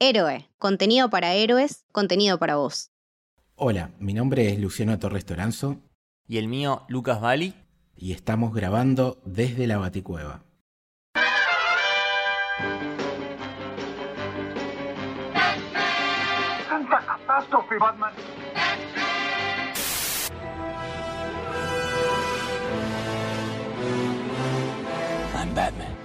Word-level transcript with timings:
Héroe, 0.00 0.48
contenido 0.58 1.10
para 1.10 1.34
héroes, 1.34 1.84
contenido 1.90 2.38
para 2.38 2.54
vos. 2.54 2.92
Hola, 3.56 3.90
mi 3.98 4.14
nombre 4.14 4.48
es 4.52 4.60
Luciano 4.60 4.96
Torres 5.00 5.24
Toranzo. 5.26 5.78
Y 6.28 6.38
el 6.38 6.46
mío, 6.46 6.84
Lucas 6.88 7.20
Bali. 7.20 7.54
Y 7.96 8.12
estamos 8.12 8.54
grabando 8.54 9.18
desde 9.24 9.66
la 9.66 9.78
Baticueva. 9.78 10.44
¡Santa 16.68 17.04
catástrofe, 17.04 17.78
Batman! 17.78 18.12
I'm 25.34 25.54
Batman. 25.54 25.97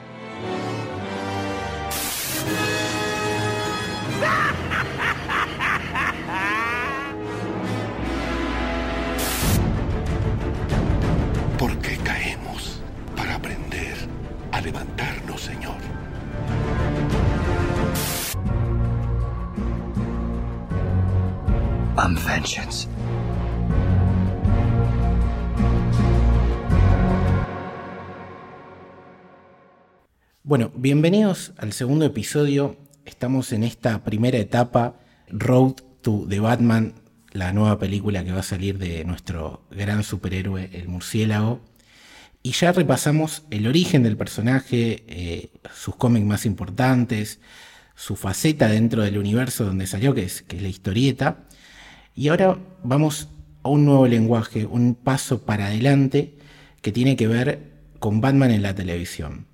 Levantarnos, 14.64 15.42
Señor. 15.42 15.76
I'm 21.98 22.16
vengeance. 22.16 22.88
Bueno, 30.44 30.72
bienvenidos 30.76 31.54
al 31.58 31.74
segundo 31.74 32.06
episodio. 32.06 32.78
Estamos 33.06 33.52
en 33.54 33.64
esta 33.64 34.04
primera 34.04 34.38
etapa, 34.38 34.96
Road 35.30 35.76
to 36.02 36.26
the 36.30 36.40
Batman, 36.40 36.94
la 37.32 37.54
nueva 37.54 37.80
película 37.80 38.24
que 38.24 38.32
va 38.32 38.40
a 38.40 38.44
salir 38.44 38.78
de 38.78 39.04
nuestro 39.04 39.66
gran 39.72 40.04
superhéroe, 40.04 40.70
el 40.74 40.88
murciélago. 40.88 41.62
Y 42.46 42.52
ya 42.52 42.74
repasamos 42.74 43.44
el 43.52 43.68
origen 43.68 44.04
del 44.04 44.18
personaje, 44.18 45.06
eh, 45.08 45.50
sus 45.74 45.96
cómics 45.96 46.26
más 46.26 46.46
importantes, 46.46 47.40
su 47.96 48.18
faceta 48.18 48.68
dentro 48.68 49.02
del 49.02 49.18
universo 49.18 49.64
donde 49.64 49.88
salió, 49.88 50.14
que 50.14 50.24
es, 50.24 50.42
que 50.42 50.58
es 50.58 50.62
la 50.62 50.68
historieta. 50.68 51.46
Y 52.14 52.28
ahora 52.28 52.60
vamos 52.84 53.30
a 53.64 53.70
un 53.70 53.86
nuevo 53.86 54.08
lenguaje, 54.08 54.66
un 54.66 54.94
paso 54.94 55.46
para 55.46 55.68
adelante 55.68 56.38
que 56.82 56.92
tiene 56.92 57.16
que 57.16 57.30
ver 57.30 57.72
con 58.00 58.20
Batman 58.20 58.52
en 58.52 58.62
la 58.62 58.76
televisión. 58.76 59.48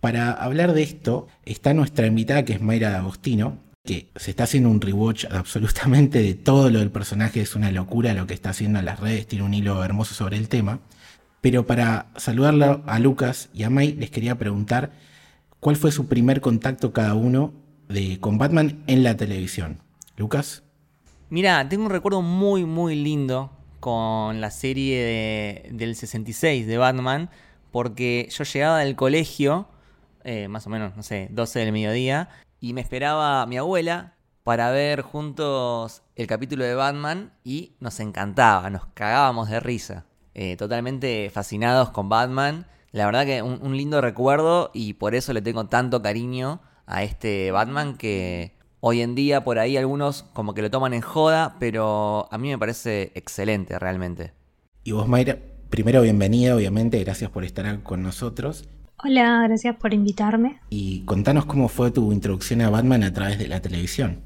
Para 0.00 0.30
hablar 0.32 0.74
de 0.74 0.82
esto 0.82 1.28
está 1.46 1.72
nuestra 1.72 2.06
invitada 2.06 2.44
que 2.44 2.52
es 2.52 2.60
Mayra 2.60 2.98
Agostino, 2.98 3.58
que 3.86 4.10
se 4.16 4.30
está 4.32 4.44
haciendo 4.44 4.68
un 4.68 4.82
rewatch 4.82 5.24
absolutamente 5.30 6.20
de 6.20 6.34
todo 6.34 6.68
lo 6.68 6.80
del 6.80 6.90
personaje, 6.90 7.40
es 7.40 7.56
una 7.56 7.72
locura 7.72 8.12
lo 8.12 8.26
que 8.26 8.34
está 8.34 8.50
haciendo 8.50 8.78
en 8.80 8.84
las 8.84 9.00
redes, 9.00 9.26
tiene 9.26 9.46
un 9.46 9.54
hilo 9.54 9.82
hermoso 9.82 10.14
sobre 10.14 10.36
el 10.36 10.50
tema. 10.50 10.80
Pero 11.40 11.66
para 11.66 12.06
saludarla 12.16 12.82
a 12.86 12.98
Lucas 12.98 13.48
y 13.54 13.62
a 13.62 13.70
May 13.70 13.92
les 13.92 14.10
quería 14.10 14.36
preguntar 14.36 14.92
cuál 15.60 15.76
fue 15.76 15.92
su 15.92 16.06
primer 16.06 16.40
contacto 16.40 16.92
cada 16.92 17.14
uno 17.14 17.52
de, 17.88 18.18
con 18.20 18.38
Batman 18.38 18.82
en 18.86 19.02
la 19.02 19.16
televisión. 19.16 19.78
Lucas. 20.16 20.62
Mira, 21.30 21.68
tengo 21.68 21.84
un 21.84 21.90
recuerdo 21.90 22.22
muy, 22.22 22.64
muy 22.64 22.96
lindo 22.96 23.50
con 23.80 24.40
la 24.40 24.50
serie 24.50 25.02
de, 25.02 25.68
del 25.72 25.94
66 25.94 26.66
de 26.66 26.78
Batman, 26.78 27.30
porque 27.70 28.28
yo 28.30 28.44
llegaba 28.44 28.78
del 28.80 28.96
colegio, 28.96 29.68
eh, 30.24 30.48
más 30.48 30.66
o 30.66 30.70
menos, 30.70 30.96
no 30.96 31.02
sé, 31.02 31.28
12 31.30 31.60
del 31.60 31.72
mediodía, 31.72 32.28
y 32.60 32.72
me 32.72 32.80
esperaba 32.80 33.46
mi 33.46 33.56
abuela 33.56 34.14
para 34.42 34.70
ver 34.70 35.02
juntos 35.02 36.02
el 36.16 36.26
capítulo 36.26 36.64
de 36.64 36.74
Batman 36.74 37.32
y 37.44 37.76
nos 37.80 38.00
encantaba, 38.00 38.70
nos 38.70 38.86
cagábamos 38.94 39.50
de 39.50 39.60
risa. 39.60 40.06
Eh, 40.34 40.56
totalmente 40.56 41.30
fascinados 41.30 41.90
con 41.90 42.08
Batman. 42.08 42.66
La 42.92 43.06
verdad 43.06 43.26
que 43.26 43.42
un, 43.42 43.60
un 43.62 43.76
lindo 43.76 44.00
recuerdo 44.00 44.70
y 44.72 44.94
por 44.94 45.14
eso 45.14 45.32
le 45.32 45.42
tengo 45.42 45.66
tanto 45.66 46.00
cariño 46.02 46.60
a 46.86 47.02
este 47.02 47.50
Batman 47.50 47.96
que 47.96 48.56
hoy 48.80 49.00
en 49.00 49.14
día 49.14 49.44
por 49.44 49.58
ahí 49.58 49.76
algunos 49.76 50.22
como 50.32 50.54
que 50.54 50.62
lo 50.62 50.70
toman 50.70 50.94
en 50.94 51.00
joda, 51.00 51.56
pero 51.58 52.28
a 52.30 52.38
mí 52.38 52.48
me 52.48 52.58
parece 52.58 53.12
excelente 53.14 53.78
realmente. 53.78 54.32
Y 54.84 54.92
vos, 54.92 55.08
Mayra, 55.08 55.38
primero 55.70 56.02
bienvenida, 56.02 56.54
obviamente, 56.54 56.98
gracias 57.00 57.30
por 57.30 57.44
estar 57.44 57.82
con 57.82 58.02
nosotros. 58.02 58.68
Hola, 59.04 59.44
gracias 59.46 59.76
por 59.76 59.94
invitarme. 59.94 60.60
Y 60.70 61.04
contanos 61.04 61.44
cómo 61.44 61.68
fue 61.68 61.90
tu 61.90 62.12
introducción 62.12 62.62
a 62.62 62.70
Batman 62.70 63.04
a 63.04 63.12
través 63.12 63.38
de 63.38 63.46
la 63.46 63.60
televisión. 63.60 64.22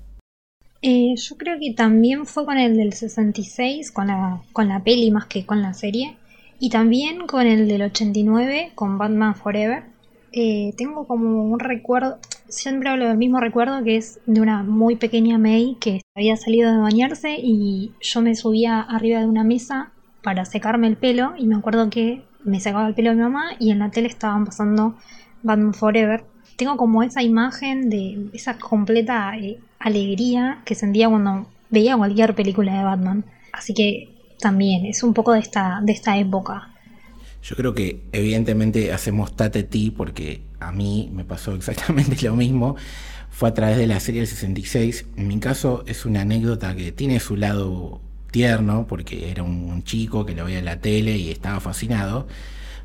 Eh, 0.82 1.15
yo 1.16 1.37
creo 1.37 1.59
que 1.60 1.72
también 1.75 2.26
fue 2.26 2.44
con 2.44 2.59
el 2.59 2.76
del 2.76 2.93
66, 2.93 3.93
con 3.93 4.09
la, 4.09 4.43
con 4.53 4.69
la 4.69 4.82
peli 4.82 5.10
más 5.10 5.26
que 5.26 5.47
con 5.47 5.62
la 5.62 5.75
serie. 5.75 6.16
Y 6.59 6.70
también 6.70 7.26
con 7.26 7.47
el 7.47 7.69
del 7.69 7.82
89, 7.82 8.72
con 8.75 8.98
Batman 8.98 9.34
Forever. 9.34 9.84
Eh, 10.32 10.72
tengo 10.76 11.06
como 11.06 11.44
un 11.44 11.60
recuerdo, 11.60 12.19
siempre 12.48 12.88
hablo 12.88 13.06
del 13.06 13.19
mismo 13.19 13.38
recuerdo 13.38 13.84
que 13.84 13.97
es 13.97 14.19
de 14.26 14.41
una 14.41 14.62
muy 14.62 14.97
pequeña 14.97 15.37
May 15.38 15.76
que 15.78 16.00
había 16.16 16.37
salido 16.37 16.72
de 16.72 16.78
bañarse 16.78 17.37
y 17.38 17.92
yo 18.00 18.22
me 18.22 18.34
subía 18.34 18.81
arriba 18.81 19.21
de 19.21 19.26
una 19.26 19.44
mesa 19.44 19.92
para 20.22 20.47
secarme 20.47 20.87
el 20.87 20.97
pelo 20.97 21.34
y 21.37 21.47
me 21.47 21.56
acuerdo 21.56 21.91
que 21.91 22.22
me 22.44 22.60
secaba 22.60 22.88
el 22.88 22.94
pelo 22.94 23.10
de 23.10 23.16
mi 23.16 23.22
mamá 23.22 23.50
y 23.59 23.72
en 23.72 23.81
la 23.81 23.91
tele 23.91 24.09
estaban 24.09 24.47
pasando 24.47 24.97
Batman 25.42 25.75
Forever. 25.75 26.25
Tengo 26.57 26.77
como 26.77 27.03
esa 27.03 27.23
imagen 27.23 27.91
de 27.91 28.29
esa 28.33 28.59
completa 28.59 29.37
eh, 29.39 29.59
alegría 29.79 30.63
que 30.65 30.75
sentía 30.75 31.09
cuando 31.09 31.47
veía 31.71 31.97
cualquier 31.97 32.35
película 32.35 32.77
de 32.77 32.85
Batman. 32.85 33.25
Así 33.53 33.75
que 33.75 34.09
también 34.39 34.87
es 34.87 35.03
un 35.03 35.15
poco 35.15 35.33
de 35.33 35.41
esta, 35.41 35.81
de 35.83 35.93
esta 35.93 36.19
época. 36.19 36.69
Yo 37.43 37.57
creo 37.57 37.75
que 37.75 38.03
evidentemente 38.13 38.93
hacemos 38.93 39.35
tate 39.35 39.65
ti 39.65 39.91
porque 39.91 40.43
a 40.61 40.71
mí 40.71 41.11
me 41.13 41.25
pasó 41.25 41.55
exactamente 41.57 42.17
lo 42.25 42.37
mismo. 42.37 42.77
Fue 43.31 43.49
a 43.49 43.55
través 43.55 43.79
de 43.79 43.87
la 43.87 43.99
serie 43.99 44.21
del 44.21 44.29
66. 44.29 45.07
En 45.17 45.29
mi 45.29 45.41
caso 45.41 45.84
es 45.87 46.05
una 46.05 46.21
anécdota 46.21 46.77
que 46.77 46.93
tiene 46.93 47.19
su 47.19 47.37
lado 47.37 48.01
tierno 48.31 48.87
porque 48.87 49.31
era 49.31 49.43
un 49.43 49.83
chico 49.84 50.25
que 50.27 50.34
lo 50.34 50.45
veía 50.45 50.59
en 50.59 50.65
la 50.67 50.81
tele 50.81 51.17
y 51.17 51.31
estaba 51.31 51.61
fascinado. 51.61 52.27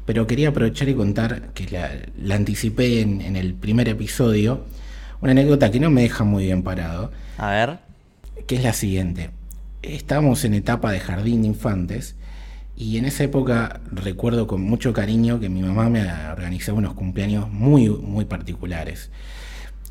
Pero 0.07 0.25
quería 0.25 0.49
aprovechar 0.49 0.89
y 0.89 0.95
contar 0.95 1.53
que 1.53 1.67
la, 1.69 1.91
la 2.19 2.33
anticipé 2.33 3.01
en, 3.01 3.21
en, 3.21 3.35
el 3.35 3.53
primer 3.53 3.87
episodio. 3.87 4.65
Una 5.21 5.33
anécdota 5.33 5.69
que 5.69 5.79
no 5.79 5.91
me 5.91 6.01
deja 6.01 6.23
muy 6.23 6.45
bien 6.45 6.63
parado. 6.63 7.11
A 7.37 7.51
ver. 7.51 7.79
Que 8.47 8.55
es 8.55 8.63
la 8.63 8.73
siguiente. 8.73 9.29
Estábamos 9.83 10.43
en 10.45 10.55
etapa 10.55 10.91
de 10.91 10.99
jardín 10.99 11.43
de 11.43 11.49
infantes 11.49 12.15
y 12.77 12.97
en 12.97 13.05
esa 13.05 13.23
época 13.23 13.81
recuerdo 13.91 14.45
con 14.45 14.61
mucho 14.61 14.93
cariño 14.93 15.39
que 15.39 15.49
mi 15.49 15.61
mamá 15.61 15.89
me 15.89 16.03
organizaba 16.31 16.77
unos 16.77 16.93
cumpleaños 16.93 17.49
muy, 17.51 17.89
muy 17.89 18.25
particulares. 18.25 19.09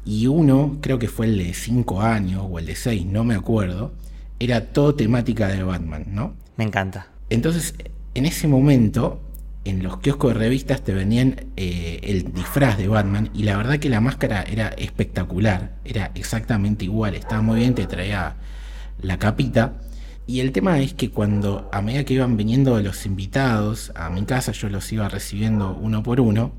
Y 0.05 0.29
uno, 0.29 0.79
creo 0.81 1.01
que 1.01 1.09
fue 1.09 1.27
el 1.27 1.37
de 1.37 1.53
5 1.53 2.01
años 2.01 2.47
o 2.49 2.61
el 2.61 2.67
de 2.67 2.77
6, 2.77 3.05
no 3.07 3.25
me 3.25 3.35
acuerdo, 3.35 3.93
era 4.39 4.67
todo 4.67 4.95
temática 4.95 5.49
de 5.49 5.65
Batman, 5.65 6.07
¿no? 6.13 6.35
Me 6.57 6.63
encanta. 6.63 7.09
Entonces, 7.29 7.75
en 8.15 8.25
ese 8.25 8.47
momento, 8.47 9.21
en 9.67 9.83
los 9.83 9.99
kioscos 9.99 10.33
de 10.33 10.39
revistas 10.39 10.83
te 10.83 10.95
vendían 10.95 11.47
eh, 11.57 12.01
el 12.03 12.33
disfraz 12.33 12.79
de 12.79 12.89
Batman 12.89 13.31
y 13.35 13.43
la 13.43 13.57
verdad 13.57 13.79
que 13.79 13.89
la 13.89 14.01
máscara 14.01 14.43
era 14.43 14.69
espectacular, 14.69 15.77
era 15.85 16.13
exactamente 16.15 16.85
igual, 16.85 17.15
estaba 17.15 17.43
muy 17.43 17.59
bien, 17.61 17.75
te 17.75 17.87
traía 17.87 18.37
la 19.03 19.19
capita. 19.19 19.75
Y 20.29 20.41
el 20.41 20.53
tema 20.53 20.79
es 20.81 20.95
que 20.95 21.11
cuando 21.11 21.69
a 21.73 21.83
medida 21.83 22.05
que 22.05 22.15
iban 22.15 22.37
viniendo 22.37 22.81
los 22.81 23.07
invitados 23.07 23.93
a 23.95 24.11
mi 24.11 24.25
casa, 24.25 24.53
yo 24.53 24.69
los 24.69 24.91
iba 24.93 25.09
recibiendo 25.09 25.77
uno 25.81 26.03
por 26.03 26.21
uno. 26.21 26.53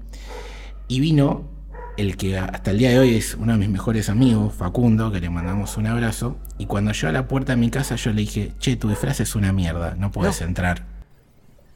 Y 0.87 1.01
vino 1.01 1.49
el 1.97 2.15
que 2.15 2.37
hasta 2.37 2.71
el 2.71 2.77
día 2.77 2.91
de 2.91 2.99
hoy 2.99 3.15
es 3.15 3.35
uno 3.35 3.53
de 3.53 3.59
mis 3.59 3.69
mejores 3.69 4.07
amigos, 4.09 4.53
Facundo, 4.53 5.11
que 5.11 5.19
le 5.19 5.29
mandamos 5.29 5.75
un 5.77 5.87
abrazo. 5.87 6.37
Y 6.57 6.65
cuando 6.65 6.91
llegó 6.91 7.07
a 7.07 7.11
la 7.11 7.27
puerta 7.27 7.53
de 7.53 7.57
mi 7.57 7.69
casa, 7.69 7.95
yo 7.95 8.11
le 8.11 8.21
dije, 8.21 8.53
che, 8.59 8.77
tu 8.77 8.87
disfraz 8.87 9.19
es 9.19 9.35
una 9.35 9.51
mierda, 9.51 9.95
no 9.95 10.11
puedes 10.11 10.39
no. 10.39 10.47
entrar. 10.47 10.96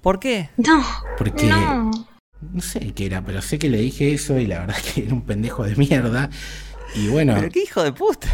¿Por 0.02 0.20
qué? 0.20 0.50
No. 0.58 0.84
Porque 1.18 1.46
no. 1.46 1.92
no 2.42 2.62
sé 2.62 2.92
qué 2.94 3.06
era, 3.06 3.24
pero 3.24 3.42
sé 3.42 3.60
que 3.60 3.70
le 3.70 3.78
dije 3.78 4.14
eso 4.14 4.40
y 4.40 4.48
la 4.48 4.60
verdad 4.62 4.78
que 4.94 5.04
era 5.06 5.14
un 5.14 5.22
pendejo 5.22 5.64
de 5.64 5.76
mierda. 5.76 6.30
Y 6.96 7.08
bueno. 7.08 7.36
Pero 7.36 7.50
qué 7.50 7.64
hijo 7.64 7.84
de 7.84 7.94
puta. 7.94 8.28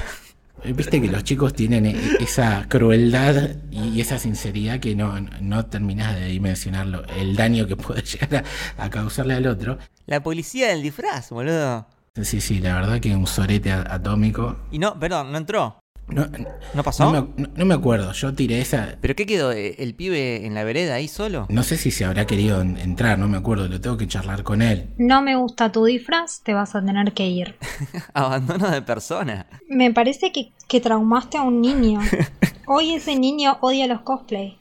Viste 0.64 1.00
que 1.00 1.08
los 1.08 1.24
chicos 1.24 1.54
tienen 1.54 1.86
esa 2.20 2.66
crueldad 2.68 3.58
y 3.70 4.02
esa 4.02 4.18
sinceridad 4.18 4.80
que 4.80 4.96
no, 4.96 5.20
no 5.40 5.66
terminás 5.68 6.16
de 6.16 6.26
dimensionarlo, 6.26 7.06
el 7.16 7.36
daño 7.36 7.68
que 7.68 7.76
puede 7.76 8.02
llegar 8.04 8.44
a, 8.78 8.84
a, 8.84 8.90
causarle 8.90 9.36
al 9.36 9.46
otro. 9.46 9.78
La 10.08 10.24
policía 10.24 10.70
del 10.70 10.82
disfraz, 10.82 11.30
boludo. 11.30 11.86
Sí, 12.24 12.42
sí, 12.42 12.60
la 12.60 12.74
verdad 12.74 13.00
que 13.00 13.16
un 13.16 13.28
sorete 13.28 13.72
atómico. 13.72 14.58
Y 14.72 14.80
no, 14.80 15.00
perdón, 15.00 15.32
no 15.32 15.38
entró. 15.38 15.80
No, 16.08 16.26
¿No 16.74 16.84
pasó? 16.84 17.04
No 17.04 17.12
me, 17.12 17.44
no- 17.44 17.50
no 17.54 17.66
me 17.66 17.74
acuerdo, 17.74 18.14
yo 18.14 18.34
tiré 18.34 18.62
esa. 18.62 18.98
¿Pero 19.02 19.14
qué 19.16 19.26
quedó? 19.26 19.52
¿Eh, 19.52 19.76
¿El 19.80 19.94
pibe 19.94 20.46
en 20.46 20.54
la 20.54 20.64
vereda 20.64 20.96
ahí 20.96 21.08
solo? 21.10 21.48
No 21.50 21.64
sé 21.64 21.76
si 21.78 21.92
se 21.92 22.06
habrá 22.06 22.26
querido 22.26 22.62
en- 22.62 22.78
entrar, 22.78 23.20
no 23.20 23.28
me 23.28 23.38
acuerdo, 23.38 23.68
lo 23.68 23.82
tengo 23.82 23.98
que 23.98 24.08
charlar 24.08 24.44
con 24.44 24.62
él. 24.62 24.90
No 24.98 25.22
me 25.22 25.36
gusta 25.36 25.72
tu 25.72 25.84
disfraz, 25.84 26.42
te 26.44 26.54
vas 26.54 26.76
a 26.76 26.84
tener 26.86 27.12
que 27.14 27.28
ir. 27.28 27.56
Abandono 28.14 28.70
de 28.72 28.82
persona. 28.82 29.48
Me 29.70 29.92
parece 29.94 30.32
que, 30.32 30.54
que 30.68 30.80
traumaste 30.80 31.38
a 31.38 31.42
un 31.42 31.62
niño. 31.62 32.00
Hoy 32.68 32.94
ese 32.94 33.18
niño 33.18 33.58
odia 33.62 33.88
los 33.88 34.02
cosplay. 34.02 34.58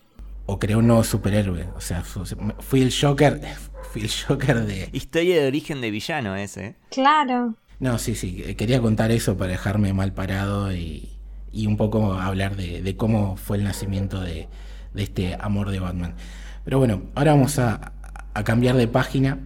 O 0.46 0.58
creó 0.58 0.78
un 0.78 0.86
nuevo 0.88 1.04
superhéroe. 1.04 1.68
O 1.76 1.80
sea, 1.80 2.02
fu- 2.02 2.24
fui 2.60 2.82
el 2.82 2.92
Joker. 2.92 3.40
Fui 3.92 4.02
el 4.02 4.10
Joker 4.10 4.64
de. 4.66 4.88
Historia 4.92 5.40
de 5.40 5.46
origen 5.46 5.80
de 5.80 5.90
villano 5.90 6.34
ese. 6.36 6.76
Claro. 6.90 7.54
No, 7.78 7.98
sí, 7.98 8.14
sí. 8.14 8.54
Quería 8.56 8.80
contar 8.80 9.10
eso 9.10 9.36
para 9.36 9.52
dejarme 9.52 9.92
mal 9.92 10.12
parado 10.12 10.72
y, 10.74 11.08
y 11.56 11.66
un 11.66 11.76
poco 11.78 12.12
hablar 12.12 12.54
de, 12.56 12.94
cómo 12.96 13.36
fue 13.36 13.56
el 13.56 13.64
nacimiento 13.64 14.20
de, 14.20 14.48
este 14.94 15.36
amor 15.40 15.70
de 15.70 15.80
Batman. 15.80 16.14
Pero 16.64 16.78
bueno, 16.78 17.04
ahora 17.14 17.32
vamos 17.32 17.58
a, 17.58 17.92
cambiar 18.44 18.76
de 18.76 18.86
página. 18.86 19.38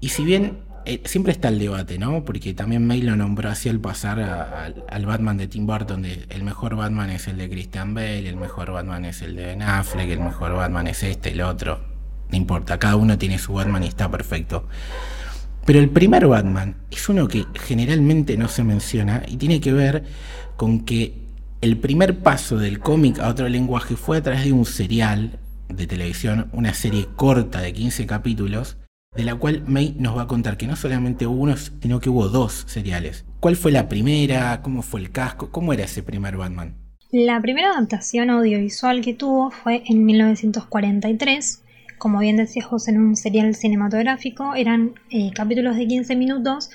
Y 0.00 0.08
si 0.08 0.24
bien 0.24 0.58
eh, 0.84 1.00
siempre 1.04 1.32
está 1.32 1.48
el 1.48 1.60
debate, 1.60 1.98
¿no? 1.98 2.24
Porque 2.24 2.52
también 2.54 2.84
May 2.84 3.02
lo 3.02 3.14
nombró 3.14 3.48
así 3.48 3.68
al 3.68 3.78
pasar 3.78 4.20
al- 4.20 5.06
Batman 5.06 5.36
de 5.36 5.46
Tim 5.46 5.66
Burton, 5.66 6.04
el 6.04 6.42
mejor 6.42 6.74
Batman 6.74 7.10
es 7.10 7.28
el 7.28 7.38
de 7.38 7.48
Christian 7.48 7.94
Bale, 7.94 8.28
el 8.28 8.36
mejor 8.36 8.72
Batman 8.72 9.04
es 9.04 9.22
el 9.22 9.36
de 9.36 9.46
Ben 9.46 9.62
Affleck, 9.62 10.10
el 10.10 10.20
mejor 10.20 10.54
Batman 10.54 10.88
es 10.88 11.04
este, 11.04 11.30
el 11.30 11.40
otro. 11.42 11.80
No 12.28 12.36
importa, 12.36 12.78
cada 12.78 12.96
uno 12.96 13.16
tiene 13.16 13.38
su 13.38 13.52
Batman 13.52 13.84
y 13.84 13.86
está 13.86 14.10
perfecto. 14.10 14.66
Pero 15.64 15.78
el 15.78 15.90
primer 15.90 16.26
Batman 16.26 16.76
es 16.90 17.08
uno 17.08 17.28
que 17.28 17.44
generalmente 17.54 18.36
no 18.36 18.48
se 18.48 18.64
menciona 18.64 19.22
y 19.26 19.36
tiene 19.36 19.60
que 19.60 19.72
ver 19.72 20.04
con 20.56 20.84
que 20.84 21.25
el 21.66 21.78
primer 21.78 22.20
paso 22.20 22.58
del 22.58 22.78
cómic 22.78 23.18
a 23.18 23.28
otro 23.28 23.48
lenguaje 23.48 23.96
fue 23.96 24.18
a 24.18 24.22
través 24.22 24.44
de 24.44 24.52
un 24.52 24.64
serial 24.64 25.40
de 25.68 25.88
televisión, 25.88 26.48
una 26.52 26.72
serie 26.72 27.08
corta 27.16 27.60
de 27.60 27.72
15 27.72 28.06
capítulos, 28.06 28.76
de 29.16 29.24
la 29.24 29.34
cual 29.34 29.64
May 29.66 29.96
nos 29.98 30.16
va 30.16 30.22
a 30.22 30.26
contar 30.28 30.58
que 30.58 30.68
no 30.68 30.76
solamente 30.76 31.26
hubo 31.26 31.42
uno, 31.42 31.56
sino 31.56 31.98
que 31.98 32.08
hubo 32.08 32.28
dos 32.28 32.66
seriales. 32.68 33.24
¿Cuál 33.40 33.56
fue 33.56 33.72
la 33.72 33.88
primera? 33.88 34.62
¿Cómo 34.62 34.82
fue 34.82 35.00
el 35.00 35.10
casco? 35.10 35.50
¿Cómo 35.50 35.72
era 35.72 35.82
ese 35.82 36.04
primer 36.04 36.36
Batman? 36.36 36.76
La 37.10 37.40
primera 37.42 37.72
adaptación 37.72 38.30
audiovisual 38.30 39.00
que 39.00 39.14
tuvo 39.14 39.50
fue 39.50 39.82
en 39.86 40.06
1943. 40.06 41.64
Como 41.98 42.20
bien 42.20 42.36
decías 42.36 42.70
vos, 42.70 42.86
en 42.86 43.00
un 43.00 43.16
serial 43.16 43.56
cinematográfico 43.56 44.54
eran 44.54 44.94
eh, 45.10 45.32
capítulos 45.34 45.76
de 45.76 45.88
15 45.88 46.14
minutos, 46.14 46.70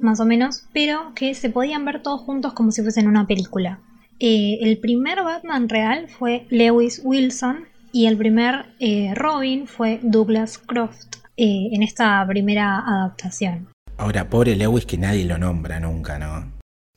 más 0.00 0.20
o 0.20 0.26
menos, 0.26 0.66
pero 0.74 1.14
que 1.14 1.32
se 1.32 1.48
podían 1.48 1.86
ver 1.86 2.02
todos 2.02 2.20
juntos 2.20 2.52
como 2.52 2.72
si 2.72 2.82
fuesen 2.82 3.08
una 3.08 3.26
película. 3.26 3.80
Eh, 4.20 4.58
el 4.62 4.78
primer 4.78 5.22
Batman 5.22 5.68
real 5.68 6.08
fue 6.08 6.46
Lewis 6.50 7.00
Wilson 7.04 7.66
y 7.92 8.06
el 8.06 8.16
primer 8.16 8.66
eh, 8.80 9.12
Robin 9.14 9.66
fue 9.66 10.00
Douglas 10.02 10.58
Croft 10.58 11.16
eh, 11.36 11.68
en 11.72 11.82
esta 11.82 12.24
primera 12.26 12.78
adaptación. 12.80 13.68
Ahora, 13.96 14.28
pobre 14.28 14.56
Lewis 14.56 14.86
que 14.86 14.98
nadie 14.98 15.24
lo 15.24 15.38
nombra 15.38 15.80
nunca, 15.80 16.18
¿no? 16.18 16.52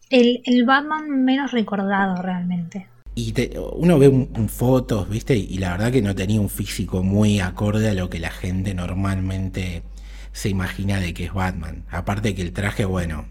El, 0.10 0.42
el 0.46 0.66
Batman 0.66 1.24
menos 1.24 1.52
recordado 1.52 2.22
realmente. 2.22 2.88
Y 3.16 3.34
te- 3.34 3.52
uno 3.74 4.00
ve 4.00 4.08
un, 4.08 4.30
un 4.36 4.50
fotos, 4.50 5.10
¿viste? 5.10 5.36
Y 5.38 5.58
la 5.58 5.72
verdad 5.72 5.92
que 5.92 6.02
no 6.02 6.16
tenía 6.16 6.42
un 6.42 6.50
físico 6.50 7.04
muy 7.04 7.40
acorde 7.40 7.90
a 7.90 7.94
lo 7.94 8.10
que 8.10 8.20
la 8.20 8.32
gente 8.32 8.74
normalmente 8.74 9.84
se 10.32 10.50
imagina 10.50 11.00
de 11.00 11.14
que 11.14 11.26
es 11.26 11.34
Batman. 11.34 11.84
Aparte 11.92 12.34
que 12.36 12.42
el 12.42 12.54
traje, 12.54 12.86
bueno, 12.86 13.26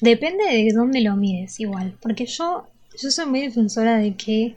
Depende 0.00 0.44
de 0.44 0.72
dónde 0.74 1.02
lo 1.02 1.14
mires 1.16 1.60
igual, 1.60 1.94
porque 2.00 2.24
yo, 2.24 2.68
yo 2.98 3.10
soy 3.10 3.26
muy 3.26 3.40
defensora 3.40 3.98
de 3.98 4.14
que 4.14 4.56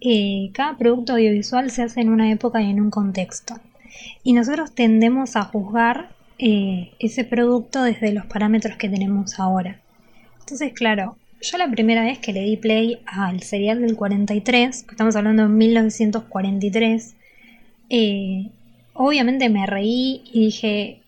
eh, 0.00 0.50
cada 0.52 0.76
producto 0.76 1.14
audiovisual 1.14 1.70
se 1.70 1.82
hace 1.82 2.00
en 2.00 2.10
una 2.10 2.30
época 2.30 2.60
y 2.62 2.70
en 2.70 2.80
un 2.80 2.90
contexto. 2.90 3.54
Y 4.22 4.32
nosotros 4.32 4.74
tendemos 4.74 5.36
a 5.36 5.42
juzgar 5.44 6.10
eh, 6.38 6.92
ese 6.98 7.24
producto 7.24 7.82
desde 7.82 8.12
los 8.12 8.26
parámetros 8.26 8.76
que 8.76 8.88
tenemos 8.88 9.38
ahora. 9.38 9.80
Entonces, 10.40 10.72
claro, 10.72 11.16
yo 11.40 11.58
la 11.58 11.70
primera 11.70 12.02
vez 12.02 12.18
que 12.18 12.32
le 12.32 12.42
di 12.42 12.56
play 12.56 12.98
al 13.06 13.42
serial 13.42 13.80
del 13.80 13.96
43, 13.96 14.82
que 14.82 14.90
estamos 14.90 15.16
hablando 15.16 15.44
de 15.44 15.48
1943, 15.48 17.14
eh, 17.90 18.50
obviamente 18.94 19.48
me 19.48 19.66
reí 19.66 20.22
y 20.32 20.46
dije, 20.46 21.00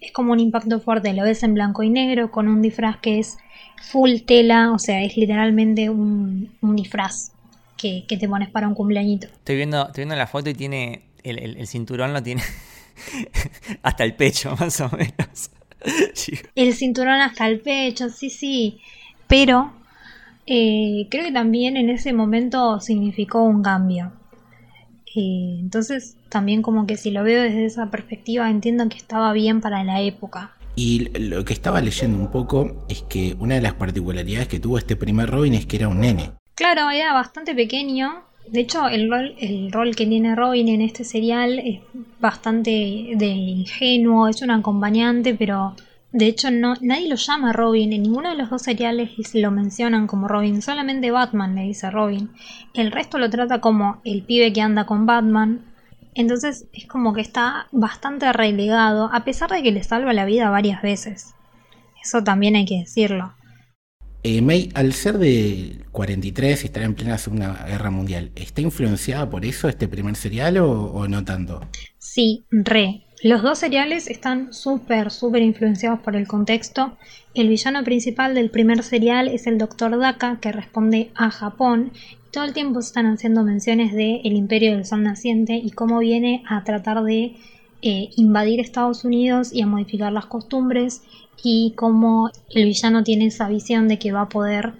es 0.00 0.12
como 0.12 0.32
un 0.32 0.40
impacto 0.40 0.80
fuerte, 0.80 1.12
lo 1.12 1.24
ves 1.24 1.42
en 1.42 1.54
blanco 1.54 1.82
y 1.82 1.90
negro 1.90 2.30
con 2.30 2.48
un 2.48 2.62
disfraz 2.62 2.98
que 2.98 3.18
es 3.18 3.36
full 3.82 4.20
tela, 4.26 4.72
o 4.72 4.78
sea, 4.78 5.02
es 5.02 5.16
literalmente 5.16 5.90
un, 5.90 6.50
un 6.60 6.76
disfraz 6.76 7.32
que, 7.76 8.04
que 8.08 8.16
te 8.16 8.28
pones 8.28 8.50
para 8.50 8.68
un 8.68 8.74
cumpleañito. 8.74 9.26
Estoy 9.26 9.56
viendo, 9.56 9.86
estoy 9.86 10.02
viendo 10.02 10.16
la 10.16 10.26
foto 10.26 10.50
y 10.50 10.54
tiene. 10.54 11.02
El, 11.22 11.38
el- 11.38 11.56
el 11.56 11.66
cinturón 11.66 12.12
lo 12.12 12.22
tiene 12.22 12.42
hasta 13.82 14.04
el 14.04 14.14
pecho, 14.14 14.54
más 14.60 14.80
o 14.80 14.90
menos. 14.90 15.50
El 16.54 16.72
cinturón 16.74 17.20
hasta 17.20 17.46
el 17.46 17.60
pecho, 17.60 18.08
sí, 18.08 18.30
sí, 18.30 18.80
pero 19.26 19.70
eh, 20.46 21.06
creo 21.10 21.24
que 21.24 21.32
también 21.32 21.76
en 21.76 21.90
ese 21.90 22.14
momento 22.14 22.80
significó 22.80 23.42
un 23.42 23.62
cambio. 23.62 24.12
Eh, 25.14 25.58
entonces, 25.60 26.16
también 26.30 26.62
como 26.62 26.86
que 26.86 26.96
si 26.96 27.10
lo 27.10 27.22
veo 27.22 27.42
desde 27.42 27.66
esa 27.66 27.90
perspectiva, 27.90 28.50
entiendo 28.50 28.88
que 28.88 28.96
estaba 28.96 29.32
bien 29.34 29.60
para 29.60 29.84
la 29.84 30.00
época. 30.00 30.52
Y 30.76 31.10
lo 31.18 31.44
que 31.44 31.52
estaba 31.52 31.80
leyendo 31.80 32.18
un 32.18 32.30
poco 32.30 32.84
es 32.88 33.02
que 33.02 33.36
una 33.38 33.54
de 33.54 33.60
las 33.60 33.74
particularidades 33.74 34.48
que 34.48 34.60
tuvo 34.60 34.78
este 34.78 34.96
primer 34.96 35.30
Robin 35.30 35.54
es 35.54 35.66
que 35.66 35.76
era 35.76 35.88
un 35.88 36.00
nene. 36.00 36.32
Claro, 36.54 36.90
era 36.90 37.12
bastante 37.12 37.54
pequeño. 37.54 38.24
De 38.48 38.60
hecho, 38.60 38.88
el 38.88 39.10
rol, 39.10 39.34
el 39.38 39.72
rol 39.72 39.96
que 39.96 40.06
tiene 40.06 40.34
Robin 40.34 40.68
en 40.68 40.82
este 40.82 41.04
serial 41.04 41.58
es 41.58 41.80
bastante 42.20 42.70
de 42.70 43.26
ingenuo, 43.26 44.28
es 44.28 44.42
un 44.42 44.50
acompañante, 44.50 45.34
pero 45.34 45.74
de 46.12 46.26
hecho 46.26 46.50
no, 46.50 46.74
nadie 46.80 47.08
lo 47.08 47.16
llama 47.16 47.52
Robin. 47.52 47.92
En 47.92 48.02
ninguno 48.02 48.30
de 48.30 48.36
los 48.36 48.50
dos 48.50 48.62
seriales 48.62 49.10
lo 49.34 49.50
mencionan 49.50 50.06
como 50.06 50.28
Robin, 50.28 50.60
solamente 50.60 51.10
Batman 51.10 51.54
le 51.54 51.62
dice 51.62 51.90
Robin. 51.90 52.30
El 52.74 52.92
resto 52.92 53.18
lo 53.18 53.30
trata 53.30 53.60
como 53.60 54.00
el 54.04 54.22
pibe 54.22 54.52
que 54.52 54.60
anda 54.60 54.86
con 54.86 55.06
Batman. 55.06 55.73
Entonces 56.14 56.66
es 56.72 56.86
como 56.86 57.12
que 57.12 57.20
está 57.20 57.68
bastante 57.72 58.32
relegado, 58.32 59.10
a 59.12 59.24
pesar 59.24 59.50
de 59.50 59.62
que 59.62 59.72
le 59.72 59.82
salva 59.82 60.12
la 60.12 60.24
vida 60.24 60.50
varias 60.50 60.82
veces. 60.82 61.34
Eso 62.02 62.22
también 62.22 62.56
hay 62.56 62.66
que 62.66 62.80
decirlo. 62.80 63.34
Eh, 64.22 64.40
May, 64.40 64.70
al 64.74 64.94
ser 64.94 65.18
de 65.18 65.84
43 65.92 66.62
y 66.62 66.66
estar 66.66 66.82
en 66.82 66.94
plena 66.94 67.18
Segunda 67.18 67.64
Guerra 67.66 67.90
Mundial, 67.90 68.32
¿está 68.36 68.62
influenciada 68.62 69.28
por 69.28 69.44
eso 69.44 69.68
este 69.68 69.86
primer 69.86 70.16
serial 70.16 70.56
o, 70.58 70.70
o 70.70 71.06
no 71.08 71.24
tanto? 71.24 71.60
Sí, 71.98 72.46
re. 72.50 73.04
Los 73.22 73.42
dos 73.42 73.58
seriales 73.58 74.08
están 74.08 74.52
súper, 74.52 75.10
súper 75.10 75.42
influenciados 75.42 76.00
por 76.00 76.14
el 76.14 76.26
contexto. 76.26 76.96
El 77.34 77.48
villano 77.48 77.82
principal 77.84 78.34
del 78.34 78.50
primer 78.50 78.82
serial 78.82 79.28
es 79.28 79.46
el 79.46 79.56
Dr. 79.56 79.98
Daka, 79.98 80.38
que 80.40 80.52
responde 80.52 81.10
a 81.14 81.30
Japón. 81.30 81.92
Todo 82.34 82.42
el 82.42 82.52
tiempo 82.52 82.80
están 82.80 83.06
haciendo 83.06 83.44
menciones 83.44 83.92
de 83.92 84.16
el 84.24 84.32
Imperio 84.32 84.72
del 84.72 84.84
Sol 84.84 85.04
Naciente 85.04 85.54
y 85.54 85.70
cómo 85.70 86.00
viene 86.00 86.42
a 86.48 86.64
tratar 86.64 87.04
de 87.04 87.36
eh, 87.80 88.10
invadir 88.16 88.58
Estados 88.58 89.04
Unidos 89.04 89.52
y 89.52 89.62
a 89.62 89.68
modificar 89.68 90.10
las 90.10 90.26
costumbres 90.26 91.04
y 91.44 91.74
cómo 91.76 92.32
el 92.50 92.64
villano 92.64 93.04
tiene 93.04 93.26
esa 93.26 93.48
visión 93.48 93.86
de 93.86 94.00
que 94.00 94.10
va 94.10 94.22
a 94.22 94.28
poder 94.28 94.72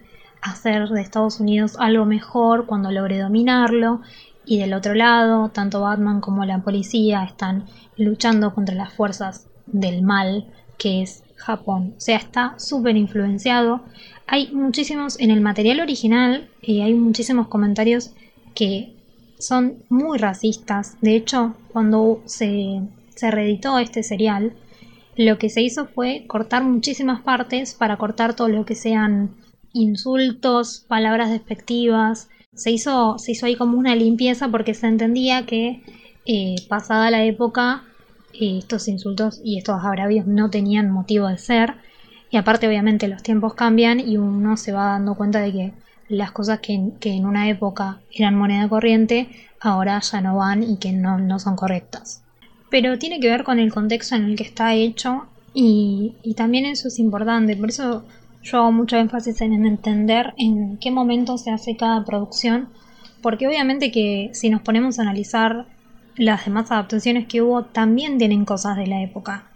hacer 0.43 0.89
de 0.89 1.01
Estados 1.01 1.39
Unidos 1.39 1.77
algo 1.79 2.07
mejor 2.07 2.67
cuando 2.67 2.91
logre 2.91 3.21
dominarlo 3.21 4.01
y 4.45 4.59
del 4.59 4.75
otro 4.75 4.95
lado, 4.95 5.51
tanto 5.51 5.81
Batman 5.81 6.21
como 6.21 6.45
la 6.45 6.59
policía 6.59 7.23
están 7.23 7.67
luchando 7.97 8.53
contra 8.53 8.75
las 8.75 8.93
fuerzas 8.93 9.47
del 9.67 10.03
mal, 10.03 10.45
que 10.77 11.03
es 11.03 11.23
Japón. 11.37 11.95
O 11.97 12.01
sea, 12.01 12.17
está 12.17 12.59
súper 12.59 12.97
influenciado. 12.97 13.83
Hay 14.27 14.51
muchísimos, 14.53 15.21
en 15.21 15.31
el 15.31 15.41
material 15.41 15.81
original, 15.81 16.49
eh, 16.63 16.83
hay 16.83 16.95
muchísimos 16.95 17.49
comentarios 17.49 18.13
que 18.55 18.95
son 19.39 19.85
muy 19.89 20.19
racistas. 20.19 20.97
De 21.01 21.15
hecho, 21.17 21.55
cuando 21.73 22.23
se, 22.25 22.81
se 23.15 23.31
reeditó 23.31 23.79
este 23.79 24.03
serial, 24.03 24.55
lo 25.17 25.39
que 25.39 25.51
se 25.51 25.63
hizo 25.63 25.87
fue 25.87 26.25
cortar 26.27 26.65
muchísimas 26.65 27.21
partes 27.23 27.75
para 27.75 27.97
cortar 27.97 28.35
todo 28.35 28.49
lo 28.49 28.65
que 28.65 28.75
sean 28.75 29.31
insultos, 29.73 30.85
palabras 30.89 31.31
despectivas. 31.31 32.29
Se 32.55 32.71
hizo, 32.71 33.19
se 33.19 33.33
hizo 33.33 33.47
ahí 33.47 33.57
como 33.57 33.79
una 33.79 33.95
limpieza 33.95 34.49
porque 34.49 34.75
se 34.75 34.87
entendía 34.87 35.45
que 35.47 35.83
eh, 36.27 36.55
pasada 36.69 37.11
la 37.11 37.25
época 37.25 37.85
eh, 38.33 38.59
estos 38.59 38.89
insultos 38.89 39.41
y 39.45 39.59
estos 39.59 39.85
agravios 39.85 40.27
no 40.27 40.51
tenían 40.51 40.91
motivo 40.91 41.29
de 41.29 41.39
ser. 41.39 41.75
Y 42.35 42.37
aparte 42.37 42.67
obviamente 42.67 43.07
los 43.07 43.23
tiempos 43.23 43.55
cambian 43.55 44.01
y 44.01 44.17
uno 44.17 44.57
se 44.57 44.73
va 44.73 44.87
dando 44.87 45.15
cuenta 45.15 45.39
de 45.39 45.53
que 45.53 45.73
las 46.09 46.33
cosas 46.33 46.59
que, 46.59 46.91
que 46.99 47.13
en 47.13 47.27
una 47.27 47.49
época 47.49 48.01
eran 48.11 48.35
moneda 48.35 48.69
corriente 48.69 49.29
ahora 49.61 50.01
ya 50.01 50.21
no 50.21 50.35
van 50.35 50.65
y 50.65 50.79
que 50.79 50.91
no, 50.91 51.17
no 51.17 51.39
son 51.39 51.55
correctas. 51.55 52.25
Pero 52.71 52.99
tiene 52.99 53.21
que 53.21 53.31
ver 53.31 53.45
con 53.45 53.61
el 53.61 53.73
contexto 53.73 54.17
en 54.17 54.25
el 54.25 54.35
que 54.35 54.43
está 54.43 54.75
hecho 54.75 55.29
y, 55.55 56.17
y 56.25 56.35
también 56.35 56.67
eso 56.67 56.89
es 56.89 56.99
importante. 56.99 57.57
Por 57.57 57.69
eso 57.69 58.05
yo 58.43 58.59
hago 58.59 58.73
mucho 58.73 58.97
énfasis 58.97 59.41
en 59.41 59.65
entender 59.65 60.35
en 60.37 60.77
qué 60.79 60.91
momento 60.91 61.39
se 61.39 61.53
hace 61.53 61.77
cada 61.77 62.05
producción, 62.05 62.69
porque 63.23 63.47
obviamente 63.47 63.93
que 63.93 64.31
si 64.33 64.51
nos 64.51 64.61
ponemos 64.61 64.99
a 64.99 65.03
analizar 65.03 65.67
las 66.17 66.47
demás 66.47 66.73
adaptaciones 66.73 67.29
que 67.29 67.43
hubo, 67.43 67.67
también 67.67 68.19
tienen 68.19 68.45
cosas 68.45 68.77
de 68.77 68.89
la 68.89 69.03
época, 69.03 69.54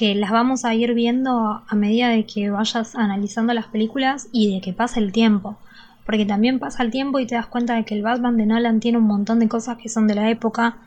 que 0.00 0.14
las 0.14 0.30
vamos 0.30 0.64
a 0.64 0.72
ir 0.74 0.94
viendo 0.94 1.62
a 1.68 1.74
medida 1.74 2.08
de 2.08 2.24
que 2.24 2.48
vayas 2.48 2.96
analizando 2.96 3.52
las 3.52 3.66
películas 3.66 4.28
y 4.32 4.54
de 4.54 4.62
que 4.62 4.72
pasa 4.72 4.98
el 4.98 5.12
tiempo. 5.12 5.58
Porque 6.06 6.24
también 6.24 6.58
pasa 6.58 6.82
el 6.82 6.90
tiempo 6.90 7.18
y 7.18 7.26
te 7.26 7.34
das 7.34 7.44
cuenta 7.44 7.74
de 7.74 7.84
que 7.84 7.96
el 7.96 8.00
Batman 8.00 8.38
de 8.38 8.46
Nolan 8.46 8.80
tiene 8.80 8.96
un 8.96 9.04
montón 9.04 9.40
de 9.40 9.48
cosas 9.48 9.76
que 9.76 9.90
son 9.90 10.06
de 10.06 10.14
la 10.14 10.30
época 10.30 10.78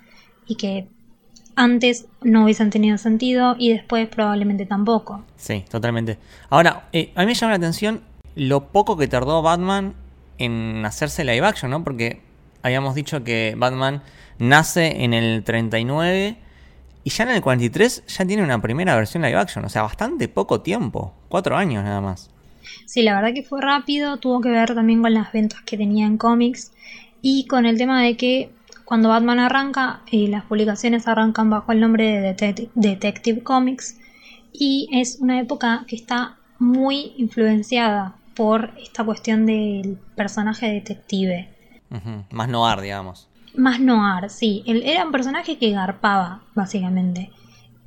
y 0.48 0.56
que 0.56 0.88
antes 1.56 2.08
no 2.24 2.46
hubiesen 2.46 2.72
tenido 2.72 2.98
sentido 2.98 3.56
y 3.60 3.72
después 3.72 4.08
probablemente 4.08 4.66
tampoco. 4.66 5.24
Sí, 5.36 5.64
totalmente. 5.70 6.18
Ahora, 6.50 6.90
eh, 6.92 7.12
a 7.14 7.20
mí 7.20 7.28
me 7.28 7.36
llama 7.36 7.52
la 7.52 7.58
atención 7.58 8.02
lo 8.34 8.70
poco 8.70 8.98
que 8.98 9.08
tardó 9.08 9.44
Batman 9.44 9.94
en 10.40 10.84
hacerse 10.88 11.24
live 11.24 11.46
action, 11.46 11.70
¿no? 11.70 11.84
Porque 11.84 12.24
habíamos 12.64 12.96
dicho 12.96 13.24
que 13.24 13.54
Batman 13.60 14.02
nace 14.40 15.04
en 15.04 15.14
el 15.14 15.44
39 15.44 16.38
y 17.04 17.10
ya 17.10 17.24
en 17.24 17.32
el 17.32 17.42
43 17.42 18.04
ya 18.08 18.26
tiene 18.26 18.44
una 18.44 18.62
primera 18.62 18.96
versión 18.96 19.24
live 19.24 19.38
action, 19.38 19.66
o 19.66 19.70
sea, 19.70 19.82
bastante 19.82 20.28
poco 20.28 20.62
tiempo, 20.62 21.14
cuatro 21.30 21.58
años 21.58 21.84
nada 21.84 22.02
más. 22.02 22.30
Sí, 22.86 23.02
la 23.02 23.16
verdad 23.16 23.34
que 23.34 23.44
fue 23.44 23.62
rápido, 23.62 24.18
tuvo 24.18 24.42
que 24.42 24.50
ver 24.50 24.74
también 24.74 25.02
con 25.02 25.14
las 25.14 25.32
ventas 25.32 25.62
que 25.64 25.78
tenía 25.78 26.06
en 26.06 26.18
cómics 26.18 26.72
y 27.22 27.46
con 27.48 27.66
el 27.66 27.78
tema 27.78 28.02
de 28.02 28.16
que 28.16 28.52
cuando 28.86 29.10
Batman 29.10 29.40
arranca, 29.40 30.02
eh, 30.12 30.28
las 30.28 30.46
publicaciones 30.46 31.08
arrancan 31.08 31.50
bajo 31.50 31.72
el 31.72 31.80
nombre 31.80 32.20
de 32.20 32.70
Detective 32.76 33.44
Comics 33.44 33.98
y 34.52 34.90
es 34.92 35.20
una 35.20 35.40
época 35.40 35.86
que 35.88 35.96
está 35.96 36.38
muy 36.60 37.14
influenciada 37.18 38.16
por 38.36 38.72
esta 38.82 39.04
cuestión 39.04 39.46
del 39.46 39.98
personaje 40.16 40.68
detective. 40.68 41.50
Más 42.32 42.50
noir, 42.50 42.82
digamos. 42.82 43.30
Más 43.56 43.80
noir, 43.80 44.30
sí. 44.30 44.64
Él 44.66 44.84
era 44.86 45.06
un 45.06 45.12
personaje 45.12 45.58
que 45.58 45.72
garpaba, 45.72 46.44
básicamente. 46.56 47.32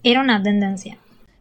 Era 0.03 0.21
una 0.21 0.43
tendencia. 0.43 0.99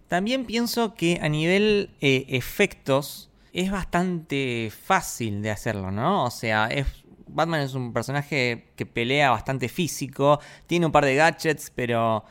También 0.07 0.45
pienso 0.45 0.95
que 0.95 1.19
a 1.21 1.29
nivel 1.29 1.89
eh, 2.01 2.25
efectos 2.29 3.29
es 3.53 3.71
bastante 3.71 4.71
fácil 4.71 5.41
de 5.41 5.51
hacerlo, 5.51 5.91
¿no? 5.91 6.25
O 6.25 6.31
sea, 6.31 6.67
es 6.67 6.85
Batman 7.27 7.61
es 7.61 7.73
un 7.73 7.91
personaje 7.93 8.67
que 8.75 8.85
pelea 8.85 9.31
bastante 9.31 9.67
físico, 9.67 10.39
tiene 10.67 10.85
un 10.85 10.91
par 10.91 11.05
de 11.05 11.15
gadgets, 11.15 11.71
pero 11.73 12.23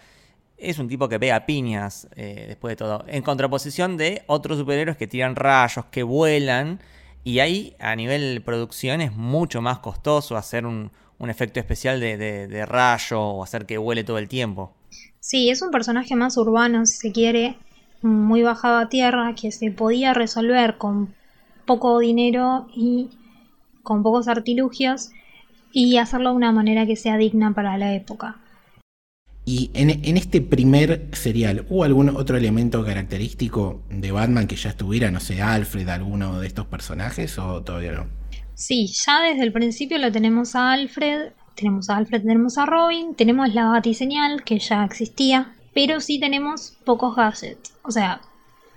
es 0.57 0.79
un 0.79 0.89
tipo 0.89 1.09
que 1.09 1.19
pega 1.19 1.45
piñas 1.47 2.09
eh, 2.17 2.47
después 2.49 2.73
de 2.73 2.77
todo. 2.77 3.05
En 3.09 3.23
contraposición 3.23 3.97
de 3.97 4.23
otros 4.27 4.59
superhéroes 4.59 4.97
que 4.97 5.07
tiran 5.07 5.37
rayos, 5.37 5.87
que 5.87 6.03
vuelan. 6.03 6.81
Y 7.23 7.39
ahí 7.39 7.75
a 7.79 7.97
nivel 7.97 8.43
producción 8.45 9.01
es 9.01 9.13
mucho 9.13 9.63
más 9.63 9.79
costoso 9.79 10.37
hacer 10.37 10.67
un, 10.67 10.93
efecto 11.31 11.61
especial 11.61 12.01
de, 12.01 12.17
de, 12.17 12.67
rayo 12.67 13.21
o 13.21 13.43
hacer 13.43 13.67
que 13.67 13.79
vuele 13.79 14.05
todo 14.05 14.19
el 14.19 14.29
tiempo. 14.29 14.73
Sí, 15.21 15.51
es 15.51 15.63
un 15.63 15.71
personaje 15.71 16.17
más 16.17 16.37
urbano, 16.37 16.87
si 16.87 16.97
se 16.97 17.13
quiere, 17.13 17.57
muy 18.03 18.43
bajado 18.43 18.79
a 18.79 18.89
tierra, 18.89 19.35
que 19.35 19.51
se 19.53 19.71
podía 19.71 20.15
resolver 20.15 20.77
con 20.77 21.15
poco 21.65 21.99
dinero 21.99 22.67
y 22.75 23.11
con 23.83 24.03
pocos 24.03 24.29
artilugios 24.29 25.11
y 25.73 25.97
hacerlo 25.99 26.31
de 26.31 26.37
una 26.37 26.53
manera 26.53 26.87
que 26.87 26.97
sea 26.97 27.17
digna 27.17 27.55
para 27.55 27.77
la 27.79 27.95
época. 27.95 28.37
Y 29.47 29.71
en, 29.75 30.17
este 30.17 30.41
primer 30.41 31.09
serial, 31.13 31.67
¿hubo 31.69 31.85
algún 31.85 32.09
otro 32.09 32.39
elemento 32.39 32.83
característico 32.83 33.83
de 33.91 34.11
Batman 34.11 34.47
que 34.47 34.57
ya 34.57 34.71
estuviera, 34.71 35.11
no 35.11 35.21
sé, 35.21 35.43
Alfred, 35.43 35.87
alguno 35.91 36.41
de 36.41 36.47
estos 36.47 36.67
personajes 36.67 37.39
o 37.39 37.63
todavía 37.63 37.93
no? 37.93 38.07
Sí, 38.55 38.87
ya 38.87 39.21
desde 39.23 39.43
el 39.43 39.53
principio 39.53 39.99
lo 39.99 40.13
tenemos 40.13 40.55
a 40.55 40.73
Alfred, 40.73 41.33
tenemos 41.55 41.91
a 41.91 41.97
Alfred, 41.97 42.23
tenemos 42.23 42.59
a 42.59 42.67
Robin, 42.67 43.15
tenemos 43.15 43.53
la 43.55 43.67
batiseñal 43.67 44.45
que 44.45 44.59
ya 44.59 44.85
existía, 44.85 45.55
pero 45.73 46.01
sí 46.01 46.19
tenemos 46.21 46.77
pocos 46.85 47.17
gadgets. 47.17 47.75
O 47.83 47.91
sea, 47.91 48.21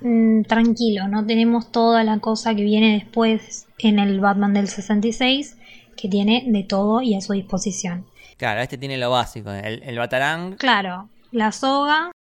Mm, 0.02 0.44
tranquilo, 0.44 1.08
no 1.08 1.26
tenemos 1.26 1.72
toda 1.72 2.04
la 2.04 2.20
cosa 2.20 2.54
que 2.54 2.64
viene 2.64 2.94
después 2.94 3.66
en 3.80 4.00
el 4.00 4.20
Batman 4.20 4.54
del 4.54 4.68
66, 4.68 5.58
que 5.96 6.08
tiene 6.08 6.44
de 6.48 6.64
todo 6.64 7.02
y 7.02 7.16
a 7.16 7.22
su 7.22 7.34
disposición. 7.34 8.06
Claro, 8.38 8.62
este 8.62 8.78
tiene 8.78 8.98
lo 8.98 9.10
básico, 9.10 9.52
el, 9.52 9.82
el 9.82 9.98
batarang. 9.98 10.56
Claro, 10.58 11.10
la 11.32 11.52
soga. 11.52 12.12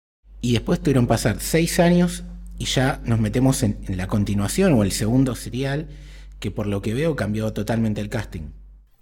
Y 0.41 0.53
después 0.53 0.81
tuvieron 0.81 1.05
pasar 1.05 1.39
seis 1.39 1.79
años 1.79 2.23
y 2.57 2.65
ya 2.65 2.99
nos 3.05 3.19
metemos 3.19 3.61
en, 3.61 3.77
la 3.89 4.07
continuación 4.07 4.73
o 4.73 4.81
el 4.81 4.91
segundo 4.91 5.35
serial, 5.35 5.87
que 6.39 6.51
por 6.51 6.67
lo 6.67 6.81
que 6.81 6.93
veo 6.93 7.15
cambió 7.15 7.53
totalmente 7.53 8.01
el 8.01 8.09
casting. 8.09 8.49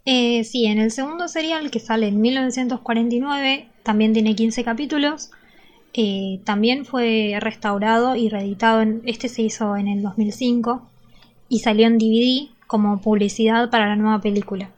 Eh, 0.05 0.43
sí, 0.43 0.65
en 0.65 0.79
el 0.79 0.91
segundo 0.91 1.27
serial 1.27 1.71
que 1.71 1.79
sale 1.79 2.07
en 2.07 2.21
1949, 2.21 3.69
también 3.83 4.13
tiene 4.13 4.35
15 4.35 4.63
capítulos. 4.63 5.31
Eh, 5.93 6.41
también 6.43 6.85
fue 6.85 7.37
restaurado 7.39 8.15
y 8.15 8.29
reeditado, 8.29 8.81
en, 8.81 9.01
este 9.05 9.29
se 9.29 9.41
hizo 9.41 9.77
en 9.77 9.87
el 9.87 10.01
2005 10.01 10.87
y 11.49 11.59
salió 11.59 11.87
en 11.87 11.97
DVD 11.97 12.49
como 12.67 13.01
publicidad 13.01 13.69
para 13.69 13.87
la 13.87 13.95
nueva 13.95 14.21
película. 14.21 14.69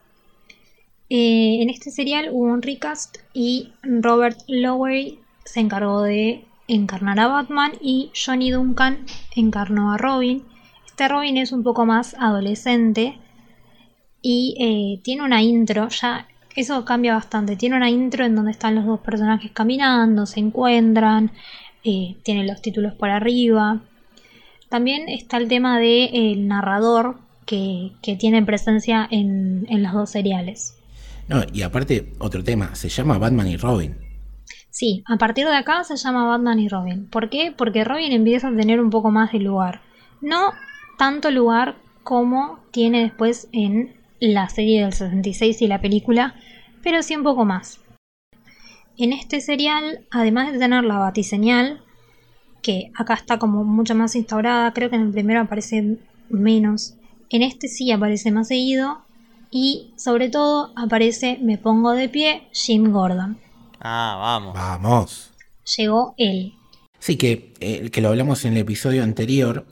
Eh, 1.09 1.61
en 1.61 1.69
este 1.69 1.89
serial 1.89 2.29
hubo 2.31 2.45
un 2.45 2.61
recast 2.61 3.17
y 3.33 3.71
Robert 3.81 4.39
Lowery 4.47 5.19
se 5.45 5.61
encargó 5.61 6.01
de 6.01 6.43
encarnar 6.67 7.19
a 7.19 7.27
Batman 7.27 7.71
y 7.81 8.11
Johnny 8.13 8.51
Duncan 8.51 9.05
encarnó 9.35 9.93
a 9.93 9.97
Robin. 9.97 10.43
Este 10.97 11.09
Robin 11.09 11.37
es 11.37 11.51
un 11.51 11.61
poco 11.61 11.85
más 11.85 12.15
adolescente 12.17 13.19
y 14.23 14.55
eh, 14.59 14.99
tiene 15.03 15.21
una 15.21 15.43
intro, 15.43 15.89
ya 15.89 16.27
eso 16.55 16.85
cambia 16.85 17.13
bastante. 17.13 17.55
Tiene 17.55 17.75
una 17.75 17.91
intro 17.91 18.25
en 18.25 18.35
donde 18.35 18.49
están 18.49 18.73
los 18.73 18.87
dos 18.87 19.01
personajes 19.01 19.51
caminando, 19.51 20.25
se 20.25 20.39
encuentran, 20.39 21.29
eh, 21.83 22.15
tiene 22.23 22.47
los 22.47 22.63
títulos 22.63 22.95
por 22.95 23.11
arriba. 23.11 23.79
También 24.69 25.07
está 25.07 25.37
el 25.37 25.47
tema 25.47 25.77
del 25.77 26.47
narrador 26.47 27.19
que, 27.45 27.91
tiene 28.17 28.41
presencia 28.41 29.07
en, 29.11 29.67
en 29.69 29.83
los 29.83 29.93
dos 29.93 30.09
seriales. 30.09 30.79
No, 31.27 31.43
y 31.53 31.61
aparte, 31.61 32.11
otro 32.17 32.43
tema, 32.43 32.73
se 32.73 32.89
llama 32.89 33.19
Batman 33.19 33.49
y 33.49 33.57
Robin. 33.57 33.95
Sí, 34.71 35.03
a 35.05 35.17
partir 35.17 35.45
de 35.45 35.55
acá 35.55 35.83
se 35.83 35.95
llama 35.95 36.27
Batman 36.27 36.59
y 36.59 36.67
Robin. 36.69 37.07
¿Por 37.07 37.29
qué? 37.29 37.53
Porque 37.55 37.83
Robin 37.83 38.11
empieza 38.13 38.47
a 38.47 38.55
tener 38.55 38.81
un 38.81 38.89
poco 38.89 39.11
más 39.11 39.31
de 39.31 39.41
lugar. 39.41 39.81
No 40.21 40.53
tanto 40.97 41.31
lugar 41.31 41.77
como 42.03 42.59
tiene 42.71 43.01
después 43.03 43.47
en 43.51 43.95
la 44.19 44.49
serie 44.49 44.81
del 44.81 44.93
66 44.93 45.61
y 45.61 45.67
la 45.67 45.81
película, 45.81 46.35
pero 46.83 47.03
sí 47.03 47.15
un 47.15 47.23
poco 47.23 47.45
más. 47.45 47.79
En 48.97 49.13
este 49.13 49.41
serial, 49.41 50.05
además 50.09 50.51
de 50.51 50.59
tener 50.59 50.83
la 50.83 50.97
batiseñal, 50.97 51.83
que 52.61 52.91
acá 52.95 53.13
está 53.13 53.37
como 53.37 53.63
mucho 53.63 53.93
más 53.93 54.15
instaurada, 54.15 54.73
creo 54.73 54.89
que 54.89 54.95
en 54.95 55.03
el 55.03 55.11
primero 55.11 55.41
aparece 55.41 55.97
menos, 56.29 56.95
en 57.29 57.43
este 57.43 57.67
sí 57.67 57.91
aparece 57.91 58.31
más 58.31 58.47
seguido, 58.47 59.01
y 59.51 59.93
sobre 59.97 60.29
todo 60.29 60.71
aparece 60.75 61.39
Me 61.41 61.57
pongo 61.57 61.91
de 61.91 62.09
pie 62.09 62.47
Jim 62.51 62.91
Gordon. 62.91 63.37
Ah, 63.79 64.17
vamos. 64.19 64.53
Vamos. 64.53 65.31
Llegó 65.77 66.13
él. 66.17 66.53
Sí, 66.99 67.15
que, 67.17 67.53
eh, 67.59 67.89
que 67.89 68.01
lo 68.01 68.09
hablamos 68.09 68.43
en 68.45 68.53
el 68.53 68.59
episodio 68.59 69.03
anterior, 69.03 69.65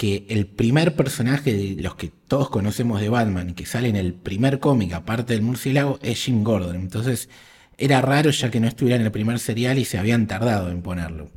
que 0.00 0.24
el 0.30 0.46
primer 0.46 0.96
personaje 0.96 1.52
de 1.52 1.82
los 1.82 1.94
que 1.94 2.08
todos 2.08 2.48
conocemos 2.48 3.02
de 3.02 3.10
Batman 3.10 3.52
que 3.52 3.66
sale 3.66 3.90
en 3.90 3.96
el 3.96 4.14
primer 4.14 4.58
cómic, 4.58 4.94
aparte 4.94 5.34
del 5.34 5.42
murciélago, 5.42 5.98
es 6.00 6.24
Jim 6.24 6.42
Gordon. 6.42 6.76
Entonces 6.76 7.28
era 7.76 8.00
raro 8.00 8.30
ya 8.30 8.50
que 8.50 8.60
no 8.60 8.66
estuviera 8.66 8.96
en 8.96 9.02
el 9.02 9.12
primer 9.12 9.38
serial 9.38 9.78
y 9.78 9.84
se 9.84 9.98
habían 9.98 10.26
tardado 10.26 10.70
en 10.70 10.80
ponerlo. 10.80 11.28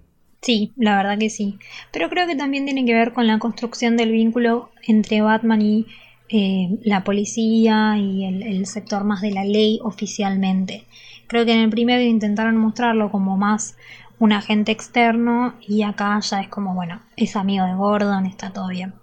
Sí, 0.41 0.72
la 0.77 0.96
verdad 0.96 1.17
que 1.20 1.29
sí. 1.29 1.58
Pero 1.91 2.10
creo 2.10 2.25
que 2.25 2.38
también 2.38 2.63
tiene 2.63 2.86
que 2.86 2.93
ver 2.93 3.12
con 3.12 3.27
la 3.27 3.38
construcción 3.38 3.98
del 3.98 4.13
vínculo 4.13 4.72
entre 4.88 5.20
Batman 5.20 5.62
y 5.62 5.86
eh, 6.29 6.70
la 6.84 7.03
policía 7.03 7.98
y 7.98 8.24
el, 8.24 8.43
el 8.43 8.65
sector 8.65 9.03
más 9.03 9.20
de 9.20 9.32
la 9.32 9.43
ley 9.43 9.82
oficialmente. 9.84 10.86
Creo 11.27 11.46
que 11.46 11.51
en 11.51 11.60
el 11.60 11.70
primero 11.70 12.01
intentaron 12.01 12.55
mostrarlo 12.55 13.12
como 13.12 13.36
más 13.36 13.75
un 14.24 14.32
agente 14.32 14.72
externo 14.72 15.53
y 15.60 15.84
acá 15.84 16.18
ya 16.22 16.39
es 16.39 16.48
como, 16.48 16.74
bueno, 16.74 17.01
es 17.18 17.36
amigo 17.36 17.65
de 17.65 17.74
Gordon, 17.74 18.25
está 18.25 18.53
todo 18.53 18.70
bien. 18.70 18.94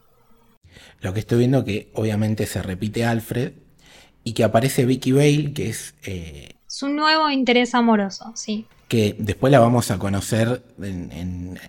Lo 1.02 1.12
que 1.12 1.20
estoy 1.20 1.40
viendo 1.40 1.62
que 1.62 1.90
obviamente 1.94 2.46
se 2.46 2.62
repite 2.62 3.04
Alfred 3.04 3.52
y 4.24 4.32
que 4.32 4.44
aparece 4.44 4.86
Vicky 4.86 5.12
Bale, 5.12 5.52
que 5.52 5.68
es... 5.68 5.94
Eh, 6.04 6.54
Su 6.66 6.88
nuevo 6.88 7.28
interés 7.28 7.74
amoroso, 7.74 8.32
sí. 8.34 8.66
Que 8.88 9.14
después 9.18 9.50
la 9.50 9.60
vamos 9.60 9.90
a 9.90 9.98
conocer 9.98 10.62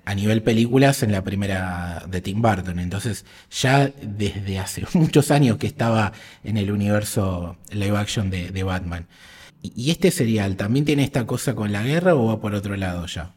a 0.05 0.15
nivel 0.15 0.43
películas 0.43 1.03
en 1.03 1.12
la 1.12 1.22
primera 1.22 2.05
de 2.08 2.22
Tim 2.22 2.41
Burton. 2.41 2.79
Entonces 2.79 3.25
ya 3.50 3.91
desde 4.01 4.60
hace 4.60 4.86
muchos 4.93 5.29
años 5.29 5.58
que 5.58 5.67
estaba 5.67 6.13
en 6.46 6.55
el 6.55 6.72
universo 6.72 7.58
live 7.72 7.98
action 7.98 8.29
de, 8.29 8.63
Batman. 8.63 9.08
¿Y 9.62 9.91
este 9.91 10.10
serial 10.10 10.55
también 10.55 10.86
tiene 10.86 11.03
esta 11.03 11.27
cosa 11.27 11.53
con 11.53 11.74
la 11.74 11.84
guerra 11.84 12.15
o 12.15 12.27
va 12.27 12.39
por 12.39 12.55
otro 12.55 12.77
lado 12.77 13.05
ya? 13.08 13.34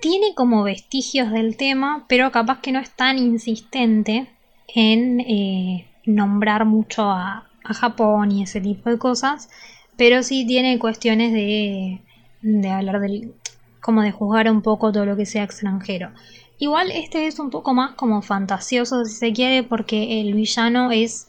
Tiene 0.00 0.34
como 0.34 0.62
vestigios 0.62 1.30
del 1.30 1.56
tema, 1.56 2.04
pero 2.08 2.30
capaz 2.30 2.60
que 2.60 2.72
no 2.72 2.78
es 2.80 2.90
tan 2.90 3.18
insistente. 3.18 4.28
en 4.74 5.20
eh, 5.20 5.88
nombrar 6.04 6.64
mucho 6.64 7.02
a, 7.02 7.44
Japón 7.64 8.32
y 8.32 8.44
ese 8.44 8.62
tipo 8.62 8.88
de 8.88 8.96
cosas, 8.96 9.50
pero 9.98 10.22
sí 10.22 10.46
tiene 10.46 10.78
cuestiones 10.78 11.34
de, 11.34 12.00
de 12.40 12.70
hablar 12.70 12.98
del, 13.00 13.34
como 13.80 14.00
de 14.00 14.10
juzgar 14.10 14.50
un 14.50 14.62
poco 14.62 14.90
todo 14.90 15.04
lo 15.04 15.16
que 15.16 15.26
sea 15.26 15.44
extranjero. 15.44 16.10
Igual 16.58 16.90
este 16.90 17.26
es 17.26 17.38
un 17.38 17.50
poco 17.50 17.74
más 17.74 17.92
como 17.92 18.22
fantasioso 18.22 19.04
si 19.04 19.14
se 19.14 19.32
quiere 19.34 19.62
porque 19.64 20.22
el 20.22 20.32
villano 20.32 20.90
es 20.90 21.28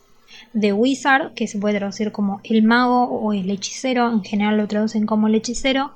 The 0.60 0.74
Wizard, 0.74 1.34
que 1.34 1.48
se 1.48 1.60
puede 1.60 1.78
traducir 1.78 2.12
como 2.12 2.42
el 2.44 2.64
mago 2.64 3.04
o 3.04 3.34
el 3.34 3.50
hechicero, 3.50 4.12
en 4.12 4.24
general 4.24 4.58
lo 4.58 4.68
traducen 4.68 5.06
como 5.06 5.28
el 5.28 5.36
hechicero, 5.36 5.92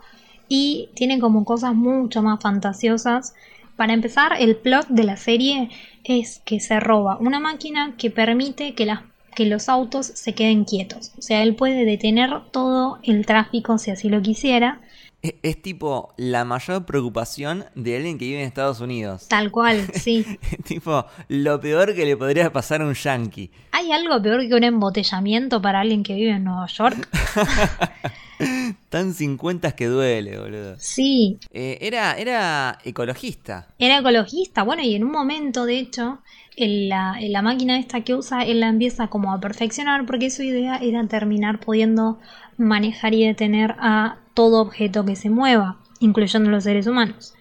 y 0.56 0.90
tiene 0.94 1.20
como 1.20 1.46
cosas 1.46 1.74
mucho 1.74 2.22
más 2.22 2.40
fantasiosas. 2.40 3.34
Para 3.76 3.94
empezar, 3.94 4.34
el 4.38 4.56
plot 4.56 4.88
de 4.88 5.04
la 5.04 5.18
serie 5.18 5.72
es 6.04 6.44
que 6.46 6.60
se 6.60 6.80
roba 6.80 7.18
una 7.20 7.40
máquina 7.40 7.96
que 7.98 8.12
permite 8.12 8.76
que, 8.76 8.88
que 9.34 9.48
los 9.48 9.68
autos 9.68 10.06
se 10.06 10.34
queden 10.36 10.64
quietos. 10.64 11.12
O 11.18 11.24
sea, 11.24 11.42
él 11.42 11.56
puede 11.56 11.86
detener 11.86 12.30
todo 12.52 13.00
el 13.02 13.26
tráfico 13.26 13.80
si 13.80 13.90
así 13.90 14.10
lo 14.10 14.22
quisiera. 14.22 14.80
Es, 15.24 15.34
es 15.42 15.62
tipo 15.62 16.14
la 16.18 16.46
mayor 16.46 16.86
preocupación 16.86 17.66
de 17.76 17.96
alguien 17.96 18.18
que 18.20 18.26
vive 18.26 18.42
en 18.42 18.48
Estados 18.48 18.80
Unidos. 18.82 19.28
Tal 19.30 19.50
cual, 19.52 19.88
sí. 19.94 20.26
tipo 20.66 21.06
lo 21.30 21.60
peor 21.60 21.96
que 21.96 22.06
le 22.06 22.16
podría 22.18 22.52
pasar 22.54 22.82
a 22.82 22.86
un 22.86 22.94
yankee. 22.94 23.50
¿Hay 23.72 23.92
algo 23.92 24.22
peor 24.22 24.48
que 24.48 24.54
un 24.54 24.64
embotellamiento 24.66 25.62
para 25.62 25.80
alguien 25.80 26.04
que 26.04 26.14
vive 26.14 26.32
en 26.32 26.44
Nueva 26.44 26.68
York? 26.68 27.10
Tan 28.90 29.14
50 29.14 29.72
que 29.74 29.86
duele, 29.86 30.38
boludo. 30.38 30.76
Sí, 30.78 31.38
Eh, 31.52 31.78
era, 31.82 32.14
era 32.18 32.78
ecologista. 32.84 33.68
era 33.80 34.00
ecologista. 34.00 34.64
Bueno, 34.64 34.82
y 34.84 34.96
en 34.96 35.04
un 35.04 35.12
momento, 35.12 35.66
de 35.66 35.80
hecho, 35.80 36.20
en 36.58 36.90
la, 36.90 37.16
en 37.20 37.32
la 37.32 37.42
máquina 37.42 37.80
esta 37.80 38.02
que 38.02 38.14
usa, 38.16 38.44
él 38.44 38.60
la 38.60 38.68
empieza 38.70 39.08
como 39.08 39.32
a 39.34 39.40
perfeccionar 39.40 40.06
porque 40.06 40.30
su 40.30 40.44
idea 40.44 40.78
era 40.78 41.08
terminar 41.08 41.60
pudiendo 41.60 42.20
manejar 42.58 43.14
y 43.14 43.26
detener 43.26 43.76
a 43.80 44.18
todo 44.34 44.62
objeto 44.62 45.06
que 45.06 45.16
se 45.16 45.30
mueva, 45.30 45.78
incluyendo 46.00 46.50
los 46.50 46.64
seres 46.64 46.88
humanos. 46.88 47.34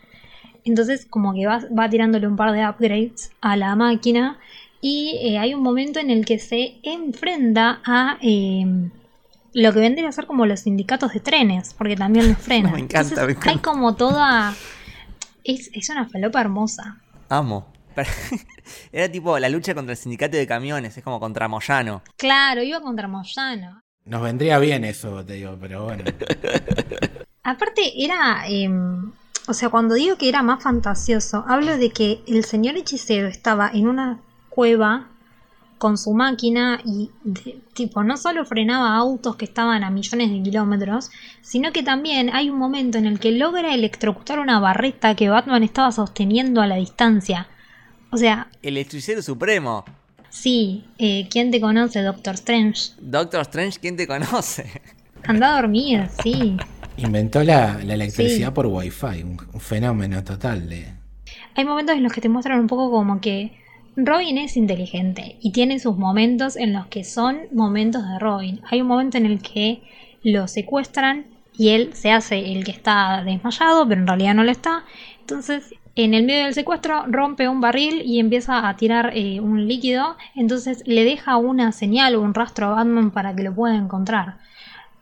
Entonces, 0.65 1.07
como 1.09 1.35
que 1.35 1.47
va, 1.47 1.63
va 1.77 1.91
tirándole 1.91 2.27
un 2.27 2.37
par 2.37 2.53
de 2.53 2.67
upgrades 2.67 3.33
a 3.41 3.57
la 3.57 3.75
máquina 3.75 4.39
y 4.81 5.19
eh, 5.23 5.39
hay 5.39 5.55
un 5.55 5.63
momento 5.63 6.01
en 6.01 6.11
el 6.11 6.25
que 6.25 6.39
se 6.39 6.79
enfrenta 6.83 7.81
a 7.85 8.19
eh, 8.21 8.65
lo 9.55 9.73
que 9.73 9.81
vendría 9.81 10.09
a 10.09 10.13
ser 10.13 10.27
como 10.27 10.47
los 10.47 10.61
sindicatos 10.61 11.13
de 11.13 11.21
trenes, 11.21 11.75
porque 11.75 11.97
también 11.97 12.29
los 12.29 12.39
frena. 12.43 12.73
Me 12.73 12.81
encanta, 12.81 13.01
Entonces, 13.01 13.27
me 13.27 13.33
encanta. 13.33 13.51
Hay 13.51 13.59
como 13.59 13.95
toda... 13.95 14.55
Es, 15.45 15.71
es 15.73 15.89
una 15.91 16.09
falopa 16.09 16.41
hermosa. 16.41 17.01
Amo. 17.29 17.67
Era 18.93 19.11
tipo 19.11 19.39
la 19.39 19.49
lucha 19.49 19.75
contra 19.75 19.93
el 19.93 19.99
sindicato 19.99 20.37
de 20.37 20.47
camiones, 20.47 20.97
es 20.97 21.05
como 21.05 21.21
contra 21.21 21.49
Moyano. 21.49 22.03
Claro, 22.17 22.63
iba 22.63 22.81
contra 22.81 23.09
Moyano. 23.09 23.82
Nos 24.05 24.23
vendría 24.23 24.59
bien 24.59 24.85
eso, 24.85 25.25
te 25.25 25.35
digo, 25.35 25.57
pero 25.61 25.85
bueno. 25.85 26.05
Aparte 27.45 27.93
era, 27.97 28.45
em, 28.49 29.13
o 29.49 29.53
sea, 29.55 29.69
cuando 29.69 29.95
digo 29.95 30.17
que 30.17 30.29
era 30.29 30.43
más 30.43 30.63
fantasioso, 30.63 31.45
hablo 31.49 31.77
de 31.77 31.91
que 31.91 32.21
el 32.27 32.45
señor 32.45 32.77
hechicero 32.77 33.27
estaba 33.29 33.71
en 33.73 33.89
una 33.89 34.21
cueva 34.49 35.09
con 35.79 35.99
su 35.99 36.13
máquina 36.15 36.81
y 36.85 37.11
de- 37.25 37.61
tipo 37.75 38.05
no 38.05 38.17
solo 38.17 38.45
frenaba 38.45 38.95
autos 38.97 39.35
que 39.35 39.45
estaban 39.45 39.83
a 39.83 39.91
millones 39.91 40.31
de 40.31 40.41
kilómetros, 40.43 41.11
sino 41.41 41.73
que 41.73 41.83
también 41.83 42.31
hay 42.33 42.51
un 42.51 42.59
momento 42.59 42.99
en 42.99 43.07
el 43.07 43.19
que 43.19 43.33
logra 43.33 43.75
electrocutar 43.75 44.39
una 44.39 44.61
barreta 44.61 45.17
que 45.17 45.29
Batman 45.29 45.65
estaba 45.65 45.91
sosteniendo 45.91 46.61
a 46.61 46.69
la 46.69 46.77
distancia. 46.77 47.49
O 48.13 48.17
sea, 48.17 48.49
El 48.63 48.77
hechicero 48.77 49.23
supremo. 49.23 49.85
Sí, 50.33 50.85
eh, 50.99 51.29
¿quién 51.31 51.51
te 51.51 51.61
conoce, 51.61 52.03
Doctor 52.03 52.35
Strange? 52.35 52.93
Doctor 52.99 53.43
Strange, 53.43 53.79
¿quién 53.81 53.97
te 53.97 54.07
conoce? 54.07 54.65
Anda 55.25 55.53
a 55.53 55.61
dormir, 55.61 56.09
sí. 56.23 56.57
Inventó 56.97 57.43
la, 57.43 57.81
la 57.85 57.95
electricidad 57.95 58.49
Sí. 58.49 58.55
por 58.55 58.67
wifi, 58.67 59.23
un, 59.23 59.39
un 59.53 59.61
fenómeno 59.61 60.23
total 60.25 60.69
de... 60.69 60.93
hay 61.55 61.65
momentos 61.65 61.97
en 61.97 62.03
los 62.03 62.13
que 62.13 62.21
te 62.21 62.29
muestran 62.29 62.61
un 62.61 62.67
poco 62.67 62.91
como 62.91 63.21
que 63.21 63.53
Robin 63.97 64.39
es 64.39 64.57
inteligente 64.57 65.37
y 65.41 65.53
tiene 65.53 65.79
sus 65.79 65.97
momentos 65.97 66.57
en 66.57 66.73
los 66.73 66.87
que 66.87 67.05
son 67.05 67.41
momentos 67.53 68.03
de 68.09 68.19
Robin. 68.19 68.61
Hay 68.71 68.81
un 68.81 68.89
momento 68.89 69.19
en 69.19 69.27
el 69.27 69.41
que 69.43 69.83
lo 70.23 70.49
secuestran 70.49 71.27
y 71.57 71.71
él 71.71 71.91
se 71.95 72.11
hace 72.11 72.53
el 72.53 72.65
que 72.65 72.71
está 72.73 73.23
desmayado, 73.25 73.87
pero 73.87 74.01
en 74.01 74.07
realidad 74.07 74.35
no 74.35 74.45
lo 74.45 74.51
está. 74.51 74.85
Entonces, 75.21 75.75
en 75.95 76.15
el 76.15 76.25
medio 76.25 76.45
del 76.45 76.55
secuestro, 76.55 77.05
rompe 77.07 77.49
un 77.49 77.61
barril 77.61 78.03
y 78.05 78.19
empieza 78.19 78.69
a 78.69 78.77
tirar 78.77 79.13
eh, 79.15 79.41
un 79.41 79.67
líquido. 79.69 80.17
Entonces, 80.35 80.83
le 80.87 81.05
deja 81.05 81.37
una 81.37 81.73
señal 81.73 82.15
o 82.15 82.23
un 82.23 82.35
rastro 82.35 82.69
a 82.69 82.75
Batman 82.77 83.11
para 83.11 83.35
que 83.35 83.43
lo 83.43 83.55
pueda 83.55 83.77
encontrar. 83.77 84.39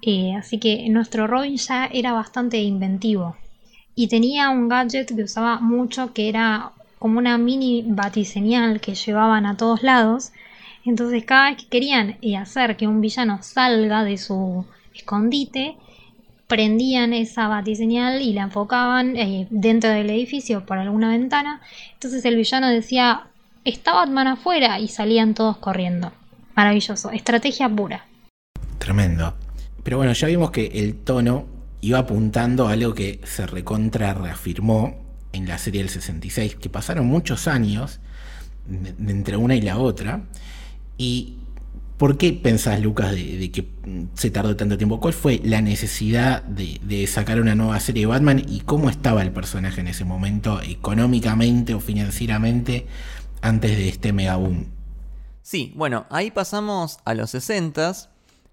Eh, 0.03 0.35
así 0.35 0.59
que 0.59 0.88
nuestro 0.88 1.26
Robin 1.26 1.57
ya 1.57 1.87
era 1.87 2.12
bastante 2.12 2.59
inventivo 2.59 3.37
y 3.94 4.09
tenía 4.09 4.48
un 4.48 4.68
gadget 4.68 5.14
que 5.14 5.24
usaba 5.24 5.61
mucho 5.61 6.14
que 6.14 6.31
era 6.31 6.72
como 6.98 7.18
una 7.18 7.37
mini 7.37 7.85
batiseñal 7.87 8.81
que 8.81 8.94
llevaban 8.94 9.44
a 9.44 9.59
todos 9.59 9.83
lados. 9.83 10.33
Entonces 10.87 11.24
cada 11.26 11.50
vez 11.50 11.59
que 11.59 11.68
querían 11.68 12.16
eh, 12.22 12.37
hacer 12.38 12.79
que 12.79 12.87
un 12.87 13.03
villano 13.03 13.42
salga 13.42 14.03
de 14.05 14.16
su 14.16 14.64
escondite, 14.94 15.76
prendían 16.50 17.12
esa 17.12 17.46
batiseñal 17.46 18.20
y 18.22 18.32
la 18.32 18.42
enfocaban 18.42 19.16
eh, 19.16 19.46
dentro 19.50 19.88
del 19.88 20.10
edificio 20.10 20.66
por 20.66 20.78
alguna 20.78 21.08
ventana. 21.08 21.60
Entonces 21.94 22.24
el 22.24 22.34
villano 22.34 22.68
decía, 22.68 23.28
está 23.64 23.92
Batman 23.94 24.26
afuera 24.26 24.80
y 24.80 24.88
salían 24.88 25.34
todos 25.34 25.58
corriendo. 25.58 26.12
Maravilloso, 26.56 27.12
estrategia 27.12 27.68
pura. 27.68 28.04
Tremendo. 28.78 29.32
Pero 29.84 29.98
bueno, 29.98 30.12
ya 30.12 30.26
vimos 30.26 30.50
que 30.50 30.66
el 30.66 30.96
tono 30.96 31.46
iba 31.82 32.00
apuntando 32.00 32.66
a 32.66 32.72
algo 32.72 32.94
que 32.94 33.20
se 33.22 33.46
recontra 33.46 34.12
reafirmó 34.12 34.96
en 35.32 35.46
la 35.46 35.56
serie 35.56 35.82
del 35.82 35.88
66, 35.88 36.56
que 36.56 36.68
pasaron 36.68 37.06
muchos 37.06 37.46
años 37.46 38.00
entre 38.68 39.36
una 39.36 39.54
y 39.54 39.60
la 39.60 39.78
otra. 39.78 40.24
¿Y 40.98 41.36
por 42.00 42.16
qué 42.16 42.32
pensás, 42.32 42.80
Lucas, 42.80 43.10
de, 43.12 43.50
que 43.52 43.68
se 44.14 44.30
tardó 44.30 44.56
tanto 44.56 44.78
tiempo? 44.78 45.00
¿Cuál 45.00 45.12
fue 45.12 45.38
la 45.44 45.60
necesidad 45.60 46.42
de, 46.44 46.80
de 46.82 47.06
sacar 47.06 47.38
una 47.38 47.54
nueva 47.54 47.78
serie 47.78 48.04
de 48.04 48.06
Batman 48.06 48.42
y 48.48 48.60
cómo 48.60 48.88
estaba 48.88 49.20
el 49.20 49.32
personaje 49.32 49.82
en 49.82 49.88
ese 49.88 50.06
momento, 50.06 50.62
económicamente 50.62 51.74
o 51.74 51.80
financieramente, 51.80 52.86
antes 53.42 53.76
de 53.76 53.90
este 53.90 54.14
mega 54.14 54.36
boom? 54.36 54.68
Sí, 55.42 55.74
bueno, 55.76 56.06
ahí 56.08 56.30
pasamos 56.30 57.00
a 57.04 57.12
los 57.12 57.32
60 57.32 57.92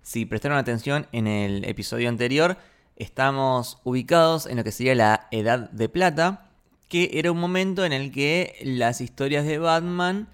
Si 0.02 0.26
prestaron 0.26 0.58
atención 0.58 1.08
en 1.14 1.28
el 1.28 1.64
episodio 1.64 2.10
anterior, 2.10 2.58
estamos 2.98 3.80
ubicados 3.86 4.46
en 4.48 4.58
lo 4.58 4.66
que 4.66 4.74
sería 4.74 4.94
la 4.94 5.30
Edad 5.32 5.70
de 5.70 5.88
Plata, 5.88 6.50
que 6.90 7.12
era 7.14 7.32
un 7.32 7.40
momento 7.40 7.86
en 7.86 7.94
el 7.94 8.12
que 8.12 8.58
las 8.66 9.00
historias 9.00 9.46
de 9.46 9.58
Batman 9.58 10.28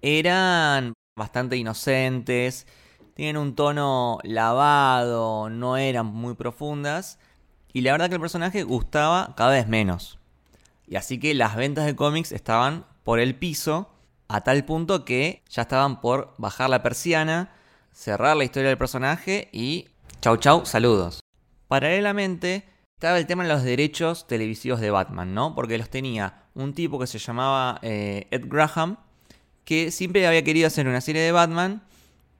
eran 0.00 0.92
bastante 1.16 1.56
inocentes, 1.56 2.66
tienen 3.14 3.36
un 3.36 3.54
tono 3.54 4.18
lavado, 4.22 5.50
no 5.50 5.76
eran 5.76 6.06
muy 6.06 6.34
profundas, 6.34 7.18
y 7.72 7.82
la 7.82 7.92
verdad 7.92 8.08
que 8.08 8.14
el 8.14 8.20
personaje 8.20 8.62
gustaba 8.62 9.34
cada 9.36 9.52
vez 9.52 9.68
menos. 9.68 10.18
Y 10.86 10.96
así 10.96 11.18
que 11.18 11.34
las 11.34 11.56
ventas 11.56 11.86
de 11.86 11.96
cómics 11.96 12.32
estaban 12.32 12.86
por 13.02 13.18
el 13.18 13.34
piso, 13.34 13.90
a 14.28 14.42
tal 14.42 14.64
punto 14.64 15.04
que 15.04 15.42
ya 15.50 15.62
estaban 15.62 16.00
por 16.00 16.34
bajar 16.38 16.70
la 16.70 16.82
persiana, 16.82 17.52
cerrar 17.92 18.36
la 18.36 18.44
historia 18.44 18.70
del 18.70 18.78
personaje 18.78 19.48
y 19.52 19.88
chau 20.20 20.38
chau, 20.38 20.64
saludos. 20.64 21.20
Paralelamente 21.68 22.66
estaba 22.96 23.18
el 23.18 23.26
tema 23.26 23.42
de 23.42 23.50
los 23.50 23.62
derechos 23.62 24.26
televisivos 24.26 24.80
de 24.80 24.90
Batman, 24.90 25.34
¿no? 25.34 25.54
Porque 25.54 25.76
los 25.76 25.90
tenía 25.90 26.44
un 26.54 26.72
tipo 26.72 26.98
que 26.98 27.06
se 27.06 27.18
llamaba 27.18 27.78
eh, 27.82 28.28
Ed 28.30 28.44
Graham, 28.46 28.96
que 29.64 29.90
siempre 29.90 30.26
había 30.26 30.44
querido 30.44 30.66
hacer 30.66 30.86
una 30.86 31.00
serie 31.00 31.22
de 31.22 31.32
Batman, 31.32 31.82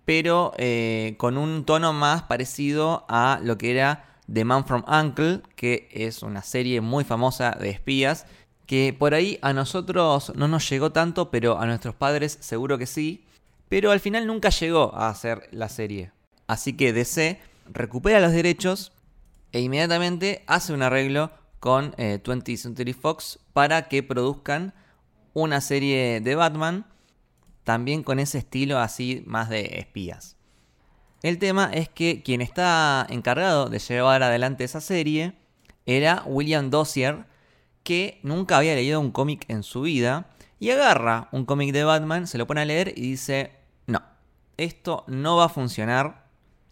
pero 0.04 0.52
eh, 0.56 1.14
con 1.18 1.38
un 1.38 1.64
tono 1.64 1.92
más 1.92 2.22
parecido 2.22 3.04
a 3.08 3.40
lo 3.42 3.56
que 3.58 3.70
era 3.70 4.04
The 4.32 4.44
Man 4.44 4.64
from 4.66 4.84
Uncle, 4.88 5.42
que 5.56 5.88
es 5.92 6.22
una 6.22 6.42
serie 6.42 6.80
muy 6.80 7.04
famosa 7.04 7.52
de 7.52 7.70
espías, 7.70 8.26
que 8.66 8.94
por 8.96 9.14
ahí 9.14 9.38
a 9.42 9.52
nosotros 9.52 10.32
no 10.34 10.48
nos 10.48 10.68
llegó 10.68 10.92
tanto, 10.92 11.30
pero 11.30 11.58
a 11.58 11.66
nuestros 11.66 11.94
padres 11.94 12.38
seguro 12.40 12.78
que 12.78 12.86
sí, 12.86 13.24
pero 13.68 13.90
al 13.90 14.00
final 14.00 14.26
nunca 14.26 14.50
llegó 14.50 14.94
a 14.94 15.08
hacer 15.08 15.48
la 15.52 15.68
serie. 15.68 16.12
Así 16.46 16.74
que 16.74 16.92
DC 16.92 17.40
recupera 17.70 18.20
los 18.20 18.32
derechos 18.32 18.92
e 19.52 19.60
inmediatamente 19.60 20.42
hace 20.46 20.72
un 20.72 20.82
arreglo 20.82 21.30
con 21.60 21.94
eh, 21.96 22.20
20th 22.22 22.56
Century 22.56 22.92
Fox 22.92 23.38
para 23.52 23.88
que 23.88 24.02
produzcan 24.02 24.74
una 25.34 25.60
serie 25.60 26.20
de 26.20 26.34
Batman, 26.34 26.86
también 27.64 28.02
con 28.02 28.18
ese 28.18 28.38
estilo 28.38 28.78
así 28.78 29.22
más 29.26 29.48
de 29.48 29.78
espías. 29.78 30.36
El 31.22 31.38
tema 31.38 31.70
es 31.72 31.88
que 31.88 32.22
quien 32.22 32.40
está 32.40 33.06
encargado 33.08 33.68
de 33.68 33.78
llevar 33.78 34.22
adelante 34.22 34.64
esa 34.64 34.80
serie 34.80 35.34
era 35.86 36.24
William 36.26 36.70
Dossier, 36.70 37.26
que 37.84 38.20
nunca 38.22 38.58
había 38.58 38.74
leído 38.74 39.00
un 39.00 39.10
cómic 39.10 39.44
en 39.48 39.64
su 39.64 39.82
vida 39.82 40.28
Y 40.60 40.70
agarra 40.70 41.28
un 41.32 41.44
cómic 41.44 41.72
de 41.72 41.82
Batman, 41.82 42.28
se 42.28 42.38
lo 42.38 42.46
pone 42.46 42.60
a 42.60 42.64
leer 42.64 42.92
y 42.96 43.02
dice, 43.02 43.52
no, 43.86 44.02
esto 44.56 45.04
no 45.08 45.36
va 45.36 45.46
a 45.46 45.48
funcionar, 45.48 46.28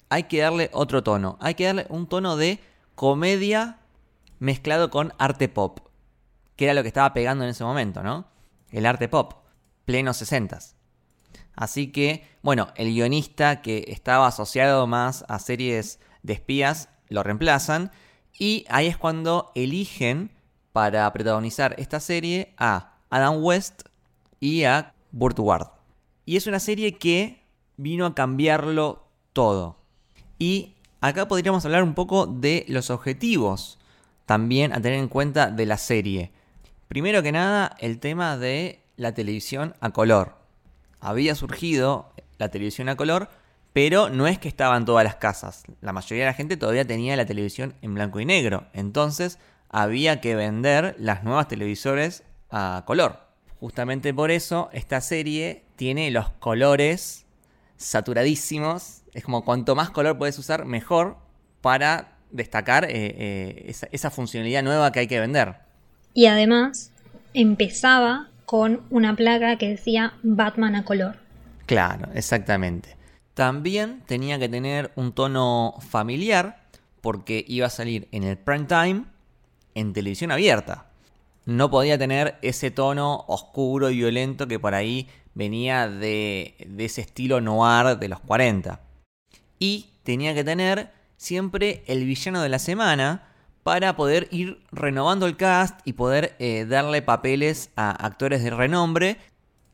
hay 0.09 0.25
que 0.25 0.41
darle 0.41 0.71
otro 0.73 1.03
tono, 1.03 1.37
hay 1.41 1.55
que 1.55 1.67
darle 1.67 1.87
un 1.89 2.07
tono 2.07 2.37
de 2.37 2.61
comedia 2.95 3.79
mezclado 4.39 4.91
con 4.91 5.13
arte 5.19 5.49
pop, 5.49 5.81
que 6.55 6.67
era 6.67 6.75
lo 6.75 6.83
que 6.83 6.89
estaba 6.89 7.13
pegando 7.13 7.45
en 7.45 7.51
ese 7.51 7.65
momento, 7.65 8.03
¿no? 8.03 8.27
El 8.71 8.87
arte 8.87 9.09
pop, 9.09 9.35
pleno 9.85 10.13
60 10.13 10.80
Así 11.61 11.93
que, 11.93 12.27
bueno, 12.41 12.69
el 12.75 12.91
guionista 12.91 13.61
que 13.61 13.85
estaba 13.89 14.27
asociado 14.27 14.87
más 14.87 15.27
a 15.29 15.39
series 15.39 16.01
de 16.23 16.33
espías 16.33 16.89
lo 17.11 17.23
reemplazan 17.23 17.91
y 18.39 18.65
ahí 18.71 18.87
es 18.87 18.97
cuando 18.97 19.53
eligen 19.55 20.31
para 20.73 21.13
protagonizar 21.13 21.75
esta 21.77 22.01
serie 22.01 22.55
a 22.57 22.95
Adam 23.11 23.45
West 23.45 23.83
y 24.41 24.65
a 24.65 24.95
Burt 25.13 25.39
Ward. 25.39 25.67
Y 26.25 26.39
es 26.39 26.47
una 26.47 26.61
serie 26.61 26.97
que 26.97 27.45
vino 27.77 28.07
a 28.07 28.15
cambiarlo 28.15 29.05
todo. 29.35 29.77
Y 30.39 30.77
acá 31.03 31.29
podríamos 31.29 31.67
hablar 31.67 31.83
un 31.83 31.93
poco 31.93 32.27
de 32.27 32.65
los 32.69 32.89
objetivos 32.89 33.79
también 34.25 34.73
a 34.73 34.81
tener 34.81 34.99
en 34.99 35.09
cuenta 35.09 35.51
de 35.51 35.67
la 35.67 35.77
serie. 35.77 36.33
Primero 36.89 37.23
que 37.23 37.33
nada, 37.33 37.77
el 37.81 38.01
tema 38.01 38.39
de 38.39 38.81
la 38.97 39.13
televisión 39.13 39.75
a 39.81 39.91
color. 39.91 40.40
Había 41.01 41.35
surgido 41.35 42.13
la 42.39 42.49
televisión 42.49 42.89
a 42.89 42.97
color, 42.97 43.29
pero 43.73 44.09
no 44.09 44.27
es 44.27 44.39
que 44.39 44.49
estaban 44.49 44.85
todas 44.85 45.05
las 45.05 45.17
casas. 45.17 45.65
La 45.81 45.93
mayoría 45.93 46.25
de 46.25 46.31
la 46.31 46.35
gente 46.35 46.57
todavía 46.57 46.85
tenía 46.85 47.17
la 47.17 47.27
televisión 47.27 47.75
en 47.83 47.95
blanco 47.95 48.21
y 48.21 48.25
negro. 48.25 48.67
Entonces 48.73 49.39
había 49.69 50.21
que 50.21 50.35
vender 50.35 50.97
las 50.99 51.23
nuevas 51.23 51.49
televisores 51.49 52.25
a 52.51 52.85
color. 52.87 53.21
Justamente 53.61 54.13
por 54.13 54.31
eso 54.31 54.69
esta 54.73 55.01
serie 55.01 55.65
tiene 55.77 56.11
los 56.11 56.31
colores 56.31 57.27
saturadísimos. 57.77 59.03
Es 59.13 59.25
como 59.25 59.45
cuanto 59.45 59.75
más 59.75 59.91
color 59.91 60.19
puedes 60.19 60.39
usar, 60.39 60.65
mejor 60.65 61.17
para 61.61 62.17
destacar 62.31 62.85
eh, 62.85 62.91
eh, 62.95 63.75
esa 63.93 64.11
funcionalidad 64.11 64.63
nueva 64.63 64.93
que 64.93 65.01
hay 65.01 65.07
que 65.07 65.21
vender. 65.21 65.57
Y 66.15 66.27
además 66.27 66.93
empezaba 67.35 68.29
con 68.51 68.83
una 68.91 69.15
placa 69.15 69.59
que 69.59 69.69
decía 69.69 70.15
Batman 70.25 70.75
a 70.75 70.85
color. 70.85 71.19
Claro, 71.67 72.09
exactamente. 72.15 72.97
También 73.35 74.03
tenía 74.09 74.41
que 74.41 74.49
tener 74.49 74.91
un 74.97 75.13
tono 75.13 75.77
familiar 75.89 76.61
porque 77.01 77.45
iba 77.47 77.69
a 77.69 77.71
salir 77.71 78.09
en 78.11 78.25
el 78.25 78.37
prime 78.37 78.65
time 78.65 79.05
en 79.77 79.93
televisión 79.93 80.33
abierta. 80.33 80.87
No 81.47 81.71
podía 81.71 81.97
tener 81.97 82.39
ese 82.43 82.73
tono 82.73 83.25
oscuro 83.29 83.89
y 83.89 83.99
violento 83.99 84.49
que 84.49 84.59
por 84.59 84.75
ahí 84.75 85.09
venía 85.33 85.89
de, 85.89 86.57
de 86.67 86.85
ese 86.85 87.03
estilo 87.03 87.41
noir 87.41 87.99
de 87.99 88.09
los 88.09 88.19
40. 88.19 88.81
Y 89.61 89.91
tenía 90.03 90.35
que 90.35 90.43
tener 90.43 90.91
siempre 91.17 91.85
el 91.87 92.05
villano 92.05 92.43
de 92.43 92.49
la 92.49 92.59
semana 92.59 93.30
para 93.63 93.95
poder 93.97 94.29
ir 94.31 94.63
renovando 94.73 95.27
el 95.27 95.37
cast 95.37 95.81
y 95.85 95.93
poder 95.93 96.35
eh, 96.39 96.67
darle 96.69 97.03
papeles 97.03 97.71
a 97.77 97.91
actores 97.91 98.43
de 98.43 98.51
renombre 98.51 99.19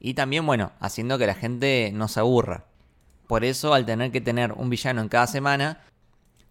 y 0.01 0.15
también, 0.15 0.45
bueno, 0.47 0.73
haciendo 0.81 1.19
que 1.19 1.27
la 1.27 1.35
gente 1.35 1.91
no 1.95 2.09
se 2.09 2.21
aburra. 2.21 2.65
Por 3.27 3.45
eso, 3.45 3.75
al 3.75 3.87
tener 3.87 4.13
que 4.13 4.21
tener 4.21 4.53
un 4.53 4.71
villano 4.71 5.01
en 5.01 5.09
cada 5.09 5.27
semana, 5.27 5.81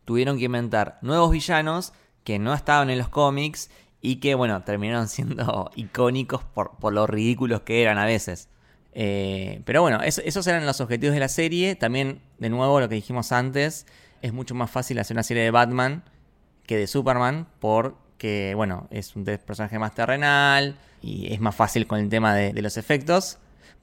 tuvieron 0.06 0.38
que 0.38 0.46
inventar 0.46 0.98
nuevos 1.02 1.32
villanos 1.32 1.94
que 2.24 2.40
no 2.40 2.54
estaban 2.54 2.90
en 2.90 2.98
los 2.98 3.10
cómics 3.10 3.70
y 4.02 4.18
que, 4.18 4.36
bueno, 4.36 4.64
terminaron 4.64 5.08
siendo 5.10 5.72
icónicos 5.76 6.44
por, 6.44 6.94
lo 6.94 7.08
ridículos 7.08 7.62
que 7.62 7.82
eran 7.82 7.98
a 7.98 8.06
veces. 8.06 8.50
Eh, 8.94 9.62
pero 9.66 9.82
bueno, 9.82 10.02
esos 10.02 10.48
eran 10.48 10.66
los 10.66 10.80
objetivos 10.80 11.14
de 11.14 11.20
la 11.20 11.28
serie. 11.28 11.76
También, 11.76 12.22
de 12.40 12.50
nuevo, 12.50 12.80
lo 12.80 12.88
que 12.88 12.96
dijimos 12.96 13.32
antes, 13.32 13.86
es 14.22 14.34
mucho 14.34 14.56
más 14.56 14.72
fácil 14.72 15.00
hacer 15.00 15.16
una 15.16 15.24
serie 15.24 15.44
de 15.44 15.52
Batman 15.52 16.04
que 16.66 16.78
de 16.78 16.88
Superman 16.88 17.48
porque, 17.60 18.54
bueno, 18.56 18.88
es 18.92 19.16
un 19.16 19.24
personaje 19.24 19.80
más 19.80 19.94
terrenal 19.94 20.76
y 21.02 21.34
es 21.34 21.40
más 21.40 21.56
fácil 21.56 21.88
con 21.88 22.00
el 22.00 22.10
tema 22.10 22.34
de, 22.36 22.60
los 22.62 22.78
efectos. 22.78 23.38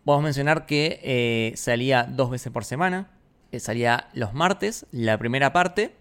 Podemos 0.05 0.25
mencionar 0.25 0.67
que 0.67 1.01
eh, 1.03 1.53
salía 1.57 2.05
dos 2.05 2.31
veces 2.31 2.53
por 2.53 2.65
semana. 2.65 3.11
Eh, 3.53 3.61
salía 3.61 4.09
los 4.15 4.35
martes, 4.35 4.87
la 4.91 5.19
primera 5.19 5.53
parte. 5.53 5.95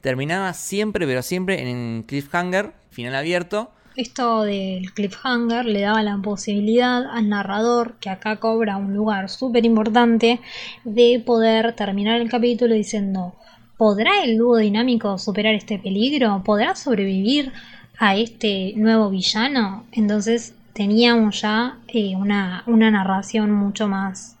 Terminaba 0.00 0.52
siempre, 0.54 1.06
pero 1.06 1.22
siempre 1.22 1.62
en 1.62 2.02
cliffhanger, 2.02 2.72
final 2.90 3.14
abierto. 3.14 3.70
Esto 3.94 4.42
del 4.42 4.92
cliffhanger 4.94 5.66
le 5.66 5.82
daba 5.82 6.02
la 6.02 6.16
posibilidad 6.16 7.04
al 7.10 7.28
narrador, 7.28 7.96
que 8.00 8.08
acá 8.08 8.36
cobra 8.36 8.78
un 8.78 8.94
lugar 8.94 9.28
súper 9.28 9.66
importante, 9.66 10.40
de 10.84 11.22
poder 11.24 11.76
terminar 11.76 12.20
el 12.20 12.30
capítulo 12.30 12.74
diciendo, 12.74 13.34
¿Podrá 13.82 14.22
el 14.22 14.38
dúo 14.38 14.58
dinámico 14.58 15.18
superar 15.18 15.56
este 15.56 15.76
peligro? 15.76 16.40
¿Podrá 16.44 16.76
sobrevivir 16.76 17.52
a 17.98 18.14
este 18.14 18.74
nuevo 18.76 19.10
villano? 19.10 19.86
Entonces 19.90 20.54
teníamos 20.72 21.40
ya 21.40 21.80
eh, 21.88 22.14
una, 22.14 22.62
una 22.68 22.92
narración 22.92 23.50
mucho 23.50 23.88
más 23.88 24.36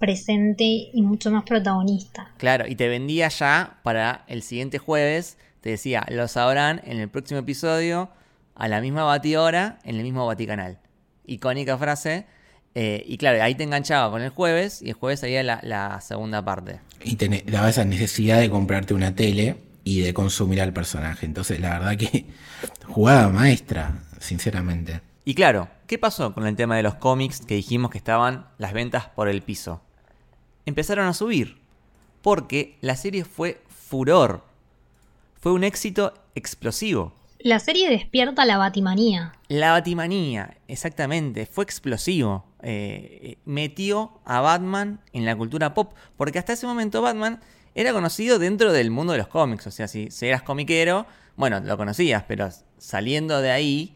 presente 0.00 0.64
y 0.92 1.00
mucho 1.00 1.30
más 1.30 1.44
protagonista. 1.44 2.32
Claro, 2.38 2.66
y 2.66 2.74
te 2.74 2.88
vendía 2.88 3.28
ya 3.28 3.78
para 3.84 4.24
el 4.26 4.42
siguiente 4.42 4.78
jueves, 4.78 5.38
te 5.60 5.70
decía, 5.70 6.04
lo 6.08 6.26
sabrán 6.26 6.80
en 6.82 6.98
el 6.98 7.08
próximo 7.08 7.38
episodio, 7.38 8.08
a 8.56 8.66
la 8.66 8.80
misma 8.80 9.04
batidora, 9.04 9.78
en 9.84 9.94
el 9.94 10.02
mismo 10.02 10.26
baticanal. 10.26 10.80
Icónica 11.24 11.78
frase. 11.78 12.26
Eh, 12.74 13.04
y 13.06 13.18
claro, 13.18 13.42
ahí 13.42 13.54
te 13.54 13.64
enganchaba 13.64 14.10
con 14.10 14.22
el 14.22 14.30
jueves 14.30 14.80
y 14.80 14.88
el 14.88 14.94
jueves 14.94 15.20
salía 15.20 15.42
la, 15.42 16.00
segunda 16.00 16.44
parte. 16.44 16.80
Y 17.04 17.16
te 17.16 17.28
daba 17.46 17.68
esa 17.68 17.84
necesidad 17.84 18.40
de 18.40 18.48
comprarte 18.48 18.94
una 18.94 19.14
tele 19.14 19.56
y 19.84 20.00
de 20.00 20.14
consumir 20.14 20.60
al 20.62 20.72
personaje. 20.72 21.26
Entonces, 21.26 21.60
la 21.60 21.78
verdad 21.78 21.96
que 21.96 22.26
jugaba 22.86 23.28
maestra, 23.28 24.02
sinceramente. 24.20 25.00
Y 25.24 25.34
claro, 25.34 25.68
¿qué 25.86 25.98
pasó 25.98 26.32
con 26.34 26.46
el 26.46 26.56
tema 26.56 26.76
de 26.76 26.82
los 26.82 26.94
cómics 26.94 27.40
que 27.40 27.54
dijimos 27.54 27.90
que 27.90 27.98
estaban 27.98 28.46
las 28.58 28.72
ventas 28.72 29.06
por 29.06 29.28
el 29.28 29.42
piso? 29.42 29.82
Empezaron 30.64 31.06
a 31.06 31.14
subir, 31.14 31.58
porque 32.22 32.76
la 32.80 32.96
serie 32.96 33.24
fue 33.24 33.62
furor. 33.68 34.44
Fue 35.40 35.52
un 35.52 35.64
éxito 35.64 36.14
explosivo. 36.34 37.12
La 37.38 37.58
serie 37.58 37.90
despierta 37.90 38.44
la 38.44 38.56
batimanía. 38.56 39.32
La 39.48 39.72
batimanía, 39.72 40.56
exactamente, 40.68 41.44
fue 41.46 41.64
explosivo. 41.64 42.44
Eh, 42.62 43.38
metió 43.44 44.20
a 44.24 44.40
Batman 44.40 45.00
en 45.12 45.24
la 45.24 45.36
cultura 45.36 45.74
pop, 45.74 45.94
porque 46.16 46.38
hasta 46.38 46.52
ese 46.52 46.66
momento 46.66 47.02
Batman 47.02 47.40
era 47.74 47.92
conocido 47.92 48.38
dentro 48.38 48.72
del 48.72 48.90
mundo 48.90 49.12
de 49.12 49.18
los 49.18 49.28
cómics, 49.28 49.66
o 49.66 49.70
sea, 49.70 49.88
si, 49.88 50.08
eras 50.20 50.42
comiquero, 50.42 51.06
bueno, 51.36 51.60
lo 51.60 51.76
conocías, 51.76 52.24
pero 52.28 52.48
saliendo 52.78 53.40
de 53.40 53.50
ahí, 53.50 53.94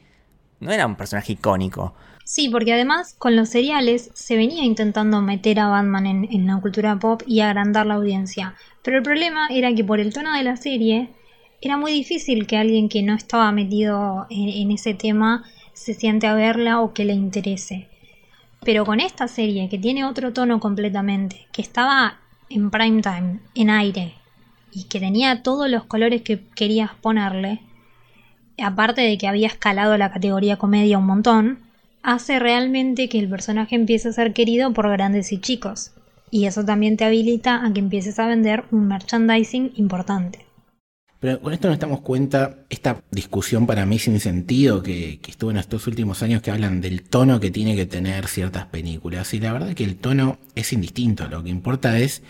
no 0.61 0.73
era 0.73 0.87
un 0.87 0.97
personaje 0.97 1.35
icónico. 1.35 1.95
Sí, 2.25 2.49
porque 2.49 2.73
además 2.73 3.15
con 3.19 3.37
los 3.37 3.51
seriales 3.51 4.11
se 4.15 4.37
venía 4.37 4.65
intentando 4.65 5.23
meter 5.23 5.61
a 5.61 5.69
Batman 5.69 6.07
en, 6.07 6.47
la 6.47 6.61
cultura 6.61 6.99
pop 6.99 7.23
y 7.25 7.41
agrandar 7.41 7.87
la 7.87 7.95
audiencia. 7.95 8.57
Pero 8.83 8.97
el 8.97 9.05
problema 9.05 9.47
era 9.49 9.73
que 9.75 9.85
por 9.85 10.01
el 10.01 10.13
tono 10.13 10.33
de 10.33 10.43
la 10.43 10.57
serie 10.57 11.11
era 11.61 11.77
muy 11.77 11.93
difícil 11.93 12.47
que 12.47 12.57
alguien 12.57 12.89
que 12.89 13.03
no 13.03 13.15
estaba 13.15 13.53
metido 13.53 14.27
en, 14.29 14.71
ese 14.73 14.95
tema 14.95 15.45
se 15.73 15.95
siente 15.95 16.27
a 16.27 16.35
verla 16.35 16.81
o 16.81 16.93
que 16.93 17.05
le 17.05 17.13
interese. 17.13 17.89
Pero 18.67 18.85
con 18.85 18.99
esta 18.99 19.29
serie, 19.29 19.69
que 19.69 19.79
tiene 19.79 20.05
otro 20.05 20.33
tono 20.33 20.59
completamente, 20.59 21.47
que 21.53 21.63
estaba 21.63 22.19
en 22.51 22.73
prime 22.73 23.01
time, 23.01 23.39
en 23.55 23.71
aire, 23.71 24.15
y 24.73 24.85
que 24.89 24.99
tenía 24.99 25.45
todos 25.45 25.71
los 25.71 25.85
colores 25.85 26.23
que 26.23 26.41
querías 26.57 26.91
ponerle, 27.01 27.61
aparte 28.61 29.03
de 29.03 29.17
que 29.19 29.29
había 29.29 29.47
escalado 29.47 29.97
la 29.97 30.11
categoría 30.11 30.57
comedia 30.57 30.99
un 30.99 31.07
montón, 31.07 31.61
hace 32.03 32.41
realmente 32.41 33.09
que 33.09 33.21
el 33.21 33.29
personaje 33.29 33.77
empiece 33.77 34.09
a 34.09 34.13
ser 34.13 34.33
querido 34.33 34.73
por 34.73 34.91
grandes 34.91 35.31
y 35.31 35.41
chicos. 35.41 35.93
Y 36.33 36.47
eso 36.47 36.65
también 36.65 36.97
te 36.97 37.05
habilita 37.05 37.65
a 37.65 37.73
que 37.73 37.79
empieces 37.79 38.19
a 38.19 38.27
vender 38.27 38.65
un 38.73 38.89
merchandising 38.89 39.75
importante. 39.77 40.46
Pero 41.21 41.41
con 41.41 41.53
esto 41.53 41.69
nos 41.69 41.79
damos 41.79 42.01
cuenta, 42.03 42.59
esta 42.69 43.03
discusión 43.11 43.67
para 43.67 43.87
mí 43.87 43.99
sin 43.99 44.21
sentido 44.21 44.83
que, 44.83 45.19
estuvo 45.27 45.51
en 45.51 45.57
estos 45.57 45.87
últimos 45.87 46.23
años 46.23 46.43
que 46.43 46.51
hablan 46.51 46.81
del 46.81 47.03
tono 47.03 47.41
que 47.41 47.51
tiene 47.51 47.75
que 47.75 47.87
tener 47.87 48.29
ciertas 48.29 48.67
películas. 48.67 49.33
Y 49.33 49.41
la 49.41 49.53
verdad 49.53 49.71
es 49.71 49.75
que 49.75 49.85
el 49.85 49.97
tono 49.97 50.39
es 50.55 50.73
indistinto, 50.73 51.29
lo 51.29 51.43
que 51.43 51.49
importa 51.49 51.99
es 51.99 52.23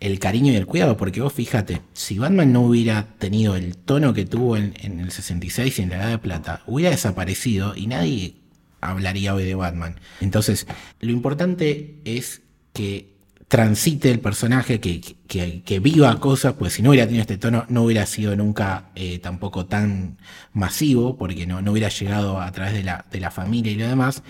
el 0.00 0.18
cariño 0.18 0.52
y 0.52 0.56
el 0.56 0.66
cuidado, 0.66 0.96
porque 0.96 1.22
vos 1.22 1.32
fíjate, 1.32 1.80
si 1.94 2.18
Batman 2.18 2.52
no 2.52 2.62
hubiera 2.62 3.06
tenido 3.18 3.56
el 3.56 3.76
tono 3.76 4.12
que 4.12 4.26
tuvo 4.26 4.56
en, 4.56 4.74
en 4.82 5.00
el 5.00 5.10
66 5.10 5.78
y 5.78 5.82
en 5.82 5.88
la 5.90 5.96
Edad 5.96 6.10
de 6.10 6.18
Plata, 6.18 6.62
hubiera 6.66 6.90
desaparecido 6.90 7.74
y 7.74 7.86
nadie 7.86 8.36
hablaría 8.82 9.34
hoy 9.34 9.44
de 9.44 9.54
Batman. 9.54 9.98
Entonces, 10.20 10.66
lo 11.00 11.10
importante 11.10 11.94
es 12.04 12.42
que 12.74 13.13
transite 13.54 14.10
el 14.10 14.18
personaje, 14.18 14.80
que, 14.80 15.00
que, 15.00 15.78
viva 15.78 16.18
cosas, 16.18 16.54
pues 16.54 16.72
si 16.72 16.82
no 16.82 16.90
hubiera 16.90 17.06
tenido 17.06 17.20
este 17.20 17.38
tono, 17.38 17.64
no 17.68 17.84
hubiera 17.84 18.04
sido 18.04 18.34
nunca 18.34 18.90
eh, 18.96 19.20
tampoco 19.20 19.66
tan 19.66 20.18
masivo, 20.52 21.16
porque 21.16 21.46
no, 21.46 21.62
no 21.62 21.70
hubiera 21.70 21.88
llegado 21.88 22.40
a 22.40 22.50
través 22.50 22.74
de 22.74 22.82
la, 22.82 23.04
de 23.12 23.20
la 23.20 23.30
familia 23.30 23.70
y 23.70 23.76
lo 23.76 23.86
demás. 23.86 24.24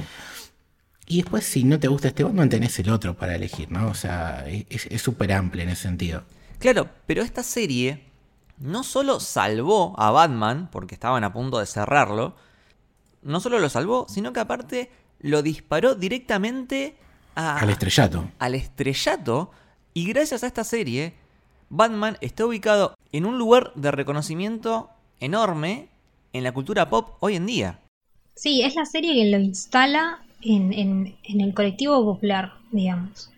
Y 1.06 1.22
después, 1.22 1.42
si 1.46 1.64
no 1.64 1.80
te 1.80 1.88
gusta 1.88 2.08
este 2.08 2.22
Batman, 2.22 2.50
tenés 2.50 2.78
el 2.80 2.90
otro 2.90 3.16
para 3.16 3.34
elegir, 3.34 3.72
¿no? 3.72 3.88
O 3.88 3.94
sea, 3.94 4.44
es 4.46 5.00
súper 5.00 5.32
amplio 5.32 5.62
en 5.62 5.70
ese 5.70 5.84
sentido. 5.84 6.24
Claro, 6.58 6.90
pero 7.06 7.22
esta 7.22 7.42
serie 7.42 8.04
no 8.58 8.84
solo 8.84 9.20
salvó 9.20 9.98
a 9.98 10.10
Batman, 10.10 10.68
porque 10.70 10.96
estaban 10.96 11.24
a 11.24 11.32
punto 11.32 11.60
de 11.60 11.64
cerrarlo, 11.66 12.36
no 13.22 13.40
solo 13.40 13.58
lo 13.58 13.70
salvó, 13.70 14.04
sino 14.06 14.34
que 14.34 14.40
aparte 14.40 14.90
lo 15.20 15.40
disparó 15.40 15.94
directamente 15.94 16.98
a, 17.34 17.58
al 17.58 17.70
estrellato. 17.70 18.30
Al 18.38 18.54
estrellato. 18.54 19.50
Y 19.92 20.06
gracias 20.06 20.42
a 20.42 20.46
esta 20.46 20.64
serie, 20.64 21.14
Batman 21.68 22.16
está 22.20 22.46
ubicado 22.46 22.94
en 23.12 23.26
un 23.26 23.38
lugar 23.38 23.72
de 23.74 23.90
reconocimiento 23.90 24.90
enorme 25.20 25.88
en 26.32 26.44
la 26.44 26.52
cultura 26.52 26.88
pop 26.88 27.16
hoy 27.20 27.36
en 27.36 27.46
día. 27.46 27.80
Sí, 28.34 28.62
es 28.62 28.74
la 28.74 28.84
serie 28.84 29.14
que 29.14 29.30
lo 29.30 29.38
instala 29.38 30.20
en, 30.42 30.72
en 30.72 31.40
el 31.40 31.54
colectivo 31.54 32.04
popular, 32.04 32.54
digamos. 32.72 33.30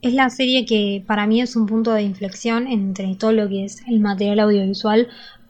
Es 0.00 0.14
la 0.14 0.30
serie 0.30 0.64
que 0.64 1.02
para 1.06 1.26
mí 1.26 1.40
es 1.40 1.56
un 1.56 1.66
punto 1.66 1.92
de 1.92 2.02
inflexión 2.02 2.66
entre 2.68 3.14
todo 3.16 3.32
lo 3.32 3.48
que 3.48 3.64
es 3.64 3.82
el 3.86 4.00
material 4.00 4.40
audiovisual 4.40 5.08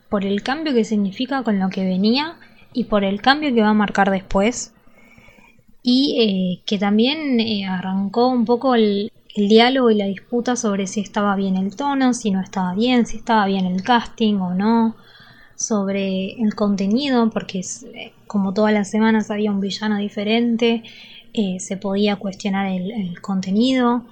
por 0.08 0.24
el 0.24 0.42
cambio 0.42 0.72
que 0.72 0.84
significa 0.84 1.42
con 1.42 1.58
lo 1.58 1.68
que 1.68 1.84
venía 1.84 2.36
y 2.72 2.84
por 2.84 3.04
el 3.04 3.20
cambio 3.20 3.54
que 3.54 3.60
va 3.60 3.70
a 3.70 3.74
marcar 3.74 4.10
después. 4.10 4.72
Y 5.90 6.16
eh, 6.20 6.62
que 6.66 6.78
también 6.78 7.40
eh, 7.40 7.64
arrancó 7.64 8.28
un 8.28 8.44
poco 8.44 8.74
el, 8.74 9.10
diálogo 9.34 9.90
y 9.90 9.94
la 9.94 10.04
disputa 10.04 10.54
sobre 10.54 10.86
si 10.86 11.00
estaba 11.00 11.34
bien 11.34 11.56
el 11.56 11.74
tono, 11.76 12.12
si 12.12 12.30
no 12.30 12.42
estaba 12.42 12.74
bien, 12.74 13.06
si 13.06 13.16
estaba 13.16 13.46
bien 13.46 13.64
el 13.64 13.82
casting 13.82 14.34
o 14.34 14.52
no, 14.52 14.96
sobre 15.56 16.32
el 16.42 16.54
contenido, 16.54 17.30
porque 17.30 17.60
eh, 17.60 18.12
como 18.26 18.52
todas 18.52 18.74
las 18.74 18.90
semanas 18.90 19.30
había 19.30 19.50
un 19.50 19.60
villano 19.60 19.96
diferente, 19.96 20.82
se 21.58 21.76
podía 21.78 22.16
cuestionar 22.16 22.66
el, 22.66 23.18
contenido. 23.22 24.02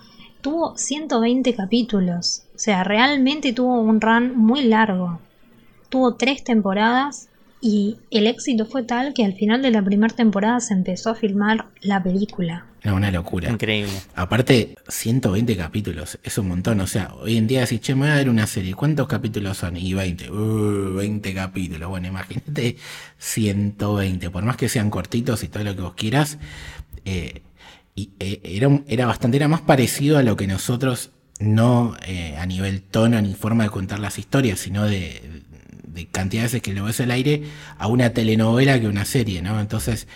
Tuvo 0.41 0.79
120 0.79 1.55
capítulos, 1.55 2.45
o 2.55 2.59
sea, 2.59 2.85
realmente 2.85 3.53
tuvo 3.53 3.81
un 3.81 4.01
run 4.01 4.35
muy 4.35 4.63
largo. 4.63 5.19
Tuvo 5.91 6.15
tres 6.15 6.43
temporadas 6.43 7.29
y 7.61 7.97
el 8.11 8.27
éxito 8.27 8.67
fue 8.67 8.83
tal 8.83 9.15
que 9.15 9.25
al 9.25 9.35
final 9.35 9.63
de 9.63 9.71
la 9.71 9.83
primera 9.83 10.15
temporada 10.15 10.61
se 10.61 10.75
empezó 10.75 11.11
a 11.11 11.15
filmar 11.15 11.67
la 11.81 12.03
película. 12.03 12.67
Era 12.83 12.95
una 12.95 13.11
locura. 13.11 13.51
Increíble. 13.51 13.93
Aparte, 14.15 14.77
120 14.87 15.57
capítulos, 15.57 16.19
es 16.23 16.39
un 16.39 16.49
montón. 16.49 16.81
O 16.81 16.87
sea, 16.87 17.13
hoy 17.15 17.37
en 17.37 17.49
día 17.49 17.63
decís, 17.63 17.81
che, 17.81 17.95
me 17.95 18.03
voy 18.03 18.11
a 18.11 18.15
ver 18.17 18.29
una 18.29 18.47
serie. 18.47 18.75
¿Cuántos 18.75 19.09
capítulos 19.09 19.57
son? 19.57 19.77
Y 19.77 19.93
20. 19.95 20.31
20 20.31 21.31
uh, 21.31 21.35
capítulos. 21.35 21.89
Bueno, 21.89 22.07
imagínate 22.07 22.77
120. 23.19 24.31
Por 24.31 24.45
más 24.45 24.57
que 24.57 24.69
sean 24.69 24.91
cortitos 24.91 25.43
y 25.43 25.49
todo 25.49 25.65
lo 25.65 25.75
que 25.75 25.83
vos 25.83 25.95
quieras, 25.95 26.39
eh, 27.05 27.43
y, 27.97 28.11
eh, 28.21 28.41
era, 28.45 28.81
era 28.87 29.07
bastante, 29.07 29.39
era 29.39 29.49
más 29.49 29.63
parecido 29.63 30.19
a 30.19 30.23
lo 30.23 30.37
que 30.37 30.47
nosotros, 30.47 31.11
no 31.39 31.97
eh, 32.07 32.37
a 32.39 32.47
nivel 32.47 32.83
tono 32.83 33.21
ni 33.21 33.35
forma 33.35 33.65
de 33.65 33.71
contar 33.71 33.99
las 33.99 34.19
historias, 34.19 34.61
sino 34.61 34.85
de, 34.85 35.43
de 35.87 36.07
cantidad 36.07 36.51
de 36.51 36.61
que 36.61 36.73
lo 36.73 36.85
ves 36.85 37.01
al 37.01 37.11
aire 37.11 37.45
a 37.79 37.87
una 37.87 38.11
telenovela 38.11 38.81
que 38.81 38.89
una 38.89 39.05
serie, 39.05 39.43
¿no? 39.43 39.61
Entonces, 39.61 40.07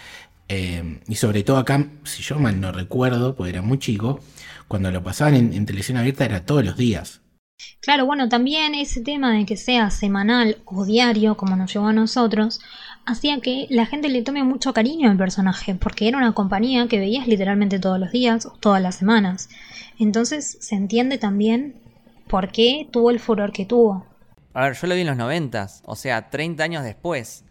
eh, 0.48 1.00
y 1.06 1.14
sobre 1.14 1.44
todo 1.44 1.58
acá, 1.58 1.86
si 2.04 2.22
yo 2.22 2.38
mal 2.38 2.60
no 2.60 2.72
recuerdo, 2.72 3.36
porque 3.36 3.50
era 3.50 3.62
muy 3.62 3.78
chico, 3.78 4.20
cuando 4.66 4.90
lo 4.90 5.02
pasaban 5.02 5.34
en, 5.34 5.66
televisión 5.66 5.96
abierta 5.96 6.24
era 6.24 6.44
todos 6.44 6.64
los 6.64 6.76
días. 6.76 7.20
Claro, 7.80 8.04
bueno, 8.06 8.28
también 8.28 8.74
ese 8.74 9.00
tema 9.00 9.32
de 9.32 9.46
que 9.46 9.56
sea 9.56 9.90
semanal 9.90 10.58
o 10.64 10.84
diario, 10.84 11.36
como 11.36 11.56
nos 11.56 11.72
llevó 11.72 11.88
a 11.88 11.92
nosotros, 11.92 12.60
hacía 13.06 13.40
que 13.40 13.66
la 13.70 13.86
gente 13.86 14.08
le 14.08 14.22
tome 14.22 14.42
mucho 14.42 14.72
cariño 14.72 15.10
al 15.10 15.16
personaje, 15.16 15.74
porque 15.74 16.08
era 16.08 16.18
una 16.18 16.32
compañía 16.32 16.88
que 16.88 16.98
veías 16.98 17.28
literalmente 17.28 17.78
todos 17.78 18.00
los 18.00 18.10
días 18.10 18.46
o 18.46 18.56
todas 18.58 18.82
las 18.82 18.96
semanas. 18.96 19.50
Entonces 19.98 20.58
se 20.60 20.74
entiende 20.74 21.18
también 21.18 21.74
por 22.26 22.50
qué 22.50 22.88
tuvo 22.90 23.10
el 23.10 23.20
furor 23.20 23.52
que 23.52 23.66
tuvo. 23.66 24.06
A 24.52 24.64
ver, 24.64 24.74
yo 24.74 24.86
lo 24.86 24.94
vi 24.94 25.02
en 25.02 25.06
los 25.06 25.16
noventas, 25.16 25.82
o 25.86 25.94
sea, 25.94 26.28
30 26.30 26.64
años 26.64 26.84
después, 26.84 27.44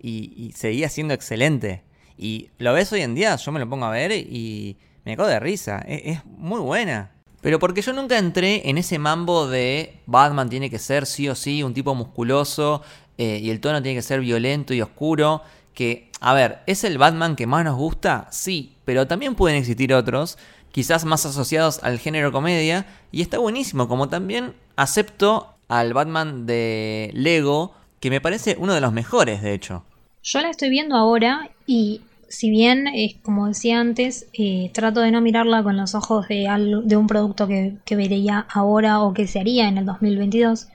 y, 0.00 0.52
seguía 0.54 0.88
siendo 0.88 1.14
excelente. 1.14 1.82
Y 2.16 2.50
lo 2.58 2.72
ves 2.72 2.92
hoy 2.92 3.00
en 3.02 3.14
día, 3.14 3.36
yo 3.36 3.52
me 3.52 3.60
lo 3.60 3.68
pongo 3.68 3.86
a 3.86 3.90
ver 3.90 4.12
y 4.12 4.78
me 5.04 5.16
cago 5.16 5.28
de 5.28 5.40
risa. 5.40 5.78
Es, 5.86 6.24
muy 6.24 6.60
buena. 6.60 7.12
Pero 7.40 7.58
porque 7.58 7.82
yo 7.82 7.92
nunca 7.92 8.18
entré 8.18 8.68
en 8.68 8.78
ese 8.78 8.98
mambo 8.98 9.46
de 9.46 10.00
Batman 10.06 10.48
tiene 10.48 10.70
que 10.70 10.78
ser 10.78 11.06
sí 11.06 11.28
o 11.28 11.34
sí 11.34 11.62
un 11.62 11.74
tipo 11.74 11.94
musculoso 11.94 12.82
eh, 13.18 13.38
y 13.42 13.50
el 13.50 13.60
tono 13.60 13.82
tiene 13.82 13.98
que 13.98 14.02
ser 14.02 14.20
violento 14.20 14.74
y 14.74 14.80
oscuro. 14.80 15.42
Que, 15.74 16.10
a 16.20 16.34
ver, 16.34 16.60
¿es 16.66 16.84
el 16.84 16.98
Batman 16.98 17.36
que 17.36 17.46
más 17.46 17.64
nos 17.64 17.76
gusta? 17.76 18.28
Sí, 18.30 18.76
pero 18.84 19.06
también 19.06 19.34
pueden 19.34 19.58
existir 19.58 19.92
otros, 19.92 20.38
quizás 20.72 21.04
más 21.04 21.26
asociados 21.26 21.80
al 21.82 21.98
género 21.98 22.32
comedia, 22.32 22.86
y 23.12 23.20
está 23.20 23.38
buenísimo, 23.38 23.86
como 23.86 24.08
también 24.08 24.54
acepto 24.74 25.55
al 25.68 25.92
Batman 25.92 26.46
de 26.46 27.10
Lego, 27.14 27.72
que 28.00 28.10
me 28.10 28.20
parece 28.20 28.56
uno 28.58 28.74
de 28.74 28.80
los 28.80 28.92
mejores, 28.92 29.42
de 29.42 29.54
hecho. 29.54 29.84
Yo 30.22 30.40
la 30.40 30.50
estoy 30.50 30.70
viendo 30.70 30.96
ahora 30.96 31.50
y 31.66 32.00
si 32.28 32.50
bien, 32.50 32.86
es 32.88 33.14
como 33.22 33.46
decía 33.46 33.80
antes, 33.80 34.26
eh, 34.32 34.70
trato 34.72 35.00
de 35.00 35.10
no 35.10 35.20
mirarla 35.20 35.62
con 35.62 35.76
los 35.76 35.94
ojos 35.94 36.28
de, 36.28 36.48
de 36.84 36.96
un 36.96 37.06
producto 37.06 37.46
que, 37.46 37.76
vería 37.90 38.46
ahora 38.52 39.00
o 39.00 39.14
que 39.14 39.26
se 39.26 39.40
haría 39.40 39.68
en 39.68 39.78
el 39.78 39.86
2022, 39.86 40.68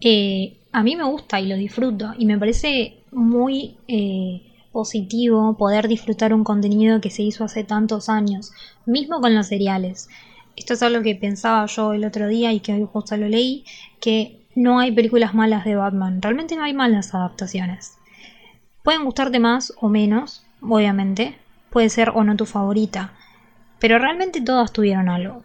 eh, 0.00 0.56
a 0.72 0.82
mí 0.82 0.96
me 0.96 1.04
gusta 1.04 1.40
y 1.40 1.46
lo 1.46 1.56
disfruto 1.56 2.12
y 2.18 2.26
me 2.26 2.38
parece 2.38 2.98
muy 3.10 3.76
eh, 3.88 4.42
positivo 4.72 5.56
poder 5.56 5.88
disfrutar 5.88 6.34
un 6.34 6.44
contenido 6.44 7.00
que 7.00 7.10
se 7.10 7.22
hizo 7.22 7.44
hace 7.44 7.64
tantos 7.64 8.08
años, 8.08 8.52
mismo 8.86 9.20
con 9.20 9.34
los 9.34 9.48
seriales. 9.48 10.08
Esto 10.56 10.74
es 10.74 10.82
algo 10.82 11.02
que 11.02 11.14
pensaba 11.14 11.64
yo 11.66 11.92
el 11.94 12.04
otro 12.04 12.28
día 12.28 12.52
y 12.52 12.60
que 12.60 12.74
hoy 12.74 12.86
justo 12.90 13.16
lo 13.16 13.28
leí, 13.28 13.64
que 14.02 14.44
no 14.54 14.80
hay 14.80 14.92
películas 14.92 15.32
malas 15.32 15.64
de 15.64 15.76
Batman. 15.76 16.20
Realmente 16.20 16.56
no 16.56 16.64
hay 16.64 16.74
malas 16.74 17.14
adaptaciones. 17.14 17.96
Pueden 18.82 19.04
gustarte 19.04 19.38
más 19.38 19.72
o 19.80 19.88
menos, 19.88 20.44
obviamente. 20.60 21.38
Puede 21.70 21.88
ser 21.88 22.10
o 22.10 22.24
no 22.24 22.36
tu 22.36 22.44
favorita. 22.44 23.12
Pero 23.78 23.98
realmente 23.98 24.40
todas 24.40 24.72
tuvieron 24.72 25.08
algo. 25.08 25.44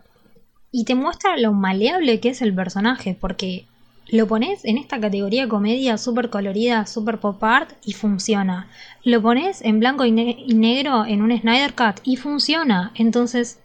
Y 0.71 0.83
te 0.85 0.95
muestra 0.95 1.37
lo 1.37 1.53
maleable 1.53 2.19
que 2.19 2.29
es 2.29 2.41
el 2.41 2.53
personaje, 2.53 3.15
porque 3.19 3.65
lo 4.09 4.27
pones 4.27 4.65
en 4.65 4.77
esta 4.77 4.99
categoría 4.99 5.47
comedia 5.47 5.97
súper 5.97 6.29
colorida, 6.29 6.85
súper 6.87 7.19
pop 7.19 7.41
art 7.43 7.71
y 7.85 7.93
funciona. 7.93 8.67
Lo 9.03 9.21
pones 9.21 9.61
en 9.61 9.79
blanco 9.79 10.03
y, 10.03 10.09
y, 10.09 10.53
negro 10.55 11.05
en 11.05 11.21
un 11.21 11.37
Snyder 11.37 11.73
Cut 11.75 12.01
y 12.03 12.15
funciona. 12.15 12.91
Entonces, 12.95 13.59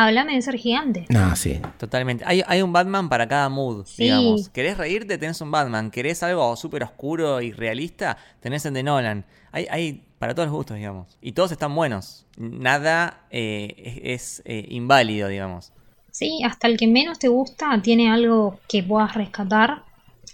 Háblame 0.00 0.36
de 0.36 0.42
ser 0.42 0.56
gigante. 0.56 1.06
No, 1.08 1.34
sí. 1.34 1.60
Totalmente. 1.76 2.22
Hay, 2.24 2.62
un 2.62 2.72
Batman 2.72 3.08
para 3.08 3.26
cada 3.26 3.48
mood, 3.48 3.84
digamos. 3.98 4.48
¿Querés 4.48 4.78
reírte? 4.78 5.18
Tenés 5.18 5.40
un 5.40 5.50
Batman. 5.50 5.90
¿Querés 5.90 6.22
algo 6.22 6.54
súper 6.54 6.84
oscuro 6.84 7.42
y 7.42 7.50
realista? 7.50 8.16
Tenés 8.38 8.64
el 8.64 8.74
de 8.74 8.84
Nolan. 8.84 9.24
Hay, 9.50 9.66
hay 9.68 10.04
para 10.20 10.36
todos 10.36 10.46
los 10.46 10.54
gustos, 10.54 10.76
digamos. 10.76 11.18
Y 11.20 11.32
todos 11.32 11.50
están 11.50 11.74
buenos. 11.74 12.26
Nada 12.36 13.24
eh, 13.32 14.00
es, 14.04 14.40
eh, 14.44 14.66
inválido, 14.68 15.26
digamos. 15.26 15.72
Sí, 16.12 16.42
hasta 16.44 16.68
el 16.68 16.76
que 16.76 16.86
menos 16.86 17.18
te 17.18 17.26
gusta 17.26 17.82
tiene 17.82 18.08
algo 18.08 18.60
que 18.68 18.84
puedas 18.84 19.16
rescatar. 19.16 19.82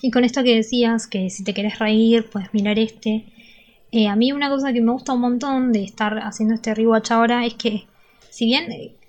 Y 0.03 0.11
con 0.11 0.25
esto 0.25 0.45
que 0.45 0.57
decías, 0.57 1.07
que 1.07 1.31
si 1.31 1.43
te 1.43 1.55
querés 1.55 1.79
reír, 1.79 2.29
puedes 2.31 2.53
mirar 2.53 2.79
este. 2.79 3.25
Eh, 3.93 4.09
a 4.09 4.15
mí 4.15 4.31
una 4.31 4.51
cosa 4.51 4.75
que 4.75 4.83
me 4.83 4.93
gusta 4.93 5.15
un 5.15 5.23
montón 5.23 5.73
de 5.73 5.85
estar 5.85 6.19
haciendo 6.19 6.55
este 6.55 6.75
rewatch 6.75 7.13
ahora 7.13 7.47
es 7.47 7.55
que, 7.55 7.87
si 8.29 8.45
bien 8.45 8.67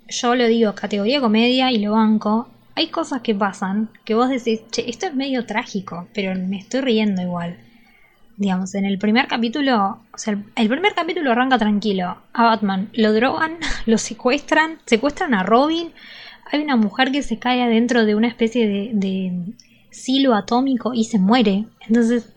yo 0.07 0.35
lo 0.35 0.47
digo, 0.47 0.75
categoría 0.75 1.19
comedia 1.19 1.71
y 1.71 1.79
lo 1.79 1.93
banco, 1.93 2.47
hay 2.75 2.87
cosas 2.87 3.21
que 3.21 3.33
pasan 3.33 3.89
que 4.03 4.15
vos 4.15 4.29
decís, 4.29 4.61
che, 4.69 4.89
esto 4.89 5.07
es 5.07 5.15
medio 5.15 5.45
trágico, 5.45 6.07
pero 6.13 6.35
me 6.35 6.57
estoy 6.57 6.81
riendo 6.81 7.21
igual. 7.21 7.57
Digamos, 8.37 8.75
en 8.75 8.83
el 8.83 8.97
primer 8.99 9.27
capítulo, 9.27 9.99
o 10.13 10.17
sea, 10.17 10.37
el, 10.55 10.67
primer 10.67 10.93
capítulo 10.93 11.31
arranca 11.31 11.57
tranquilo. 11.57 12.17
A 12.33 12.43
Batman 12.43 12.89
lo 12.93 13.13
drogan, 13.13 13.57
lo 13.85 13.97
secuestran, 13.97 14.79
secuestran 14.85 15.33
a 15.33 15.43
Robin. 15.43 15.93
Hay 16.51 16.61
una 16.61 16.75
mujer 16.75 17.11
que 17.11 17.23
se 17.23 17.39
cae 17.39 17.63
adentro 17.63 18.05
de 18.05 18.13
una 18.13 18.27
especie 18.27 18.67
de, 18.67 18.91
de 18.93 19.53
silo 19.89 20.35
atómico 20.35 20.93
y 20.93 21.05
se 21.05 21.17
muere. 21.17 21.65
Entonces, 21.87 22.33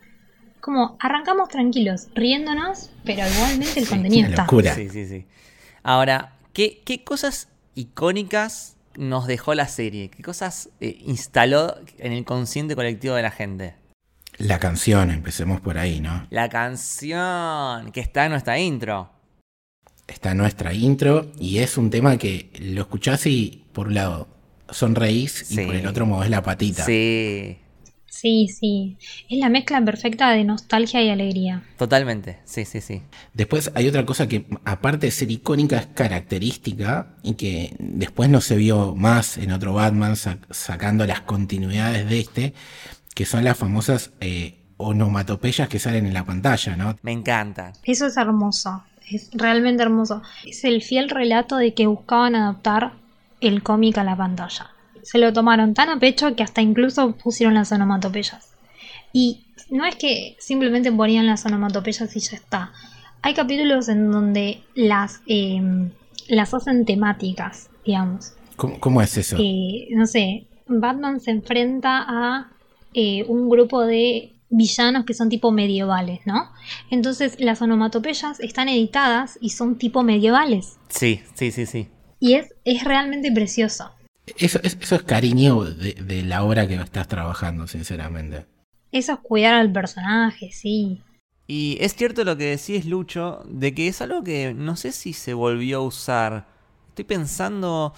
como 0.61 0.97
arrancamos 1.01 1.49
tranquilos, 1.49 2.09
riéndonos, 2.15 2.91
pero 3.05 3.23
igualmente 3.27 3.81
el 3.81 3.89
contenido 3.89 4.29
está. 4.29 4.47
Sí, 4.75 4.89
sí, 4.89 5.07
sí. 5.07 5.25
Ahora, 5.83 6.33
¿qué, 6.53 6.81
¿qué 6.85 7.03
cosas 7.03 7.49
icónicas 7.79 8.77
nos 8.97 9.27
dejó 9.27 9.55
la 9.55 9.69
serie? 9.69 10.11
¿Qué 10.11 10.23
cosas 10.23 10.71
eh, 10.81 10.99
instaló 11.07 11.77
en 11.99 12.13
el 12.13 12.25
consciente 12.25 12.75
colectivo 12.75 13.15
de 13.15 13.23
la 13.23 13.31
gente? 13.31 13.75
La 14.37 14.59
canción, 14.59 15.11
empecemos 15.11 15.61
por 15.61 15.79
ahí, 15.79 16.01
¿no? 16.01 16.27
La 16.31 16.49
canción, 16.49 17.93
que 17.93 18.01
está 18.01 18.25
en 18.25 18.33
nuestra 18.33 18.59
intro. 18.59 19.11
Está 20.07 20.33
en 20.33 20.39
nuestra 20.39 20.73
intro 20.73 21.31
y 21.39 21.59
es 21.59 21.77
un 21.77 21.91
tema 21.91 22.17
que 22.17 22.51
lo 22.61 22.81
escuchás 22.83 23.27
y 23.27 23.65
por 23.73 23.89
un 23.89 23.95
lado 23.95 24.29
sonreís 24.71 25.51
y 25.53 25.65
por 25.65 25.77
el 25.77 25.87
otro 25.87 26.07
mueves 26.07 26.31
la 26.31 26.43
patita. 26.43 26.85
Sí. 26.85 27.59
Sí, 28.21 28.49
sí. 28.49 28.97
Es 29.31 29.39
la 29.39 29.49
mezcla 29.49 29.81
perfecta 29.85 30.31
de 30.31 30.43
nostalgia 30.43 31.01
y 31.03 31.09
alegría. 31.11 31.63
Totalmente, 31.77 32.39
sí, 32.45 32.65
sí, 32.65 32.81
sí. 32.81 33.03
Después 33.33 33.71
hay 33.77 33.87
otra 33.87 34.05
cosa 34.05 34.27
que, 34.27 34.47
aparte 34.65 35.07
de 35.07 35.13
ser 35.13 35.31
icónica, 35.31 35.79
es 35.79 35.87
característica 35.87 37.15
y 37.23 37.35
que 37.35 37.77
después 37.79 38.29
no 38.29 38.41
se 38.41 38.57
vio 38.57 38.95
más 38.97 39.39
en 39.39 39.53
otro 39.53 39.73
Batman 39.73 40.15
sac- 40.15 40.45
sacando 40.51 41.07
las 41.07 41.21
continuidades 41.21 42.09
de 42.09 42.19
este, 42.19 42.55
que 43.15 43.25
son 43.25 43.45
las 43.45 43.57
famosas 43.57 44.11
eh, 44.21 44.63
onomatopeyas 44.79 45.69
que 45.69 45.79
salen 45.79 46.07
en 46.07 46.15
la 46.15 46.25
pantalla, 46.25 46.77
¿no? 46.77 46.97
Me 47.03 47.13
encanta. 47.13 47.73
Eso 47.85 48.07
es 48.07 48.17
hermoso. 48.17 48.83
Es 49.09 49.31
realmente 49.33 49.83
hermoso. 49.85 50.23
Es 50.45 50.65
el 50.65 50.83
fiel 50.83 51.09
relato 51.09 51.57
de 51.57 51.73
que 51.73 51.87
buscaban 51.87 52.35
adaptar 52.35 52.95
el 53.41 53.63
cómic 53.63 53.97
a 53.99 54.05
la 54.05 54.17
pantalla. 54.17 54.71
Se 55.11 55.17
lo 55.17 55.33
tomaron 55.33 55.73
tan 55.73 55.89
a 55.89 55.99
pecho 55.99 56.37
que 56.37 56.43
hasta 56.43 56.61
incluso 56.61 57.13
pusieron 57.13 57.55
las 57.55 57.73
onomatopeyas. 57.73 58.53
Y 59.11 59.47
no 59.71 59.87
es 59.87 59.97
que 59.97 60.37
simplemente 60.39 60.93
ponían 60.93 61.25
las 61.25 61.47
onomatopeyas 61.47 62.15
y 62.15 62.21
ya 62.21 62.37
está. 62.37 62.73
Hay 63.23 63.33
capítulos 63.33 63.89
en 63.89 64.11
donde 64.11 64.61
las, 64.75 65.23
eh, 65.27 65.63
las 66.29 66.53
hacen 66.53 66.85
temáticas, 66.85 67.71
digamos. 67.87 68.35
¿Cómo, 68.57 68.79
cómo 68.81 69.01
es 69.01 69.17
eso? 69.17 69.39
Eh, 69.41 69.89
no 69.93 70.05
sé, 70.07 70.47
Batman 70.67 71.21
se 71.21 71.31
enfrenta 71.31 72.05
a 72.07 72.53
eh, 72.93 73.25
un 73.29 73.49
grupo 73.49 73.87
de 73.87 74.35
villanos 74.51 75.07
que 75.07 75.15
son 75.15 75.31
tipo 75.31 75.53
medievales, 75.53 76.21
¿no? 76.27 76.51
Entonces 76.91 77.41
las 77.41 77.63
onomatopeyas 77.63 78.41
están 78.41 78.69
editadas 78.69 79.39
y 79.41 79.51
son 79.51 79.79
tipo 79.79 80.03
medievales. 80.03 80.77
Sí, 80.91 81.23
sí, 81.33 81.51
sí, 81.51 81.65
sí. 81.65 81.89
Y 82.21 82.35
es, 82.35 82.55
es 82.67 82.85
realmente 82.85 83.33
precioso. 83.33 83.93
Eso, 84.39 84.61
es- 84.63 84.77
eso 84.81 84.95
es 84.97 85.03
cariño 85.03 85.65
de, 85.65 85.95
de 85.95 86.23
la 86.23 86.45
obra 86.45 86.67
que 86.67 86.75
estás 86.75 87.09
trabajando, 87.09 87.67
sinceramente. 87.67 88.47
Eso 88.93 89.15
es 89.15 89.21
cuidar 89.21 89.55
al 89.55 89.73
personaje, 89.73 90.53
sí. 90.53 91.01
Y 91.47 91.79
es 91.81 91.95
cierto 91.95 92.25
lo 92.25 92.37
que 92.37 92.45
decís, 92.57 92.85
Lucho, 92.87 93.43
de 93.49 93.75
que 93.75 93.89
es 93.89 94.03
algo 94.03 94.23
que 94.23 94.53
no 94.55 94.77
sé 94.77 94.93
si 94.93 95.13
se 95.13 95.33
volvió 95.35 95.79
a 95.79 95.83
usar. 95.83 96.47
Estoy 96.91 97.05
pensando 97.07 97.95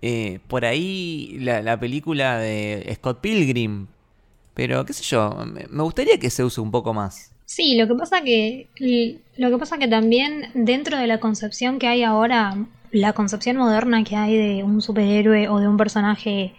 eh, 0.00 0.40
por 0.48 0.64
ahí 0.64 1.36
la, 1.40 1.60
la 1.62 1.78
película 1.78 2.38
de 2.38 2.90
Scott 2.96 3.20
Pilgrim. 3.20 3.88
Pero 4.54 4.84
qué 4.86 4.92
sé 4.94 5.04
yo, 5.04 5.30
me 5.46 5.66
me 5.70 5.82
gustaría 5.84 6.18
que 6.20 6.30
se 6.30 6.44
use 6.44 6.60
un 6.60 6.70
poco 6.70 6.94
más. 6.94 7.32
Sí, 7.46 7.76
lo 7.76 7.86
que 7.88 7.94
pasa 7.94 8.22
que 8.22 8.68
lo 9.36 9.50
que 9.50 9.58
pasa 9.58 9.78
que 9.78 9.88
también 9.88 10.50
dentro 10.54 10.98
de 10.98 11.06
la 11.06 11.20
concepción 11.20 11.78
que 11.78 11.86
hay 11.86 12.02
ahora, 12.02 12.66
la 12.94 13.12
concepción 13.12 13.56
moderna 13.56 14.04
que 14.04 14.14
hay 14.14 14.36
de 14.36 14.62
un 14.62 14.80
superhéroe 14.80 15.48
o 15.48 15.58
de 15.58 15.66
un 15.66 15.76
personaje 15.76 16.54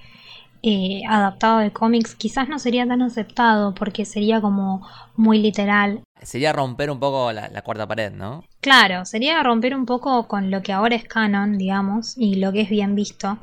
eh, 0.64 1.02
adaptado 1.08 1.60
de 1.60 1.72
cómics, 1.72 2.14
quizás 2.14 2.50
no 2.50 2.60
sería 2.60 2.86
tan 2.86 3.02
aceptado 3.02 3.74
porque 3.74 4.04
sería 4.04 4.42
como 4.42 4.86
muy 5.16 5.40
literal. 5.40 6.02
Sería 6.22 6.52
romper 6.52 6.92
un 6.92 7.00
poco 7.00 7.32
la, 7.32 7.48
la 7.48 7.62
cuarta 7.62 7.88
pared, 7.88 8.12
¿no? 8.12 8.44
Claro, 8.60 9.06
sería 9.06 9.42
romper 9.44 9.76
un 9.76 9.86
poco 9.86 10.28
con 10.28 10.52
lo 10.52 10.62
que 10.62 10.74
ahora 10.74 10.96
es 10.96 11.06
canon, 11.06 11.58
digamos, 11.58 12.18
y 12.18 12.36
lo 12.36 12.52
que 12.52 12.62
es 12.62 12.70
bien 12.70 12.96
visto. 12.96 13.38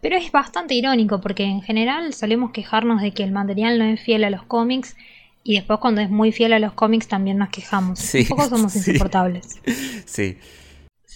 Pero 0.00 0.16
es 0.16 0.30
bastante 0.30 0.74
irónico 0.74 1.20
porque 1.20 1.42
en 1.44 1.62
general 1.62 2.14
solemos 2.14 2.52
quejarnos 2.52 3.02
de 3.02 3.10
que 3.10 3.24
el 3.24 3.32
material 3.32 3.78
no 3.78 3.86
es 3.86 4.00
fiel 4.00 4.22
a 4.22 4.30
los 4.30 4.44
cómics 4.44 4.96
y 5.42 5.56
después 5.56 5.80
cuando 5.80 6.00
es 6.00 6.10
muy 6.10 6.30
fiel 6.30 6.52
a 6.52 6.60
los 6.60 6.74
cómics 6.74 7.08
también 7.08 7.38
nos 7.38 7.48
quejamos. 7.48 7.98
Sí, 7.98 8.20
un 8.20 8.28
poco 8.28 8.48
somos 8.48 8.72
sí. 8.74 8.90
insoportables. 8.90 9.60
Sí. 10.06 10.38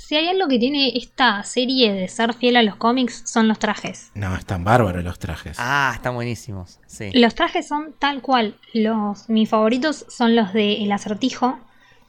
Si 0.06 0.16
hay 0.16 0.28
algo 0.28 0.48
que 0.48 0.58
tiene 0.58 0.96
esta 0.96 1.42
serie 1.44 1.92
de 1.92 2.08
ser 2.08 2.34
fiel 2.34 2.56
a 2.56 2.62
los 2.62 2.76
cómics 2.76 3.22
son 3.26 3.48
los 3.48 3.58
trajes. 3.58 4.10
No, 4.14 4.36
están 4.36 4.62
bárbaros 4.64 5.02
los 5.02 5.18
trajes. 5.18 5.56
Ah, 5.58 5.92
están 5.94 6.14
buenísimos. 6.14 6.78
Sí. 6.86 7.10
Los 7.14 7.34
trajes 7.34 7.66
son 7.66 7.94
tal 7.98 8.20
cual. 8.20 8.56
Los 8.74 9.28
mis 9.30 9.48
favoritos 9.48 10.04
son 10.08 10.36
los 10.36 10.52
de 10.52 10.84
El 10.84 10.92
Acertijo, 10.92 11.58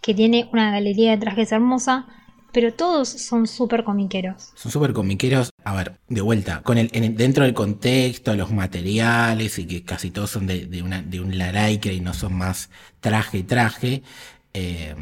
que 0.01 0.13
tiene 0.13 0.49
una 0.51 0.71
galería 0.71 1.12
de 1.12 1.17
trajes 1.17 1.51
hermosa, 1.53 2.05
pero 2.51 2.73
todos 2.73 3.08
son 3.10 3.47
súper 3.47 3.84
comiqueros. 3.86 4.51
Son 4.55 4.71
súper 4.71 4.91
comiqueros. 4.93 5.49
A 5.63 5.73
ver, 5.73 5.97
de 6.10 6.21
vuelta, 6.21 6.62
con 6.63 6.77
el, 6.77 6.89
en 6.93 7.03
el- 7.05 7.15
dentro 7.15 7.43
del 7.45 7.53
contexto, 7.53 8.36
los 8.36 8.51
materiales 8.51 9.58
y 9.58 9.65
que 9.67 9.84
casi 9.84 10.12
todos 10.12 10.29
son 10.31 10.47
de, 10.47 10.65
de 10.65 10.81
una, 10.84 11.01
de 11.01 11.19
un 11.21 11.38
laraica 11.38 11.91
y 11.91 12.01
no 12.01 12.13
son 12.13 12.34
más 12.34 12.69
traje 12.99 13.43
traje. 13.43 14.03
eh, 14.53 14.95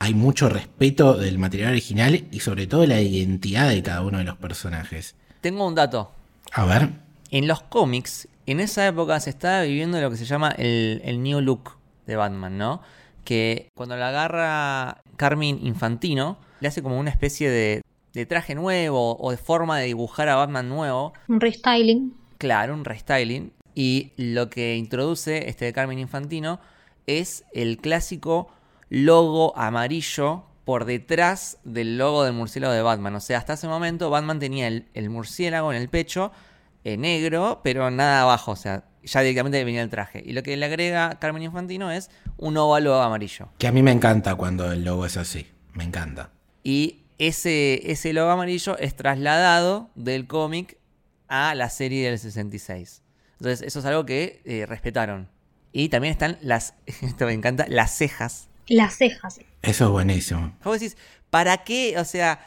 hay 0.00 0.14
mucho 0.14 0.48
respeto 0.48 1.14
del 1.14 1.38
material 1.38 1.72
original 1.72 2.24
y 2.32 2.40
sobre 2.40 2.66
todo 2.66 2.86
la 2.86 3.02
identidad 3.02 3.68
de 3.68 3.82
cada 3.82 4.00
uno 4.00 4.16
de 4.18 4.24
los 4.24 4.38
personajes. 4.38 5.14
Tengo 5.42 5.66
un 5.66 5.74
dato. 5.74 6.10
A 6.52 6.64
ver, 6.64 6.88
En 7.30 7.46
los 7.46 7.62
cómics, 7.62 8.26
en 8.46 8.60
esa 8.60 8.86
época 8.88 9.20
se 9.20 9.30
estaba 9.30 9.62
viviendo 9.62 10.00
lo 10.00 10.10
que 10.10 10.16
se 10.16 10.24
llama 10.24 10.50
el, 10.56 11.02
el 11.04 11.22
New 11.22 11.40
Look 11.42 11.76
de 12.06 12.16
Batman, 12.16 12.56
¿no? 12.56 12.80
Que 13.24 13.68
cuando 13.74 13.94
la 13.96 14.08
agarra 14.08 15.02
Carmine 15.16 15.60
Infantino, 15.62 16.38
le 16.60 16.68
hace 16.68 16.82
como 16.82 16.98
una 16.98 17.10
especie 17.10 17.50
de, 17.50 17.82
de 18.14 18.26
traje 18.26 18.54
nuevo 18.54 19.18
o 19.20 19.30
de 19.30 19.36
forma 19.36 19.78
de 19.78 19.86
dibujar 19.86 20.30
a 20.30 20.36
Batman 20.36 20.70
nuevo. 20.70 21.12
Un 21.28 21.40
restyling. 21.40 22.14
Claro, 22.38 22.72
un 22.72 22.86
restyling. 22.86 23.52
Y 23.74 24.12
lo 24.16 24.48
que 24.48 24.76
introduce 24.76 25.48
este 25.48 25.66
de 25.66 25.72
Carmine 25.74 26.00
Infantino 26.00 26.58
es 27.06 27.44
el 27.52 27.76
clásico 27.76 28.50
logo 28.90 29.56
amarillo 29.56 30.44
por 30.64 30.84
detrás 30.84 31.58
del 31.64 31.96
logo 31.96 32.24
del 32.24 32.34
murciélago 32.34 32.74
de 32.74 32.82
Batman. 32.82 33.14
O 33.14 33.20
sea, 33.20 33.38
hasta 33.38 33.54
ese 33.54 33.66
momento 33.66 34.10
Batman 34.10 34.38
tenía 34.38 34.68
el, 34.68 34.88
el 34.92 35.08
murciélago 35.08 35.72
en 35.72 35.80
el 35.80 35.88
pecho 35.88 36.32
eh, 36.84 36.96
negro, 36.96 37.60
pero 37.64 37.90
nada 37.90 38.22
abajo. 38.22 38.52
O 38.52 38.56
sea, 38.56 38.84
ya 39.02 39.20
directamente 39.20 39.64
venía 39.64 39.82
el 39.82 39.90
traje. 39.90 40.22
Y 40.24 40.32
lo 40.32 40.42
que 40.42 40.56
le 40.56 40.66
agrega 40.66 41.18
Carmen 41.18 41.42
Infantino 41.42 41.90
es 41.90 42.10
un 42.36 42.56
óvalo 42.56 43.00
amarillo. 43.00 43.48
que 43.58 43.66
a 43.66 43.72
mí 43.72 43.82
me 43.82 43.92
encanta 43.92 44.34
cuando 44.34 44.70
el 44.70 44.84
logo 44.84 45.06
es 45.06 45.16
así. 45.16 45.46
Me 45.72 45.84
encanta. 45.84 46.30
Y 46.62 47.04
ese, 47.18 47.90
ese 47.90 48.12
logo 48.12 48.30
amarillo 48.30 48.76
es 48.78 48.94
trasladado 48.96 49.90
del 49.94 50.26
cómic 50.26 50.78
a 51.28 51.54
la 51.54 51.70
serie 51.70 52.08
del 52.08 52.18
66. 52.18 53.02
Entonces, 53.38 53.66
eso 53.66 53.78
es 53.78 53.84
algo 53.86 54.04
que 54.04 54.42
eh, 54.44 54.66
respetaron. 54.66 55.28
Y 55.72 55.88
también 55.88 56.12
están 56.12 56.38
las, 56.42 56.74
esto 56.86 57.26
me 57.26 57.32
encanta, 57.32 57.66
las 57.68 57.96
cejas. 57.96 58.49
Las 58.68 58.94
cejas. 58.96 59.40
Eso 59.62 59.84
es 59.86 59.90
buenísimo. 59.90 60.56
Vos 60.64 60.80
decís, 60.80 60.96
¿para 61.30 61.58
qué? 61.58 61.94
O 61.98 62.04
sea, 62.04 62.40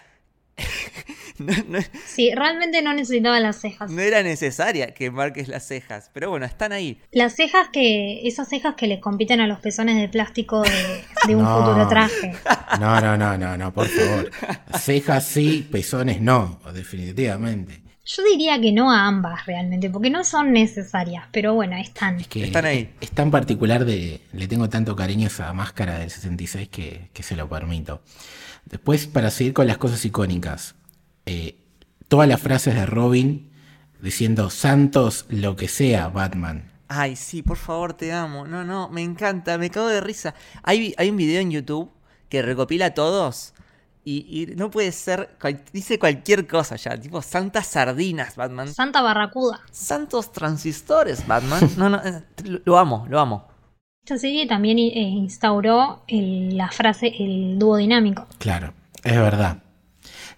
no, 1.38 1.54
no- 1.68 1.80
Sí, 2.06 2.32
realmente 2.36 2.82
no 2.82 2.94
necesitaba 2.94 3.40
las 3.40 3.60
cejas. 3.60 3.90
no 3.92 4.02
era 4.02 4.22
necesaria 4.24 4.94
que 4.94 5.12
marques 5.12 5.48
las 5.48 5.68
cejas. 5.68 6.10
Pero 6.14 6.30
bueno, 6.30 6.46
están 6.46 6.72
ahí. 6.72 7.00
Las 7.12 7.36
cejas 7.36 7.70
que. 7.74 8.28
Esas 8.28 8.50
cejas 8.50 8.76
que 8.76 8.88
le 8.88 9.00
compiten 9.00 9.42
a 9.42 9.48
los 9.48 9.60
pezones 9.60 9.96
de 9.98 10.08
plástico 10.10 10.62
de, 10.62 11.04
de 11.28 11.36
un 11.36 11.44
No. 11.44 11.58
futuro 11.66 11.88
traje. 11.88 12.34
No, 12.80 13.00
no, 13.02 13.18
no, 13.18 13.38
no, 13.38 13.58
no, 13.58 13.74
por 13.74 13.88
favor. 13.88 14.32
Cejas 14.80 15.26
sí, 15.28 15.68
pezones 15.72 16.22
no, 16.22 16.60
definitivamente. 16.74 17.83
Yo 18.06 18.22
diría 18.24 18.60
que 18.60 18.74
no 18.74 18.92
a 18.92 19.08
ambas 19.08 19.46
realmente, 19.46 19.90
porque 19.90 20.10
no 20.10 20.26
son 20.26 20.52
necesarias, 20.52 21.26
pero 21.32 21.54
bueno, 21.54 21.78
están. 21.78 22.20
Es 22.20 22.28
que 22.28 22.44
Están 22.44 22.66
ahí. 22.66 22.94
Es 23.00 23.12
tan 23.12 23.32
particular 23.32 23.86
de. 23.86 24.22
Le 24.34 24.48
tengo 24.48 24.68
tanto 24.68 24.96
cariño 24.96 25.26
a 25.26 25.28
esa 25.28 25.54
máscara 25.54 26.00
del 26.00 26.10
66 26.10 26.68
que, 26.68 27.10
que 27.14 27.24
se 27.24 27.38
lo 27.38 27.48
permito. 27.48 28.02
Después, 28.66 29.08
para 29.08 29.32
seguir 29.32 29.54
con 29.54 29.68
las 29.68 29.78
cosas 29.78 30.04
icónicas, 30.04 30.76
eh, 31.26 31.56
todas 32.10 32.28
las 32.28 32.42
frases 32.42 32.76
de 32.76 32.86
Robin 32.86 33.52
diciendo 34.02 34.50
Santos, 34.50 35.26
lo 35.30 35.56
que 35.56 35.70
sea, 35.70 36.10
Batman. 36.10 36.72
Ay, 36.90 37.16
sí, 37.16 37.42
por 37.42 37.58
favor, 37.58 37.94
te 37.94 38.12
amo. 38.12 38.46
No, 38.46 38.66
no, 38.66 38.90
me 38.90 39.02
encanta, 39.02 39.58
me 39.58 39.70
cago 39.70 39.88
de 39.88 40.02
risa. 40.02 40.36
Hay, 40.62 40.94
hay 40.98 41.10
un 41.10 41.16
video 41.16 41.40
en 41.40 41.52
YouTube 41.52 41.90
que 42.28 42.42
recopila 42.42 42.88
a 42.88 42.94
todos 42.94 43.54
y, 44.06 44.44
y 44.52 44.56
no 44.56 44.70
puede 44.70 44.92
ser, 44.92 45.38
cual- 45.40 45.64
dice 45.72 45.98
cualquier 46.00 46.46
cosa 46.48 46.76
ya, 46.76 47.00
tipo 47.00 47.22
santas 47.22 47.68
sardinas, 47.68 48.36
Batman. 48.36 48.74
Santa 48.74 49.02
Barracuda. 49.02 49.62
Santos 49.72 50.32
transistores, 50.32 51.26
Batman. 51.28 51.70
No, 51.78 51.90
no, 51.90 51.98
eh, 52.04 52.24
lo, 52.46 52.60
lo 52.66 52.78
amo, 52.78 53.06
lo 53.10 53.20
amo. 53.20 53.48
Esta 54.06 54.18
serie 54.18 54.46
también 54.48 54.78
eh, 54.80 54.92
instauró 55.00 56.04
el- 56.08 56.58
la 56.58 56.70
frase 56.70 57.14
el 57.20 57.58
dúo 57.58 57.78
dinámico. 57.78 58.28
Claro, 58.38 58.74
es 59.04 59.14
verdad. 59.18 59.64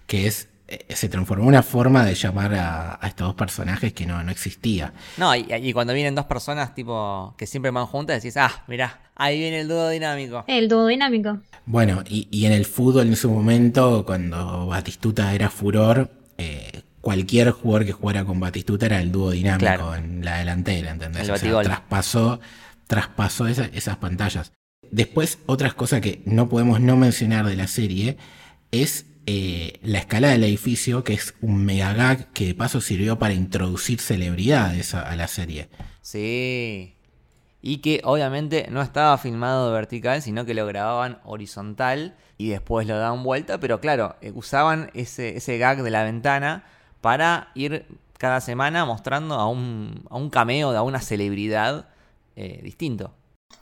Que 0.06 0.28
es. 0.28 0.50
Eh, 0.68 0.86
se 0.96 1.10
transformó 1.10 1.44
en 1.44 1.50
una 1.50 1.64
forma 1.64 2.04
de 2.06 2.16
llamar 2.16 2.54
a, 2.56 3.00
a 3.02 3.08
estos 3.08 3.28
dos 3.28 3.36
personajes 3.36 3.94
que 3.94 4.06
no, 4.06 4.24
no 4.24 4.32
existía. 4.32 4.94
No, 5.18 5.36
y, 5.36 5.46
y 5.62 5.74
cuando 5.74 5.94
vienen 5.94 6.16
dos 6.16 6.26
personas, 6.26 6.74
tipo, 6.74 7.34
que 7.38 7.46
siempre 7.48 7.72
van 7.72 7.86
juntas, 7.86 8.22
decís, 8.22 8.38
ah, 8.38 8.64
mirá, 8.68 9.02
ahí 9.16 9.38
viene 9.40 9.62
el 9.62 9.68
dúo 9.68 9.90
dinámico. 9.90 10.44
El 10.48 10.68
dúo 10.68 10.88
dinámico. 10.88 11.40
Bueno, 11.66 12.04
y, 12.08 12.28
y 12.32 12.46
en 12.46 12.52
el 12.52 12.66
fútbol 12.66 13.08
en 13.08 13.16
su 13.16 13.30
momento, 13.32 14.06
cuando 14.06 14.68
Batistuta 14.68 15.34
era 15.34 15.50
furor, 15.50 16.12
eh, 16.38 16.82
cualquier 17.02 17.52
jugador 17.52 17.86
que 17.86 17.92
jugara 17.92 18.26
con 18.26 18.40
Batistuta 18.40 18.88
era 18.88 19.00
el 19.00 19.12
dúo 19.12 19.32
dinámico 19.32 19.60
Claro. 19.60 19.96
en 19.96 20.26
la 20.26 20.38
delantera, 20.40 20.92
¿entendés? 20.92 21.28
El 21.30 21.36
O 21.36 21.38
sea, 21.38 21.62
traspasó, 21.62 22.40
traspasó 22.88 23.48
esa- 23.48 23.70
esas 23.74 23.98
pantallas. 23.98 24.52
Después, 24.92 25.40
otras 25.48 25.74
cosas 25.74 26.02
que 26.02 26.22
no 26.26 26.48
podemos 26.50 26.80
no 26.80 26.96
mencionar 26.98 27.46
de 27.48 27.56
la 27.56 27.68
serie 27.68 28.18
es 28.72 29.06
eh, 29.26 29.80
la 29.84 30.00
escalada 30.00 30.34
del 30.34 30.44
edificio, 30.44 31.04
que 31.04 31.14
es 31.14 31.34
un 31.42 31.66
mega 31.66 31.94
gag 31.94 32.32
que 32.34 32.48
de 32.48 32.56
paso 32.56 32.82
sirvió 32.82 33.18
para 33.20 33.34
introducir 33.34 34.00
celebridades 34.00 34.94
a, 34.94 35.02
a 35.10 35.16
la 35.16 35.28
serie. 35.28 35.70
Sí. 36.02 36.96
y 37.62 37.78
que 37.80 38.02
obviamente 38.04 38.68
no 38.70 38.82
estaba 38.84 39.18
filmado 39.18 39.72
vertical, 39.72 40.22
sino 40.22 40.46
que 40.46 40.54
lo 40.54 40.68
grababan 40.68 41.20
horizontal 41.24 42.16
y 42.38 42.50
después 42.50 42.86
lo 42.88 42.98
daban 42.98 43.24
vuelta, 43.24 43.60
pero 43.60 43.80
claro, 43.82 44.16
eh, 44.22 44.32
usaban 44.36 44.92
ese, 44.94 45.38
ese 45.38 45.58
gag 45.58 45.82
de 45.82 45.90
la 45.90 46.04
ventana 46.04 46.64
para 47.02 47.50
ir 47.56 47.86
cada 48.20 48.40
semana 48.42 48.86
mostrando 48.86 49.36
a 49.36 49.48
un, 49.50 50.04
a 50.10 50.18
un 50.18 50.30
cameo 50.30 50.72
de 50.72 50.78
a 50.78 50.84
una 50.84 51.00
celebridad 51.02 51.88
eh, 52.36 52.60
distinto. 52.64 53.14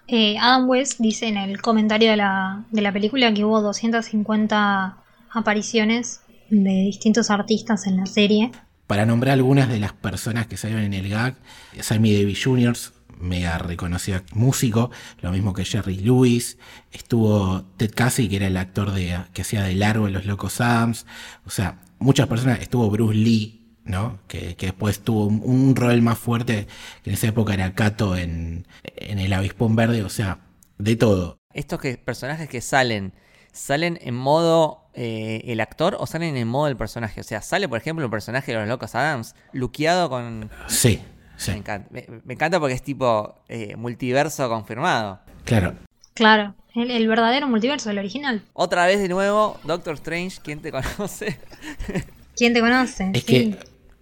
Eh, 0.07 0.37
Adam 0.37 0.67
West 0.69 0.99
dice 0.99 1.27
en 1.27 1.37
el 1.37 1.61
comentario 1.61 2.11
de 2.11 2.17
la, 2.17 2.65
de 2.71 2.81
la 2.81 2.91
película 2.91 3.33
que 3.33 3.45
hubo 3.45 3.61
250 3.61 5.02
apariciones 5.33 6.21
de 6.49 6.71
distintos 6.71 7.29
artistas 7.29 7.87
en 7.87 7.97
la 7.97 8.05
serie. 8.05 8.51
Para 8.87 9.05
nombrar 9.05 9.33
algunas 9.33 9.69
de 9.69 9.79
las 9.79 9.93
personas 9.93 10.47
que 10.47 10.57
salieron 10.57 10.85
en 10.85 10.93
el 10.93 11.09
gag, 11.09 11.35
Sammy 11.79 12.13
Davis 12.13 12.43
Jr., 12.43 12.75
mega 13.19 13.57
reconocido 13.57 14.21
músico, 14.33 14.91
lo 15.21 15.31
mismo 15.31 15.53
que 15.53 15.63
Jerry 15.63 15.97
Lewis, 15.97 16.57
estuvo 16.91 17.63
Ted 17.77 17.91
Casey, 17.95 18.27
que 18.27 18.35
era 18.35 18.47
el 18.47 18.57
actor 18.57 18.91
de, 18.91 19.17
que 19.33 19.43
hacía 19.43 19.63
de 19.63 19.75
largo 19.75 20.07
en 20.07 20.13
Los 20.13 20.25
Locos 20.25 20.59
Adams, 20.61 21.05
o 21.45 21.49
sea, 21.49 21.79
muchas 21.99 22.27
personas, 22.27 22.59
estuvo 22.59 22.89
Bruce 22.89 23.15
Lee, 23.15 23.77
¿no? 23.85 24.19
Que, 24.27 24.55
que 24.55 24.67
después 24.67 24.99
tuvo 24.99 25.25
un, 25.25 25.41
un 25.43 25.75
rol 25.75 26.01
más 26.01 26.17
fuerte, 26.17 26.67
que 27.03 27.09
en 27.09 27.13
esa 27.15 27.27
época 27.27 27.53
era 27.53 27.73
Cato 27.73 28.17
en, 28.17 28.67
en 28.83 29.19
El 29.19 29.31
Avispón 29.33 29.75
Verde, 29.75 30.03
o 30.03 30.09
sea, 30.09 30.39
de 30.77 30.95
todo. 30.95 31.37
Estos 31.53 31.79
que, 31.79 31.97
personajes 31.97 32.49
que 32.49 32.61
salen, 32.61 33.13
¿salen 33.51 33.99
en 34.01 34.15
modo 34.15 34.82
eh, 34.93 35.41
el 35.45 35.59
actor 35.61 35.95
o 35.99 36.05
salen 36.05 36.35
en 36.37 36.47
modo 36.47 36.67
el 36.67 36.77
personaje? 36.77 37.21
O 37.21 37.23
sea, 37.23 37.41
sale, 37.41 37.67
por 37.67 37.77
ejemplo, 37.77 38.03
el 38.05 38.11
personaje 38.11 38.51
de 38.51 38.59
los 38.59 38.67
Locos 38.67 38.95
Adams, 38.95 39.35
luqueado 39.51 40.09
con... 40.09 40.49
Sí, 40.67 41.01
sí. 41.37 41.51
Me 41.51 41.57
encanta, 41.57 41.87
me, 41.91 42.05
me 42.25 42.33
encanta 42.33 42.59
porque 42.59 42.75
es 42.75 42.83
tipo 42.83 43.35
eh, 43.49 43.75
multiverso 43.75 44.47
confirmado. 44.49 45.19
Claro. 45.45 45.75
Claro, 46.13 46.53
el, 46.75 46.91
el 46.91 47.07
verdadero 47.07 47.47
multiverso, 47.47 47.89
el 47.89 47.97
original. 47.97 48.43
Otra 48.53 48.85
vez 48.85 48.99
de 49.01 49.09
nuevo, 49.09 49.59
Doctor 49.63 49.95
Strange, 49.95 50.39
¿quién 50.43 50.59
te 50.61 50.71
conoce? 50.71 51.39
¿Quién 52.35 52.53
te 52.53 52.59
conoce? 52.61 53.11
Es 53.13 53.23
Sí. 53.23 53.25
que 53.25 53.57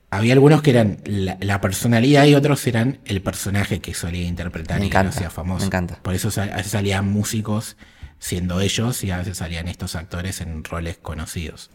había 0.09 0.33
algunos 0.33 0.61
que 0.61 0.71
eran 0.71 0.97
la, 1.05 1.37
la 1.39 1.61
personalidad 1.61 2.25
y 2.25 2.35
otros 2.35 2.67
eran 2.67 2.99
el 3.05 3.21
personaje 3.21 3.79
que 3.79 3.93
solía 3.93 4.27
interpretar 4.27 4.79
Me 4.79 4.87
y 4.87 4.89
que 4.89 4.97
encanta, 4.97 5.15
hacía 5.15 5.29
famoso. 5.29 5.59
me 5.61 5.67
encanta. 5.67 5.99
Por 6.01 6.13
eso 6.13 6.31
sal- 6.31 6.61
salían 6.65 7.09
músicos 7.09 7.77
siendo 8.21 8.61
ellos 8.61 9.03
y 9.03 9.09
a 9.11 9.17
veces 9.17 9.37
salían 9.39 9.67
estos 9.67 9.95
actores 9.97 10.39
en 10.39 10.63
roles 10.63 10.97
conocidos. 10.97 11.71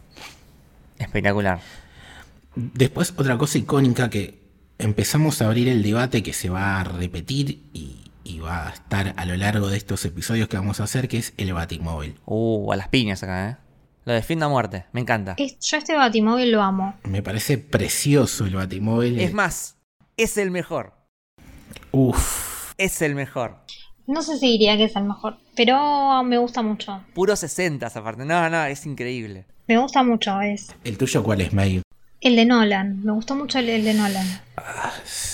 Espectacular. 0.98 1.60
Después, 2.54 3.12
otra 3.16 3.36
cosa 3.36 3.58
icónica 3.58 4.08
que 4.08 4.40
empezamos 4.78 5.42
a 5.42 5.46
abrir 5.46 5.68
el 5.68 5.82
debate 5.82 6.22
que 6.22 6.32
se 6.32 6.48
va 6.48 6.80
a 6.80 6.84
repetir 6.84 7.68
y, 7.74 8.10
y 8.24 8.38
va 8.38 8.68
a 8.68 8.70
estar 8.70 9.12
a 9.16 9.24
lo 9.26 9.36
largo 9.36 9.68
de 9.68 9.76
estos 9.76 10.04
episodios 10.04 10.48
que 10.48 10.56
vamos 10.56 10.80
a 10.80 10.84
hacer, 10.84 11.08
que 11.08 11.18
es 11.18 11.34
el 11.36 11.52
Batimóvil. 11.52 12.16
Uh, 12.24 12.72
a 12.72 12.76
las 12.76 12.88
piñas 12.88 13.22
acá, 13.22 13.50
¿eh? 13.50 13.56
Lo 14.06 14.12
defiendo 14.14 14.46
a 14.46 14.48
muerte, 14.48 14.86
me 14.92 15.00
encanta. 15.00 15.34
Es- 15.36 15.58
yo 15.60 15.76
este 15.78 15.96
Batimóvil 15.96 16.52
lo 16.52 16.62
amo. 16.62 16.94
Me 17.02 17.22
parece 17.22 17.58
precioso 17.58 18.46
el 18.46 18.54
Batimóvil. 18.54 19.18
Es 19.20 19.34
más, 19.34 19.76
es 20.16 20.38
el 20.38 20.50
mejor. 20.52 20.94
Uf, 21.90 22.72
Es 22.78 23.02
el 23.02 23.14
mejor. 23.14 23.58
No 24.06 24.22
sé 24.22 24.38
si 24.38 24.52
diría 24.52 24.76
que 24.76 24.84
es 24.84 24.96
el 24.96 25.04
mejor, 25.04 25.36
pero 25.56 26.22
me 26.22 26.38
gusta 26.38 26.62
mucho. 26.62 27.02
Puro 27.14 27.34
60 27.34 27.86
aparte. 27.86 28.24
No, 28.24 28.48
no, 28.48 28.64
es 28.66 28.86
increíble. 28.86 29.44
Me 29.66 29.76
gusta 29.78 30.02
mucho, 30.04 30.40
es 30.40 30.68
¿el 30.84 30.96
tuyo 30.96 31.22
cuál 31.24 31.40
es, 31.40 31.52
May? 31.52 31.82
el 32.20 32.36
de 32.36 32.44
Nolan. 32.44 33.02
Me 33.04 33.12
gustó 33.12 33.34
mucho 33.34 33.58
el, 33.58 33.68
el 33.68 33.84
de 33.84 33.94
Nolan. 33.94 34.26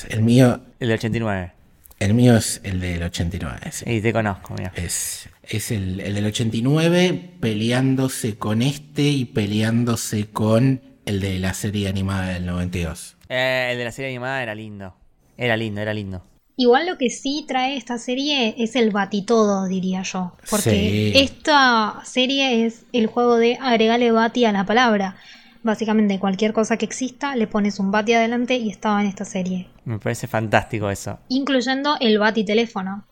El 0.09 0.23
mío, 0.23 0.61
El 0.81 0.89
de 0.89 0.95
89. 0.95 1.53
el 2.01 2.15
mío 2.15 2.37
es 2.37 2.61
el 2.65 2.81
del 2.81 3.03
89. 3.03 3.59
sí. 3.71 3.85
Y 3.91 4.01
te 4.01 4.13
conozco, 4.13 4.55
mira. 4.59 4.73
Es, 4.75 5.29
es 5.43 5.71
el, 5.71 6.01
el 6.01 6.15
del 6.15 6.27
89 6.27 7.31
peleándose 7.41 8.37
con 8.39 8.63
este 8.63 9.03
y 9.03 9.25
peleándose 9.27 10.29
con 10.31 10.81
el 11.05 11.21
de 11.21 11.39
la 11.39 11.53
serie 11.55 11.89
animada 11.89 12.29
del 12.29 12.47
92. 12.47 13.17
Eh, 13.29 13.69
el 13.73 13.79
de 13.79 13.85
la 13.85 13.93
serie 13.93 14.11
animada 14.11 14.43
era 14.43 14.55
lindo. 14.55 14.95
Era 15.37 15.57
lindo, 15.57 15.81
era 15.81 15.93
lindo. 15.95 16.25
Igual 16.57 16.87
lo 16.87 16.99
que 16.99 17.09
sí 17.11 17.45
trae 17.49 17.77
esta 17.77 17.97
serie 17.99 18.55
es 18.59 18.77
el 18.77 18.91
batitodo, 18.91 19.67
diría 19.67 20.03
yo. 20.03 20.33
Porque 20.51 20.71
Sí. 20.71 21.13
esta 21.17 22.01
serie 22.05 22.67
es 22.67 22.85
el 22.93 23.07
juego 23.07 23.37
de 23.37 23.57
agregarle 23.61 24.13
bati 24.13 24.45
a 24.45 24.53
la 24.53 24.65
palabra. 24.67 25.17
Básicamente 25.63 26.19
cualquier 26.19 26.53
cosa 26.53 26.77
que 26.77 26.85
exista 26.85 27.37
le 27.37 27.47
pones 27.47 27.79
un 27.79 27.91
bati 27.91 28.13
adelante 28.15 28.57
y 28.57 28.69
estaba 28.69 29.01
en 29.01 29.07
esta 29.09 29.25
serie. 29.25 29.69
Me 29.85 29.99
parece 29.99 30.27
fantástico 30.27 30.91
eso. 30.91 31.19
Incluyendo 31.29 31.97
el 32.01 32.19
bati 32.19 32.45
teléfono. 32.45 33.05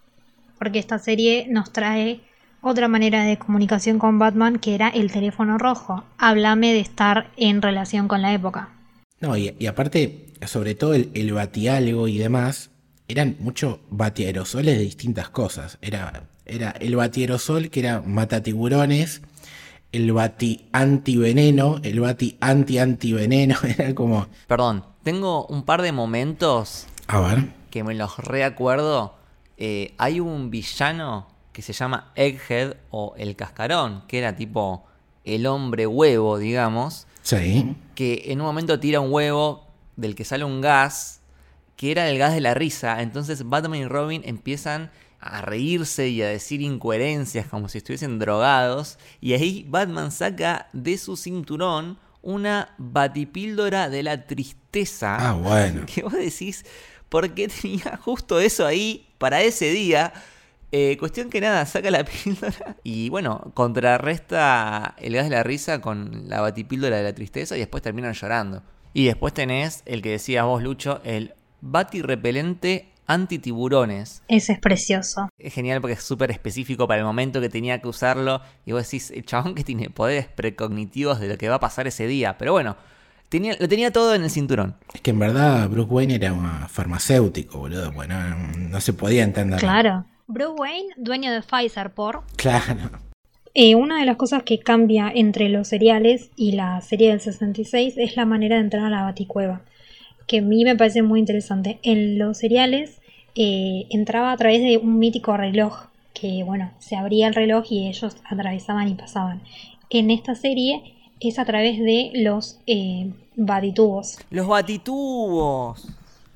Porque 0.59 0.78
esta 0.78 0.99
serie 0.99 1.47
nos 1.49 1.72
trae 1.72 2.20
otra 2.61 2.88
manera 2.88 3.24
de 3.24 3.38
comunicación 3.38 3.99
con 3.99 4.18
Batman 4.18 4.59
que 4.59 4.74
era 4.74 4.88
el 4.88 5.11
teléfono 5.11 5.57
rojo. 5.59 6.05
Háblame 6.18 6.72
de 6.74 6.80
estar 6.80 7.30
en 7.36 7.62
relación 7.62 8.07
con 8.09 8.20
la 8.20 8.34
época. 8.34 8.68
No, 9.20 9.36
y, 9.36 9.55
y 9.59 9.66
aparte, 9.66 10.26
sobre 10.47 10.74
todo 10.74 10.95
el, 10.95 11.11
el 11.14 11.32
batialgo 11.32 12.09
y 12.09 12.18
demás, 12.18 12.69
eran 13.11 13.36
mucho 13.40 13.80
batiaerosoles 13.90 14.76
de 14.78 14.82
distintas 14.84 15.28
cosas. 15.30 15.78
Era, 15.80 16.28
era 16.46 16.70
el 16.72 16.96
batierosol 16.96 17.70
que 17.70 17.80
era 17.80 18.00
matatiburones, 18.02 19.22
el 19.92 20.12
bati 20.12 20.68
antiveneno, 20.72 21.80
el 21.82 22.00
bati 22.00 22.36
anti-antiveneno, 22.40 23.56
era 23.64 23.94
como... 23.94 24.26
Perdón, 24.46 24.84
tengo 25.02 25.46
un 25.46 25.64
par 25.64 25.82
de 25.82 25.92
momentos 25.92 26.86
A 27.08 27.20
ver. 27.20 27.48
que 27.70 27.82
me 27.84 27.94
los 27.94 28.18
reacuerdo. 28.18 29.14
Eh, 29.56 29.94
hay 29.98 30.20
un 30.20 30.50
villano 30.50 31.26
que 31.52 31.62
se 31.62 31.72
llama 31.72 32.12
Egghead 32.14 32.76
o 32.90 33.14
el 33.18 33.34
cascarón, 33.36 34.04
que 34.06 34.18
era 34.18 34.36
tipo 34.36 34.84
el 35.24 35.46
hombre 35.46 35.86
huevo, 35.86 36.38
digamos, 36.38 37.06
Sí. 37.22 37.76
que 37.94 38.22
en 38.28 38.40
un 38.40 38.46
momento 38.46 38.80
tira 38.80 39.00
un 39.00 39.12
huevo 39.12 39.66
del 39.96 40.14
que 40.14 40.24
sale 40.24 40.44
un 40.44 40.61
gas, 40.62 41.19
que 41.80 41.90
era 41.90 42.10
el 42.10 42.18
gas 42.18 42.34
de 42.34 42.42
la 42.42 42.52
risa. 42.52 43.00
Entonces 43.00 43.48
Batman 43.48 43.78
y 43.78 43.86
Robin 43.86 44.20
empiezan 44.26 44.90
a 45.18 45.40
reírse 45.40 46.08
y 46.08 46.20
a 46.20 46.28
decir 46.28 46.60
incoherencias 46.60 47.46
como 47.46 47.70
si 47.70 47.78
estuviesen 47.78 48.18
drogados. 48.18 48.98
Y 49.22 49.32
ahí 49.32 49.64
Batman 49.66 50.12
saca 50.12 50.68
de 50.74 50.98
su 50.98 51.16
cinturón 51.16 51.98
una 52.20 52.74
batipíldora 52.76 53.88
de 53.88 54.02
la 54.02 54.26
tristeza. 54.26 55.30
Ah, 55.30 55.32
bueno. 55.32 55.86
Que 55.94 56.02
vos 56.02 56.12
decís, 56.12 56.66
¿por 57.08 57.32
qué 57.32 57.48
tenía 57.48 57.96
justo 57.96 58.38
eso 58.40 58.66
ahí 58.66 59.06
para 59.16 59.40
ese 59.40 59.70
día? 59.70 60.12
Eh, 60.72 60.98
cuestión 60.98 61.30
que 61.30 61.40
nada, 61.40 61.64
saca 61.64 61.90
la 61.90 62.04
píldora 62.24 62.76
y 62.84 63.08
bueno, 63.08 63.52
contrarresta 63.54 64.96
el 64.98 65.14
gas 65.14 65.24
de 65.24 65.30
la 65.30 65.44
risa 65.44 65.80
con 65.80 66.28
la 66.28 66.42
batipíldora 66.42 66.98
de 66.98 67.04
la 67.04 67.14
tristeza 67.14 67.56
y 67.56 67.60
después 67.60 67.82
terminan 67.82 68.12
llorando. 68.12 68.62
Y 68.92 69.06
después 69.06 69.32
tenés 69.32 69.82
el 69.86 70.02
que 70.02 70.10
decías 70.10 70.44
vos, 70.44 70.62
Lucho, 70.62 71.00
el 71.04 71.32
batirrepelente 71.61 72.88
antitiburones. 73.06 74.22
Ese 74.28 74.52
es 74.52 74.61
precioso. 74.61 75.28
Es 75.36 75.52
genial 75.52 75.80
porque 75.80 75.94
es 75.94 76.02
súper 76.02 76.30
específico 76.30 76.86
para 76.86 77.00
el 77.00 77.04
momento 77.04 77.40
que 77.40 77.48
tenía 77.48 77.80
que 77.80 77.88
usarlo. 77.88 78.40
Y 78.64 78.72
vos 78.72 78.84
decís, 78.84 79.11
el 79.11 79.24
chabón 79.24 79.54
que 79.54 79.64
tiene 79.64 79.90
poderes 79.90 80.26
precognitivos 80.28 81.18
de 81.18 81.28
lo 81.28 81.36
que 81.36 81.48
va 81.48 81.56
a 81.56 81.61
pasar 81.61 81.88
ese 81.88 82.06
día. 82.06 82.38
Pero 82.38 82.52
bueno, 82.52 82.76
tenía, 83.28 83.56
lo 83.58 83.68
tenía 83.68 83.92
todo 83.92 84.14
en 84.14 84.22
el 84.22 84.30
cinturón. 84.30 84.76
Es 84.94 85.00
que 85.00 85.11
en 85.11 85.18
verdad 85.18 85.68
Bruce 85.68 85.90
Wayne 85.90 86.14
era 86.14 86.32
un 86.32 86.48
farmacéutico, 86.68 87.58
boludo. 87.58 87.90
Bueno, 87.90 88.14
no 88.56 88.80
se 88.80 88.92
podía 88.92 89.24
entender. 89.24 89.58
Claro. 89.58 90.04
Bruce 90.28 90.54
Wayne, 90.56 90.94
dueño 90.96 91.32
de 91.32 91.42
Pfizer 91.42 91.90
por... 91.90 92.22
Claro. 92.36 92.90
Eh, 93.54 93.74
una 93.74 93.98
de 93.98 94.06
las 94.06 94.16
cosas 94.16 94.44
que 94.44 94.61
cambia 94.61 95.11
entre 95.12 95.48
los 95.48 95.66
seriales 95.66 96.30
y 96.36 96.52
la 96.52 96.80
serie 96.82 97.11
del 97.11 97.20
66 97.20 97.94
es 97.96 98.16
la 98.16 98.24
manera 98.24 98.54
de 98.54 98.62
entrar 98.62 98.84
a 98.84 98.90
la 98.90 99.02
baticueva, 99.02 99.62
que 100.30 100.38
a 100.38 100.42
mí 100.42 100.64
me 100.64 100.76
parece 100.76 101.02
muy 101.02 101.18
interesante. 101.18 101.80
En 101.82 102.16
los 102.16 102.38
seriales 102.38 103.00
eh, 103.34 103.86
entraba 103.90 104.30
a 104.30 104.36
través 104.36 104.60
de 104.62 104.76
un 104.76 104.96
mítico 105.00 105.36
reloj, 105.36 105.86
que 106.14 106.44
bueno, 106.44 106.70
se 106.78 106.94
abría 106.94 107.26
el 107.26 107.34
reloj 107.34 107.64
y 107.68 107.88
ellos 107.88 108.16
atravesaban 108.30 108.86
y 108.86 108.94
pasaban. 108.94 109.42
En 109.90 110.12
esta 110.12 110.36
serie 110.36 110.94
es 111.18 111.40
a 111.40 111.44
través 111.44 111.80
de 111.80 112.12
los 112.14 112.60
eh, 112.68 113.10
batitubos, 113.34 114.18
Los 114.30 114.46
batitubos. 114.46 115.84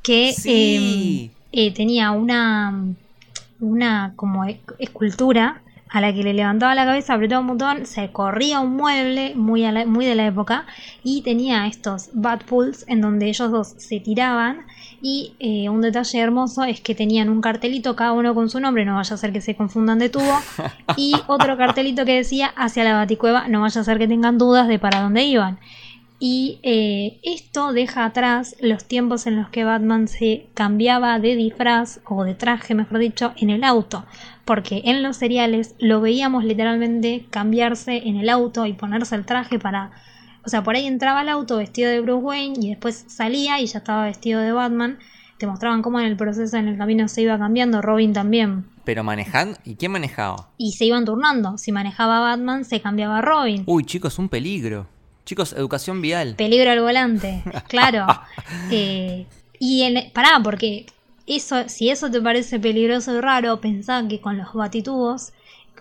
que 0.03 0.33
Sí. 0.33 1.31
eh, 1.53 1.71
tenía 1.73 2.11
una, 2.11 2.95
una 3.61 4.13
como 4.17 4.45
e- 4.45 4.59
escultura 4.81 5.63
a 5.95 6.01
la 6.01 6.13
que 6.13 6.25
le 6.25 6.35
levantaba 6.35 6.75
la 6.75 6.85
cabeza, 6.85 7.15
apretaba 7.15 7.41
un 7.41 7.47
botón, 7.47 7.87
se 7.87 8.11
corría 8.11 8.59
un 8.59 8.75
mueble 8.77 9.35
muy, 9.37 9.65
a 9.65 9.71
la- 9.71 9.87
muy 9.87 10.05
de 10.05 10.17
la 10.17 10.27
época 10.27 10.67
y 11.05 11.23
tenía 11.23 11.67
estos 11.69 12.11
bat 12.15 12.43
pools 12.45 12.85
en 12.89 13.01
donde 13.01 13.29
ellos 13.29 13.51
dos 13.53 13.75
se 13.79 14.01
tiraban 14.01 14.67
y 15.01 15.37
eh, 15.39 15.69
un 15.69 15.81
detalle 15.83 16.19
hermoso 16.19 16.65
es 16.65 16.81
que 16.81 16.95
tenían 16.97 17.29
un 17.29 17.41
cartelito 17.41 17.95
cada 17.95 18.13
uno 18.13 18.35
con 18.35 18.51
su 18.51 18.59
nombre, 18.59 18.85
no 18.85 18.97
vaya 18.97 19.15
a 19.15 19.19
ser 19.19 19.33
que 19.33 19.41
se 19.41 19.55
confundan 19.55 20.01
de 20.01 20.09
tubo 20.09 20.39
y 20.97 21.15
otro 21.29 21.57
cartelito 21.57 22.05
que 22.05 22.17
decía 22.17 22.49
hacia 22.57 22.83
la 22.83 22.95
baticueva, 22.95 23.47
no 23.47 23.61
vaya 23.61 23.81
a 23.81 23.85
ser 23.85 23.99
que 23.99 24.09
tengan 24.09 24.37
dudas 24.37 24.67
de 24.67 24.79
para 24.81 25.01
dónde 25.01 25.23
iban. 25.25 25.59
Y 26.21 26.59
eh, 26.63 27.19
esto 27.23 27.73
deja 27.73 28.05
atrás 28.07 28.57
los 28.61 28.85
tiempos 28.85 29.27
en 29.27 29.37
los 29.37 29.51
que 29.51 29.65
Batman 29.65 30.09
se 30.09 30.47
cambiaba 30.55 31.19
de 31.19 31.37
disfraz 31.37 32.01
o 32.09 32.25
de 32.25 32.35
traje, 32.35 32.75
mejor 32.75 32.99
dicho, 32.99 33.33
en 33.37 33.51
el 33.51 33.63
auto. 33.63 34.07
Porque 34.45 34.83
en 34.85 35.03
los 35.03 35.17
seriales 35.17 35.75
lo 35.79 36.01
veíamos 36.01 36.45
literalmente 36.45 37.27
cambiarse 37.31 38.09
en 38.09 38.17
el 38.17 38.29
auto 38.29 38.67
y 38.67 38.73
ponerse 38.73 39.15
el 39.15 39.25
traje 39.25 39.59
para... 39.59 39.93
O 40.45 40.49
sea, 40.51 40.63
por 40.63 40.75
ahí 40.75 40.87
entraba 40.87 41.21
al 41.21 41.31
auto 41.31 41.57
vestido 41.57 41.91
de 41.91 42.01
Bruce 42.01 42.23
Wayne 42.23 42.57
y 42.61 42.69
después 42.71 43.05
salía 43.09 43.61
y 43.61 43.67
ya 43.67 43.79
estaba 43.79 44.05
vestido 44.05 44.41
de 44.41 44.53
Batman. 44.53 44.99
Te 45.39 45.47
mostraban 45.47 45.81
cómo 45.81 45.99
en 46.01 46.07
el 46.07 46.17
proceso, 46.17 46.57
en 46.59 46.69
el 46.69 46.77
camino 46.77 47.09
se 47.09 47.23
iba 47.23 47.39
cambiando. 47.39 47.81
Robin 47.81 48.13
también. 48.13 48.67
Pero 48.85 49.03
manejando. 49.03 49.59
¿Y 49.65 49.77
quién 49.77 49.93
manejaba? 49.93 50.51
Y 50.59 50.73
se 50.73 50.85
iban 50.85 51.07
turnando. 51.07 51.57
Si 51.57 51.73
manejaba 51.73 52.21
Batman, 52.21 52.67
se 52.67 52.81
cambiaba 52.81 53.19
a 53.19 53.23
Robin. 53.23 53.63
Uy, 53.67 53.85
chicos, 53.85 54.19
un 54.19 54.29
peligro. 54.29 54.87
Chicos, 55.25 55.55
educación 55.55 56.03
vial. 56.03 56.35
Peligro 56.37 56.71
al 56.71 56.81
volante, 56.81 57.43
claro. 57.69 58.07
Eh, 58.71 59.27
y 59.59 59.83
en, 59.83 60.13
pará, 60.13 60.41
porque 60.43 60.85
eso, 61.27 61.69
si 61.69 61.91
eso 61.91 62.11
te 62.11 62.21
parece 62.21 62.59
peligroso 62.61 63.17
y 63.17 63.21
raro, 63.21 63.61
pensá 63.61 64.07
que 64.09 64.21
con 64.21 64.39
los 64.39 64.53
batitubos 64.53 65.33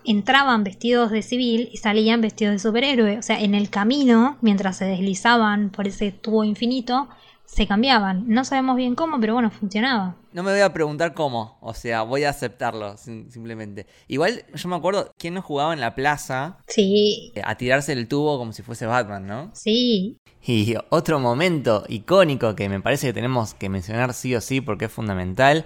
entraban 0.04 0.64
vestidos 0.64 1.10
de 1.10 1.22
civil 1.22 1.68
y 1.72 1.78
salían 1.78 2.20
vestidos 2.20 2.52
de 2.52 2.58
superhéroe. 2.58 3.18
O 3.18 3.22
sea, 3.22 3.40
en 3.40 3.54
el 3.54 3.70
camino, 3.70 4.36
mientras 4.40 4.78
se 4.78 4.84
deslizaban 4.84 5.70
por 5.70 5.86
ese 5.88 6.12
tubo 6.12 6.44
infinito, 6.44 7.08
se 7.46 7.66
cambiaban. 7.66 8.24
No 8.28 8.44
sabemos 8.44 8.76
bien 8.76 8.94
cómo, 8.94 9.20
pero 9.20 9.34
bueno, 9.34 9.50
funcionaba. 9.50 10.16
No 10.32 10.42
me 10.42 10.50
voy 10.52 10.60
a 10.60 10.72
preguntar 10.72 11.14
cómo, 11.14 11.56
o 11.60 11.74
sea, 11.74 12.02
voy 12.02 12.24
a 12.24 12.30
aceptarlo 12.30 12.96
sim- 12.96 13.30
simplemente. 13.30 13.86
Igual 14.08 14.44
yo 14.54 14.68
me 14.68 14.76
acuerdo 14.76 15.12
quién 15.18 15.34
no 15.34 15.42
jugaba 15.42 15.72
en 15.72 15.80
la 15.80 15.94
plaza 15.94 16.58
Sí, 16.66 17.32
eh, 17.36 17.42
a 17.44 17.54
tirarse 17.56 17.92
el 17.92 18.08
tubo 18.08 18.38
como 18.38 18.52
si 18.52 18.62
fuese 18.62 18.86
Batman, 18.86 19.26
¿no? 19.26 19.50
sí. 19.54 20.18
Y 20.46 20.74
otro 20.90 21.18
momento 21.20 21.84
icónico 21.88 22.54
que 22.54 22.68
me 22.68 22.78
parece 22.80 23.06
que 23.06 23.12
tenemos 23.14 23.54
que 23.54 23.70
mencionar 23.70 24.12
sí 24.12 24.34
o 24.34 24.42
sí 24.42 24.60
porque 24.60 24.84
es 24.86 24.92
fundamental 24.92 25.64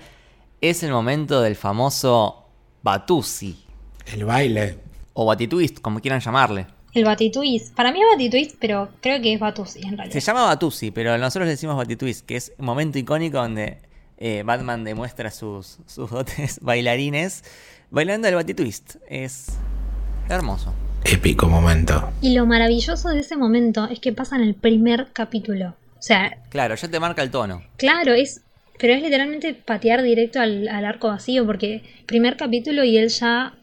es 0.61 0.85
el 0.85 0.93
momento 0.93 1.41
del 1.41 1.57
famoso 1.57 2.45
Batusi 2.85 3.65
El 4.07 4.25
baile. 4.25 4.79
o 5.15 5.27
Batitwist, 5.27 5.81
como 5.81 5.99
quieran 6.01 6.21
llamarle. 6.21 6.69
El 6.95 7.05
Batitwist. 7.05 7.75
Para 7.75 7.93
mí 7.93 8.01
es 8.01 8.07
Batitwist, 8.13 8.57
pero 8.61 8.89
creo 9.01 9.21
que 9.21 9.35
es 9.35 9.41
Batusi 9.41 9.81
en 9.81 9.91
Se 9.91 9.97
realidad. 9.97 10.21
llama 10.21 10.45
Batusi, 10.45 10.91
pero 10.91 11.17
nosotros 11.19 11.47
le 11.47 11.51
decimos 11.53 11.77
Batitwist, 11.77 12.25
que 12.27 12.37
es 12.37 12.53
un 12.59 12.67
momento 12.67 12.99
icónico 12.99 13.39
donde 13.39 13.79
eh, 14.19 14.43
Batman 14.45 14.85
demuestra 14.85 15.31
sus, 15.31 15.79
sus 15.87 16.11
dotes 16.11 16.59
bailarines 16.63 17.45
bailando 17.91 18.29
el 18.29 18.35
Batitwist. 18.35 18.97
Es 19.09 19.49
hermoso. 20.29 20.73
Épico 21.05 21.49
momento. 21.49 22.11
Y 22.21 22.35
lo 22.35 22.45
maravilloso 22.47 23.11
de 23.11 23.21
ese 23.21 23.37
momento 23.37 23.87
es 23.89 24.01
que 24.01 24.13
pasa 24.13 24.37
en 24.37 24.43
el 24.43 24.55
primer 24.55 25.09
capítulo. 25.13 25.77
O 25.99 26.03
sea, 26.03 26.37
Claro, 26.51 26.75
ya 26.75 26.89
te 26.89 26.99
marca 27.01 27.23
el 27.23 27.31
tono. 27.31 27.63
Claro, 27.77 28.15
es. 28.15 28.43
Pero 28.81 28.95
es 28.95 29.03
literalmente 29.03 29.55
patear 29.55 30.03
directo 30.03 30.41
al, 30.41 30.69
al 30.69 30.85
arco 30.85 31.09
vacío, 31.09 31.45
porque 31.45 31.83
primer 32.07 32.37
capítulo 32.37 32.85
y 32.85 32.97
él 32.97 33.09
ya. 33.09 33.55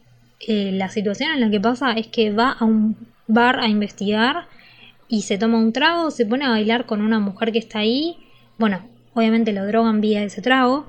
eh, 0.46 0.70
la 0.72 0.88
situación 0.90 1.30
en 1.32 1.40
la 1.40 1.50
que 1.50 1.58
pasa 1.60 1.92
es 1.92 2.06
que 2.08 2.30
va 2.30 2.52
a 2.52 2.64
un 2.64 2.96
bar 3.28 3.60
a 3.60 3.68
investigar 3.68 4.46
y 5.08 5.22
se 5.22 5.38
toma 5.38 5.58
un 5.58 5.72
trago, 5.72 6.10
se 6.10 6.26
pone 6.26 6.44
a 6.44 6.50
bailar 6.50 6.86
con 6.86 7.00
una 7.02 7.18
mujer 7.20 7.52
que 7.52 7.58
está 7.58 7.80
ahí. 7.80 8.18
Bueno, 8.58 8.80
obviamente 9.14 9.52
lo 9.52 9.66
drogan 9.66 10.00
vía 10.00 10.22
ese 10.22 10.42
trago. 10.42 10.88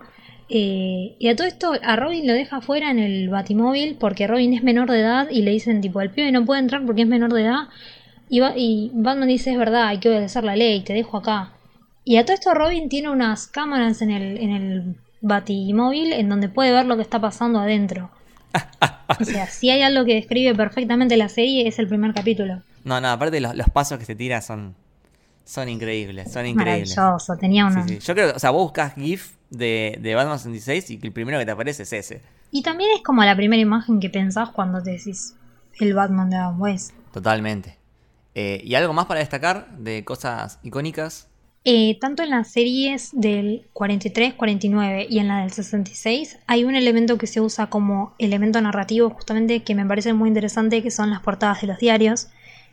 eh, 0.50 1.16
y 1.20 1.28
a 1.28 1.36
todo 1.36 1.48
esto, 1.48 1.74
a 1.84 1.96
Robin 1.98 2.26
lo 2.28 2.34
deja 2.34 2.62
fuera 2.62 2.90
en 2.92 3.00
el 3.00 3.30
batimóvil 3.30 3.98
porque 4.00 4.28
Robin 4.28 4.54
es 4.54 4.64
menor 4.64 4.90
de 4.90 5.00
edad 5.02 5.28
y 5.30 5.42
le 5.42 5.52
dicen, 5.52 5.82
tipo, 5.82 6.02
el 6.02 6.12
pibe 6.12 6.32
no 6.32 6.46
puede 6.46 6.62
entrar 6.62 6.86
porque 6.86 7.02
es 7.04 7.08
menor 7.08 7.34
de 7.34 7.42
edad. 7.44 7.68
Y, 8.30 8.40
Ba- 8.42 8.54
y 8.56 8.92
Batman 8.94 9.28
dice, 9.30 9.52
es 9.52 9.58
verdad, 9.58 9.88
hay 9.88 10.00
que 10.00 10.10
obedecer 10.10 10.44
la 10.44 10.56
ley, 10.56 10.82
te 10.84 10.94
dejo 10.94 11.18
acá. 11.18 11.54
Y 12.06 12.18
a 12.18 12.26
todo 12.26 12.34
esto 12.36 12.54
Robin 12.54 12.90
tiene 12.90 13.10
unas 13.10 13.48
cámaras 13.48 14.02
en 14.02 14.12
el, 14.12 14.38
en 14.38 14.52
el 14.52 14.96
batimóvil 15.22 16.14
en 16.14 16.30
donde 16.30 16.50
puede 16.50 16.72
ver 16.72 16.86
lo 16.86 16.96
que 16.96 17.02
está 17.02 17.20
pasando 17.20 17.60
adentro. 17.60 18.12
O 19.20 19.24
sea, 19.24 19.48
si 19.48 19.70
hay 19.70 19.82
algo 19.82 20.06
que 20.06 20.16
describe 20.16 20.54
perfectamente 20.54 21.18
la 21.18 21.30
serie 21.30 21.68
es 21.68 21.80
el 21.80 21.88
primer 21.88 22.14
capítulo. 22.14 22.62
No, 22.84 23.00
no, 23.02 23.10
aparte 23.10 23.40
los, 23.40 23.56
los 23.56 23.70
pasos 23.70 23.98
que 23.98 24.06
se 24.06 24.16
tira 24.16 24.42
son, 24.42 24.76
son 25.46 25.70
increíbles, 25.70 26.32
son 26.32 26.46
increíbles. 26.46 26.96
Maravilloso, 26.96 27.38
tenía 27.38 27.66
uno. 27.66 27.84
Sí, 27.88 27.96
sí. 27.96 28.00
Yo 28.00 28.14
creo, 28.14 28.36
o 28.36 28.40
sea, 28.40 28.52
vos 28.52 28.64
buscas 28.64 28.96
GIF 28.96 29.32
de, 29.50 29.98
de 30.02 30.16
Batman 30.16 30.38
66 30.38 30.92
y 30.92 30.98
que 30.98 31.08
el 31.08 31.14
primero 31.14 31.40
que 31.40 31.46
te 31.46 31.52
aparece 31.52 31.84
es 31.84 31.94
ese. 31.94 32.22
Y 32.52 32.64
también 32.64 32.90
es 32.96 33.02
como 33.02 33.24
la 33.24 33.36
primera 33.36 33.62
imagen 33.62 34.00
que 34.00 34.10
pensás 34.10 34.50
cuando 34.50 34.82
te 34.82 34.92
decís 34.92 35.36
el 35.80 35.94
Batman 35.94 36.30
de 36.30 36.36
Adam 36.38 36.62
West. 36.62 36.92
Totalmente. 37.12 37.78
Eh, 38.36 38.62
¿Y 38.64 38.76
algo 38.76 38.94
más 38.94 39.06
para 39.06 39.20
destacar 39.20 39.70
de 39.78 40.04
cosas 40.04 40.60
icónicas? 40.64 41.28
Eh, 41.70 41.98
tanto 42.00 42.24
en 42.24 42.30
las 42.30 42.48
series 42.48 43.10
del 43.12 43.68
43, 43.74 44.36
49 44.36 45.06
y 45.10 45.20
en 45.20 45.28
la 45.28 45.42
del 45.42 45.52
66 45.52 46.40
hay 46.48 46.64
un 46.64 46.76
elemento 46.76 47.18
que 47.18 47.28
se 47.28 47.42
usa 47.42 47.68
como 47.68 48.14
elemento 48.20 48.62
narrativo 48.62 49.10
justamente 49.10 49.64
que 49.64 49.76
me 49.76 49.86
parece 49.86 50.14
muy 50.14 50.30
interesante 50.30 50.82
que 50.82 50.92
son 50.92 51.10
las 51.10 51.20
portadas 51.20 51.60
de 51.60 51.68
los 51.68 51.78
diarios 51.78 52.30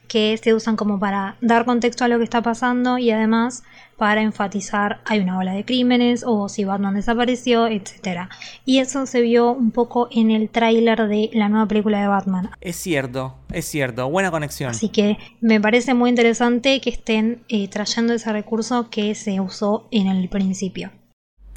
que 0.07 0.39
se 0.41 0.55
usan 0.55 0.77
como 0.77 1.01
para 1.01 1.37
dar 1.41 1.65
contexto 1.65 2.05
a 2.05 2.09
lo 2.09 2.19
que 2.19 2.23
está 2.23 2.41
pasando 2.43 2.97
y 2.99 3.11
además 3.11 3.65
para 3.97 4.23
enfatizar 4.23 5.01
hay 5.05 5.21
una 5.21 5.39
ola 5.39 5.53
de 5.53 5.65
crímenes 5.65 6.25
o 6.27 6.49
si 6.49 6.65
Batman 6.65 6.95
desapareció, 6.95 7.67
etc. 7.67 8.29
Y 8.65 8.79
eso 8.79 9.07
se 9.07 9.21
vio 9.21 9.53
un 9.53 9.71
poco 9.71 10.09
en 10.11 10.31
el 10.31 10.49
tráiler 10.49 11.09
de 11.09 11.31
la 11.33 11.49
nueva 11.49 11.67
película 11.67 12.01
de 12.01 12.09
Batman. 12.09 12.51
Es 12.61 12.77
cierto, 12.77 13.37
es 13.53 13.67
cierto, 13.67 14.09
buena 14.09 14.31
conexión. 14.31 14.71
Así 14.71 14.89
que 14.89 15.19
me 15.41 15.61
parece 15.61 15.95
muy 15.95 16.11
interesante 16.11 16.81
que 16.81 16.91
estén 16.91 17.43
eh, 17.49 17.69
trayendo 17.69 18.15
ese 18.15 18.33
recurso 18.33 18.89
que 18.91 19.15
se 19.15 19.41
usó 19.41 19.89
en 19.91 20.07
el 20.07 20.29
principio. 20.29 20.91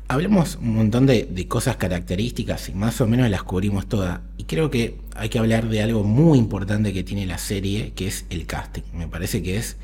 Hablemos 0.09 0.55
un 0.61 0.75
montón 0.75 1.05
de, 1.05 1.27
de 1.29 1.47
cosas 1.49 1.75
características 1.75 2.69
y 2.69 2.73
más 2.73 3.01
o 3.01 3.07
menos 3.07 3.29
las 3.29 3.43
cubrimos 3.43 3.87
todas. 3.87 4.21
Y 4.37 4.45
creo 4.45 4.71
que 4.71 4.97
hay 5.15 5.27
que 5.27 5.37
hablar 5.37 5.67
de 5.67 5.81
algo 5.81 6.03
muy 6.03 6.37
importante 6.37 6.93
que 6.93 7.03
tiene 7.03 7.25
la 7.25 7.37
serie, 7.37 7.91
que 7.93 8.07
es 8.07 8.25
el 8.29 8.45
casting. 8.45 8.83
Me 8.93 9.09
parece 9.09 9.43
que 9.43 9.57
es 9.57 9.75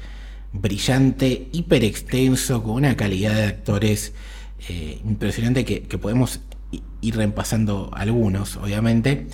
brillante, 0.53 1.49
hiper 1.51 1.83
extenso, 1.83 2.63
con 2.63 2.75
una 2.75 2.95
calidad 2.95 3.33
de 3.33 3.43
actores 3.43 4.13
eh, 4.69 5.01
impresionante 5.03 5.65
que, 5.65 5.83
que 5.83 5.97
podemos 5.97 6.41
ir 7.01 7.17
repasando 7.17 7.91
algunos, 7.93 8.55
obviamente. 8.57 9.27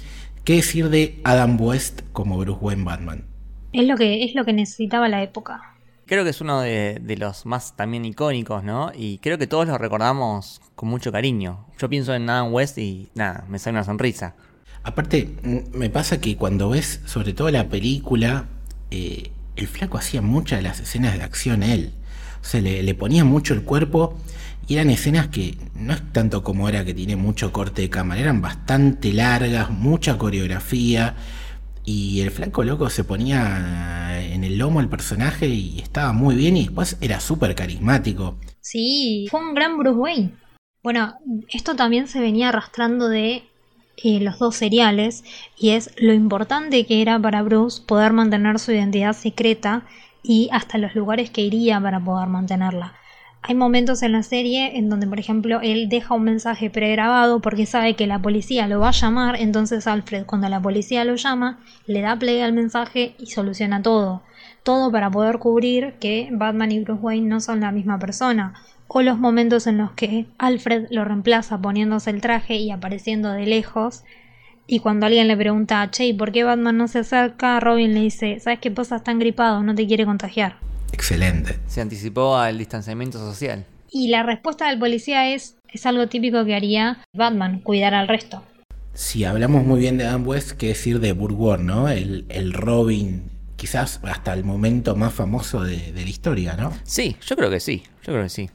¿Qué 0.43 0.55
decir 0.55 0.89
de 0.89 1.20
Adam 1.24 1.61
West 1.61 2.01
como 2.11 2.38
Bruce 2.38 2.59
Wayne 2.61 2.84
Batman? 2.84 3.26
Es 3.72 3.88
lo 3.88 3.95
que, 3.97 4.24
es 4.24 4.34
lo 4.34 4.45
que 4.45 4.53
necesitaba 4.53 5.07
la 5.07 5.22
época. 5.22 5.61
Creo 6.07 6.24
que 6.24 6.32
es 6.32 6.41
uno 6.41 6.61
de, 6.61 6.99
de 6.99 7.17
los 7.17 7.45
más 7.45 7.76
también 7.76 8.03
icónicos, 8.03 8.63
¿no? 8.63 8.91
Y 8.95 9.20
creo 9.20 9.38
que 9.38 9.45
todos 9.45 9.67
lo 9.67 9.78
recordamos 9.78 10.59
con 10.74 10.89
mucho 10.89 11.11
cariño. 11.11 11.67
Yo 11.78 11.88
pienso 11.88 12.15
en 12.15 12.28
Adam 12.28 12.51
West 12.51 12.80
y 12.80 13.09
nada, 13.13 13.45
me 13.47 13.59
sale 13.59 13.76
una 13.76 13.84
sonrisa. 13.84 14.34
Aparte, 14.82 15.30
me 15.72 15.91
pasa 15.91 16.20
que 16.20 16.36
cuando 16.36 16.70
ves 16.70 17.01
sobre 17.05 17.34
todo 17.34 17.51
la 17.51 17.67
película, 17.67 18.47
eh, 18.89 19.30
el 19.60 19.68
flaco 19.68 19.97
hacía 19.97 20.22
muchas 20.22 20.60
de 20.60 20.64
las 20.64 20.80
escenas 20.80 21.18
de 21.18 21.24
acción 21.24 21.64
él. 21.64 21.91
O 22.41 22.45
sea, 22.45 22.62
le, 22.62 22.95
ponía 22.95 23.26
mucho 23.26 23.53
el 23.53 23.64
cuerpo 23.64 24.18
y 24.68 24.76
eran 24.76 24.89
escenas 24.89 25.28
que 25.28 25.57
no 25.76 25.93
es 25.93 26.01
tanto 26.14 26.43
como 26.43 26.66
ahora 26.66 26.86
que 26.86 26.93
tiene 26.93 27.16
mucho 27.16 27.51
corte 27.51 27.82
de 27.82 27.89
cámara, 27.89 28.22
eran 28.22 28.41
bastante 28.41 29.14
largas, 29.14 29.70
mucha 29.70 30.18
coreografía. 30.18 31.16
Y 31.86 32.22
el 32.22 32.30
flaco 32.30 32.64
loco 32.64 32.89
se 32.89 33.03
ponía 33.03 34.22
en 34.22 34.43
el 34.43 34.57
lomo 34.57 34.80
al 34.80 34.89
personaje 34.89 35.47
y 35.47 35.80
estaba 35.80 36.14
muy 36.14 36.36
bien 36.36 36.55
y 36.55 36.66
después 36.66 36.97
era 37.01 37.20
súper 37.20 37.55
carismático. 37.55 38.38
Sí, 38.62 39.28
fue 39.32 39.39
un 39.41 39.55
gran 39.55 39.78
Bruce 39.78 39.97
Wayne. 39.97 40.32
Bueno, 40.84 41.16
esto 41.49 41.76
también 41.76 42.07
se 42.07 42.20
venía 42.20 42.49
arrastrando 42.49 43.10
de 43.10 43.48
eh, 44.03 44.19
los 44.19 44.39
dos 44.39 44.55
seriales 44.55 45.23
y 45.57 45.71
es 45.71 45.91
lo 45.97 46.13
importante 46.13 46.85
que 46.85 47.01
era 47.01 47.19
para 47.19 47.41
Bruce 47.41 47.81
poder 47.85 48.13
mantener 48.13 48.59
su 48.59 48.71
identidad 48.71 49.13
secreta 49.13 49.83
y 50.23 50.49
hasta 50.51 50.77
los 50.77 50.95
lugares 50.95 51.29
que 51.29 51.41
iría 51.41 51.79
para 51.81 51.99
poder 51.99 52.27
mantenerla. 52.27 52.93
Hay 53.41 53.55
momentos 53.55 54.03
en 54.03 54.11
la 54.11 54.23
serie 54.23 54.77
en 54.77 54.89
donde, 54.89 55.07
por 55.07 55.19
ejemplo, 55.19 55.61
él 55.61 55.87
deja 55.87 56.13
un 56.13 56.23
mensaje 56.23 56.69
pregrabado 56.69 57.39
porque 57.39 57.65
sabe 57.65 57.95
que 57.95 58.05
la 58.05 58.21
policía 58.21 58.67
lo 58.67 58.81
va 58.81 58.89
a 58.89 58.91
llamar, 58.91 59.37
entonces 59.39 59.87
Alfred, 59.87 60.25
cuando 60.25 60.49
la 60.49 60.61
policía 60.61 61.05
lo 61.05 61.15
llama, 61.15 61.59
le 61.85 62.01
da 62.01 62.17
play 62.17 62.41
al 62.41 62.51
mensaje 62.51 63.15
y 63.17 63.27
soluciona 63.27 63.81
todo. 63.81 64.23
Todo 64.63 64.91
para 64.91 65.09
poder 65.09 65.39
cubrir 65.39 65.93
que 65.99 66.27
Batman 66.31 66.71
y 66.73 66.81
Bruce 66.81 67.01
Wayne 67.01 67.29
no 67.29 67.39
son 67.39 67.61
la 67.61 67.71
misma 67.71 67.97
persona. 67.97 68.53
O 68.91 69.03
los 69.03 69.19
momentos 69.19 69.67
en 69.67 69.77
los 69.77 69.91
que 69.91 70.25
Alfred 70.39 70.87
lo 70.89 71.05
reemplaza 71.05 71.61
poniéndose 71.61 72.09
el 72.09 72.21
traje 72.21 72.55
y 72.55 72.71
apareciendo 72.71 73.31
de 73.31 73.45
lejos. 73.45 74.03
Y 74.65 74.79
cuando 74.79 75.05
alguien 75.05 75.27
le 75.27 75.37
pregunta, 75.37 75.87
che, 75.91 76.07
¿y 76.07 76.13
por 76.13 76.31
qué 76.31 76.43
Batman 76.43 76.75
no 76.75 76.87
se 76.87 76.99
acerca? 76.99 77.59
Robin 77.59 77.93
le 77.93 78.01
dice, 78.01 78.39
¿sabes 78.39 78.57
qué 78.59 78.71
pasa? 78.71 78.95
Está 78.95 79.13
gripado, 79.13 79.61
no 79.61 79.75
te 79.75 79.85
quiere 79.85 80.05
contagiar. 80.05 80.57
Excelente. 80.91 81.59
Se 81.67 81.81
anticipó 81.81 82.35
al 82.35 82.57
distanciamiento 82.57 83.19
social. 83.19 83.63
Y 83.91 84.07
la 84.07 84.23
respuesta 84.23 84.67
del 84.67 84.79
policía 84.79 85.33
es, 85.35 85.55
es 85.71 85.85
algo 85.85 86.07
típico 86.07 86.43
que 86.43 86.55
haría 86.55 86.97
Batman, 87.13 87.59
cuidar 87.59 87.93
al 87.93 88.07
resto. 88.07 88.43
Si 88.95 89.23
hablamos 89.23 89.63
muy 89.65 89.79
bien 89.79 89.99
de 89.99 90.07
Adam 90.07 90.27
West, 90.27 90.53
¿qué 90.53 90.69
decir 90.69 90.99
de 90.99 91.13
Burgor, 91.13 91.59
no? 91.59 91.89
El, 91.89 92.25
el 92.29 92.53
Robin 92.53 93.29
quizás 93.55 93.99
hasta 94.03 94.33
el 94.33 94.43
momento 94.43 94.95
más 94.95 95.13
famoso 95.13 95.63
de, 95.63 95.91
de 95.91 96.03
la 96.03 96.09
historia, 96.09 96.55
¿no? 96.55 96.73
Sí, 96.83 97.17
yo 97.23 97.35
creo 97.35 97.51
que 97.51 97.59
sí, 97.59 97.83
yo 98.03 98.13
creo 98.13 98.23
que 98.23 98.29
sí. 98.29 98.49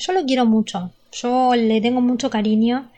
Yo 0.00 0.14
lo 0.14 0.24
quiero 0.24 0.46
mucho. 0.46 0.90
Yo 1.12 1.54
le 1.54 1.80
tengo 1.82 2.00
mucho 2.00 2.30
cariño. 2.30 2.90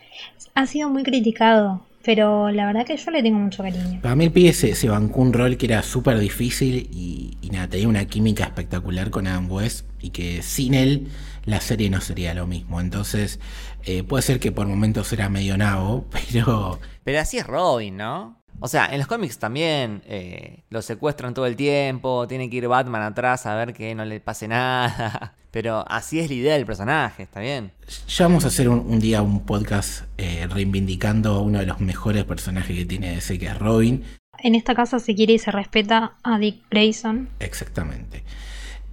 Ha 0.54 0.66
sido 0.66 0.88
muy 0.88 1.02
criticado, 1.02 1.84
pero 2.04 2.50
la 2.50 2.66
verdad 2.66 2.86
que 2.86 2.96
yo 2.96 3.10
le 3.10 3.22
tengo 3.22 3.40
mucho 3.40 3.64
cariño. 3.64 4.00
Para 4.00 4.14
mí 4.14 4.26
el 4.26 4.30
pibe 4.30 4.52
se, 4.52 4.76
se 4.76 4.88
bancó 4.88 5.20
un 5.20 5.32
rol 5.32 5.56
que 5.56 5.66
era 5.66 5.82
súper 5.82 6.18
difícil 6.20 6.88
y, 6.92 7.36
y 7.42 7.50
nada, 7.50 7.68
tenía 7.68 7.88
una 7.88 8.04
química 8.04 8.44
espectacular 8.44 9.10
con 9.10 9.26
Adam 9.26 9.50
West 9.50 9.84
y 10.00 10.10
que 10.10 10.42
sin 10.42 10.74
él 10.74 11.08
la 11.44 11.60
serie 11.60 11.90
no 11.90 12.00
sería 12.00 12.34
lo 12.34 12.46
mismo. 12.46 12.80
Entonces, 12.80 13.40
eh, 13.84 14.04
puede 14.04 14.22
ser 14.22 14.38
que 14.38 14.52
por 14.52 14.68
momentos 14.68 15.12
era 15.12 15.28
medio 15.28 15.56
nabo, 15.56 16.04
pero 16.32 16.78
Pero 17.02 17.18
así 17.18 17.38
es 17.38 17.46
Robin, 17.46 17.96
¿no? 17.96 18.41
O 18.62 18.68
sea, 18.68 18.86
en 18.86 18.98
los 18.98 19.06
cómics 19.08 19.38
también 19.38 20.02
eh, 20.06 20.62
lo 20.70 20.80
secuestran 20.82 21.34
todo 21.34 21.46
el 21.46 21.56
tiempo, 21.56 22.26
tiene 22.28 22.48
que 22.48 22.56
ir 22.56 22.68
Batman 22.68 23.02
atrás 23.02 23.44
a 23.46 23.54
ver 23.56 23.74
que 23.74 23.94
no 23.94 24.04
le 24.04 24.20
pase 24.20 24.48
nada. 24.48 25.34
Pero 25.50 25.84
así 25.88 26.18
es 26.18 26.28
la 26.30 26.34
idea 26.34 26.54
del 26.54 26.64
personaje, 26.64 27.24
está 27.24 27.40
bien. 27.40 27.72
ya 28.08 28.26
vamos 28.26 28.44
a 28.44 28.48
hacer 28.48 28.68
un, 28.70 28.78
un 28.78 28.98
día 29.00 29.20
un 29.20 29.44
podcast 29.44 30.04
eh, 30.16 30.46
reivindicando 30.48 31.34
a 31.34 31.40
uno 31.42 31.58
de 31.58 31.66
los 31.66 31.80
mejores 31.80 32.24
personajes 32.24 32.74
que 32.74 32.86
tiene 32.86 33.18
ese, 33.18 33.38
que 33.38 33.46
es 33.46 33.58
Robin. 33.58 34.02
En 34.38 34.54
esta 34.54 34.74
casa 34.74 34.98
se 34.98 35.14
quiere 35.14 35.34
y 35.34 35.38
se 35.38 35.50
respeta 35.50 36.14
a 36.22 36.38
Dick 36.38 36.62
Grayson. 36.70 37.28
Exactamente. 37.38 38.24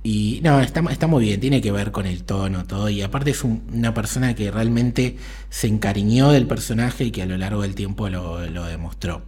Y 0.04 0.40
no, 0.44 0.60
está, 0.62 0.82
está 0.92 1.08
muy 1.08 1.26
bien, 1.26 1.40
tiene 1.40 1.62
que 1.62 1.72
ver 1.72 1.92
con 1.92 2.06
el 2.06 2.24
tono, 2.24 2.66
todo. 2.66 2.90
Y 2.90 3.02
aparte 3.02 3.32
es 3.32 3.44
un- 3.44 3.64
una 3.74 3.94
persona 3.94 4.34
que 4.34 4.50
realmente 4.52 5.18
se 5.50 5.68
encariñó 5.68 6.32
del 6.32 6.48
personaje 6.48 7.06
y 7.06 7.12
que 7.12 7.22
a 7.22 7.26
lo 7.26 7.38
largo 7.38 7.62
del 7.64 7.76
tiempo 7.76 8.10
lo, 8.10 8.46
lo 8.50 8.64
demostró. 8.66 9.24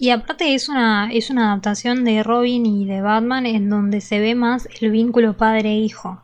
Y 0.00 0.08
aparte 0.08 0.54
es 0.54 0.70
una, 0.70 1.10
es 1.12 1.28
una 1.28 1.48
adaptación 1.52 2.04
de 2.04 2.22
Robin 2.22 2.64
y 2.64 2.86
de 2.86 3.02
Batman 3.02 3.44
en 3.44 3.68
donde 3.68 4.00
se 4.00 4.18
ve 4.18 4.34
más 4.34 4.66
el 4.80 4.90
vínculo 4.90 5.36
padre-hijo. 5.36 6.22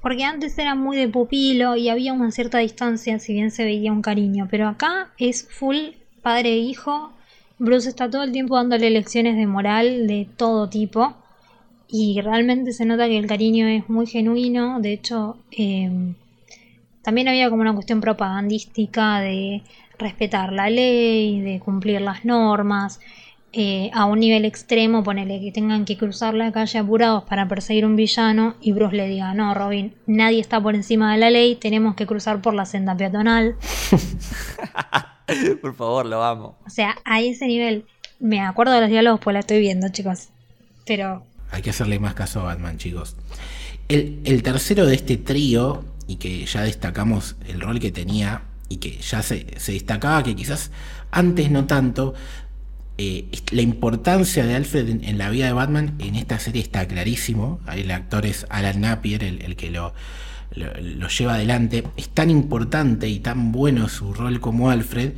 Porque 0.00 0.24
antes 0.24 0.58
era 0.58 0.74
muy 0.74 0.96
de 0.96 1.06
pupilo 1.06 1.76
y 1.76 1.88
había 1.88 2.14
una 2.14 2.32
cierta 2.32 2.58
distancia, 2.58 3.20
si 3.20 3.32
bien 3.34 3.52
se 3.52 3.64
veía 3.64 3.92
un 3.92 4.02
cariño. 4.02 4.48
Pero 4.50 4.66
acá 4.66 5.12
es 5.18 5.46
full 5.48 5.76
padre-hijo. 6.20 7.12
Bruce 7.60 7.90
está 7.90 8.10
todo 8.10 8.24
el 8.24 8.32
tiempo 8.32 8.56
dándole 8.56 8.90
lecciones 8.90 9.36
de 9.36 9.46
moral 9.46 10.08
de 10.08 10.26
todo 10.36 10.68
tipo. 10.68 11.14
Y 11.86 12.20
realmente 12.22 12.72
se 12.72 12.86
nota 12.86 13.06
que 13.06 13.18
el 13.18 13.28
cariño 13.28 13.68
es 13.68 13.88
muy 13.88 14.08
genuino. 14.08 14.80
De 14.80 14.94
hecho, 14.94 15.36
eh, 15.52 16.12
también 17.02 17.28
había 17.28 17.50
como 17.50 17.62
una 17.62 17.74
cuestión 17.74 18.00
propagandística 18.00 19.20
de 19.20 19.62
respetar 20.02 20.52
la 20.52 20.68
ley, 20.68 21.40
de 21.40 21.60
cumplir 21.60 22.00
las 22.00 22.24
normas, 22.24 23.00
eh, 23.54 23.90
a 23.92 24.06
un 24.06 24.20
nivel 24.20 24.46
extremo, 24.46 25.02
ponele 25.02 25.38
que 25.38 25.52
tengan 25.52 25.84
que 25.84 25.98
cruzar 25.98 26.32
la 26.32 26.52
calle 26.52 26.78
apurados 26.78 27.24
para 27.24 27.48
perseguir 27.48 27.84
un 27.84 27.96
villano 27.96 28.54
y 28.62 28.72
Bruce 28.72 28.96
le 28.96 29.06
diga, 29.08 29.34
no, 29.34 29.52
Robin, 29.52 29.94
nadie 30.06 30.40
está 30.40 30.58
por 30.58 30.74
encima 30.74 31.12
de 31.12 31.18
la 31.18 31.28
ley, 31.28 31.56
tenemos 31.56 31.94
que 31.94 32.06
cruzar 32.06 32.40
por 32.40 32.54
la 32.54 32.64
senda 32.64 32.96
peatonal. 32.96 33.56
Por 35.62 35.74
favor, 35.74 36.04
lo 36.06 36.22
amo. 36.22 36.58
O 36.66 36.70
sea, 36.70 36.96
a 37.04 37.20
ese 37.20 37.46
nivel, 37.46 37.86
me 38.20 38.40
acuerdo 38.40 38.72
de 38.72 38.80
los 38.80 38.90
diálogos, 38.90 39.20
pues 39.20 39.34
la 39.34 39.40
estoy 39.40 39.60
viendo, 39.60 39.88
chicos. 39.88 40.28
Pero 40.86 41.24
Hay 41.50 41.62
que 41.62 41.70
hacerle 41.70 41.98
más 41.98 42.14
caso 42.14 42.40
a 42.40 42.44
Batman, 42.44 42.76
chicos. 42.76 43.16
El, 43.88 44.20
el 44.24 44.42
tercero 44.42 44.84
de 44.84 44.94
este 44.94 45.16
trío, 45.16 45.84
y 46.06 46.16
que 46.16 46.44
ya 46.44 46.62
destacamos 46.62 47.36
el 47.46 47.60
rol 47.60 47.80
que 47.80 47.92
tenía, 47.92 48.42
y 48.72 48.76
que 48.76 48.98
ya 48.98 49.22
se, 49.22 49.44
destacaba 49.66 50.22
que 50.22 50.34
quizás 50.34 50.70
antes 51.10 51.50
no 51.50 51.66
tanto, 51.66 52.14
eh, 52.96 53.26
la 53.50 53.60
importancia 53.60 54.46
de 54.46 54.54
Alfred 54.54 54.88
en, 54.88 55.18
la 55.18 55.28
vida 55.28 55.46
de 55.46 55.52
Batman 55.52 55.94
en 55.98 56.14
esta 56.14 56.38
serie 56.38 56.62
está 56.62 56.86
clarísimo. 56.88 57.60
El 57.70 57.90
actor 57.90 58.24
es 58.24 58.46
Alan 58.48 58.80
Napier, 58.80 59.24
el, 59.24 59.56
que 59.56 59.70
lo, 59.70 59.92
lo, 60.54 61.08
lleva 61.08 61.34
adelante. 61.34 61.84
Es 61.98 62.08
tan 62.08 62.30
importante 62.30 63.08
y 63.08 63.20
tan 63.20 63.52
bueno 63.52 63.88
su 63.88 64.14
rol 64.14 64.40
como 64.40 64.70
Alfred 64.70 65.12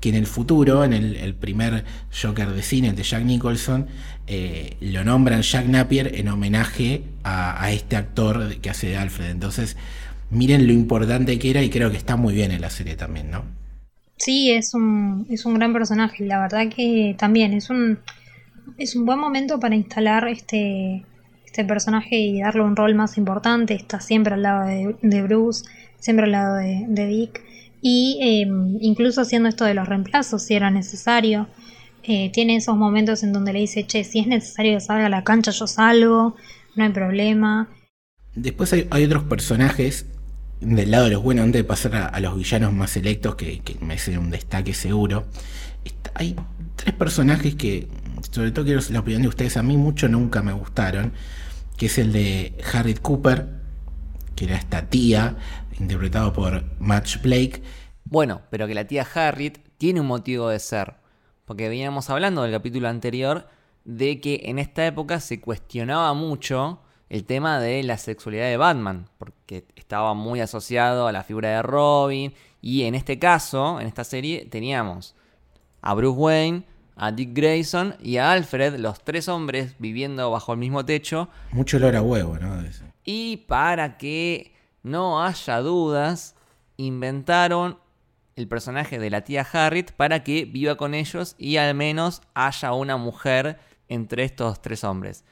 que 0.00 0.10
en 0.10 0.14
el 0.14 0.26
futuro, 0.26 0.84
en 0.84 0.94
el, 0.94 1.34
primer 1.34 1.84
Joker 2.10 2.50
de 2.50 2.62
cine, 2.62 2.92
de 2.94 3.02
Jack 3.02 3.22
Nicholson, 3.22 3.86
eh, 4.26 4.76
lo 4.80 5.04
nombran 5.04 5.42
Jack 5.42 5.66
Napier 5.66 6.14
en 6.14 6.28
homenaje 6.28 7.04
a, 7.22 7.62
a 7.62 7.70
este 7.70 7.96
actor 7.96 8.56
que 8.56 8.70
hace 8.70 8.88
de 8.88 8.96
Alfred. 8.96 9.28
Entonces, 9.28 9.76
miren 10.30 10.66
lo 10.66 10.72
importante 10.72 11.38
que 11.38 11.50
era 11.50 11.62
y 11.62 11.70
creo 11.70 11.90
que 11.90 11.96
está 11.96 12.16
muy 12.16 12.34
bien 12.34 12.50
en 12.52 12.60
la 12.60 12.70
serie 12.70 12.96
también, 12.96 13.30
¿no? 13.30 13.60
sí, 14.20 14.50
es 14.52 14.74
un, 14.74 15.26
es 15.30 15.44
un 15.46 15.54
gran 15.54 15.72
personaje. 15.72 16.24
La 16.24 16.40
verdad 16.40 16.68
que 16.74 17.16
también 17.18 17.54
es 17.54 17.70
un, 17.70 17.98
es 18.78 18.94
un 18.94 19.06
buen 19.06 19.18
momento 19.18 19.58
para 19.58 19.74
instalar 19.74 20.28
este, 20.28 21.04
este 21.44 21.64
personaje 21.64 22.16
y 22.16 22.40
darle 22.40 22.62
un 22.62 22.76
rol 22.76 22.94
más 22.94 23.18
importante. 23.18 23.74
Está 23.74 24.00
siempre 24.00 24.34
al 24.34 24.42
lado 24.42 24.66
de, 24.66 24.96
de 25.02 25.22
Bruce, 25.22 25.64
siempre 25.98 26.26
al 26.26 26.32
lado 26.32 26.56
de, 26.56 26.84
de 26.88 27.06
Dick. 27.06 27.42
Y 27.82 28.18
eh, 28.20 28.48
incluso 28.80 29.22
haciendo 29.22 29.48
esto 29.48 29.64
de 29.64 29.74
los 29.74 29.88
reemplazos, 29.88 30.42
si 30.42 30.54
era 30.54 30.70
necesario. 30.70 31.48
Eh, 32.02 32.30
tiene 32.32 32.56
esos 32.56 32.76
momentos 32.76 33.22
en 33.22 33.32
donde 33.32 33.52
le 33.52 33.60
dice, 33.60 33.86
che, 33.86 34.04
si 34.04 34.20
es 34.20 34.26
necesario 34.26 34.74
que 34.74 34.80
salga 34.80 35.06
a 35.06 35.10
la 35.10 35.24
cancha, 35.24 35.50
yo 35.50 35.66
salgo, 35.66 36.36
no 36.76 36.84
hay 36.84 36.90
problema. 36.90 37.68
Después 38.34 38.72
hay, 38.72 38.86
hay 38.90 39.04
otros 39.04 39.24
personajes 39.24 40.06
del 40.60 40.90
lado 40.90 41.04
de 41.04 41.10
los 41.12 41.22
buenos, 41.22 41.44
antes 41.44 41.60
de 41.60 41.64
pasar 41.64 41.94
a, 42.12 42.20
los 42.20 42.36
villanos 42.36 42.72
más 42.72 42.90
selectos, 42.90 43.34
que, 43.34 43.60
que 43.60 43.76
merecen 43.80 44.18
un 44.18 44.30
destaque 44.30 44.74
seguro. 44.74 45.26
Hay 46.14 46.36
tres 46.76 46.94
personajes 46.94 47.54
que, 47.54 47.88
sobre 48.30 48.50
todo 48.50 48.64
quiero 48.64 48.80
la 48.90 49.00
opinión 49.00 49.22
de 49.22 49.28
ustedes, 49.28 49.56
a 49.56 49.62
mí 49.62 49.76
mucho 49.76 50.08
nunca 50.08 50.42
me 50.42 50.52
gustaron, 50.52 51.12
que 51.76 51.86
es 51.86 51.98
el 51.98 52.12
de 52.12 52.58
Harriet 52.72 53.00
Cooper, 53.00 53.48
que 54.36 54.44
era 54.44 54.56
esta 54.56 54.88
tía, 54.88 55.36
interpretado 55.78 56.32
por 56.32 56.64
Match 56.78 57.20
Blake. 57.22 57.62
Bueno, 58.04 58.42
pero 58.50 58.66
que 58.66 58.74
la 58.74 58.86
tía 58.86 59.06
Harriet 59.14 59.58
tiene 59.78 60.00
un 60.00 60.06
motivo 60.06 60.48
de 60.48 60.58
ser. 60.58 60.94
Porque 61.44 61.68
veníamos 61.68 62.10
hablando 62.10 62.42
del 62.42 62.52
capítulo 62.52 62.88
anterior 62.88 63.48
de 63.84 64.20
que 64.20 64.42
en 64.44 64.58
esta 64.58 64.86
época 64.86 65.20
se 65.20 65.40
cuestionaba 65.40 66.12
mucho 66.14 66.80
el 67.10 67.24
tema 67.24 67.60
de 67.60 67.82
la 67.82 67.98
sexualidad 67.98 68.46
de 68.46 68.56
Batman, 68.56 69.08
porque 69.18 69.66
estaba 69.74 70.14
muy 70.14 70.40
asociado 70.40 71.08
a 71.08 71.12
la 71.12 71.24
figura 71.24 71.50
de 71.50 71.62
Robin, 71.62 72.32
y 72.62 72.84
en 72.84 72.94
este 72.94 73.18
caso, 73.18 73.80
en 73.80 73.88
esta 73.88 74.04
serie, 74.04 74.46
teníamos 74.46 75.16
a 75.82 75.94
Bruce 75.94 76.18
Wayne, 76.18 76.64
a 76.94 77.10
Dick 77.10 77.30
Grayson 77.34 77.96
y 78.00 78.18
a 78.18 78.30
Alfred, 78.30 78.76
los 78.78 79.02
tres 79.02 79.28
hombres 79.28 79.74
viviendo 79.78 80.30
bajo 80.30 80.52
el 80.52 80.58
mismo 80.58 80.84
techo, 80.84 81.28
Mucho 81.50 81.78
olor 81.78 81.96
a 81.96 82.02
huevo, 82.02 82.38
¿no? 82.38 82.62
Y 83.04 83.38
para 83.48 83.98
que 83.98 84.54
no 84.84 85.24
haya 85.24 85.58
dudas, 85.58 86.36
inventaron 86.76 87.78
el 88.36 88.46
personaje 88.46 89.00
de 89.00 89.10
la 89.10 89.22
tía 89.22 89.46
Harriet 89.52 89.92
para 89.92 90.22
que 90.22 90.44
viva 90.44 90.76
con 90.76 90.94
ellos 90.94 91.34
y 91.38 91.56
al 91.56 91.74
menos 91.74 92.22
haya 92.34 92.72
una 92.72 92.96
mujer 92.96 93.58
entre 93.88 94.22
estos 94.22 94.62
tres 94.62 94.84
hombres. 94.84 95.24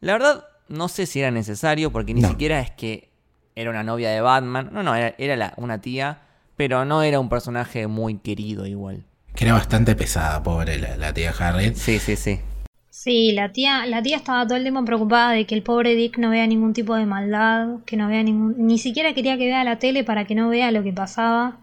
La 0.00 0.14
verdad, 0.14 0.49
no 0.70 0.88
sé 0.88 1.04
si 1.06 1.20
era 1.20 1.30
necesario 1.30 1.92
porque 1.92 2.14
ni 2.14 2.22
No. 2.22 2.28
siquiera 2.28 2.60
es 2.60 2.70
que 2.70 3.10
era 3.54 3.68
una 3.70 3.82
novia 3.82 4.10
de 4.10 4.20
Batman. 4.22 4.70
No, 4.72 4.82
no, 4.82 4.94
era, 4.94 5.14
era 5.18 5.36
la- 5.36 5.52
una 5.56 5.80
tía, 5.80 6.20
pero 6.56 6.84
no 6.84 7.02
era 7.02 7.20
un 7.20 7.28
personaje 7.28 7.86
muy 7.86 8.16
querido 8.18 8.66
igual. 8.66 9.04
Que 9.34 9.44
era 9.44 9.54
bastante 9.54 9.94
pesada, 9.94 10.42
pobre 10.42 10.78
la, 10.78 10.96
la 10.96 11.12
tía 11.12 11.32
Harriet. 11.38 11.74
Sí, 11.76 11.98
sí, 11.98 12.16
sí. 12.16 12.40
Sí, 12.88 13.32
la 13.32 13.50
tía, 13.52 13.86
la 13.86 14.02
tía 14.02 14.16
estaba 14.16 14.46
todo 14.46 14.56
el 14.56 14.62
tiempo 14.64 14.84
preocupada 14.84 15.32
de 15.32 15.46
que 15.46 15.54
el 15.54 15.62
pobre 15.62 15.94
Dick 15.94 16.18
no 16.18 16.30
vea 16.30 16.46
ningún 16.46 16.72
tipo 16.74 16.94
de 16.96 17.06
maldad, 17.06 17.78
que 17.86 17.96
no 17.96 18.08
vea 18.08 18.22
ningún, 18.22 18.54
ni 18.66 18.78
siquiera 18.78 19.14
quería 19.14 19.38
que 19.38 19.46
vea 19.46 19.64
la 19.64 19.78
tele 19.78 20.04
para 20.04 20.24
que 20.26 20.34
no 20.34 20.48
vea 20.48 20.70
lo 20.70 20.82
que 20.82 20.92
pasaba. 20.92 21.58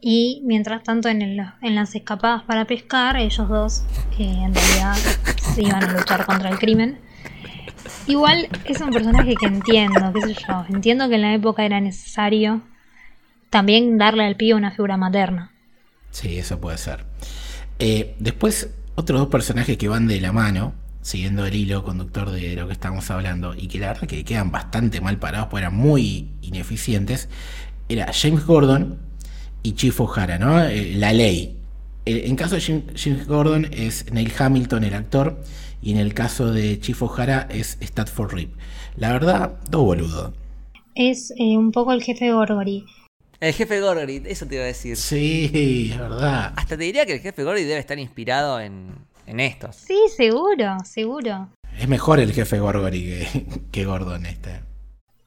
Y 0.00 0.42
mientras 0.44 0.82
tanto 0.82 1.08
en, 1.08 1.22
el- 1.22 1.40
en 1.62 1.74
las 1.74 1.94
escapadas 1.94 2.42
para 2.42 2.66
pescar, 2.66 3.16
ellos 3.16 3.48
dos 3.48 3.84
eh, 4.18 4.24
en 4.44 4.54
realidad 4.54 4.94
se 5.54 5.62
iban 5.62 5.82
a 5.82 5.92
luchar 5.92 6.26
contra 6.26 6.50
el 6.50 6.58
crimen. 6.58 6.98
Igual 8.06 8.48
es 8.66 8.80
un 8.80 8.90
personaje 8.90 9.34
que 9.34 9.46
entiendo, 9.46 10.12
qué 10.12 10.20
sé 10.20 10.34
yo, 10.34 10.64
entiendo 10.68 11.08
que 11.08 11.14
en 11.14 11.22
la 11.22 11.34
época 11.34 11.64
era 11.64 11.80
necesario 11.80 12.60
también 13.48 13.96
darle 13.96 14.24
al 14.24 14.36
pibe 14.36 14.54
una 14.54 14.72
figura 14.72 14.96
materna. 14.96 15.52
Sí, 16.10 16.38
eso 16.38 16.60
puede 16.60 16.76
ser. 16.76 17.04
Eh, 17.78 18.14
después, 18.18 18.70
otros 18.94 19.20
dos 19.20 19.28
personajes 19.28 19.78
que 19.78 19.88
van 19.88 20.06
de 20.06 20.20
la 20.20 20.32
mano, 20.32 20.74
siguiendo 21.00 21.46
el 21.46 21.54
hilo 21.54 21.82
conductor 21.82 22.30
de 22.30 22.56
lo 22.56 22.66
que 22.66 22.72
estamos 22.72 23.10
hablando, 23.10 23.54
y 23.54 23.68
que 23.68 23.78
la 23.78 23.88
verdad 23.88 24.06
que 24.06 24.24
quedan 24.24 24.50
bastante 24.50 25.00
mal 25.00 25.18
parados, 25.18 25.48
porque 25.48 25.62
eran 25.62 25.76
muy 25.76 26.28
ineficientes, 26.42 27.28
era 27.88 28.10
James 28.12 28.44
Gordon 28.44 28.98
y 29.62 29.72
Chief 29.72 29.98
O'Hara, 30.00 30.38
¿no? 30.38 30.62
Eh, 30.62 30.94
la 30.96 31.12
ley. 31.12 31.56
Eh, 32.06 32.24
en 32.26 32.36
caso 32.36 32.56
de 32.56 32.60
James 32.60 33.26
Gordon 33.26 33.66
es 33.72 34.12
Neil 34.12 34.32
Hamilton, 34.38 34.84
el 34.84 34.94
actor, 34.94 35.42
y 35.84 35.92
en 35.92 35.98
el 35.98 36.14
caso 36.14 36.50
de 36.50 36.80
Chief 36.80 37.00
O'Hara 37.02 37.46
es 37.50 37.76
Stafford 37.80 38.32
Rip. 38.32 38.54
La 38.96 39.12
verdad, 39.12 39.60
dos 39.68 39.84
boludos. 39.84 40.32
Es 40.94 41.30
eh, 41.32 41.58
un 41.58 41.72
poco 41.72 41.92
el 41.92 42.02
jefe 42.02 42.32
Gorgory. 42.32 42.86
El 43.38 43.52
jefe 43.52 43.82
Gorgory, 43.82 44.22
eso 44.24 44.46
te 44.46 44.54
iba 44.54 44.64
a 44.64 44.68
decir. 44.68 44.96
Sí, 44.96 45.90
es 45.92 45.98
verdad. 45.98 46.54
Hasta 46.56 46.78
te 46.78 46.84
diría 46.84 47.04
que 47.04 47.12
el 47.12 47.20
jefe 47.20 47.44
Gorgory 47.44 47.64
debe 47.64 47.80
estar 47.80 47.98
inspirado 47.98 48.60
en, 48.60 48.94
en 49.26 49.40
estos. 49.40 49.76
Sí, 49.76 49.98
seguro, 50.16 50.78
seguro. 50.86 51.48
Es 51.78 51.86
mejor 51.86 52.18
el 52.18 52.32
jefe 52.32 52.58
Gorgory 52.60 53.02
que, 53.02 53.46
que 53.70 53.84
Gordon 53.84 54.24
este. 54.24 54.60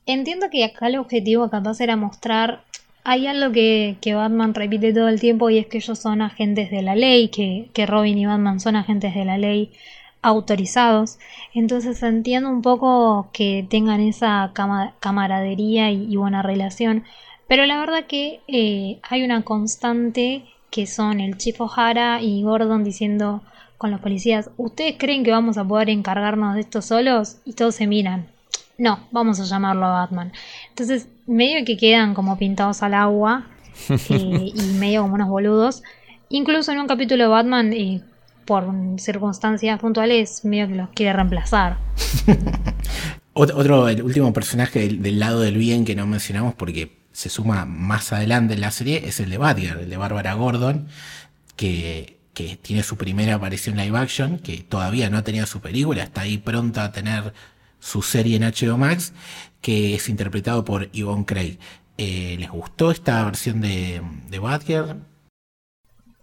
Entiendo 0.07 0.47
que 0.49 0.63
acá 0.63 0.87
el 0.87 0.97
objetivo 0.97 1.51
capaz 1.51 1.79
era 1.81 1.95
mostrar. 1.95 2.63
Hay 3.03 3.27
algo 3.27 3.51
que, 3.51 3.97
que 4.01 4.15
Batman 4.15 4.55
repite 4.55 4.91
todo 4.91 5.07
el 5.07 5.19
tiempo 5.19 5.51
y 5.51 5.59
es 5.59 5.67
que 5.67 5.77
ellos 5.77 5.99
son 5.99 6.23
agentes 6.23 6.71
de 6.71 6.81
la 6.81 6.95
ley, 6.95 7.29
que, 7.29 7.69
que 7.73 7.85
Robin 7.85 8.17
y 8.17 8.25
Batman 8.25 8.59
son 8.59 8.75
agentes 8.75 9.13
de 9.13 9.23
la 9.23 9.37
ley 9.37 9.71
autorizados. 10.21 11.17
Entonces 11.53 12.01
entiendo 12.03 12.49
un 12.49 12.61
poco 12.61 13.29
que 13.33 13.65
tengan 13.69 14.01
esa 14.01 14.51
cama- 14.53 14.93
camaradería 14.99 15.91
y, 15.91 16.11
y 16.11 16.15
buena 16.15 16.41
relación. 16.41 17.03
Pero 17.47 17.65
la 17.65 17.79
verdad 17.79 18.05
que 18.07 18.41
eh, 18.47 18.99
hay 19.03 19.23
una 19.23 19.43
constante 19.43 20.43
que 20.69 20.85
son 20.85 21.19
el 21.21 21.37
Chief 21.37 21.59
O'Hara 21.61 22.21
y 22.21 22.43
Gordon 22.43 22.83
diciendo 22.83 23.41
con 23.77 23.91
los 23.91 23.99
policías, 24.01 24.49
¿ustedes 24.57 24.95
creen 24.97 25.23
que 25.23 25.31
vamos 25.31 25.57
a 25.57 25.63
poder 25.63 25.89
encargarnos 25.89 26.55
de 26.55 26.61
esto 26.61 26.81
solos? 26.81 27.37
Y 27.45 27.53
todos 27.53 27.75
se 27.75 27.87
miran. 27.87 28.27
No, 28.77 28.99
vamos 29.11 29.39
a 29.39 29.43
llamarlo 29.45 29.85
a 29.85 29.91
Batman. 30.01 30.31
Entonces, 30.69 31.07
medio 31.25 31.63
que 31.65 31.77
quedan 31.77 32.13
como 32.13 32.37
pintados 32.37 32.83
al 32.83 32.93
agua 32.95 33.45
eh, 33.89 34.51
y 34.53 34.61
medio 34.79 35.03
como 35.03 35.15
unos 35.15 35.29
boludos. 35.29 35.83
Incluso 36.29 36.71
en 36.71 36.79
un 36.79 36.87
capítulo 36.87 37.23
de 37.23 37.29
Batman, 37.29 37.71
eh, 37.73 38.01
por 38.47 38.65
circunstancias 38.99 39.79
puntuales, 39.79 40.43
medio 40.45 40.67
que 40.69 40.75
los 40.75 40.89
quiere 40.91 41.13
reemplazar. 41.13 41.77
Ot- 43.33 43.53
Otro, 43.55 43.87
el 43.89 44.01
último 44.01 44.33
personaje 44.33 44.79
del, 44.79 45.01
del 45.03 45.19
lado 45.19 45.41
del 45.41 45.57
bien 45.57 45.85
que 45.85 45.95
no 45.95 46.07
mencionamos 46.07 46.55
porque 46.55 46.97
se 47.11 47.29
suma 47.29 47.65
más 47.65 48.13
adelante 48.13 48.53
en 48.55 48.61
la 48.61 48.71
serie 48.71 49.07
es 49.07 49.19
el 49.19 49.29
de 49.29 49.37
Batgirl, 49.37 49.79
el 49.81 49.89
de 49.89 49.97
Bárbara 49.97 50.33
Gordon, 50.35 50.87
que, 51.55 52.19
que 52.33 52.57
tiene 52.57 52.83
su 52.83 52.97
primera 52.97 53.35
aparición 53.35 53.77
live 53.77 53.97
action, 53.97 54.39
que 54.39 54.59
todavía 54.59 55.09
no 55.09 55.17
ha 55.17 55.23
tenido 55.23 55.45
su 55.47 55.61
película, 55.61 56.03
está 56.03 56.21
ahí 56.21 56.37
pronta 56.37 56.85
a 56.85 56.91
tener 56.91 57.33
su 57.79 58.01
serie 58.01 58.37
en 58.37 58.43
HBO 58.43 58.77
Max, 58.77 59.13
que 59.61 59.95
es 59.95 60.09
interpretado 60.09 60.65
por 60.65 60.91
Yvonne 60.91 61.25
Craig. 61.25 61.59
Eh, 61.97 62.37
¿Les 62.39 62.49
gustó 62.49 62.91
esta 62.91 63.23
versión 63.25 63.61
de, 63.61 64.01
de 64.29 64.39
Batgirl? 64.39 64.97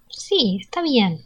Sí, 0.08 0.58
está 0.62 0.82
bien. 0.82 1.20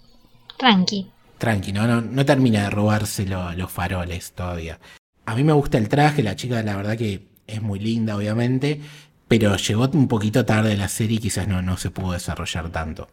Tranqui. 0.58 1.00
Tranqui, 1.38 1.72
¿no? 1.72 1.86
No, 1.86 2.00
no 2.00 2.24
termina 2.24 2.64
de 2.64 2.70
robarse 2.70 3.24
lo- 3.26 3.52
los 3.52 3.70
faroles 3.70 4.32
todavía. 4.32 4.78
A 5.26 5.34
mí 5.34 5.44
me 5.44 5.52
gusta 5.52 5.78
el 5.78 5.88
traje, 5.88 6.22
la 6.22 6.36
chica 6.36 6.62
la 6.62 6.76
verdad 6.76 6.96
que 6.96 7.28
es 7.46 7.62
muy 7.62 7.78
linda, 7.78 8.16
obviamente, 8.16 8.80
pero 9.28 9.56
llegó 9.56 9.88
un 9.92 10.08
poquito 10.08 10.44
tarde 10.44 10.76
la 10.76 10.88
serie 10.88 11.16
y 11.18 11.20
quizás 11.20 11.46
no, 11.48 11.62
no 11.62 11.76
se 11.76 11.90
pudo 11.90 12.12
desarrollar 12.12 12.70
tanto. 12.70 13.08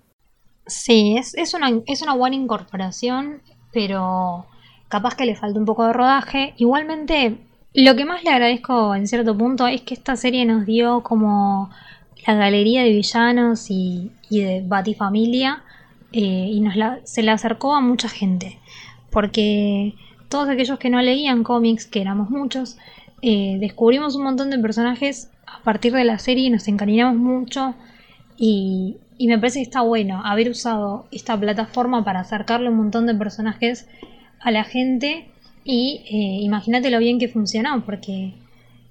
Sí, 0.68 1.16
es, 1.18 1.36
es, 1.36 1.54
una, 1.54 1.70
es 1.86 2.02
una 2.02 2.16
buena 2.16 2.36
incorporación, 2.36 3.42
pero 3.72 4.48
capaz 4.88 5.16
que 5.16 5.26
le 5.26 5.36
falta 5.36 5.60
un 5.60 5.66
poco 5.66 5.86
de 5.86 5.94
rodaje. 5.94 6.54
Igualmente, 6.58 7.38
lo 7.74 7.96
que 7.96 8.06
más 8.06 8.24
le 8.24 8.32
agradezco 8.32 8.96
en 8.96 9.08
cierto 9.08 9.38
punto 9.38 9.68
es 9.68 9.82
que 9.82 9.94
esta 9.94 10.16
serie 10.16 10.46
nos 10.46 10.66
dio 10.66 11.04
como 11.04 11.70
la 12.26 12.34
galería 12.34 12.82
de 12.84 12.90
villanos 12.90 13.70
y, 13.70 14.12
y 14.30 14.42
de 14.42 14.64
Batifamilia 14.66 15.64
eh, 16.18 16.50
y 16.50 16.62
nos 16.62 16.78
la, 16.78 17.02
se 17.04 17.24
la 17.24 17.34
acercó 17.34 17.76
a 17.76 17.82
mucha 17.82 18.08
gente. 18.08 18.58
Porque 19.12 19.96
todos 20.30 20.48
aquellos 20.48 20.80
que 20.80 20.90
no 20.90 21.02
leían 21.02 21.44
cómics, 21.44 21.86
que 21.86 22.00
éramos 22.00 22.30
muchos, 22.30 22.78
eh, 23.22 23.58
descubrimos 23.60 24.16
un 24.16 24.24
montón 24.24 24.50
de 24.50 24.58
personajes 24.58 25.30
a 25.46 25.62
partir 25.64 25.92
de 25.92 26.06
la 26.06 26.18
serie 26.18 26.46
y 26.46 26.50
nos 26.50 26.70
encariñamos 26.70 27.18
mucho. 27.18 27.76
Y, 28.38 28.96
y 29.18 29.28
me 29.28 29.38
parece 29.38 29.60
que 29.60 29.64
está 29.64 29.82
bueno 29.82 30.22
haber 30.26 30.50
usado 30.50 31.06
esta 31.12 31.38
plataforma 31.38 32.06
para 32.06 32.22
acercarle 32.22 32.70
un 32.70 32.78
montón 32.78 33.08
de 33.08 33.16
personajes 33.16 33.86
a 34.40 34.52
la 34.52 34.64
gente. 34.64 35.28
Y 35.66 36.06
eh, 36.06 36.44
imagínate 36.44 36.92
lo 36.92 37.00
bien 37.00 37.20
que 37.20 37.28
funcionó, 37.28 37.84
porque 37.86 38.36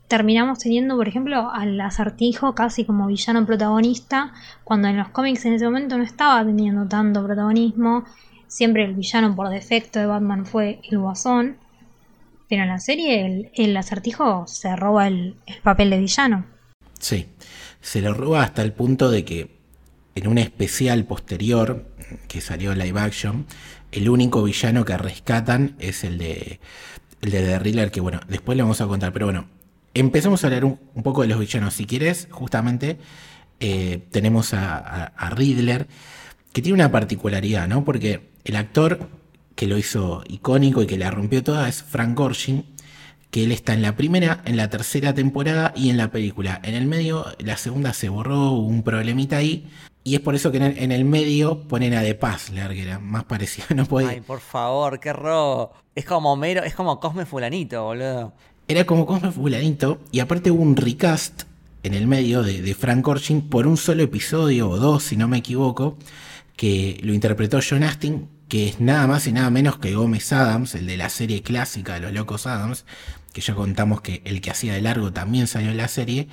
terminamos 0.08 0.58
teniendo, 0.58 0.96
por 0.96 1.08
ejemplo, 1.08 1.50
al 1.50 1.80
acertijo 1.80 2.54
casi 2.54 2.84
como 2.84 3.06
villano 3.06 3.46
protagonista, 3.46 4.32
cuando 4.62 4.88
en 4.88 4.96
los 4.96 5.08
cómics 5.08 5.44
en 5.44 5.54
ese 5.54 5.64
momento 5.64 5.96
no 5.96 6.04
estaba 6.04 6.44
teniendo 6.44 6.86
tanto 6.86 7.24
protagonismo. 7.24 8.04
Siempre 8.46 8.84
el 8.84 8.94
villano 8.94 9.34
por 9.34 9.48
defecto 9.48 9.98
de 9.98 10.06
Batman 10.06 10.46
fue 10.46 10.80
el 10.90 10.98
guasón. 10.98 11.56
Pero 12.48 12.62
en 12.62 12.68
la 12.68 12.78
serie 12.78 13.26
el, 13.26 13.50
el 13.54 13.76
acertijo 13.76 14.46
se 14.46 14.76
roba 14.76 15.08
el, 15.08 15.36
el 15.46 15.60
papel 15.62 15.90
de 15.90 15.98
villano. 15.98 16.46
Sí, 17.00 17.26
se 17.80 18.00
lo 18.00 18.14
roba 18.14 18.42
hasta 18.42 18.62
el 18.62 18.72
punto 18.72 19.10
de 19.10 19.24
que 19.24 19.58
en 20.14 20.28
un 20.28 20.38
especial 20.38 21.04
posterior 21.04 21.86
que 22.28 22.40
salió 22.40 22.74
live 22.74 23.00
action, 23.00 23.46
el 23.92 24.08
único 24.08 24.42
villano 24.42 24.84
que 24.84 24.96
rescatan 24.96 25.74
es 25.78 26.04
el 26.04 26.18
de 26.18 26.60
el 27.22 27.30
de 27.30 27.42
The 27.42 27.58
Riddler, 27.58 27.90
que 27.90 28.00
bueno, 28.00 28.20
después 28.28 28.56
le 28.56 28.62
vamos 28.62 28.80
a 28.82 28.86
contar, 28.86 29.12
pero 29.12 29.26
bueno, 29.26 29.46
empecemos 29.94 30.44
a 30.44 30.48
hablar 30.48 30.64
un, 30.64 30.78
poco 31.02 31.22
de 31.22 31.28
los 31.28 31.38
villanos. 31.38 31.74
Si 31.74 31.86
quieres, 31.86 32.28
justamente 32.30 32.98
eh, 33.60 34.06
tenemos 34.10 34.52
a, 34.54 34.76
a- 35.06 35.30
Riddler, 35.30 35.86
que 36.52 36.62
tiene 36.62 36.74
una 36.74 36.90
particularidad, 36.90 37.68
¿no? 37.68 37.84
Porque 37.84 38.30
el 38.44 38.56
actor 38.56 39.08
que 39.54 39.66
lo 39.66 39.78
hizo 39.78 40.22
icónico 40.28 40.82
y 40.82 40.86
que 40.86 40.98
la 40.98 41.10
rompió 41.10 41.42
toda 41.42 41.68
es 41.68 41.82
Frank 41.82 42.16
Gorshin, 42.16 42.66
que 43.30 43.44
él 43.44 43.52
está 43.52 43.72
en 43.74 43.82
la 43.82 43.96
primera, 43.96 44.42
en 44.44 44.56
la 44.56 44.70
tercera 44.70 45.14
temporada 45.14 45.72
y 45.76 45.90
en 45.90 45.96
la 45.96 46.10
película. 46.10 46.60
En 46.62 46.74
el 46.74 46.86
medio, 46.86 47.26
la 47.38 47.56
segunda 47.56 47.92
se 47.92 48.08
borró, 48.08 48.50
hubo 48.52 48.66
un 48.66 48.82
problemita 48.82 49.38
ahí. 49.38 49.68
Y 50.04 50.14
es 50.14 50.20
por 50.20 50.34
eso 50.34 50.52
que 50.52 50.58
en 50.58 50.92
el, 50.92 51.04
medio 51.06 51.66
ponen 51.66 51.94
a 51.94 52.02
The 52.02 52.14
Puzzler, 52.14 52.72
que 52.72 52.82
era 52.82 52.98
más 52.98 53.24
parecido. 53.24 53.66
Ay, 54.06 54.20
por 54.20 54.40
favor, 54.40 55.00
qué 55.00 55.12
robo. 55.12 55.72
Es 55.94 56.04
como 56.04 56.32
Homero, 56.32 56.62
es 56.62 56.74
como 56.74 57.00
Cosme 57.00 57.24
Fulanito, 57.24 57.82
boludo. 57.84 58.34
Era 58.66 58.86
como 58.86 59.04
Cosme 59.04 59.30
Fulanito. 59.30 60.00
Y 60.10 60.20
aparte 60.20 60.50
hubo 60.50 60.62
un 60.62 60.76
recast 60.76 61.42
en 61.82 61.92
el 61.92 62.06
medio 62.06 62.42
de, 62.42 62.62
de 62.62 62.74
Frank 62.74 63.04
Gorshin 63.04 63.42
por 63.42 63.66
un 63.66 63.76
solo 63.76 64.02
episodio 64.02 64.70
o 64.70 64.78
dos, 64.78 65.02
si 65.02 65.16
no 65.16 65.28
me 65.28 65.38
equivoco, 65.38 65.98
que 66.56 66.98
lo 67.02 67.12
interpretó 67.12 67.60
John 67.68 67.82
Astin, 67.82 68.28
que 68.48 68.68
es 68.68 68.80
nada 68.80 69.06
más 69.06 69.26
y 69.26 69.32
nada 69.32 69.50
menos 69.50 69.78
que 69.78 69.94
Gómez 69.94 70.32
Adams, 70.32 70.74
el 70.74 70.86
de 70.86 70.96
la 70.96 71.10
serie 71.10 71.42
clásica 71.42 71.94
de 71.94 72.00
los 72.00 72.12
Locos 72.12 72.46
Adams, 72.46 72.86
que 73.34 73.42
ya 73.42 73.54
contamos 73.54 74.00
que 74.00 74.22
el 74.24 74.40
que 74.40 74.50
hacía 74.50 74.72
de 74.72 74.80
largo 74.80 75.12
también 75.12 75.46
salió 75.46 75.70
en 75.70 75.76
la 75.76 75.88
serie. 75.88 76.28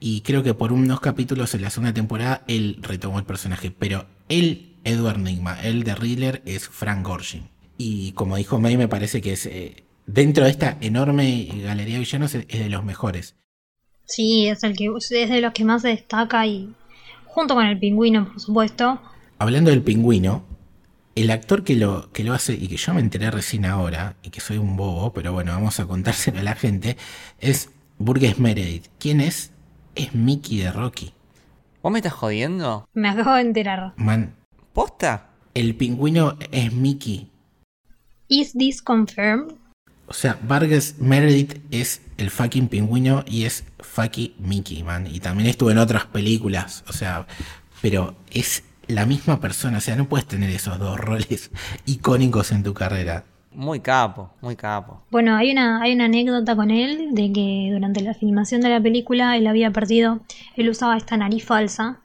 Y 0.00 0.22
creo 0.22 0.42
que 0.42 0.54
por 0.54 0.72
unos 0.72 1.00
capítulos 1.00 1.54
en 1.54 1.62
la 1.62 1.70
segunda 1.70 1.92
temporada 1.92 2.44
él 2.46 2.78
retomó 2.80 3.18
el 3.18 3.24
personaje. 3.24 3.70
Pero 3.70 4.06
él, 4.30 4.76
Edward 4.84 5.18
Nigma, 5.18 5.60
el 5.62 5.82
de 5.84 5.94
Riddler, 5.94 6.42
es 6.46 6.68
Frank 6.68 7.06
Gorshin. 7.06 7.48
Y 7.76 8.12
como 8.12 8.36
dijo 8.36 8.60
May, 8.60 8.76
me 8.76 8.88
parece 8.88 9.20
que 9.20 9.32
es 9.32 9.46
eh, 9.46 9.84
dentro 10.06 10.44
de 10.44 10.50
esta 10.50 10.76
enorme 10.80 11.48
galería 11.62 11.94
de 11.94 12.00
villanos 12.00 12.34
es, 12.34 12.46
de 12.46 12.68
los 12.68 12.84
mejores. 12.84 13.36
Sí, 14.06 14.48
es 14.48 14.62
el 14.62 14.76
que 14.76 14.90
es 14.96 15.08
de 15.08 15.40
los 15.40 15.52
que 15.52 15.64
más 15.64 15.82
se 15.82 15.88
destaca 15.88 16.46
y 16.46 16.74
junto 17.24 17.54
con 17.54 17.66
el 17.66 17.78
pingüino, 17.78 18.28
por 18.28 18.40
supuesto. 18.40 19.00
Hablando 19.38 19.70
del 19.70 19.82
pingüino, 19.82 20.44
el 21.14 21.30
actor 21.30 21.64
que 21.64 21.76
lo, 21.76 22.10
que 22.12 22.24
lo 22.24 22.34
hace, 22.34 22.54
y 22.54 22.68
que 22.68 22.76
yo 22.76 22.92
me 22.94 23.00
enteré 23.00 23.30
recién 23.30 23.64
ahora, 23.64 24.16
y 24.22 24.30
que 24.30 24.40
soy 24.40 24.58
un 24.58 24.76
bobo, 24.76 25.12
pero 25.12 25.32
bueno, 25.32 25.52
vamos 25.52 25.80
a 25.80 25.86
contárselo 25.86 26.40
a 26.40 26.42
la 26.42 26.54
gente, 26.54 26.96
es 27.40 27.70
Burgess 27.98 28.38
Meredith. 28.38 28.86
¿Quién 28.98 29.20
es? 29.20 29.52
Es 29.94 30.14
Mickey 30.14 30.58
de 30.58 30.70
Rocky. 30.72 31.12
¿Vos 31.82 31.92
me 31.92 31.98
estás 31.98 32.14
jodiendo? 32.14 32.88
Me 32.94 33.08
acabo 33.08 33.34
de 33.34 33.42
enterar. 33.42 33.94
Man, 33.96 34.34
¿Posta? 34.72 35.30
el 35.54 35.76
pingüino 35.76 36.36
es 36.50 36.72
Mickey. 36.72 37.30
Is 38.28 38.52
this 38.54 38.82
confirmed? 38.82 39.54
O 40.06 40.12
sea, 40.12 40.38
Burgess 40.42 40.96
Meredith 40.98 41.60
es 41.70 42.02
el 42.18 42.30
fucking 42.30 42.68
pingüino 42.68 43.24
y 43.26 43.44
es 43.44 43.64
fucking 43.80 44.34
Mickey, 44.38 44.82
man. 44.82 45.06
Y 45.06 45.20
también 45.20 45.48
estuvo 45.48 45.70
en 45.70 45.78
otras 45.78 46.06
películas, 46.06 46.84
o 46.88 46.92
sea, 46.92 47.26
pero 47.80 48.14
es 48.30 48.64
la 48.86 49.06
misma 49.06 49.40
persona, 49.40 49.78
o 49.78 49.80
sea, 49.80 49.96
no 49.96 50.08
puedes 50.08 50.26
tener 50.26 50.50
esos 50.50 50.78
dos 50.78 50.98
roles 51.00 51.50
icónicos 51.86 52.52
en 52.52 52.62
tu 52.62 52.74
carrera. 52.74 53.24
Muy 53.52 53.78
capo, 53.80 54.30
muy 54.40 54.56
capo. 54.56 55.00
Bueno, 55.10 55.36
hay 55.36 55.52
una, 55.52 55.80
hay 55.80 55.94
una 55.94 56.06
anécdota 56.06 56.56
con 56.56 56.72
él 56.72 57.14
de 57.14 57.32
que 57.32 57.70
durante 57.72 58.00
la 58.00 58.12
filmación 58.12 58.60
de 58.60 58.68
la 58.68 58.80
película 58.80 59.36
él 59.36 59.46
había 59.46 59.70
perdido, 59.70 60.20
él 60.56 60.68
usaba 60.68 60.96
esta 60.96 61.16
nariz 61.16 61.44
falsa 61.44 62.00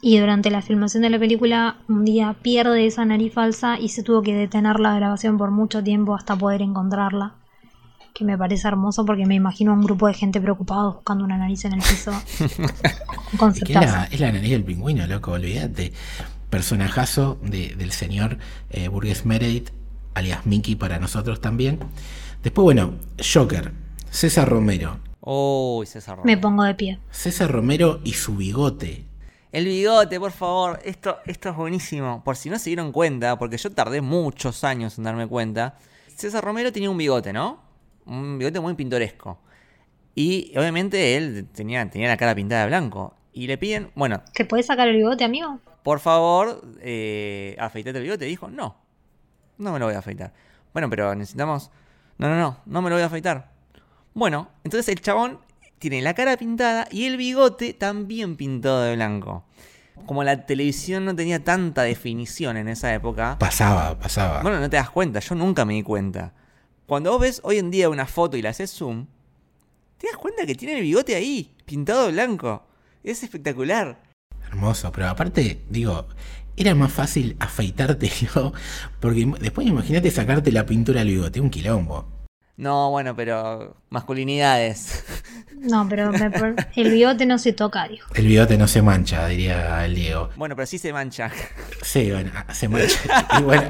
y 0.00 0.18
durante 0.18 0.50
la 0.50 0.62
filmación 0.62 1.02
de 1.02 1.10
la 1.10 1.18
película 1.18 1.76
un 1.88 2.06
día 2.06 2.34
pierde 2.40 2.86
esa 2.86 3.04
nariz 3.04 3.34
falsa 3.34 3.78
y 3.78 3.90
se 3.90 4.02
tuvo 4.02 4.22
que 4.22 4.34
detener 4.34 4.80
la 4.80 4.94
grabación 4.96 5.36
por 5.36 5.50
mucho 5.50 5.82
tiempo 5.82 6.14
hasta 6.14 6.36
poder 6.36 6.62
encontrarla. 6.62 7.34
Que 8.14 8.24
me 8.24 8.38
parece 8.38 8.68
hermoso 8.68 9.04
porque 9.04 9.26
me 9.26 9.34
imagino 9.34 9.72
a 9.72 9.74
un 9.74 9.82
grupo 9.82 10.06
de 10.06 10.14
gente 10.14 10.40
preocupado 10.40 10.94
buscando 10.94 11.24
una 11.24 11.36
nariz 11.36 11.64
en 11.64 11.72
el 11.74 11.80
piso. 11.80 12.12
Un 13.40 13.50
Es 13.50 13.64
que 13.64 13.72
la, 13.74 14.04
es 14.04 14.20
la 14.20 14.30
nariz 14.30 14.50
del 14.52 14.62
pingüino, 14.62 15.04
loco, 15.08 15.32
olvídate. 15.32 15.92
Personajazo 16.48 17.38
de- 17.42 17.74
del 17.74 17.90
señor 17.90 18.38
eh, 18.70 18.86
Burgess 18.86 19.26
Meredith, 19.26 19.70
alias 20.14 20.46
Mickey 20.46 20.76
para 20.76 21.00
nosotros 21.00 21.40
también. 21.40 21.80
Después, 22.44 22.62
bueno, 22.62 22.94
Joker, 23.18 23.72
César 24.10 24.48
Romero. 24.48 25.00
Uy, 25.20 25.84
César. 25.86 26.14
Me 26.18 26.22
Romero. 26.22 26.40
pongo 26.42 26.62
de 26.62 26.74
pie. 26.76 26.98
César 27.10 27.50
Romero 27.50 27.98
y 28.04 28.12
su 28.12 28.36
bigote. 28.36 29.04
El 29.50 29.64
bigote, 29.64 30.20
por 30.20 30.30
favor. 30.30 30.78
Esto, 30.84 31.16
esto 31.26 31.48
es 31.48 31.56
buenísimo. 31.56 32.22
Por 32.22 32.36
si 32.36 32.48
no 32.50 32.58
se 32.60 32.70
dieron 32.70 32.92
cuenta, 32.92 33.36
porque 33.38 33.56
yo 33.56 33.72
tardé 33.72 34.00
muchos 34.00 34.62
años 34.62 34.98
en 34.98 35.04
darme 35.04 35.26
cuenta. 35.26 35.76
César 36.14 36.44
Romero 36.44 36.72
tenía 36.72 36.90
un 36.90 36.98
bigote, 36.98 37.32
¿no? 37.32 37.63
Un 38.06 38.38
bigote 38.38 38.60
muy 38.60 38.74
pintoresco. 38.74 39.38
Y 40.14 40.52
obviamente 40.56 41.16
él 41.16 41.48
tenía, 41.52 41.88
tenía 41.90 42.08
la 42.08 42.16
cara 42.16 42.34
pintada 42.34 42.62
de 42.62 42.68
blanco. 42.68 43.16
Y 43.32 43.46
le 43.46 43.58
piden, 43.58 43.90
bueno, 43.94 44.22
¿Te 44.32 44.44
puedes 44.44 44.66
sacar 44.66 44.88
el 44.88 44.96
bigote, 44.96 45.24
amigo? 45.24 45.58
por 45.82 46.00
favor, 46.00 46.62
eh, 46.80 47.56
afeitate 47.58 47.98
el 47.98 48.04
bigote. 48.04 48.24
Dijo, 48.26 48.48
no, 48.48 48.76
no 49.58 49.72
me 49.72 49.78
lo 49.78 49.86
voy 49.86 49.94
a 49.94 49.98
afeitar. 49.98 50.32
Bueno, 50.72 50.88
pero 50.88 51.14
necesitamos... 51.14 51.70
No, 52.16 52.28
no, 52.28 52.36
no, 52.36 52.58
no 52.64 52.80
me 52.82 52.90
lo 52.90 52.96
voy 52.96 53.02
a 53.02 53.06
afeitar. 53.06 53.50
Bueno, 54.14 54.48
entonces 54.62 54.88
el 54.94 55.00
chabón 55.00 55.40
tiene 55.80 56.00
la 56.00 56.14
cara 56.14 56.36
pintada 56.36 56.86
y 56.90 57.06
el 57.06 57.16
bigote 57.16 57.74
también 57.74 58.36
pintado 58.36 58.82
de 58.82 58.94
blanco. 58.94 59.44
Como 60.06 60.22
la 60.22 60.46
televisión 60.46 61.04
no 61.04 61.14
tenía 61.16 61.42
tanta 61.42 61.82
definición 61.82 62.56
en 62.56 62.68
esa 62.68 62.94
época, 62.94 63.36
Pasaba, 63.38 63.98
pasaba. 63.98 64.42
bueno, 64.42 64.60
no 64.60 64.70
te 64.70 64.76
das 64.76 64.90
cuenta, 64.90 65.18
yo 65.20 65.34
nunca 65.34 65.64
me 65.64 65.74
di 65.74 65.82
cuenta. 65.82 66.32
Cuando 66.86 67.12
vos 67.12 67.20
ves 67.20 67.40
hoy 67.44 67.56
en 67.56 67.70
día 67.70 67.88
una 67.88 68.06
foto 68.06 68.36
y 68.36 68.42
la 68.42 68.50
haces 68.50 68.70
zoom, 68.70 69.06
te 69.96 70.06
das 70.06 70.18
cuenta 70.18 70.44
que 70.44 70.54
tiene 70.54 70.76
el 70.76 70.82
bigote 70.82 71.14
ahí, 71.14 71.54
pintado 71.64 72.06
de 72.06 72.12
blanco. 72.12 72.62
Es 73.02 73.22
espectacular. 73.22 74.02
Hermoso, 74.48 74.92
pero 74.92 75.08
aparte, 75.08 75.62
digo, 75.70 76.06
era 76.58 76.74
más 76.74 76.92
fácil 76.92 77.36
afeitártelo, 77.40 78.52
porque 79.00 79.26
después 79.40 79.66
imagínate 79.66 80.10
sacarte 80.10 80.52
la 80.52 80.66
pintura 80.66 81.00
del 81.00 81.08
bigote, 81.08 81.40
un 81.40 81.48
quilombo. 81.48 82.06
No, 82.56 82.90
bueno, 82.90 83.16
pero 83.16 83.76
masculinidades. 83.88 85.04
No, 85.58 85.88
pero 85.88 86.12
me 86.12 86.30
el 86.76 86.90
bigote 86.90 87.24
no 87.24 87.38
se 87.38 87.54
toca, 87.54 87.88
dijo. 87.88 88.12
El 88.14 88.26
bigote 88.26 88.58
no 88.58 88.68
se 88.68 88.82
mancha, 88.82 89.26
diría 89.26 89.84
el 89.86 89.94
Diego. 89.94 90.28
Bueno, 90.36 90.54
pero 90.54 90.66
sí 90.66 90.76
se 90.76 90.92
mancha. 90.92 91.32
Sí, 91.82 92.10
bueno, 92.10 92.30
se 92.52 92.68
mancha. 92.68 93.26
Y 93.40 93.42
bueno, 93.42 93.68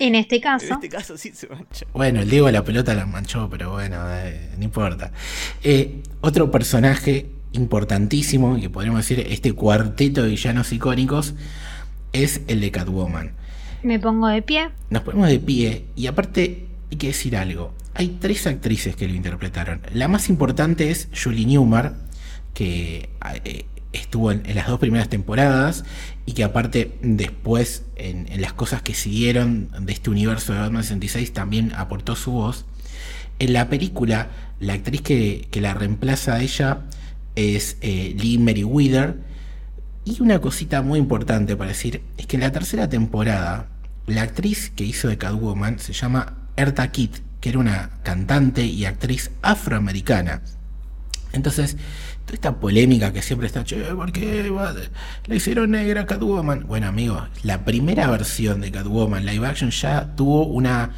En 0.00 0.14
este 0.14 0.36
En 0.36 0.42
caso, 0.42 0.74
este 0.74 0.88
caso 0.88 1.16
sí 1.16 1.32
se 1.34 1.48
mancha. 1.48 1.86
bueno, 1.92 2.20
el 2.20 2.30
Diego 2.30 2.50
la 2.50 2.64
pelota 2.64 2.94
la 2.94 3.06
manchó, 3.06 3.48
pero 3.50 3.72
bueno, 3.72 3.96
eh, 4.10 4.50
no 4.56 4.64
importa. 4.64 5.12
Eh, 5.62 6.02
otro 6.20 6.50
personaje 6.50 7.30
importantísimo, 7.52 8.58
que 8.60 8.70
podríamos 8.70 9.00
decir 9.06 9.26
este 9.28 9.52
cuarteto 9.52 10.22
de 10.22 10.30
villanos 10.30 10.72
icónicos, 10.72 11.34
es 12.12 12.42
el 12.48 12.60
de 12.60 12.70
Catwoman. 12.70 13.32
me 13.82 13.98
pongo 13.98 14.28
de 14.28 14.42
pie. 14.42 14.70
Nos 14.90 15.02
ponemos 15.02 15.28
de 15.28 15.38
pie 15.38 15.84
y 15.96 16.06
aparte 16.06 16.66
hay 16.90 16.96
que 16.96 17.08
decir 17.08 17.36
algo. 17.36 17.74
Hay 17.94 18.18
tres 18.20 18.46
actrices 18.46 18.94
que 18.96 19.08
lo 19.08 19.14
interpretaron. 19.14 19.80
La 19.92 20.08
más 20.08 20.28
importante 20.28 20.90
es 20.90 21.08
Julie 21.20 21.46
Newmar, 21.46 21.96
que 22.54 23.08
eh, 23.44 23.64
estuvo 23.92 24.32
en, 24.32 24.42
las 24.54 24.66
dos 24.66 24.78
primeras 24.78 25.08
temporadas 25.08 25.84
y 26.26 26.32
que 26.32 26.44
aparte 26.44 26.98
después 27.02 27.84
en, 27.96 28.28
las 28.40 28.52
cosas 28.52 28.82
que 28.82 28.94
siguieron 28.94 29.70
de 29.80 29.92
este 29.92 30.10
universo 30.10 30.52
de 30.52 30.60
Batman 30.60 30.82
66 30.82 31.32
también 31.32 31.72
aportó 31.74 32.16
su 32.16 32.32
voz. 32.32 32.66
En 33.38 33.52
la 33.52 33.68
película, 33.68 34.30
la 34.60 34.74
actriz 34.74 35.00
que, 35.02 35.48
que 35.50 35.60
la 35.60 35.74
reemplaza 35.74 36.34
a 36.34 36.42
ella 36.42 36.82
es 37.38 37.76
eh, 37.80 38.14
Lee 38.18 38.38
Meriwether. 38.38 39.16
Y 40.04 40.22
una 40.22 40.40
cosita 40.40 40.82
muy 40.82 40.98
importante 40.98 41.56
para 41.56 41.68
decir 41.68 42.02
es 42.16 42.26
que 42.26 42.36
en 42.36 42.40
la 42.40 42.50
tercera 42.50 42.88
temporada, 42.88 43.68
la 44.06 44.22
actriz 44.22 44.70
que 44.74 44.84
hizo 44.84 45.08
de 45.08 45.18
Catwoman 45.18 45.78
se 45.78 45.92
llama 45.92 46.34
Erta 46.56 46.90
Kitt, 46.90 47.18
que 47.40 47.50
era 47.50 47.58
una 47.58 47.90
cantante 48.02 48.64
y 48.64 48.86
actriz 48.86 49.30
afroamericana. 49.42 50.42
Entonces, 51.32 51.76
esta 52.34 52.58
polémica 52.60 53.12
que 53.12 53.22
siempre 53.22 53.46
está, 53.46 53.64
che, 53.64 53.76
¿por 53.94 54.12
qué 54.12 54.50
le 55.26 55.36
hicieron 55.36 55.70
negra 55.72 56.06
Catwoman? 56.06 56.66
Bueno, 56.66 56.86
amigo, 56.88 57.26
la 57.42 57.64
primera 57.64 58.10
versión 58.10 58.60
de 58.60 58.70
Catwoman 58.72 59.26
live 59.26 59.46
action 59.46 59.70
ya 59.70 60.14
tuvo 60.16 60.46
una 60.46 60.90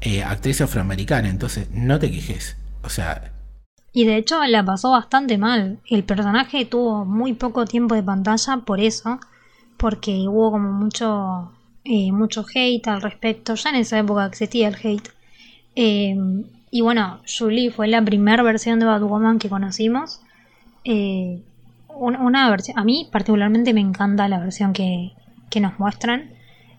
eh, 0.00 0.22
actriz 0.22 0.60
afroamericana, 0.60 1.28
entonces 1.28 1.68
no 1.72 1.98
te 1.98 2.10
quejes. 2.10 2.56
O 2.82 2.88
sea, 2.90 3.32
Y 3.92 4.04
de 4.04 4.16
hecho 4.18 4.44
la 4.44 4.64
pasó 4.64 4.90
bastante 4.90 5.38
mal. 5.38 5.80
El 5.88 6.04
personaje 6.04 6.66
tuvo 6.66 7.04
muy 7.06 7.32
poco 7.34 7.64
tiempo 7.64 7.94
de 7.94 8.02
pantalla 8.02 8.58
por 8.58 8.80
eso, 8.80 9.20
porque 9.78 10.26
hubo 10.28 10.50
como 10.52 10.72
mucho, 10.72 11.52
eh, 11.84 12.12
mucho 12.12 12.44
hate 12.54 12.88
al 12.88 13.02
respecto. 13.02 13.54
Ya 13.54 13.70
en 13.70 13.76
esa 13.76 13.98
época 13.98 14.26
existía 14.26 14.68
el 14.68 14.76
hate. 14.76 15.08
Eh, 15.76 16.16
y 16.70 16.80
bueno, 16.82 17.20
Julie 17.26 17.70
fue 17.70 17.88
la 17.88 18.04
primera 18.04 18.42
versión 18.42 18.80
de 18.80 18.86
Batwoman 18.86 19.38
que 19.38 19.48
conocimos. 19.48 20.20
Eh, 20.84 21.40
un- 21.88 22.16
una 22.16 22.50
versión, 22.50 22.78
a 22.78 22.84
mí 22.84 23.08
particularmente 23.10 23.72
me 23.72 23.80
encanta 23.80 24.28
la 24.28 24.38
versión 24.40 24.72
que, 24.72 25.12
que 25.50 25.60
nos 25.60 25.78
muestran. 25.78 26.30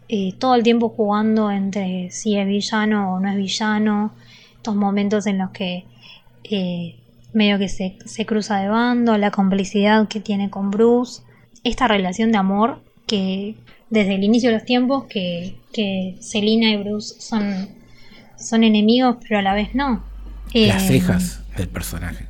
Eh, 0.08 0.34
todo 0.38 0.56
el 0.56 0.64
tiempo 0.64 0.89
jugando 0.89 1.49
entre 1.49 2.12
si 2.12 2.38
es 2.38 2.45
villano 2.47 3.14
o 3.16 3.20
no 3.20 3.30
es 3.30 3.36
villano. 3.38 4.12
Estos 4.58 4.76
momentos 4.76 5.26
en 5.28 5.38
los 5.39 5.49
que 5.51 5.86
eh, 6.43 6.95
medio 7.34 7.58
que 7.58 7.70
se, 7.70 7.97
se 8.06 8.26
cruza 8.26 8.58
de 8.60 8.68
bando, 8.70 9.18
la 9.18 9.32
complicidad 9.32 10.08
que 10.08 10.20
tiene 10.20 10.49
con 10.49 10.70
Bruce, 10.72 11.22
esta 11.64 11.88
relación 11.88 12.32
de 12.32 12.38
amor 12.38 12.82
que 13.08 13.56
desde 13.89 14.16
el 14.16 14.24
inicio 14.24 14.49
de 14.51 14.58
los 14.58 14.66
tiempos 14.66 15.06
que, 15.06 15.56
que 15.74 16.18
Selina 16.20 16.70
y 16.70 16.78
Bruce 16.78 17.20
son, 17.20 17.68
son 18.38 18.64
enemigos 18.64 19.18
pero 19.22 19.39
a 19.39 19.41
la 19.41 19.53
vez 19.53 19.74
no. 19.76 20.03
las 20.53 20.84
Eh, 20.84 20.88
cejas 20.88 21.41
del 21.58 21.68
personaje 21.70 22.26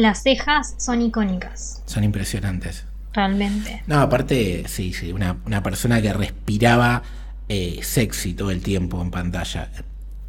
Las 0.00 0.22
cejas 0.22 0.74
son 0.78 1.02
icónicas, 1.02 1.82
son 1.86 2.04
impresionantes. 2.04 2.86
realmente. 3.12 3.82
No, 3.86 3.98
aparte, 4.00 4.64
sí, 4.68 4.92
sí, 4.92 5.12
una, 5.12 5.36
una 5.44 5.62
persona 5.62 6.00
que 6.00 6.12
respiraba 6.12 7.02
eh, 7.48 7.80
sexy 7.82 8.32
todo 8.34 8.50
el 8.50 8.62
tiempo 8.62 9.02
en 9.02 9.10
pantalla. 9.10 9.68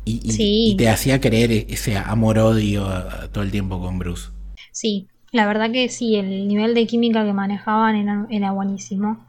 Y, 0.03 0.19
y- 0.23 0.31
Sí. 0.33 0.71
y 0.71 0.75
te 0.77 0.89
hacía 0.89 1.21
creer 1.21 1.51
ese 1.69 1.95
amor-odio 1.95 2.91
eh, 2.91 3.29
todo 3.31 3.43
el 3.43 3.51
tiempo 3.51 3.79
con 3.79 3.99
Bruce. 3.99 4.29
Sí, 4.71 5.07
la 5.31 5.45
verdad 5.45 5.71
que 5.71 5.87
sí, 5.89 6.15
el 6.15 6.47
nivel 6.47 6.73
de 6.73 6.87
química 6.87 7.23
que 7.23 7.33
manejaban 7.33 7.95
era, 7.95 8.25
era 8.29 8.51
buenísimo. 8.51 9.25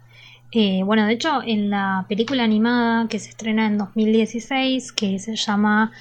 Eh, 0.51 0.83
bueno, 0.85 1.07
de 1.07 1.13
hecho, 1.13 1.43
en 1.47 1.71
la 1.71 2.05
película 2.09 2.43
animada 2.45 3.07
que 3.09 3.19
se 3.19 3.29
estrena 3.31 3.67
en 3.67 3.79
2016, 3.79 4.93
que 4.93 5.19
se 5.19 5.37
llama 5.37 5.93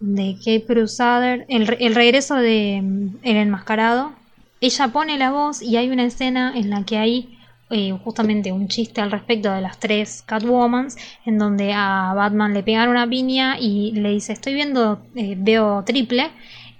The 0.00 0.36
Cape 0.38 0.64
Crusader, 0.66 1.46
el, 1.48 1.76
el 1.78 1.94
regreso 1.94 2.36
de 2.36 2.78
El 2.78 3.36
Enmascarado, 3.36 4.12
ella 4.60 4.88
pone 4.88 5.18
la 5.18 5.30
voz 5.30 5.62
y 5.62 5.76
hay 5.76 5.90
una 5.90 6.04
escena 6.04 6.52
en 6.54 6.70
la 6.70 6.84
que 6.84 6.98
hay 6.98 7.38
eh, 7.72 7.96
justamente 8.02 8.50
un 8.50 8.66
chiste 8.66 9.00
al 9.00 9.12
respecto 9.12 9.52
de 9.52 9.60
las 9.60 9.78
tres 9.78 10.22
Catwomans, 10.26 10.96
en 11.24 11.38
donde 11.38 11.72
a 11.72 12.12
Batman 12.14 12.52
le 12.52 12.64
pegan 12.64 12.88
una 12.88 13.08
piña 13.08 13.58
y 13.60 13.92
le 13.92 14.10
dice, 14.10 14.32
estoy 14.32 14.54
viendo, 14.54 15.02
eh, 15.14 15.36
veo 15.38 15.84
triple, 15.84 16.30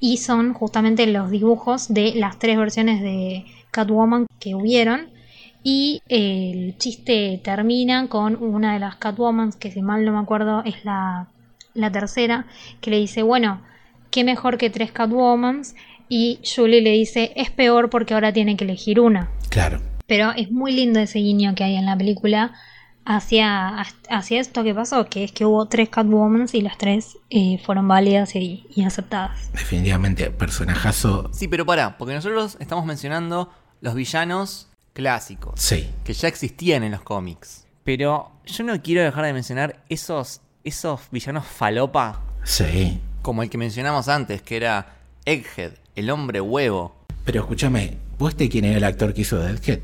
y 0.01 0.17
son 0.17 0.53
justamente 0.53 1.07
los 1.07 1.31
dibujos 1.31 1.95
de 1.95 2.15
las 2.17 2.41
tres 2.41 2.59
versiones 2.59 3.03
de 3.03 3.45
Catwoman 3.71 4.27
que 4.41 4.55
hubieron. 4.57 5.11
Y 5.63 6.03
el 6.09 6.77
chiste 6.79 7.41
termina 7.45 8.09
con 8.09 8.43
una 8.43 8.73
de 8.75 8.81
las 8.81 8.97
Catwomans, 8.97 9.57
que 9.57 9.71
si 9.71 9.83
mal 9.83 10.05
no 10.05 10.13
me 10.13 10.19
acuerdo 10.19 10.65
es 10.65 10.85
la, 10.85 11.29
la 11.75 11.91
tercera, 11.93 12.47
que 12.81 12.91
le 12.91 12.99
dice, 12.99 13.23
bueno, 13.23 13.63
qué 14.11 14.25
mejor 14.25 14.59
que 14.59 14.71
tres 14.71 14.93
Catwomans. 14.93 15.75
Y 16.09 16.41
Julie 16.45 16.81
le 16.81 16.91
dice, 16.91 17.33
es 17.37 17.51
peor 17.51 17.89
porque 17.91 18.15
ahora 18.15 18.33
tiene 18.33 18.57
que 18.57 18.65
elegir 18.65 18.99
una. 19.01 19.31
Claro. 19.49 19.81
Pero 20.07 20.33
es 20.33 20.51
muy 20.51 20.73
lindo 20.73 20.99
ese 20.99 21.21
guiño 21.21 21.55
que 21.55 21.63
hay 21.65 21.77
en 21.77 21.87
la 21.87 21.97
película 21.97 22.53
hacia, 23.05 23.81
hacia 24.09 24.41
esto 24.41 24.63
que 24.65 24.75
pasó, 24.75 25.07
que 25.07 25.25
es 25.25 25.33
que 25.33 25.45
hubo 25.45 25.67
tres 25.67 25.89
Catwomans 25.89 26.55
y 26.55 26.63
las 26.63 26.79
tres 26.79 27.17
eh, 27.31 27.59
fueron 27.65 27.87
válidas 27.89 28.35
y, 28.37 28.67
y 28.75 28.83
aceptadas. 28.85 29.51
Definitivamente, 29.53 30.31
personajazo. 30.31 31.31
Sí, 31.33 31.49
pero 31.49 31.65
pará, 31.65 31.97
porque 31.97 32.15
nosotros 32.15 32.57
estamos 32.61 32.85
mencionando 32.85 33.51
los 33.81 33.95
villanos 33.95 34.69
clásicos, 34.93 35.61
Sí. 35.61 35.89
que 36.05 36.13
ya 36.13 36.29
existían 36.29 36.83
en 36.83 36.93
los 36.93 37.03
cómics. 37.03 37.67
Pero 37.85 38.33
yo 38.45 38.65
no 38.65 38.81
quiero 38.83 39.03
dejar 39.03 39.25
de 39.25 39.33
mencionar 39.33 39.83
esos, 39.89 40.41
esos 40.65 41.01
villanos 41.11 41.47
falopa, 41.47 42.21
Sí. 42.45 43.01
como 43.23 43.43
el 43.43 43.51
que 43.51 43.59
mencionamos 43.59 44.09
antes, 44.09 44.43
que 44.43 44.57
era 44.57 44.95
Egghead, 45.25 45.73
el 45.97 46.11
hombre 46.11 46.41
huevo. 46.41 46.97
Pero 47.25 47.41
escúchame, 47.41 47.99
¿vos 48.19 48.35
te 48.37 48.49
quién 48.49 48.65
era 48.65 48.79
el 48.79 48.85
actor 48.85 49.13
que 49.15 49.23
hizo 49.23 49.39
Deadhead? 49.39 49.81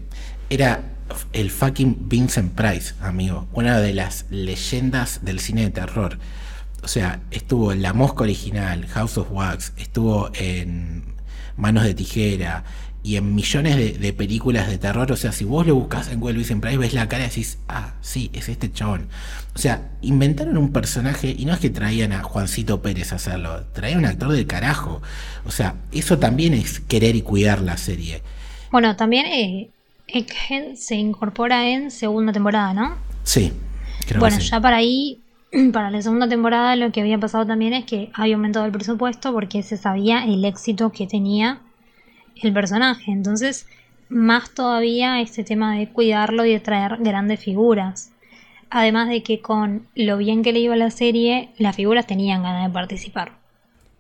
Era 0.49 0.83
el 1.33 1.51
fucking 1.51 2.09
Vincent 2.09 2.53
Price, 2.55 2.95
amigo. 3.01 3.47
Una 3.53 3.79
de 3.81 3.93
las 3.95 4.27
leyendas 4.31 5.25
del 5.25 5.41
cine 5.41 5.63
de 5.63 5.71
terror. 5.71 6.19
O 6.83 6.89
sea, 6.89 7.21
estuvo 7.31 7.73
en 7.73 7.83
La 7.83 7.93
Mosca 7.93 8.23
original, 8.25 8.87
House 8.89 9.19
of 9.19 9.29
Wax, 9.31 9.73
estuvo 9.77 10.31
en 10.35 11.15
Manos 11.57 11.85
de 11.85 11.95
Tijera 11.95 12.65
y 13.07 13.17
en 13.17 13.37
millones 13.37 13.77
de, 13.77 13.93
de 13.93 14.13
películas 14.13 14.69
de 14.69 14.79
terror. 14.79 15.13
O 15.13 15.17
sea, 15.17 15.31
si 15.31 15.45
vos 15.45 15.65
lo 15.65 15.77
buscas 15.77 16.11
en 16.11 16.19
Google 16.19 16.39
Vincent 16.39 16.61
Price, 16.61 16.77
ves 16.77 16.93
la 16.93 17.09
cara 17.09 17.23
y 17.23 17.29
decís, 17.29 17.59
ah, 17.69 17.95
sí, 18.01 18.33
es 18.33 18.49
este 18.49 18.73
chabón. 18.73 19.07
O 19.55 19.59
sea, 19.59 19.91
inventaron 20.03 20.57
un 20.57 20.73
personaje 20.73 21.33
y 21.39 21.45
no 21.45 21.53
es 21.55 21.61
que 21.61 21.71
traían 21.71 22.13
a 22.13 22.25
Juancito 22.25 22.83
Pérez 22.83 23.13
a 23.13 23.17
hacerlo, 23.17 23.63
traían 23.73 24.01
un 24.01 24.07
actor 24.07 24.33
del 24.33 24.49
carajo. 24.49 25.03
O 25.45 25.53
sea, 25.53 25.77
eso 25.93 26.19
también 26.19 26.53
es 26.53 26.81
querer 26.81 27.15
y 27.15 27.23
cuidar 27.23 27.61
la 27.61 27.77
serie. 27.77 28.23
Bueno, 28.73 28.97
también 28.97 29.27
eh, 29.27 29.71
Egghead 30.09 30.75
se 30.75 30.97
incorpora 30.97 31.69
en 31.69 31.93
segunda 31.93 32.33
temporada, 32.33 32.75
¿no? 32.75 32.97
Sí, 33.23 33.53
creo 34.09 34.19
bueno, 34.19 34.37
que 34.39 34.43
sí. 34.43 34.51
ya 34.51 34.61
para 34.61 34.79
ahí 34.79 35.21
para 35.73 35.93
la 35.93 36.03
segunda 36.03 36.29
temporada 36.29 36.75
lo 36.75 36.91
que 36.91 37.03
había 37.03 37.19
pasado 37.19 37.47
también 37.47 37.73
es 37.73 37.85
que 37.85 38.11
había 38.15 38.35
aumentado 38.35 38.67
el 38.67 38.73
presupuesto 38.73 39.33
porque 39.33 39.63
se 39.63 39.77
sabía 39.77 40.25
el 40.25 40.45
éxito 40.45 40.91
que 40.91 41.07
tenía 41.07 41.61
el 42.43 42.53
personaje. 42.53 43.11
Entonces, 43.11 43.67
más 44.09 44.51
todavía 44.51 45.21
este 45.21 45.45
tema 45.45 45.77
de 45.77 45.89
cuidarlo 45.89 46.45
y 46.45 46.53
de 46.53 46.61
traer 46.61 46.99
grandes 46.99 47.41
figuras. 47.41 48.13
Además 48.71 49.09
de 49.09 49.23
que 49.23 49.41
con 49.41 49.87
lo 49.95 50.17
bien 50.17 50.43
que 50.43 50.53
le 50.53 50.61
iba 50.61 50.77
la 50.77 50.91
serie, 50.91 51.51
las 51.59 51.77
figuras 51.77 52.07
tenían 52.07 52.43
ganas 52.43 52.67
de 52.67 52.73
participar. 52.73 53.33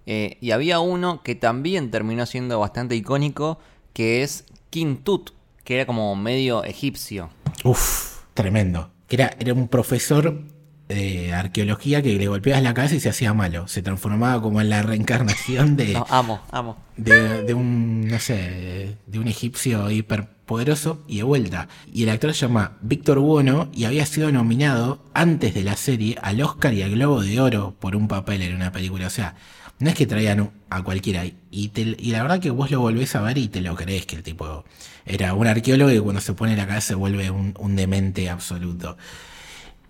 Eh, 0.06 0.38
y 0.40 0.52
había 0.52 0.80
uno 0.80 1.22
que 1.22 1.34
también 1.34 1.90
terminó 1.90 2.26
siendo 2.26 2.60
bastante 2.60 2.94
icónico, 2.94 3.58
que 3.92 4.22
es 4.22 4.44
King 4.70 4.96
Tut, 5.02 5.30
que 5.64 5.74
era 5.74 5.86
como 5.86 6.14
medio 6.14 6.64
egipcio. 6.64 7.30
Uf, 7.64 8.22
tremendo. 8.34 8.90
Era, 9.08 9.30
era 9.38 9.54
un 9.54 9.68
profesor 9.68 10.42
de 10.88 11.32
arqueología 11.32 12.00
que 12.02 12.14
le 12.16 12.28
golpeabas 12.28 12.62
la 12.62 12.74
cabeza 12.74 12.94
y 12.94 13.00
se 13.00 13.08
hacía 13.08 13.34
malo. 13.34 13.66
Se 13.68 13.82
transformaba 13.82 14.40
como 14.40 14.60
en 14.60 14.68
la 14.70 14.82
reencarnación 14.82 15.76
de, 15.76 15.94
No, 15.94 16.06
amo, 16.08 16.40
amo. 16.52 16.76
de, 16.96 17.42
de 17.42 17.54
un, 17.54 18.06
no 18.08 18.18
sé, 18.20 18.96
de 19.06 19.18
un 19.18 19.26
egipcio 19.28 19.90
hiperpoderoso 19.90 21.02
y 21.08 21.16
de 21.18 21.22
vuelta. 21.24 21.68
Y 21.92 22.04
el 22.04 22.10
actor 22.10 22.32
se 22.34 22.46
llama 22.46 22.76
Víctor 22.82 23.18
Buono 23.18 23.68
y 23.72 23.84
había 23.84 24.06
sido 24.06 24.30
nominado 24.30 25.02
antes 25.14 25.54
de 25.54 25.64
la 25.64 25.76
serie 25.76 26.16
al 26.22 26.40
Oscar 26.40 26.72
y 26.74 26.82
al 26.82 26.92
Globo 26.92 27.20
de 27.22 27.40
Oro 27.40 27.74
por 27.80 27.96
un 27.96 28.06
papel 28.08 28.42
en 28.42 28.54
una 28.54 28.70
película. 28.72 29.06
O 29.08 29.10
sea, 29.10 29.34
no 29.78 29.88
es 29.90 29.94
que 29.96 30.06
traían 30.06 30.50
a 30.70 30.82
cualquiera. 30.84 31.24
Y, 31.50 31.68
te- 31.68 31.96
y 31.98 32.10
la 32.12 32.22
verdad 32.22 32.38
que 32.40 32.50
vos 32.50 32.70
lo 32.70 32.80
volvés 32.80 33.14
a 33.16 33.22
ver 33.22 33.38
y 33.38 33.48
te 33.48 33.60
lo 33.60 33.74
crees 33.74 34.06
que 34.06 34.16
el 34.16 34.22
tipo 34.22 34.64
era 35.04 35.34
un 35.34 35.46
arqueólogo 35.46 35.90
y 35.90 35.98
cuando 35.98 36.20
se 36.20 36.32
pone 36.32 36.56
la 36.56 36.66
cabeza 36.66 36.88
se 36.88 36.94
vuelve 36.94 37.30
un, 37.30 37.54
un 37.58 37.76
demente 37.76 38.30
absoluto. 38.30 38.96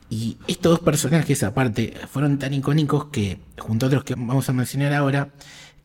Y 0.09 0.39
estos 0.47 0.73
dos 0.73 0.81
personajes 0.81 1.43
aparte 1.43 1.95
fueron 2.11 2.39
tan 2.39 2.55
icónicos 2.55 3.07
que, 3.07 3.41
junto 3.59 3.87
a 3.87 3.89
otros 3.89 4.05
que 4.05 4.15
vamos 4.15 4.49
a 4.49 4.53
mencionar 4.53 4.93
ahora, 4.93 5.31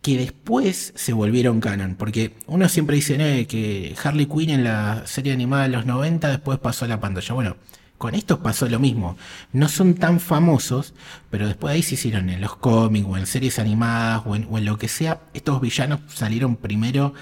que 0.01 0.17
después 0.17 0.93
se 0.95 1.13
volvieron 1.13 1.59
canon. 1.59 1.95
Porque 1.95 2.35
uno 2.47 2.69
siempre 2.69 2.95
dice 2.95 3.17
"No, 3.17 3.47
que 3.47 3.95
Harley 4.03 4.25
Quinn 4.27 4.49
en 4.51 4.63
la 4.63 5.03
serie 5.05 5.33
animada 5.33 5.63
de 5.63 5.69
los 5.69 5.85
90 5.85 6.29
después 6.29 6.59
pasó 6.59 6.85
a 6.85 6.87
la 6.87 6.99
pantalla. 6.99 7.33
Bueno, 7.33 7.57
con 8.01 8.15
estos 8.15 8.39
pasó 8.39 8.67
lo 8.67 8.79
mismo. 8.79 9.15
No 9.53 9.69
son 9.69 9.93
tan 9.93 10.19
famosos, 10.19 10.95
pero 11.29 11.47
después 11.47 11.71
de 11.71 11.75
ahí 11.75 11.83
se 11.83 11.93
hicieron 11.93 12.29
en 12.29 12.41
los 12.41 12.55
cómics 12.55 13.05
o 13.07 13.15
en 13.15 13.27
series 13.27 13.59
animadas 13.59 14.23
o 14.25 14.35
en, 14.35 14.65
lo 14.65 14.77
que 14.79 14.87
sea. 14.87 15.21
Estos 15.35 15.61
villanos 15.61 16.01
salieron 16.07 16.55
primero 16.55 17.13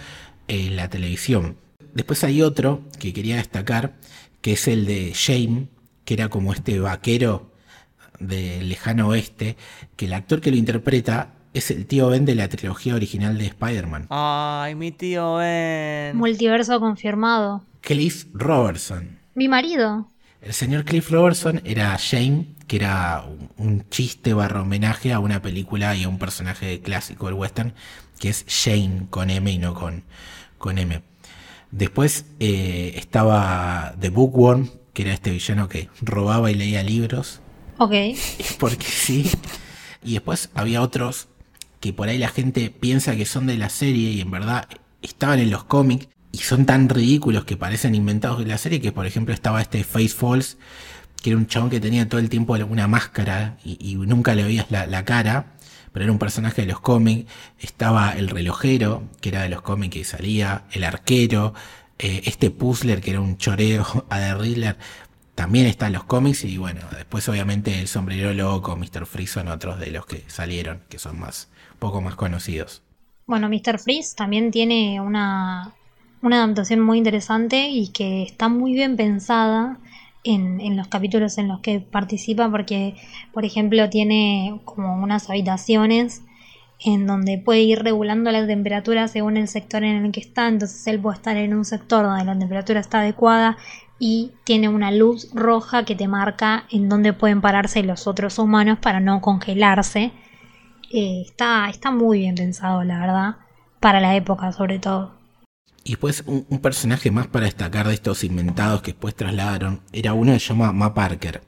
en 0.48 0.78
la 0.78 0.90
televisión. 0.90 1.58
Después 1.94 2.24
hay 2.24 2.42
otro 2.42 2.82
que 2.98 3.12
quería 3.12 3.36
destacar, 3.36 3.98
que 4.42 4.54
es 4.54 4.70
el 4.70 4.86
de 4.86 5.12
Shane, 5.14 5.68
que 6.10 6.16
era 6.16 6.30
como 6.30 6.54
este 6.54 6.80
vaquero 6.80 7.52
del 8.20 8.68
lejano 8.68 9.10
oeste, 9.10 9.58
que 9.96 10.06
el 10.06 10.14
actor 10.14 10.42
que 10.42 10.50
lo 10.50 10.58
interpreta 10.58 11.36
es 11.54 11.70
el 11.70 11.86
tío 11.86 12.10
Ben 12.10 12.26
de 12.26 12.34
la 12.34 12.50
trilogía 12.50 12.96
original 12.96 13.38
de 13.38 13.46
Spider-Man. 13.46 14.08
Ay, 14.10 14.74
mi 14.74 14.92
tío 14.92 15.36
Ben. 15.36 16.18
Multiverso 16.18 16.80
confirmado. 16.80 17.64
Cliff 17.82 18.26
Robertson. 18.34 19.20
Mi 19.36 19.48
marido. 19.48 20.08
El 20.42 20.54
señor 20.54 20.84
Cliff 20.84 21.12
Robertson 21.12 21.62
era 21.64 21.96
Shane, 22.00 22.56
que 22.66 22.78
era 22.78 23.24
un, 23.58 23.88
chiste 23.92 24.34
barra 24.34 24.64
homenaje 24.64 25.14
a 25.14 25.20
una 25.20 25.44
película 25.44 25.96
y 25.96 26.06
a 26.06 26.10
un 26.10 26.18
personaje 26.18 26.82
clásico 26.82 27.28
del 27.28 27.36
western, 27.36 27.76
que 28.20 28.30
es 28.30 28.48
Shane 28.48 29.06
con 29.12 29.30
M 29.30 29.52
y 29.52 29.60
no 29.60 29.76
con, 29.76 30.02
con 30.58 30.80
M. 30.80 31.04
Después 31.70 32.26
eh, 32.40 32.94
estaba 32.96 33.94
The 34.00 34.10
Bookworm, 34.10 34.72
que 34.94 35.04
era 35.04 35.14
este 35.14 35.32
villano 35.32 35.70
que 35.70 35.90
robaba 36.02 36.52
y 36.52 36.56
leía 36.56 36.84
libros, 36.84 37.42
Ok. 37.78 37.94
porque 38.60 38.86
sí. 38.86 39.30
Y 40.04 40.14
después 40.14 40.50
había 40.54 40.82
otros 40.82 41.28
que 41.80 41.94
por 41.94 42.10
ahí 42.10 42.18
la 42.18 42.30
gente 42.30 42.70
piensa 42.70 43.16
que 43.16 43.26
son 43.26 43.48
de 43.48 43.58
la 43.58 43.70
serie 43.70 44.12
y 44.12 44.22
en 44.22 44.32
verdad 44.32 44.68
estaban 45.02 45.40
en 45.40 45.50
los 45.50 45.64
cómics 45.64 46.08
y 46.32 46.40
son 46.40 46.66
tan 46.66 46.90
ridículos 46.90 47.46
que 47.46 47.58
parecen 47.58 47.96
inventados 47.96 48.40
de 48.40 48.46
la 48.46 48.58
serie 48.58 48.82
que 48.82 48.92
por 48.92 49.06
ejemplo 49.06 49.34
estaba 49.34 49.62
este 49.62 49.84
Face 49.84 50.10
Falls 50.10 50.58
que 51.22 51.32
era 51.32 51.38
un 51.38 51.48
chabón 51.48 51.70
que 51.70 51.80
tenía 51.80 52.08
todo 52.08 52.20
el 52.20 52.30
tiempo 52.30 52.54
una 52.54 52.88
máscara 52.88 53.58
y, 53.64 53.78
y 53.80 53.96
nunca 53.96 54.36
le 54.36 54.44
veías 54.44 54.70
la, 54.72 54.86
la 54.88 55.06
cara 55.06 55.54
pero 55.94 56.04
era 56.04 56.12
un 56.12 56.20
personaje 56.20 56.62
de 56.64 56.68
los 56.68 56.82
cómics 56.82 57.32
estaba 57.60 58.12
el 58.12 58.30
relojero 58.30 59.04
que 59.22 59.30
era 59.30 59.44
de 59.44 59.50
los 59.50 59.62
cómics 59.62 59.94
que 59.94 60.04
salía 60.04 60.64
el 60.72 60.84
arquero 60.84 61.54
eh, 62.00 62.22
este 62.26 62.50
puzzler 62.50 63.02
que 63.02 63.12
era 63.12 63.20
un 63.20 63.38
choreo 63.38 63.86
a 64.10 64.20
The 64.20 64.36
Riddler 64.36 64.78
también 65.36 65.68
está 65.68 65.88
en 65.88 65.94
los 65.94 66.04
cómics 66.04 66.44
y 66.44 66.58
bueno, 66.58 66.82
después 66.92 67.30
obviamente 67.30 67.80
el 67.80 67.88
sombrero 67.88 68.34
loco, 68.34 68.76
Mr. 68.76 69.06
Freeze 69.06 69.34
son 69.34 69.48
otros 69.48 69.80
de 69.80 69.90
los 69.92 70.06
que 70.06 70.24
salieron, 70.28 70.82
que 70.90 71.00
son 71.00 71.18
más, 71.18 71.50
poco 71.80 72.02
más 72.02 72.16
conocidos. 72.16 72.82
Bueno, 73.26 73.48
Mr. 73.48 73.80
Freeze 73.80 74.16
también 74.18 74.52
tiene 74.52 75.00
una, 75.00 75.74
una 76.22 76.44
adaptación 76.44 76.82
muy 76.82 76.98
interesante 76.98 77.70
y 77.70 77.88
que 77.90 78.24
está 78.24 78.50
muy 78.50 78.74
bien 78.74 78.98
pensada 78.98 79.78
en, 80.26 80.60
en 80.60 80.76
los 80.76 80.90
capítulos 80.90 81.38
en 81.38 81.48
los 81.48 81.62
que 81.62 81.80
participa 81.80 82.52
porque, 82.52 82.96
por 83.34 83.46
ejemplo, 83.46 83.90
tiene 83.90 84.60
como 84.66 85.02
unas 85.02 85.30
habitaciones 85.30 86.22
en 86.80 87.06
donde 87.06 87.38
puede 87.38 87.62
ir 87.62 87.84
regulando 87.84 88.32
la 88.32 88.48
temperatura 88.48 89.08
según 89.08 89.38
el 89.38 89.48
sector 89.48 89.84
en 89.84 90.06
el 90.06 90.12
que 90.12 90.22
está, 90.22 90.48
entonces 90.48 90.88
él 90.88 91.00
puede 91.00 91.18
estar 91.18 91.36
en 91.38 91.54
un 91.54 91.66
sector 91.66 92.06
donde 92.06 92.26
la 92.26 92.38
temperatura 92.38 92.80
está 92.80 93.02
adecuada 93.02 93.58
y 94.00 94.32
tiene 94.46 94.70
una 94.70 94.92
luz 94.92 95.30
roja 95.34 95.84
que 95.84 95.96
te 95.96 96.08
marca 96.08 96.66
en 96.72 96.88
dónde 96.88 97.12
pueden 97.12 97.42
pararse 97.42 97.84
los 97.84 98.08
otros 98.08 98.40
humanos 98.40 98.80
para 98.80 99.02
no 99.02 99.22
congelarse. 99.22 100.14
Eh, 100.92 101.24
está, 101.26 101.70
está 101.70 101.92
muy 101.92 102.20
bien 102.20 102.36
pensado, 102.36 102.84
la 102.84 103.00
verdad, 103.00 103.36
para 103.80 104.00
la 104.00 104.16
época 104.16 104.52
sobre 104.54 104.80
todo. 104.80 105.20
Y 105.84 105.92
después 105.92 106.24
un, 106.26 106.46
personaje 106.60 107.12
más 107.12 107.28
para 107.28 107.46
destacar 107.46 107.88
de 107.88 107.94
estos 107.94 108.24
inventados 108.24 108.82
que 108.82 108.92
después 108.92 109.16
trasladaron 109.16 109.82
era 109.92 110.14
uno 110.14 110.34
que 110.34 110.40
se 110.40 110.48
llama 110.48 110.72
Ma 110.72 110.94
Parker, 110.94 111.42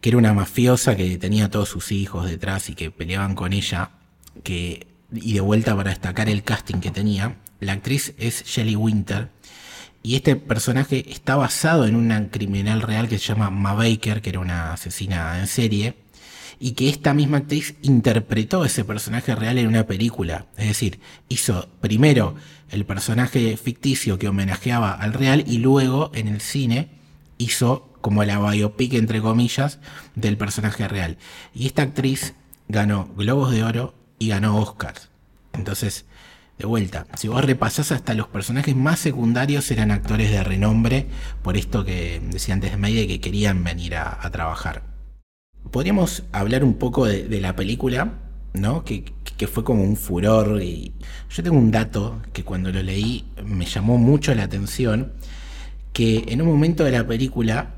que 0.00 0.08
era 0.08 0.18
una 0.18 0.34
mafiosa 0.34 0.96
que 0.96 1.16
tenía 1.18 1.50
todos 1.50 1.68
sus 1.68 1.92
hijos 1.92 2.28
detrás 2.28 2.68
y 2.68 2.74
que 2.74 2.90
peleaban 2.90 3.34
con 3.34 3.52
ella, 3.52 3.90
y 4.44 5.32
de 5.32 5.40
vuelta 5.40 5.76
para 5.76 5.90
destacar 5.90 6.28
el 6.28 6.42
casting 6.42 6.80
que 6.80 6.90
tenía, 6.90 7.36
la 7.60 7.72
actriz 7.72 8.14
es 8.18 8.44
Shelley 8.44 8.76
Winter 8.76 9.30
y 10.02 10.14
este 10.14 10.36
personaje 10.36 11.10
está 11.10 11.36
basado 11.36 11.86
en 11.86 11.96
una 11.96 12.30
criminal 12.30 12.82
real 12.82 13.08
que 13.08 13.18
se 13.18 13.26
llama 13.26 13.50
Ma 13.50 13.74
Baker, 13.74 14.22
que 14.22 14.30
era 14.30 14.40
una 14.40 14.72
asesina 14.72 15.38
en 15.40 15.46
serie, 15.46 15.96
y 16.60 16.72
que 16.72 16.88
esta 16.88 17.14
misma 17.14 17.38
actriz 17.38 17.74
interpretó 17.82 18.64
ese 18.64 18.84
personaje 18.84 19.34
real 19.34 19.58
en 19.58 19.66
una 19.66 19.86
película. 19.86 20.46
Es 20.56 20.68
decir, 20.68 21.00
hizo 21.28 21.68
primero 21.80 22.36
el 22.70 22.84
personaje 22.84 23.56
ficticio 23.56 24.18
que 24.18 24.28
homenajeaba 24.28 24.92
al 24.92 25.12
real 25.12 25.44
y 25.46 25.58
luego 25.58 26.10
en 26.14 26.28
el 26.28 26.40
cine 26.40 26.88
hizo 27.38 27.92
como 28.00 28.24
la 28.24 28.38
biopic 28.38 28.94
entre 28.94 29.20
comillas 29.20 29.78
del 30.14 30.36
personaje 30.36 30.88
real. 30.88 31.18
Y 31.54 31.66
esta 31.66 31.82
actriz 31.82 32.34
ganó 32.68 33.08
Globos 33.16 33.52
de 33.52 33.64
Oro 33.64 33.94
y 34.18 34.28
ganó 34.28 34.58
Oscars. 34.58 35.08
Entonces, 35.52 36.06
de 36.58 36.66
vuelta, 36.66 37.06
si 37.16 37.28
vos 37.28 37.44
repasás 37.44 37.92
hasta 37.92 38.14
los 38.14 38.28
personajes 38.28 38.74
más 38.74 38.98
secundarios 38.98 39.70
eran 39.70 39.90
actores 39.90 40.30
de 40.30 40.42
renombre, 40.42 41.06
por 41.42 41.56
esto 41.56 41.84
que 41.84 42.20
decía 42.30 42.54
antes 42.54 42.72
de 42.72 42.76
Mayday 42.76 43.06
que 43.06 43.20
querían 43.20 43.62
venir 43.62 43.96
a, 43.96 44.28
trabajar. 44.30 44.82
Podríamos 45.70 46.24
hablar 46.32 46.64
un 46.64 46.74
poco 46.74 47.06
de, 47.06 47.28
de 47.28 47.40
la 47.40 47.54
película, 47.54 48.14
¿no? 48.54 48.84
Que, 48.84 49.04
que, 49.36 49.46
fue 49.46 49.64
como 49.64 49.82
un 49.82 49.96
furor. 49.96 50.62
Y 50.62 50.92
yo 51.30 51.42
tengo 51.42 51.56
un 51.56 51.70
dato 51.70 52.20
que 52.32 52.44
cuando 52.44 52.72
lo 52.72 52.82
leí 52.82 53.24
me 53.44 53.66
llamó 53.66 53.98
mucho 53.98 54.34
la 54.34 54.44
atención, 54.44 55.12
que 55.92 56.24
en 56.28 56.42
un 56.42 56.48
momento 56.48 56.84
de 56.84 56.92
la 56.92 57.06
película 57.06 57.74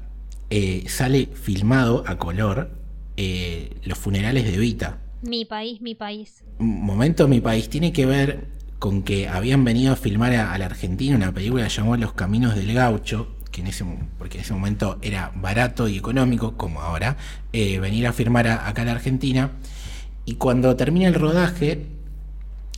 eh, 0.51 0.85
sale 0.89 1.29
filmado 1.33 2.05
a 2.07 2.19
color 2.19 2.71
eh, 3.17 3.77
los 3.85 3.99
funerales 3.99 4.45
de 4.45 4.59
Vita. 4.59 4.99
Mi 5.23 5.45
país, 5.45 5.81
mi 5.81 5.95
país. 5.95 6.45
Momento 6.59 7.29
mi 7.29 7.41
país 7.41 7.69
tiene 7.69 7.93
que 7.93 8.07
ver 8.07 8.49
con 8.79 9.03
que 9.03 9.29
habían 9.29 9.65
venido 9.65 9.93
a 9.93 9.97
filmar 9.97 10.35
a, 10.35 10.55
a 10.55 10.59
la 10.59 10.67
Argentina 10.67 11.15
una 11.15 11.33
película 11.33 11.69
llamada 11.69 11.99
Los 11.99 12.15
Caminos 12.15 12.55
del 12.55 12.73
Gaucho, 12.73 13.29
que 13.51 13.61
en 13.61 13.67
ese, 13.67 13.85
porque 14.19 14.39
en 14.39 14.45
ese 14.45 14.55
momento 14.55 14.99
era 15.03 15.33
barato 15.35 15.89
y 15.89 15.99
económico, 15.99 16.57
como 16.57 16.81
ahora, 16.81 17.17
eh, 17.53 17.79
venir 17.81 18.07
a 18.07 18.13
firmar 18.13 18.47
a, 18.47 18.67
acá 18.67 18.83
a 18.83 18.85
la 18.87 18.93
Argentina. 18.93 19.53
Y 20.25 20.37
cuando 20.37 20.75
termina 20.77 21.09
el 21.09 21.15
rodaje, 21.15 21.87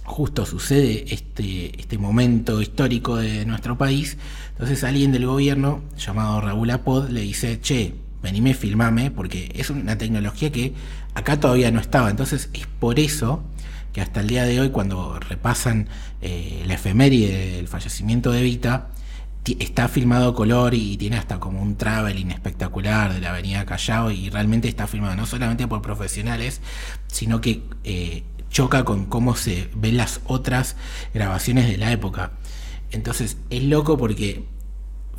justo 0.05 0.45
sucede 0.45 1.14
este, 1.14 1.78
este 1.78 1.99
momento 1.99 2.61
histórico 2.61 3.16
de 3.16 3.45
nuestro 3.47 3.78
país, 3.78 4.16
entonces 4.53 4.82
alguien 4.82 5.12
del 5.12 5.26
gobierno, 5.26 5.82
llamado 5.97 6.40
Raúl 6.40 6.70
Apod, 6.70 7.11
le 7.11 7.20
dice, 7.20 7.61
che, 7.61 7.95
venime, 8.22 8.54
filmame, 8.54 9.10
porque 9.10 9.52
es 9.54 9.70
una 9.70 9.98
tecnología 9.98 10.50
que 10.50 10.74
acá 11.14 11.40
todavía 11.40 11.70
no 11.70 11.80
estaba. 11.80 12.10
Entonces 12.10 12.50
es 12.52 12.66
por 12.66 12.98
eso 12.98 13.42
que 13.92 14.00
hasta 14.00 14.20
el 14.20 14.28
día 14.28 14.44
de 14.44 14.60
hoy, 14.60 14.70
cuando 14.70 15.18
repasan 15.20 15.88
eh, 16.20 16.62
la 16.66 16.74
efeméride 16.74 17.56
del 17.56 17.68
fallecimiento 17.68 18.32
de 18.32 18.40
Evita, 18.40 18.88
está 19.58 19.88
filmado 19.88 20.34
color 20.34 20.72
y 20.74 20.96
tiene 20.96 21.16
hasta 21.16 21.40
como 21.40 21.60
un 21.60 21.76
traveling 21.76 22.30
espectacular 22.30 23.12
de 23.12 23.20
la 23.20 23.30
avenida 23.30 23.66
Callao 23.66 24.10
y 24.10 24.30
realmente 24.30 24.68
está 24.68 24.86
filmado 24.86 25.16
no 25.16 25.26
solamente 25.26 25.66
por 25.66 25.82
profesionales, 25.82 26.60
sino 27.08 27.40
que 27.40 27.62
eh, 27.82 28.22
choca 28.50 28.84
con 28.84 29.06
cómo 29.06 29.34
se 29.34 29.68
ven 29.74 29.96
las 29.96 30.20
otras 30.26 30.76
grabaciones 31.12 31.66
de 31.66 31.76
la 31.76 31.90
época. 31.90 32.32
Entonces 32.92 33.36
es 33.50 33.62
loco 33.64 33.98
porque 33.98 34.44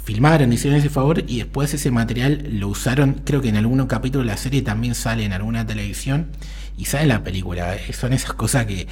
filmaron, 0.04 0.52
hicieron 0.52 0.80
ese 0.80 0.90
favor 0.90 1.24
y 1.28 1.38
después 1.38 1.74
ese 1.74 1.90
material 1.90 2.46
lo 2.60 2.68
usaron, 2.68 3.22
creo 3.24 3.42
que 3.42 3.50
en 3.50 3.56
algún 3.56 3.86
capítulo 3.88 4.24
de 4.24 4.32
la 4.32 4.38
serie 4.38 4.62
también 4.62 4.96
sale 4.96 5.24
en 5.24 5.34
alguna 5.34 5.66
televisión 5.66 6.32
y 6.78 6.86
sale 6.86 7.04
en 7.04 7.10
la 7.10 7.24
película. 7.24 7.76
Eh, 7.76 7.94
son 7.94 8.12
esas 8.12 8.34
cosas 8.34 8.66
que, 8.66 8.88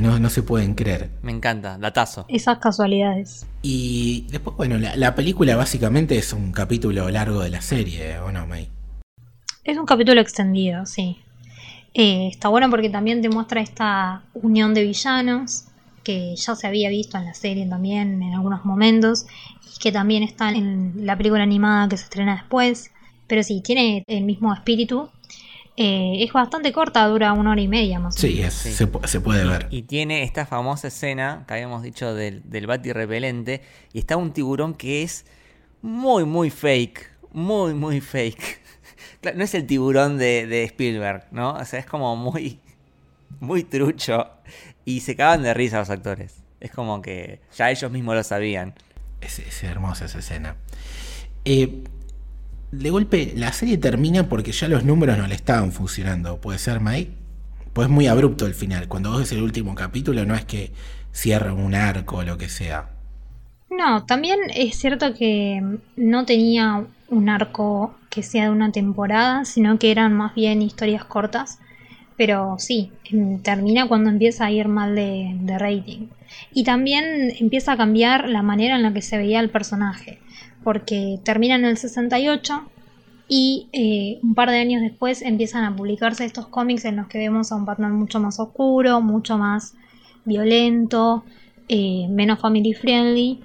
no, 0.00 0.18
no, 0.18 0.28
se 0.28 0.42
pueden 0.42 0.74
creer. 0.74 1.10
Me 1.22 1.32
encanta, 1.32 1.78
datazo. 1.78 2.26
Esas 2.28 2.58
casualidades. 2.58 3.46
Y 3.62 4.26
después, 4.30 4.56
bueno, 4.56 4.76
la, 4.78 5.14
película 5.14 5.56
básicamente 5.56 6.18
es 6.18 6.34
un 6.34 6.52
capítulo 6.52 7.08
largo 7.08 7.40
de 7.40 7.48
la 7.48 7.62
serie, 7.62 8.18
¿o 8.18 8.30
no, 8.30 8.46
May? 8.46 8.68
Es 9.64 9.78
un 9.78 9.86
capítulo 9.86 10.20
extendido, 10.20 10.84
sí. 10.84 11.18
Eh, 11.94 12.28
está 12.28 12.48
bueno 12.48 12.68
porque 12.68 12.90
también 12.90 13.22
te 13.22 13.30
muestra 13.30 13.62
esta 13.62 14.22
unión 14.34 14.74
de 14.74 14.82
villanos 14.82 15.64
que 16.06 16.36
ya 16.36 16.54
se 16.54 16.68
había 16.68 16.88
visto 16.88 17.18
en 17.18 17.24
la 17.24 17.34
serie 17.34 17.66
también 17.66 18.22
en 18.22 18.32
algunos 18.32 18.64
momentos 18.64 19.26
y 19.74 19.76
que 19.80 19.90
también 19.90 20.22
está 20.22 20.50
en 20.50 20.92
la 21.04 21.16
película 21.16 21.42
animada 21.42 21.88
que 21.88 21.96
se 21.96 22.04
estrena 22.04 22.36
después. 22.36 22.92
Pero 23.26 23.42
sí, 23.42 23.60
tiene 23.60 24.04
el 24.06 24.22
mismo 24.22 24.54
espíritu. 24.54 25.10
Eh, 25.76 26.18
es 26.22 26.32
bastante 26.32 26.72
corta, 26.72 27.04
dura 27.08 27.32
una 27.32 27.50
hora 27.50 27.60
y 27.60 27.66
media 27.66 27.98
más 27.98 28.22
o 28.22 28.24
menos. 28.24 28.54
Sí, 28.54 28.72
Se, 28.72 28.86
puede 29.20 29.44
ver. 29.44 29.66
Y 29.72 29.82
tiene 29.82 30.22
esta 30.22 30.46
famosa 30.46 30.86
escena 30.88 31.44
que 31.48 31.54
habíamos 31.54 31.82
dicho 31.82 32.14
del, 32.14 32.40
del 32.48 32.68
bati 32.68 32.92
repelente. 32.92 33.62
Y 33.92 33.98
está 33.98 34.16
un 34.16 34.32
tiburón 34.32 34.74
que 34.74 35.02
es 35.02 35.26
muy, 35.82 36.24
muy 36.24 36.50
fake. 36.50 37.10
Muy, 37.32 37.74
muy 37.74 38.00
fake. 38.00 38.60
no 39.34 39.42
es 39.42 39.54
el 39.56 39.66
tiburón 39.66 40.18
de, 40.18 40.46
de 40.46 40.62
Spielberg, 40.62 41.26
¿no? 41.32 41.54
O 41.54 41.64
sea, 41.64 41.80
es 41.80 41.86
como 41.86 42.14
muy, 42.14 42.60
muy 43.40 43.64
trucho. 43.64 44.30
Y 44.86 45.00
se 45.00 45.16
cagan 45.16 45.42
de 45.42 45.52
risa 45.52 45.80
los 45.80 45.90
actores. 45.90 46.36
Es 46.60 46.70
como 46.70 47.02
que 47.02 47.40
ya 47.54 47.70
ellos 47.70 47.90
mismos 47.90 48.14
lo 48.14 48.22
sabían. 48.22 48.72
Es, 49.20 49.62
hermosa 49.64 50.04
esa 50.04 50.20
escena. 50.20 50.56
Eh, 51.44 51.82
de 52.70 52.90
golpe, 52.90 53.32
la 53.34 53.52
serie 53.52 53.78
termina 53.78 54.28
porque 54.28 54.52
ya 54.52 54.68
los 54.68 54.84
números 54.84 55.18
no 55.18 55.26
le 55.26 55.34
estaban 55.34 55.72
funcionando. 55.72 56.40
¿Puede 56.40 56.60
ser, 56.60 56.80
Mike? 56.80 57.10
Pues 57.72 57.88
es 57.88 57.92
muy 57.92 58.06
abrupto 58.06 58.46
el 58.46 58.54
final. 58.54 58.86
Cuando 58.86 59.10
vos 59.10 59.18
ves 59.18 59.32
el 59.32 59.42
último 59.42 59.74
capítulo, 59.74 60.24
no 60.24 60.36
es 60.36 60.44
que 60.44 60.72
cierra 61.12 61.52
un 61.52 61.74
arco 61.74 62.18
o 62.18 62.22
lo 62.22 62.38
que 62.38 62.48
sea. 62.48 62.88
No, 63.68 64.06
también 64.06 64.38
es 64.54 64.78
cierto 64.78 65.14
que 65.14 65.62
no 65.96 66.24
tenía 66.24 66.84
un 67.08 67.28
arco 67.28 67.96
que 68.08 68.22
sea 68.22 68.44
de 68.44 68.50
una 68.50 68.70
temporada, 68.70 69.44
sino 69.44 69.80
que 69.80 69.90
eran 69.90 70.12
más 70.12 70.32
bien 70.36 70.62
historias 70.62 71.04
cortas 71.04 71.58
pero 72.16 72.56
sí, 72.58 72.90
termina 73.42 73.86
cuando 73.88 74.10
empieza 74.10 74.46
a 74.46 74.50
ir 74.50 74.68
mal 74.68 74.94
de, 74.94 75.58
rating. 75.58 76.06
Y 76.52 76.64
también 76.64 77.04
empieza 77.38 77.72
a 77.72 77.76
cambiar 77.76 78.28
la 78.28 78.42
manera 78.42 78.76
en 78.76 78.82
la 78.82 78.92
que 78.92 79.02
se 79.02 79.18
veía 79.18 79.40
el 79.40 79.50
personaje, 79.50 80.18
porque 80.64 81.18
termina 81.22 81.54
en 81.56 81.64
el 81.64 81.76
68 81.76 82.70
y 83.28 83.68
eh, 83.72 84.18
un 84.22 84.34
par 84.34 84.50
de 84.50 84.58
años 84.58 84.82
después 84.82 85.22
empiezan 85.22 85.64
a 85.64 85.74
publicarse 85.74 86.24
estos 86.24 86.46
cómics 86.46 86.84
en 86.84 86.96
los 86.96 87.08
que 87.08 87.18
vemos 87.18 87.52
a 87.52 87.56
un 87.56 87.64
Batman 87.64 87.92
mucho 87.92 88.20
más 88.20 88.38
oscuro, 88.38 89.00
mucho 89.00 89.36
más 89.36 89.74
violento, 90.24 91.24
eh, 91.68 92.06
menos 92.08 92.40
family 92.40 92.72
friendly 92.72 93.40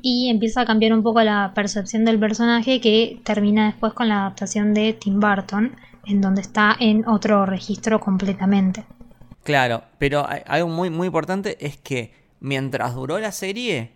y 0.00 0.28
empieza 0.30 0.62
a 0.62 0.66
cambiar 0.66 0.92
un 0.92 1.02
poco 1.02 1.22
la 1.22 1.52
percepción 1.54 2.04
del 2.04 2.18
personaje 2.18 2.80
que 2.80 3.20
termina 3.22 3.66
después 3.66 3.92
con 3.92 4.08
la 4.08 4.22
adaptación 4.22 4.74
de 4.74 4.92
Tim 4.94 5.20
Burton 5.20 5.72
en 6.06 6.20
donde 6.20 6.40
está 6.40 6.76
en 6.78 7.06
otro 7.06 7.46
registro 7.46 8.00
completamente. 8.00 8.84
Claro, 9.44 9.82
pero 9.98 10.26
algo 10.46 10.68
muy, 10.68 10.90
muy 10.90 11.06
importante 11.06 11.56
es 11.64 11.76
que 11.76 12.12
mientras 12.40 12.94
duró 12.94 13.18
la 13.18 13.32
serie, 13.32 13.92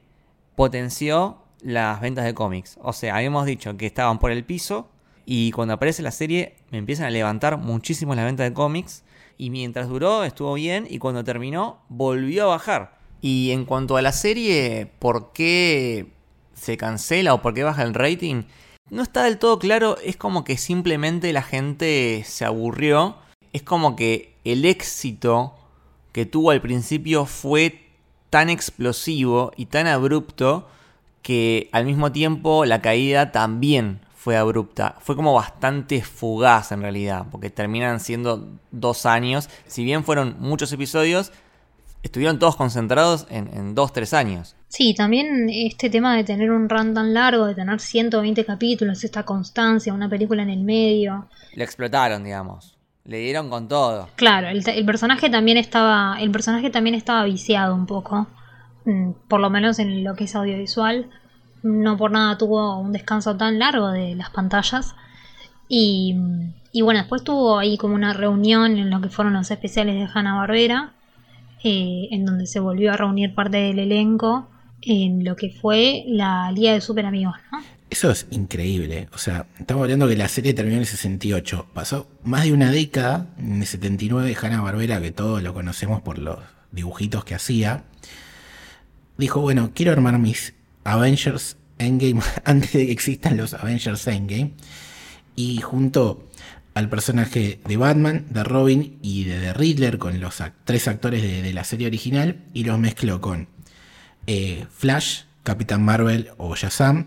potenció 0.54 1.38
las 1.60 2.00
ventas 2.00 2.24
de 2.24 2.34
cómics. 2.34 2.78
O 2.82 2.92
sea, 2.92 3.16
habíamos 3.16 3.46
dicho 3.46 3.76
que 3.76 3.86
estaban 3.86 4.18
por 4.18 4.30
el 4.30 4.44
piso 4.44 4.88
y 5.24 5.50
cuando 5.52 5.74
aparece 5.74 6.02
la 6.02 6.10
serie 6.10 6.56
me 6.70 6.78
empiezan 6.78 7.06
a 7.06 7.10
levantar 7.10 7.58
muchísimo 7.58 8.14
las 8.14 8.24
ventas 8.24 8.48
de 8.48 8.54
cómics. 8.54 9.04
Y 9.38 9.50
mientras 9.50 9.88
duró 9.88 10.24
estuvo 10.24 10.54
bien 10.54 10.86
y 10.88 10.98
cuando 10.98 11.22
terminó 11.22 11.80
volvió 11.88 12.44
a 12.44 12.46
bajar. 12.46 12.98
Y 13.20 13.50
en 13.50 13.64
cuanto 13.64 13.96
a 13.96 14.02
la 14.02 14.12
serie, 14.12 14.90
¿por 14.98 15.32
qué 15.32 16.12
se 16.54 16.76
cancela 16.76 17.34
o 17.34 17.42
por 17.42 17.54
qué 17.54 17.64
baja 17.64 17.82
el 17.82 17.94
rating? 17.94 18.44
No 18.88 19.02
está 19.02 19.24
del 19.24 19.38
todo 19.38 19.58
claro, 19.58 19.96
es 20.04 20.16
como 20.16 20.44
que 20.44 20.56
simplemente 20.56 21.32
la 21.32 21.42
gente 21.42 22.22
se 22.24 22.44
aburrió. 22.44 23.16
Es 23.52 23.62
como 23.62 23.96
que 23.96 24.36
el 24.44 24.64
éxito 24.64 25.54
que 26.12 26.24
tuvo 26.24 26.52
al 26.52 26.62
principio 26.62 27.26
fue 27.26 27.90
tan 28.30 28.48
explosivo 28.48 29.50
y 29.56 29.66
tan 29.66 29.88
abrupto 29.88 30.68
que 31.22 31.68
al 31.72 31.84
mismo 31.84 32.12
tiempo 32.12 32.64
la 32.64 32.80
caída 32.80 33.32
también 33.32 34.00
fue 34.14 34.36
abrupta. 34.36 34.96
Fue 35.00 35.16
como 35.16 35.34
bastante 35.34 36.02
fugaz 36.02 36.70
en 36.70 36.82
realidad, 36.82 37.26
porque 37.32 37.50
terminan 37.50 37.98
siendo 37.98 38.48
dos 38.70 39.04
años. 39.04 39.48
Si 39.66 39.82
bien 39.82 40.04
fueron 40.04 40.36
muchos 40.38 40.72
episodios, 40.72 41.32
estuvieron 42.06 42.38
todos 42.38 42.56
concentrados 42.56 43.26
en, 43.30 43.48
en 43.54 43.74
dos, 43.74 43.92
tres 43.92 44.14
años. 44.14 44.56
Sí, 44.68 44.94
también 44.94 45.48
este 45.48 45.90
tema 45.90 46.16
de 46.16 46.24
tener 46.24 46.50
un 46.50 46.68
run 46.68 46.92
tan 46.92 47.14
largo, 47.14 47.46
de 47.46 47.54
tener 47.54 47.80
120 47.80 48.44
capítulos, 48.44 49.04
esta 49.04 49.22
constancia, 49.22 49.94
una 49.94 50.08
película 50.08 50.42
en 50.42 50.50
el 50.50 50.64
medio. 50.64 51.28
Lo 51.54 51.64
explotaron, 51.64 52.24
digamos. 52.24 52.76
Le 53.06 53.18
dieron 53.20 53.48
con 53.48 53.68
todo. 53.68 54.08
Claro, 54.16 54.48
el, 54.48 54.84
personaje 54.84 55.30
también 55.30 55.58
estaba. 55.58 56.16
El 56.20 56.32
personaje 56.32 56.70
también 56.70 56.96
estaba 56.96 57.24
viciado 57.24 57.74
un 57.74 57.86
poco. 57.86 58.26
Mm, 58.84 59.12
por 59.28 59.40
lo 59.40 59.48
menos 59.48 59.78
en 59.78 60.02
lo 60.02 60.16
que 60.16 60.24
es 60.24 60.34
audiovisual. 60.34 61.08
No 61.62 61.96
por 61.96 62.10
nada 62.10 62.36
tuvo 62.36 62.78
un 62.78 62.92
descanso 62.92 63.36
tan 63.36 63.60
largo 63.60 63.90
de 63.92 64.16
las 64.16 64.30
pantallas. 64.30 64.96
Y, 65.68 66.16
y 66.72 66.82
bueno, 66.82 66.98
después 66.98 67.22
tuvo 67.22 67.58
ahí 67.58 67.78
como 67.78 67.94
una 67.94 68.12
reunión 68.12 68.76
en 68.76 68.90
lo 68.90 69.00
que 69.00 69.08
fueron 69.08 69.34
los 69.34 69.50
especiales 69.50 69.94
de 69.94 70.08
Hanna 70.12 70.34
Barbera. 70.34 70.92
Eh, 71.64 72.08
en 72.10 72.24
donde 72.24 72.46
se 72.46 72.60
volvió 72.60 72.92
a 72.92 72.96
reunir 72.96 73.34
parte 73.34 73.56
del 73.56 73.78
elenco 73.78 74.48
en 74.82 75.24
lo 75.24 75.36
que 75.36 75.50
fue 75.50 76.04
la 76.06 76.52
Liga 76.52 76.72
de 76.72 76.80
Super 76.80 77.06
Amigos. 77.06 77.34
Eso 77.88 78.10
es 78.10 78.26
increíble. 78.30 79.08
O 79.14 79.18
sea, 79.18 79.46
estamos 79.58 79.84
hablando 79.84 80.08
que 80.08 80.16
la 80.16 80.28
serie 80.28 80.54
terminó 80.54 80.76
en 80.76 80.82
el 80.82 80.86
68. 80.86 81.68
Pasó 81.72 82.08
más 82.24 82.44
de 82.44 82.52
una 82.52 82.70
década, 82.70 83.28
en 83.38 83.60
el 83.62 83.66
79, 83.66 84.36
Hanna 84.40 84.60
Barbera, 84.60 85.00
que 85.00 85.12
todos 85.12 85.42
lo 85.42 85.54
conocemos 85.54 86.02
por 86.02 86.18
los 86.18 86.38
dibujitos 86.72 87.24
que 87.24 87.34
hacía, 87.34 87.84
dijo, 89.16 89.40
bueno, 89.40 89.70
quiero 89.74 89.92
armar 89.92 90.18
mis 90.18 90.54
Avengers 90.84 91.56
Endgame 91.78 92.20
antes 92.44 92.72
de 92.72 92.86
que 92.86 92.92
existan 92.92 93.36
los 93.36 93.54
Avengers 93.54 94.06
Endgame. 94.06 94.52
Y 95.36 95.60
junto 95.60 96.25
al 96.76 96.90
personaje 96.90 97.58
de 97.66 97.76
Batman, 97.78 98.26
de 98.28 98.44
Robin 98.44 98.98
y 99.00 99.24
de 99.24 99.40
The 99.40 99.54
Riddler 99.54 99.96
con 99.96 100.20
los 100.20 100.42
tres 100.64 100.88
actores 100.88 101.22
de 101.22 101.52
la 101.54 101.64
serie 101.64 101.86
original 101.86 102.44
y 102.52 102.64
los 102.64 102.78
mezcló 102.78 103.18
con 103.22 103.48
eh, 104.26 104.66
Flash, 104.70 105.22
Capitán 105.42 105.82
Marvel 105.82 106.28
o 106.36 106.54
Shazam, 106.54 107.06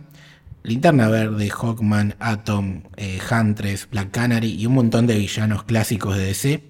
Linterna 0.63 1.07
Verde, 1.07 1.51
Hawkman, 1.51 2.15
Atom, 2.17 2.81
eh, 2.97 3.19
Huntress, 3.29 3.87
Black 3.91 4.09
Canary 4.09 4.55
y 4.55 4.65
un 4.65 4.73
montón 4.73 5.05
de 5.05 5.19
villanos 5.19 5.61
clásicos 5.65 6.17
de 6.17 6.25
DC. 6.25 6.63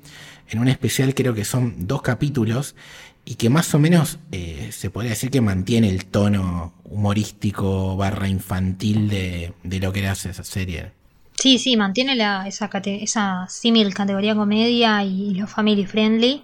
En 0.49 0.59
un 0.59 0.67
especial 0.67 1.15
creo 1.15 1.33
que 1.33 1.45
son 1.45 1.87
dos 1.87 2.01
capítulos 2.01 2.75
y 3.23 3.35
que 3.35 3.49
más 3.49 3.73
o 3.73 3.79
menos 3.79 4.19
eh, 4.33 4.71
se 4.73 4.89
podría 4.89 5.11
decir 5.11 5.31
que 5.31 5.39
mantiene 5.39 5.89
el 5.89 6.03
tono 6.03 6.73
humorístico 6.83 7.95
barra 7.95 8.27
infantil 8.27 9.07
de, 9.07 9.53
lo 9.79 9.93
que 9.93 9.99
era 9.99 10.11
esa 10.11 10.43
serie. 10.43 10.98
Sí, 11.39 11.57
sí, 11.57 11.77
mantiene 11.77 12.15
la, 12.15 12.47
esa, 12.47 12.69
esa 12.83 13.47
símil 13.47 13.93
categoría 13.93 14.35
comedia 14.35 15.03
y, 15.03 15.35
lo 15.35 15.47
family 15.47 15.85
friendly. 15.85 16.43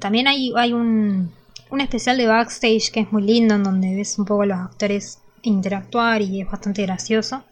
también 0.00 0.26
hay, 0.26 0.52
hay 0.56 0.72
un, 0.72 1.30
un 1.70 1.80
especial 1.80 2.16
de 2.16 2.26
backstage 2.26 2.90
que 2.90 3.00
es 3.00 3.12
muy 3.12 3.22
lindo, 3.22 3.54
en 3.56 3.64
donde 3.64 3.94
ves 3.94 4.18
un 4.18 4.24
poco 4.24 4.42
a 4.42 4.46
los 4.46 4.58
actores 4.58 5.20
interactuar 5.42 6.22
y 6.22 6.40
es 6.40 6.50
bastante 6.50 6.82
gracioso. 6.82 7.44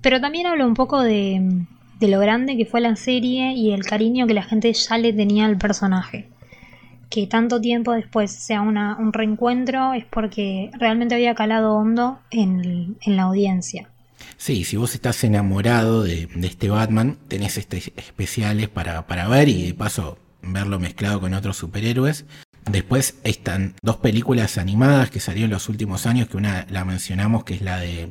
Pero 0.00 0.20
también 0.20 0.46
habla 0.46 0.66
un 0.66 0.74
poco 0.74 1.02
de, 1.02 1.66
lo 2.00 2.20
grande 2.20 2.56
que 2.56 2.66
fue 2.66 2.80
la 2.80 2.96
serie 2.96 3.52
y 3.52 3.72
el 3.72 3.84
cariño 3.84 4.26
que 4.26 4.34
la 4.34 4.42
gente 4.42 4.72
ya 4.72 4.98
le 4.98 5.12
tenía 5.12 5.46
al 5.46 5.58
personaje. 5.58 6.28
Que 7.10 7.26
tanto 7.26 7.60
tiempo 7.60 7.92
después 7.92 8.32
sea 8.32 8.62
un 8.62 9.12
reencuentro 9.12 9.92
es 9.94 10.04
porque 10.04 10.70
realmente 10.78 11.14
había 11.14 11.34
calado 11.34 11.74
hondo 11.74 12.18
en, 12.30 12.96
la 13.06 13.22
audiencia. 13.22 13.88
Sí, 14.36 14.64
si 14.64 14.76
vos 14.76 14.94
estás 14.94 15.22
enamorado 15.24 16.02
de, 16.02 16.28
este 16.42 16.68
Batman, 16.70 17.18
tenés 17.28 17.56
este 17.58 17.78
especiales 17.96 18.68
para, 18.68 19.06
para 19.06 19.28
ver 19.28 19.48
y 19.48 19.68
de 19.68 19.74
paso 19.74 20.18
verlo 20.42 20.78
mezclado 20.78 21.20
con 21.20 21.34
otros 21.34 21.56
superhéroes 21.56 22.24
Después 22.70 23.14
están 23.22 23.74
dos 23.80 23.98
películas 23.98 24.58
animadas 24.58 25.10
que 25.10 25.20
salieron 25.20 25.50
en 25.50 25.54
los 25.54 25.68
últimos 25.68 26.04
años, 26.04 26.28
que 26.28 26.36
una 26.36 26.66
la 26.68 26.84
mencionamos, 26.84 27.44
que 27.44 27.54
es 27.54 27.62
la 27.62 27.78
de 27.78 28.10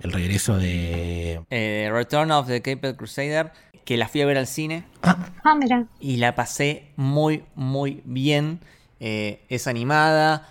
El 0.00 0.12
regreso 0.12 0.56
de... 0.58 1.40
Eh, 1.50 1.88
Return 1.92 2.32
of 2.32 2.48
the 2.48 2.60
Caped 2.62 2.96
Crusader, 2.96 3.52
que 3.84 3.96
la 3.96 4.08
fui 4.08 4.20
a 4.20 4.26
ver 4.26 4.38
al 4.38 4.48
cine 4.48 4.84
Ah, 5.02 5.30
Ah, 5.44 5.54
mira. 5.54 5.86
y 6.00 6.16
la 6.16 6.34
pasé 6.34 6.88
muy, 6.96 7.44
muy 7.54 8.02
bien. 8.04 8.58
Eh, 8.98 9.40
es 9.48 9.68
animada, 9.68 10.48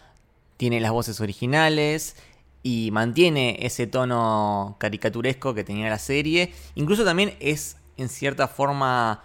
tiene 0.56 0.80
las 0.80 0.92
voces 0.92 1.20
originales 1.20 2.16
y 2.64 2.90
mantiene 2.92 3.58
ese 3.66 3.88
tono 3.88 4.76
caricaturesco 4.80 5.54
que 5.54 5.64
tenía 5.64 5.90
la 5.90 6.00
serie. 6.00 6.54
Incluso 6.76 7.04
también 7.06 7.36
es 7.40 7.78
en 7.98 8.10
cierta 8.10 8.48
forma 8.48 9.24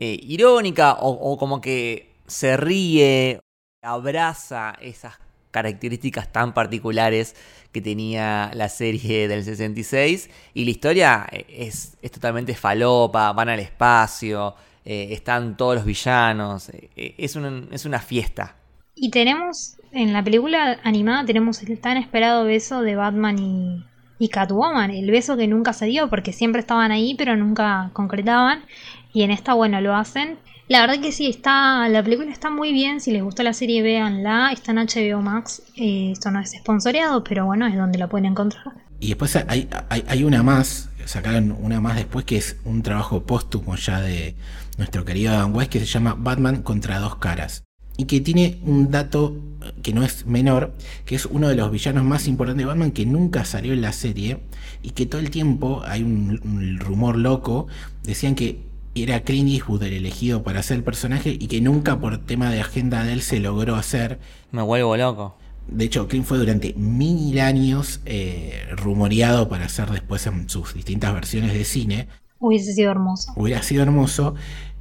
eh, 0.00 0.18
irónica 0.22 0.96
o, 1.00 1.36
como 1.38 1.60
que 1.60 2.14
se 2.26 2.56
ríe, 2.56 3.40
abraza 3.82 4.74
esas 4.80 5.14
características 5.50 6.30
tan 6.32 6.52
particulares 6.54 7.34
que 7.72 7.80
tenía 7.80 8.50
la 8.54 8.68
serie 8.68 9.28
del 9.28 9.44
66 9.44 10.30
y 10.54 10.64
la 10.64 10.70
historia 10.70 11.26
eh, 11.32 11.46
es, 11.48 11.96
es 12.02 12.10
totalmente 12.12 12.54
falopa, 12.54 13.32
van 13.32 13.48
al 13.48 13.60
espacio, 13.60 14.54
eh, 14.84 15.08
están 15.10 15.56
todos 15.56 15.76
los 15.76 15.84
villanos, 15.84 16.70
es, 16.96 17.36
un- 17.36 17.68
es 17.72 17.84
una 17.84 18.00
fiesta. 18.00 18.56
Y 19.00 19.10
tenemos, 19.10 19.76
en 19.92 20.12
la 20.12 20.22
película 20.22 20.78
animada, 20.82 21.24
tenemos 21.24 21.62
el 21.62 21.78
tan 21.80 21.96
esperado 21.96 22.44
beso 22.44 22.82
de 22.82 22.96
Batman 22.96 23.38
y, 23.38 23.84
y 24.18 24.28
Catwoman. 24.28 24.90
El 24.90 25.10
beso 25.10 25.36
que 25.36 25.46
nunca 25.46 25.72
se 25.72 25.86
dio 25.86 26.08
porque 26.08 26.32
siempre 26.32 26.60
estaban 26.60 26.90
ahí, 26.90 27.14
pero 27.16 27.36
nunca 27.36 27.90
concretaban. 27.92 28.64
Y 29.12 29.22
en 29.22 29.30
esta, 29.30 29.54
bueno, 29.54 29.80
lo 29.80 29.94
hacen. 29.94 30.38
La 30.68 30.80
verdad 30.80 31.00
que 31.00 31.12
sí, 31.12 31.28
está, 31.28 31.88
la 31.88 32.02
película 32.02 32.30
está 32.30 32.50
muy 32.50 32.72
bien. 32.72 33.00
Si 33.00 33.10
les 33.10 33.22
gustó 33.22 33.42
la 33.42 33.54
serie, 33.54 33.82
véanla. 33.82 34.50
Está 34.52 34.72
en 34.72 34.78
HBO 34.78 35.22
Max. 35.22 35.62
Eh, 35.76 36.10
esto 36.12 36.30
no 36.30 36.40
es 36.40 36.52
sponsoreado, 36.52 37.24
pero 37.24 37.46
bueno, 37.46 37.66
es 37.66 37.76
donde 37.76 37.98
la 37.98 38.08
pueden 38.08 38.26
encontrar. 38.26 38.74
Y 39.00 39.08
después 39.08 39.34
hay, 39.36 39.68
hay, 39.88 40.24
una 40.24 40.42
más, 40.42 40.90
sacaron 41.04 41.56
una 41.60 41.80
más 41.80 41.96
después 41.96 42.24
que 42.24 42.36
es 42.36 42.56
un 42.64 42.82
trabajo 42.82 43.22
póstumo 43.22 43.76
ya 43.76 44.00
de 44.00 44.34
nuestro 44.76 45.04
querido 45.04 45.32
Adam 45.32 45.54
West 45.54 45.70
que 45.70 45.78
se 45.78 45.86
llama 45.86 46.16
Batman 46.18 46.62
contra 46.62 46.98
dos 46.98 47.16
caras. 47.16 47.62
Y 47.98 48.06
que 48.06 48.22
tiene 48.22 48.58
un 48.64 48.90
dato 48.90 49.36
que 49.82 49.92
no 49.92 50.02
es 50.02 50.24
menor, 50.24 50.72
que 51.04 51.16
es 51.16 51.26
uno 51.26 51.48
de 51.48 51.56
los 51.56 51.70
villanos 51.70 52.04
más 52.04 52.26
importantes 52.26 52.64
de 52.64 52.66
Batman 52.66 52.92
que 52.92 53.04
nunca 53.04 53.44
salió 53.44 53.74
en 53.74 53.82
la 53.82 53.92
serie 53.92 54.38
y 54.82 54.90
que 54.90 55.04
todo 55.04 55.20
el 55.20 55.30
tiempo 55.30 55.82
hay 55.84 56.02
un, 56.02 56.40
un 56.42 56.78
rumor 56.78 57.18
loco, 57.18 57.66
decían 58.04 58.34
que 58.34 58.68
era 58.94 59.20
Clint 59.20 59.50
Eastwood 59.50 59.82
el 59.82 59.92
elegido 59.92 60.42
para 60.42 60.60
hacer 60.60 60.78
el 60.78 60.84
personaje 60.84 61.30
y 61.30 61.46
que 61.48 61.60
nunca 61.60 62.00
por 62.00 62.18
tema 62.18 62.50
de 62.50 62.60
agenda 62.60 63.04
de 63.04 63.12
él 63.12 63.22
se 63.22 63.40
logró 63.40 63.76
hacer. 63.76 64.18
Me 64.50 64.62
vuelvo 64.62 64.96
loco. 64.96 65.36
De 65.68 65.84
hecho, 65.84 66.08
Clint 66.08 66.24
fue 66.24 66.38
durante 66.38 66.72
mil 66.74 67.38
años 67.40 68.00
eh, 68.06 68.66
rumoreado 68.76 69.48
para 69.48 69.66
hacer 69.66 69.90
después 69.90 70.26
en 70.26 70.48
sus 70.48 70.74
distintas 70.74 71.12
versiones 71.12 71.52
de 71.52 71.64
cine. 71.64 72.08
Hubiese 72.38 72.72
sido 72.72 72.90
hermoso. 72.90 73.32
Hubiera 73.36 73.62
sido 73.62 73.82
hermoso. 73.82 74.34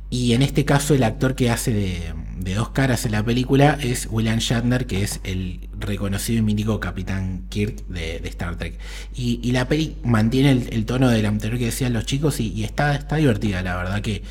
Y 0.10 0.34
en 0.34 0.42
este 0.42 0.66
caso, 0.66 0.94
el 0.94 1.04
actor 1.04 1.36
que 1.36 1.50
hace 1.50 1.74
de, 1.74 2.14
de 2.40 2.54
dos 2.54 2.70
caras 2.70 3.06
en 3.06 3.12
la 3.12 3.24
película 3.24 3.78
es 3.82 4.08
William 4.10 4.40
Shatner, 4.40 4.86
que 4.86 5.04
es 5.04 5.20
el 5.24 5.68
reconocido 5.78 6.40
y 6.40 6.42
mítico 6.44 6.80
Capitán 6.80 7.44
Kirk 7.50 7.86
de, 7.88 8.22
Star 8.26 8.58
Trek. 8.58 8.80
Y, 9.16 9.40
y 9.44 9.52
la 9.52 9.68
peli 9.68 9.98
mantiene 10.04 10.52
el, 10.52 10.86
tono 10.86 11.10
del 11.10 11.26
anterior 11.26 11.60
que 11.60 11.66
decían 11.66 11.94
los 11.94 12.06
chicos 12.06 12.40
y, 12.40 12.64
está, 12.64 12.96
está 12.96 13.18
divertida, 13.18 13.62
la 13.62 13.76
verdad 13.76 14.02
que. 14.02 14.24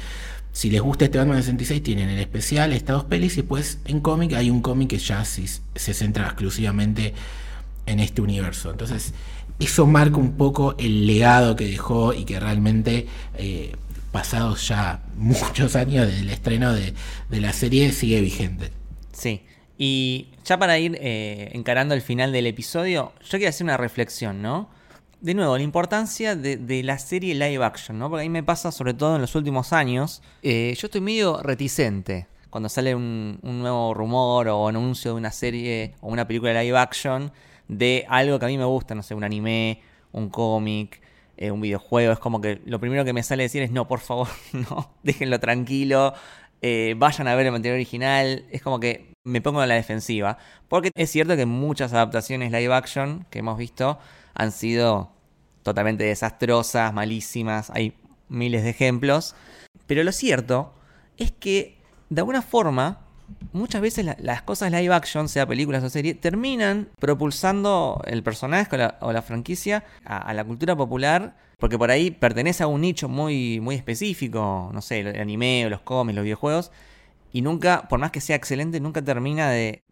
Si 0.52 0.70
les 0.70 0.80
gusta 0.80 1.04
este 1.04 1.18
Batman 1.18 1.42
66, 1.42 1.82
tienen 1.82 2.08
el 2.08 2.18
especial, 2.18 2.72
estas 2.72 2.96
dos 2.96 3.04
pelis, 3.04 3.34
y 3.34 3.42
después 3.42 3.78
en 3.84 4.00
cómic 4.00 4.32
hay 4.32 4.48
un 4.48 4.62
cómic 4.62 4.88
que 4.88 4.96
ya 4.96 5.22
sí 5.26 5.44
se 5.74 5.92
centra 5.92 6.24
exclusivamente 6.24 7.12
en 7.84 8.00
este 8.00 8.22
universo. 8.22 8.70
Entonces, 8.70 9.12
eso 9.58 9.86
marca 9.86 10.16
un 10.16 10.32
poco 10.32 10.74
el 10.78 11.06
legado 11.06 11.56
que 11.56 11.66
dejó 11.66 12.14
y 12.14 12.24
que 12.24 12.40
realmente, 12.40 13.06
eh, 13.36 13.76
pasados 14.16 14.66
ya 14.66 15.02
muchos 15.14 15.76
años 15.76 16.06
del 16.06 16.30
estreno 16.30 16.72
de, 16.72 16.94
la 17.28 17.52
serie, 17.52 17.92
sigue 17.92 18.22
vigente. 18.22 18.70
Sí. 19.12 19.42
Y 19.76 20.28
ya 20.42 20.58
para 20.58 20.78
ir 20.78 20.96
eh, 21.02 21.50
encarando 21.52 21.94
el 21.94 22.00
final 22.00 22.32
del 22.32 22.46
episodio, 22.46 23.12
yo 23.22 23.30
quería 23.32 23.50
hacer 23.50 23.64
una 23.64 23.76
reflexión, 23.76 24.40
¿no? 24.40 24.70
De 25.20 25.34
nuevo, 25.34 25.58
la 25.58 25.62
importancia 25.62 26.34
de, 26.34 26.82
la 26.82 26.98
serie 26.98 27.34
live 27.34 27.62
action, 27.62 27.98
¿no? 27.98 28.08
Porque 28.08 28.22
a 28.22 28.24
mí 28.24 28.30
me 28.30 28.42
pasa, 28.42 28.72
sobre 28.72 28.94
todo 28.94 29.16
en 29.16 29.20
los 29.20 29.34
últimos 29.34 29.74
años, 29.74 30.22
eh, 30.42 30.74
yo 30.78 30.86
estoy 30.86 31.02
medio 31.02 31.42
reticente 31.42 32.26
cuando 32.48 32.70
sale 32.70 32.94
un 32.94 33.38
nuevo 33.42 33.92
rumor 33.92 34.48
o 34.48 34.66
anuncio 34.66 35.10
de 35.10 35.16
una 35.18 35.30
serie 35.30 35.92
o 36.00 36.08
una 36.08 36.26
película 36.26 36.62
live 36.62 36.78
action 36.78 37.30
de 37.68 38.06
algo 38.08 38.38
que 38.38 38.46
a 38.46 38.48
mí 38.48 38.56
me 38.56 38.64
gusta, 38.64 38.94
no 38.94 39.02
sé, 39.02 39.14
un 39.14 39.24
anime, 39.24 39.82
un 40.12 40.30
cómic, 40.30 41.02
eh, 41.36 41.50
un 41.50 41.60
videojuego. 41.60 42.12
Es 42.12 42.18
como 42.18 42.40
que 42.40 42.60
lo 42.64 42.80
primero 42.80 43.04
que 43.04 43.12
me 43.12 43.22
sale 43.22 43.44
decir 43.44 43.62
es, 43.62 43.70
no, 43.70 43.88
por 43.88 44.00
favor, 44.00 44.28
no, 44.52 44.90
déjenlo 45.02 45.38
tranquilo, 45.40 46.14
eh, 46.62 46.94
vayan 46.96 47.28
a 47.28 47.34
ver 47.34 47.46
el 47.46 47.52
material 47.52 47.76
original. 47.76 48.44
Es 48.50 48.62
como 48.62 48.80
que 48.80 49.12
me 49.24 49.40
pongo 49.40 49.62
en 49.62 49.68
la 49.68 49.74
defensiva. 49.74 50.38
Porque 50.68 50.90
es 50.94 51.10
cierto 51.10 51.36
que 51.36 51.46
muchas 51.46 51.92
adaptaciones 51.92 52.52
live 52.52 52.74
action 52.74 53.26
que 53.30 53.40
hemos 53.40 53.58
visto 53.58 53.98
han 54.34 54.52
sido 54.52 55.10
totalmente 55.62 56.04
desastrosas, 56.04 56.92
malísimas. 56.92 57.70
Hay 57.70 57.94
miles 58.28 58.62
de 58.62 58.70
ejemplos. 58.70 59.34
Pero 59.86 60.04
lo 60.04 60.12
cierto 60.12 60.72
es 61.16 61.32
que, 61.32 61.78
de 62.08 62.20
alguna 62.20 62.42
forma, 62.42 63.05
muchas 63.52 63.80
veces 63.80 64.04
la- 64.04 64.16
las 64.20 64.42
cosas 64.42 64.70
live 64.70 64.94
action, 64.94 65.28
sea 65.28 65.46
películas 65.46 65.82
o 65.82 65.90
series, 65.90 66.20
terminan 66.20 66.88
propulsando 66.98 68.00
el 68.06 68.22
personaje 68.22 68.76
o 69.00 69.12
la, 69.12 69.22
franquicia 69.22 69.84
a, 70.04 70.32
la 70.34 70.44
cultura 70.44 70.76
popular. 70.76 71.36
Porque 71.58 71.78
por 71.78 71.90
ahí 71.90 72.10
pertenece 72.10 72.62
a 72.62 72.66
un 72.66 72.82
nicho 72.82 73.08
muy, 73.08 73.60
muy 73.60 73.76
específico, 73.76 74.70
no 74.74 74.82
sé, 74.82 75.00
el 75.00 75.18
anime 75.18 75.66
los 75.70 75.80
cómics, 75.80 76.14
los 76.14 76.24
videojuegos, 76.24 76.70
y 77.32 77.42
nunca, 77.42 77.88
por 77.88 77.98
más 77.98 78.10
que 78.10 78.20
sea 78.20 78.36
excelente, 78.36 78.80
nunca 78.80 79.02
termina 79.02 79.50
de, 79.50 79.82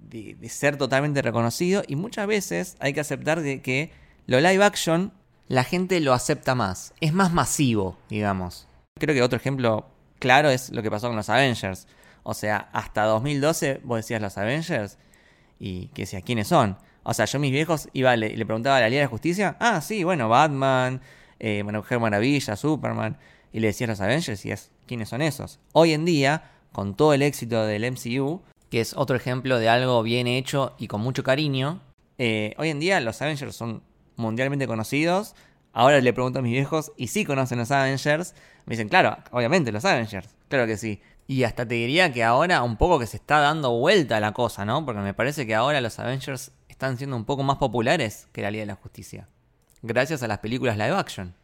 ser 0.48 0.77
totalmente 0.77 1.23
reconocido. 1.23 1.82
Y 1.86 1.97
muchas 1.97 2.27
veces 2.27 2.77
hay 2.81 2.93
que 2.93 3.01
aceptar 3.01 3.43
que 3.43 3.93
lo 4.27 4.40
live 4.40 4.65
action, 4.65 5.12
la 5.48 5.65
gente 5.65 6.01
lo 6.01 6.12
acepta 6.12 6.55
más. 6.55 6.94
Es 7.01 7.12
más 7.12 7.32
masivo, 7.32 7.98
digamos. 8.09 8.66
Creo 8.98 9.15
que 9.15 9.23
otro 9.23 9.36
ejemplo 9.39 9.86
claro 10.19 10.48
es 10.48 10.70
lo 10.70 10.82
que 10.82 10.90
pasó 10.90 11.09
con 11.09 11.16
los 11.16 11.28
Avengers. 11.28 11.86
O 12.24 12.34
sea, 12.34 12.68
hasta 12.72 13.05
2012 13.05 13.80
vos 13.84 13.98
decías 13.98 14.20
los 14.20 14.36
Avengers 14.36 14.98
y 15.60 15.86
que 15.88 16.02
decías 16.02 16.22
quiénes 16.24 16.48
son. 16.48 16.76
O 17.05 17.14
sea, 17.14 17.26
yo 17.26 17.38
mis 17.38 17.52
viejos 17.52 17.88
iba, 17.92 18.16
le, 18.16 18.36
le 18.36 18.46
preguntaba 18.46 18.78
a 18.78 18.80
la 18.80 18.88
Liga 18.88 19.02
de 19.02 19.06
Justicia, 19.06 19.56
ah, 19.60 19.80
sí, 19.80 20.02
bueno, 20.05 20.28
Batman, 20.28 21.01
eh, 21.38 21.62
Mujer 21.62 22.01
Maravilla, 22.01 22.56
Superman, 22.56 23.18
y 23.52 23.60
le 23.60 23.68
decías 23.68 23.88
los 23.88 24.01
Avengers 24.01 24.44
y 24.46 24.51
es 24.51 24.70
quiénes 24.86 25.10
son 25.10 25.22
esos. 25.22 25.60
Hoy 25.72 25.92
en 25.92 26.05
día, 26.05 26.51
con 26.72 26.96
todo 26.96 27.12
el 27.12 27.22
éxito 27.22 27.66
del 27.66 27.84
MCU, 27.92 28.40
que 28.70 28.80
es 28.80 28.94
otro 28.94 29.14
ejemplo 29.14 29.59
de 29.59 29.68
algo 29.68 30.02
bien 30.02 30.26
hecho 30.26 30.74
y 30.78 30.88
con 30.88 31.02
mucho 31.02 31.22
cariño, 31.22 31.80
eh, 32.18 32.55
hoy 32.59 32.70
en 32.70 32.80
día 32.80 32.98
los 33.01 33.20
Avengers 33.20 33.55
son 33.55 33.82
mundialmente 34.16 34.66
conocidos. 34.66 35.34
Ahora 35.72 36.01
le 36.01 36.12
pregunto 36.12 36.38
a 36.38 36.42
mis 36.42 36.52
viejos 36.52 36.92
y 36.96 37.09
sí 37.09 37.24
conocen 37.24 37.59
los 37.59 37.70
Avengers. 37.70 38.34
Me 38.64 38.72
dicen, 38.72 38.88
claro, 38.88 39.18
obviamente 39.30 39.70
los 39.72 39.84
Avengers, 39.84 40.28
claro 40.48 40.66
que 40.66 40.76
sí. 40.76 41.01
Y 41.26 41.44
hasta 41.44 41.66
te 41.66 41.74
diría 41.74 42.12
que 42.12 42.22
ahora 42.22 42.62
un 42.62 42.76
poco 42.76 42.98
que 42.98 43.06
se 43.06 43.16
está 43.16 43.38
dando 43.38 43.72
vuelta 43.78 44.20
la 44.20 44.32
cosa, 44.32 44.64
¿no? 44.64 44.84
Porque 44.84 45.01
me 45.01 45.14
parece 45.14 45.46
que 45.46 45.55
ahora 45.55 45.80
los 45.80 45.98
Avengers 45.98 46.52
están 46.68 46.98
siendo 46.98 47.16
un 47.16 47.24
poco 47.24 47.42
más 47.42 47.56
populares 47.56 48.28
que 48.32 48.42
la 48.42 48.51
Liga 48.51 48.62
de 48.62 48.66
la 48.66 48.74
Justicia. 48.74 49.28
Gracias 49.82 50.22
a 50.22 50.28
las 50.28 50.38
películas 50.38 50.76
live 50.76 50.96
action. 50.96 51.34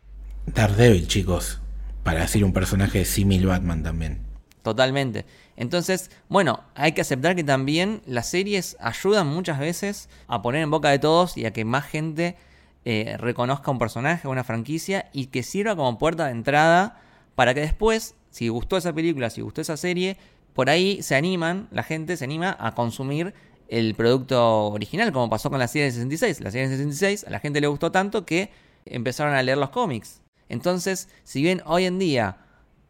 Daredevil, 0.47 1.09
chicos, 1.09 1.61
para 2.03 2.21
decir 2.21 2.45
un 2.45 2.53
personaje 2.53 3.05
símil 3.05 3.47
Batman 3.47 3.83
también. 3.83 4.31
Totalmente. 4.63 5.25
Entonces, 5.57 6.11
bueno, 6.29 6.65
hay 6.75 6.93
que 6.93 7.01
aceptar 7.01 7.37
que 7.37 7.45
también 7.45 8.03
las 8.07 8.29
series 8.29 8.77
ayudan 8.81 9.27
muchas 9.27 9.59
veces 9.59 10.09
a 10.27 10.43
poner 10.43 10.63
en 10.63 10.71
boca 10.71 10.91
de 10.91 10.99
todos 10.99 11.37
y 11.37 11.47
a 11.47 11.53
que 11.53 11.65
más 11.65 11.85
gente 11.85 12.37
eh, 12.85 13.17
reconozca 13.19 13.71
un 13.71 13.79
personaje, 13.79 14.29
una 14.29 14.45
franquicia 14.45 15.11
y 15.13 15.27
que 15.27 15.43
sirva 15.43 15.77
como 15.77 15.99
puerta 15.99 16.27
de 16.27 16.33
entrada 16.33 17.01
para 17.35 17.55
que 17.55 17.61
después, 17.61 18.15
si 18.31 18.49
gustó 18.49 18.77
esa 18.77 18.93
película, 18.93 19.31
si 19.31 19.41
gustó 19.41 19.61
esa 19.61 19.77
serie, 19.77 20.17
por 20.55 20.71
ahí 20.71 21.03
se 21.03 21.15
animan, 21.15 21.69
la 21.71 21.83
gente 21.83 22.17
se 22.17 22.25
anima 22.25 22.57
a 22.59 22.75
consumir 22.75 23.35
el 23.69 23.95
producto 23.95 24.69
original, 24.69 25.13
como 25.13 25.31
pasó 25.31 25.49
con 25.49 25.59
la 25.59 25.69
serie 25.69 25.87
de 25.87 25.93
66. 25.93 26.41
La 26.41 26.51
serie 26.51 26.69
de 26.69 26.77
66 26.77 27.25
a 27.27 27.31
la 27.31 27.39
gente 27.39 27.61
le 27.61 27.69
gustó 27.69 27.93
tanto 27.93 28.27
que 28.27 28.51
empezaron 28.85 29.35
a 29.35 29.43
leer 29.43 29.59
los 29.59 29.71
cómics. 29.71 30.21
Entonces, 30.49 31.09
si 31.23 31.43
bien 31.43 31.63
hoy 31.65 31.85
en 31.85 31.99
día 31.99 32.39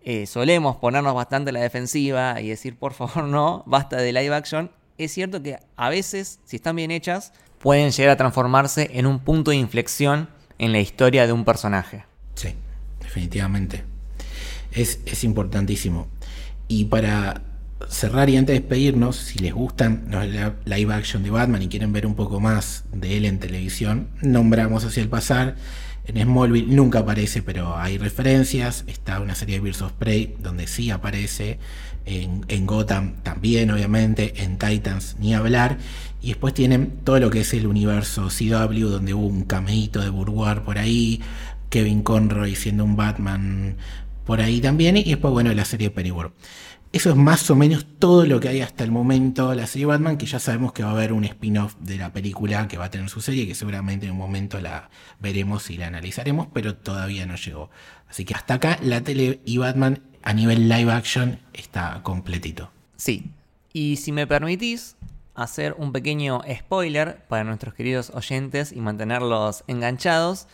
eh, 0.03 0.27
solemos 0.27 0.77
ponernos 0.77 1.15
bastante 1.15 1.51
a 1.51 1.53
la 1.53 1.61
defensiva 1.61 2.41
y 2.41 2.49
decir, 2.49 2.79
por 2.79 2.95
favor, 2.95 3.25
no, 3.25 3.63
basta 3.67 3.99
de 3.99 4.13
live 4.13 4.35
action, 4.35 4.71
es 4.97 5.13
cierto 5.13 5.43
que 5.43 5.59
a 5.77 5.89
veces, 5.91 6.41
si 6.45 6.57
están 6.57 6.77
bien 6.77 6.91
hechas, 6.91 7.33
pueden 7.59 7.91
llegar 7.91 8.13
a 8.13 8.17
transformarse 8.17 8.91
en 8.95 9.07
un 9.07 9.19
punto 9.19 9.51
de 9.51 9.59
inflexión 9.59 10.29
en 10.59 10.73
la 10.73 10.81
historia 10.81 11.27
de 11.27 11.33
un 11.33 11.45
personaje. 11.45 12.05
Sí, 12.35 12.55
definitivamente. 13.01 13.90
Es, 14.73 15.01
es 15.07 15.25
importantísimo. 15.25 16.09
Y 16.69 16.87
para 16.87 17.43
cerrar 17.89 18.29
y 18.29 18.37
antes 18.37 18.55
de 18.55 18.61
despedirnos, 18.61 19.17
si 19.17 19.39
les 19.39 19.55
gustan 19.55 20.07
los 20.11 20.25
live 20.65 20.95
action 20.95 21.23
de 21.23 21.31
Batman 21.31 21.63
y 21.63 21.69
quieren 21.69 21.93
ver 21.93 22.07
un 22.07 22.15
poco 22.15 22.41
más 22.41 22.85
de 22.93 23.17
él 23.17 23.25
en 23.25 23.39
televisión, 23.39 24.09
nombramos 24.23 24.85
hacia 24.85 25.03
el 25.03 25.09
pasar. 25.09 25.57
En 26.07 26.21
Smallville 26.21 26.75
nunca 26.75 27.01
aparece, 27.01 27.43
pero 27.43 27.77
hay 27.77 27.99
referencias. 27.99 28.85
Está 28.87 29.21
una 29.21 29.35
serie 29.35 29.57
de 29.57 29.61
Birds 29.61 29.83
of 29.83 29.93
Prey 29.93 30.35
donde 30.41 30.67
sí 30.67 30.91
aparece. 30.91 31.59
En, 32.07 32.67
Gotham 32.67 33.23
también, 33.23 33.71
obviamente. 33.71 34.43
En 34.43 34.59
Titans 34.59 35.17
ni 35.21 35.35
hablar. 35.35 35.79
Y 36.21 36.29
después 36.29 36.55
tienen 36.55 37.01
todo 37.05 37.21
lo 37.21 37.31
que 37.31 37.41
es 37.41 37.55
el 37.55 37.67
universo 37.67 38.29
CW, 38.29 38.89
donde 38.89 39.15
hubo 39.15 39.27
un 39.27 39.45
cameíto 39.45 40.01
de 40.01 40.09
Bourgeois 40.09 40.61
por 40.61 40.79
ahí. 40.79 41.21
Kevin 41.69 42.03
Conroy 42.03 42.57
siendo 42.57 42.85
un 42.85 42.97
Batman 42.97 43.77
por 44.31 44.41
ahí 44.41 44.61
también. 44.61 44.97
Y 44.97 45.03
después, 45.03 45.33
bueno, 45.33 45.53
la 45.53 45.65
serie 45.65 45.91
de. 45.91 46.33
Eso 46.93 47.11
es 47.11 47.17
más 47.17 47.51
o 47.51 47.57
menos 47.57 47.85
todo 47.99 48.25
lo 48.27 48.39
que 48.39 48.49
hay 48.49 48.61
hasta 48.61 48.85
el 48.85 48.93
momento 48.93 49.51
de 49.51 49.57
la 49.57 49.67
serie 49.67 49.87
Batman, 49.87 50.19
que 50.19 50.27
ya 50.27 50.39
sabemos 50.39 50.73
que 50.73 50.85
va 50.85 50.91
a 50.91 50.93
haber 50.93 51.13
un 51.13 51.25
spin-off 51.25 51.75
de 51.81 51.97
la 51.97 52.13
película 52.13 52.69
que 52.69 52.79
va 52.79 52.85
a 52.85 52.91
tener 52.91 53.09
su 53.09 53.21
serie, 53.21 53.49
que 53.49 53.57
seguramente 53.57 54.07
en 54.07 54.13
un 54.13 54.19
momento 54.19 54.61
la 54.61 54.89
veremos 55.19 55.69
y 55.71 55.79
la 55.79 55.89
analizaremos, 55.89 56.47
pero 56.53 56.77
todavía 56.77 57.27
no 57.27 57.35
llegó. 57.35 57.71
Así 58.09 58.25
que 58.25 58.35
hasta 58.35 58.55
acá 58.55 58.79
la 58.83 59.01
tele 59.01 59.41
y 59.45 59.59
Batman 59.59 60.01
a 60.23 60.33
nivel 60.33 60.69
live 60.69 60.93
action 60.93 61.41
está 61.53 62.01
completito. 62.05 62.71
Sí, 62.95 63.33
y 63.73 63.97
si 63.97 64.13
me 64.13 64.29
permitís 64.29 64.95
hacer 65.35 65.75
un 65.77 65.91
pequeño 65.91 66.43
spoiler 66.57 67.25
para 67.27 67.43
nuestros 67.43 67.75
queridos 67.75 68.11
oyentes 68.11 68.71
y 68.71 68.81
mantenerlos 68.81 69.65
enganchados, 69.67 70.47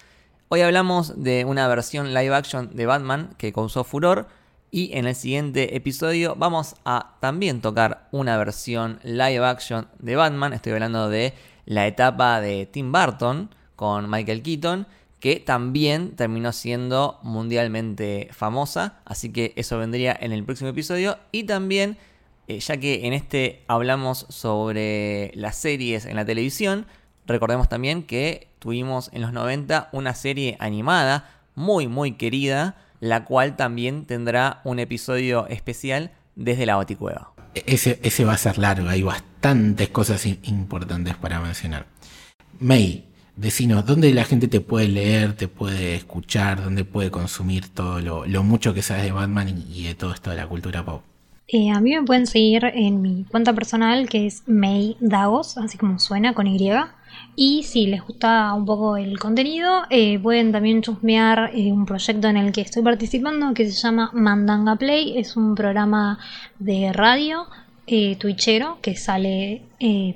hoy 0.49 0.61
hablamos 0.61 1.23
de 1.23 1.45
una 1.45 1.67
versión 1.69 2.15
live 2.15 2.35
action 2.35 2.75
de 2.75 2.87
Batman 2.87 3.35
que 3.39 3.53
causó 3.53 3.85
furor, 3.85 4.29
y 4.71 4.91
en 4.97 5.07
el 5.07 5.15
siguiente 5.15 5.77
episodio 5.77 6.35
vamos 6.37 6.75
a 6.85 7.17
también 7.21 7.61
tocar 7.61 8.09
una 8.11 8.37
versión 8.37 8.99
live 9.05 9.45
action 9.45 9.89
de 9.99 10.17
Batman. 10.17 10.53
Estoy 10.53 10.73
hablando 10.73 11.09
de 11.09 11.35
la 11.65 11.87
etapa 11.87 12.41
de 12.41 12.67
Tim 12.67 12.93
Burton 12.93 13.55
con 13.77 14.11
Michael 14.11 14.43
Keaton, 14.43 14.87
que 15.21 15.41
también 15.41 16.15
terminó 16.17 16.53
siendo 16.53 17.19
mundialmente 17.23 18.29
famosa. 18.33 19.01
Así 19.05 19.33
que 19.33 19.53
eso 19.57 19.79
vendría 19.79 20.17
en 20.21 20.33
el 20.33 20.45
próximo 20.45 20.71
episodio. 20.71 21.17
Y 21.33 21.45
también, 21.45 21.97
eh, 22.49 22.59
ya 22.59 22.77
que 22.77 23.07
en 23.07 23.13
este 23.13 23.65
hablamos 23.69 24.27
sobre 24.29 25.31
las 25.35 25.57
series 25.57 26.07
en 26.07 26.17
la 26.17 26.25
televisión, 26.25 26.87
recordemos 27.27 27.69
también 27.69 28.03
que 28.03 28.49
tuvimos 28.59 29.11
en 29.13 29.23
los 29.23 29.33
90 29.33 29.89
una 29.93 30.15
serie 30.15 30.57
animada 30.61 31.29
muy, 31.55 31.89
muy 31.89 32.13
querida 32.13 32.77
la 33.01 33.25
cual 33.25 33.57
también 33.57 34.05
tendrá 34.05 34.61
un 34.65 34.79
episodio 34.79 35.47
especial 35.49 36.11
desde 36.35 36.67
la 36.67 36.77
Baticueva. 36.77 37.33
Ese, 37.55 37.99
ese 38.03 38.25
va 38.25 38.35
a 38.35 38.39
ser 38.39 38.59
largo, 38.59 38.89
hay 38.89 39.03
bastantes 39.03 39.89
cosas 39.89 40.27
importantes 40.27 41.15
para 41.17 41.41
mencionar. 41.41 41.87
May, 42.61 43.07
decinos, 43.35 43.87
¿dónde 43.87 44.13
la 44.13 44.25
gente 44.25 44.49
te 44.49 44.61
puede 44.61 44.89
leer, 44.89 45.35
te 45.35 45.49
puede 45.49 45.95
escuchar, 45.95 46.63
dónde 46.63 46.85
puede 46.85 47.11
consumir 47.11 47.69
todo 47.69 48.01
lo, 48.01 48.43
mucho 48.43 48.75
que 48.75 48.83
sabes 48.83 49.05
de 49.05 49.13
Batman 49.13 49.65
y, 49.69 49.85
de 49.85 49.95
todo 49.95 50.13
esto 50.13 50.31
de 50.31 50.37
la 50.37 50.47
cultura 50.47 50.85
pop? 50.85 51.03
Eh, 51.49 51.71
a 51.71 51.81
mí 51.81 51.95
me 51.95 52.03
pueden 52.03 52.27
seguir 52.27 52.65
en 52.65 53.01
mi 53.01 53.25
cuenta 53.25 53.53
personal 53.53 54.09
que 54.09 54.27
es 54.27 54.43
May 54.47 54.97
Dagos, 55.01 55.57
así 55.59 55.79
como 55.79 55.99
suena 55.99 56.35
con 56.35 56.47
Y. 56.47 56.71
Y 57.39 57.65
si 57.65 57.87
les 57.87 58.03
gusta 58.03 58.55
un 58.55 58.65
poco 58.65 58.97
el 58.97 59.19
contenido, 59.19 59.83
eh, 59.91 60.19
pueden 60.19 60.53
también 60.53 60.81
chusmear 60.81 61.51
eh, 61.55 61.71
un 61.71 61.85
proyecto 61.85 62.29
en 62.29 62.39
el 62.39 62.51
que 62.51 62.63
estoy 62.63 62.83
participando 62.83 63.53
que 63.53 63.71
se 63.71 63.73
llama 63.73 64.11
Mandanga 64.15 64.77
Play. 64.77 65.19
Es 65.19 65.37
un 65.37 65.55
programa 65.55 66.19
de 66.59 66.95
radio 66.95 67.47
eh, 67.87 68.17
twitchero 68.17 68.79
que 68.81 68.97
sale 68.97 69.63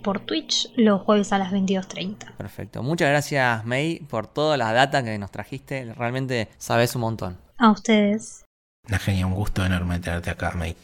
por 0.03 0.21
Twitch 0.21 0.71
los 0.77 1.03
jueves 1.03 1.31
a 1.35 1.39
las 1.39 1.53
22.30. 1.53 2.37
Perfecto. 2.39 2.83
Muchas 2.83 3.11
gracias, 3.11 3.67
May, 3.67 3.99
por 3.99 4.27
toda 4.27 4.57
la 4.57 4.73
data 4.73 5.05
que 5.05 5.19
nos 5.19 5.31
trajiste. 5.31 5.93
Realmente 5.93 6.49
sabes 6.57 6.95
un 6.95 7.03
montón. 7.03 7.37
A 7.59 7.71
ustedes. 7.71 8.47
Una 8.89 8.99
genia, 8.99 9.27
un 9.27 9.35
gusto 9.35 9.63
enorme 9.63 10.01
tenerte 10.01 10.31
acá, 10.31 10.53
May. 10.57 10.75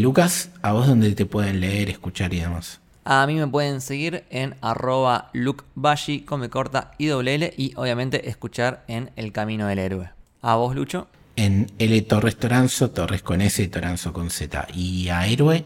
Lucas, 0.00 0.50
¿a 0.60 0.72
vos 0.72 0.86
dónde 0.86 1.14
te 1.14 1.24
pueden 1.24 1.60
leer, 1.60 1.88
escuchar 1.88 2.34
y 2.34 2.40
demás? 2.40 2.82
A 3.08 3.24
mí 3.28 3.36
me 3.36 3.46
pueden 3.46 3.80
seguir 3.80 4.24
en 4.30 4.56
arroba 4.62 5.30
lukebashi, 5.32 6.22
come 6.22 6.50
corta 6.50 6.90
y 6.98 7.06
doble 7.06 7.54
y 7.56 7.72
obviamente 7.76 8.28
escuchar 8.28 8.82
en 8.88 9.12
El 9.14 9.30
Camino 9.30 9.68
del 9.68 9.78
Héroe. 9.78 10.10
¿A 10.42 10.56
vos, 10.56 10.74
Lucho? 10.74 11.06
En 11.36 11.70
L 11.78 12.02
Torres 12.02 12.36
Toranzo, 12.36 12.90
Torres 12.90 13.22
con 13.22 13.42
S 13.42 13.62
y 13.62 13.68
Toranzo 13.68 14.12
con 14.12 14.28
Z. 14.28 14.66
¿Y 14.74 15.08
a 15.08 15.24
Héroe? 15.28 15.62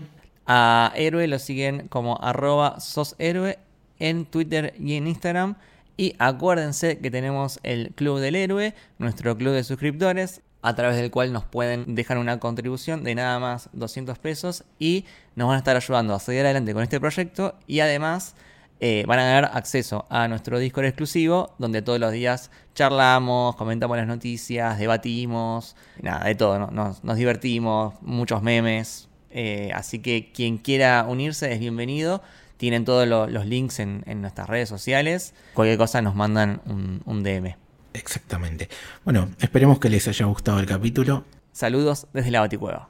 A 0.46 0.92
Héroe 0.94 1.26
lo 1.28 1.38
siguen 1.38 1.88
como 1.88 2.22
arroba 2.22 2.78
soshéroe 2.78 3.58
en 3.98 4.26
Twitter 4.26 4.74
y 4.78 4.96
en 4.96 5.06
Instagram. 5.06 5.54
Y 5.96 6.16
acuérdense 6.18 6.98
que 6.98 7.10
tenemos 7.10 7.58
el 7.62 7.92
Club 7.94 8.18
del 8.18 8.36
Héroe, 8.36 8.74
nuestro 8.98 9.34
club 9.38 9.54
de 9.54 9.64
suscriptores 9.64 10.42
a 10.62 10.74
través 10.74 10.96
del 10.96 11.10
cual 11.10 11.32
nos 11.32 11.44
pueden 11.44 11.94
dejar 11.94 12.18
una 12.18 12.38
contribución 12.38 13.02
de 13.04 13.14
nada 13.14 13.38
más 13.38 13.70
200 13.72 14.18
pesos 14.18 14.64
y 14.78 15.04
nos 15.34 15.48
van 15.48 15.56
a 15.56 15.58
estar 15.58 15.76
ayudando 15.76 16.14
a 16.14 16.20
seguir 16.20 16.44
adelante 16.44 16.74
con 16.74 16.82
este 16.82 17.00
proyecto 17.00 17.54
y 17.66 17.80
además 17.80 18.34
eh, 18.80 19.04
van 19.06 19.18
a 19.18 19.24
ganar 19.24 19.50
acceso 19.54 20.06
a 20.08 20.28
nuestro 20.28 20.58
Discord 20.58 20.86
exclusivo 20.86 21.54
donde 21.58 21.82
todos 21.82 21.98
los 21.98 22.12
días 22.12 22.50
charlamos, 22.74 23.56
comentamos 23.56 23.96
las 23.96 24.06
noticias, 24.06 24.78
debatimos, 24.78 25.76
nada, 26.00 26.24
de 26.24 26.34
todo, 26.34 26.58
nos, 26.70 27.02
divertimos, 27.16 27.94
muchos 28.02 28.42
memes, 28.42 29.08
eh, 29.30 29.70
así 29.74 30.00
que 30.00 30.32
quien 30.32 30.58
quiera 30.58 31.04
unirse 31.08 31.52
es 31.52 31.60
bienvenido. 31.60 32.22
Tienen 32.56 32.84
todos 32.84 33.08
los 33.08 33.46
links 33.46 33.80
en, 33.80 34.02
nuestras 34.20 34.46
redes 34.46 34.68
sociales. 34.68 35.32
Cualquier 35.54 35.78
cosa 35.78 36.02
nos 36.02 36.14
mandan 36.14 36.60
un 37.06 37.22
DM. 37.22 37.56
Exactamente. 37.92 38.68
Bueno, 39.04 39.30
esperemos 39.40 39.78
que 39.78 39.88
les 39.88 40.06
haya 40.08 40.26
gustado 40.26 40.60
el 40.60 40.66
capítulo. 40.66 41.24
Saludos 41.52 42.06
desde 42.12 42.30
la 42.30 42.40
Baticueva. 42.40 42.88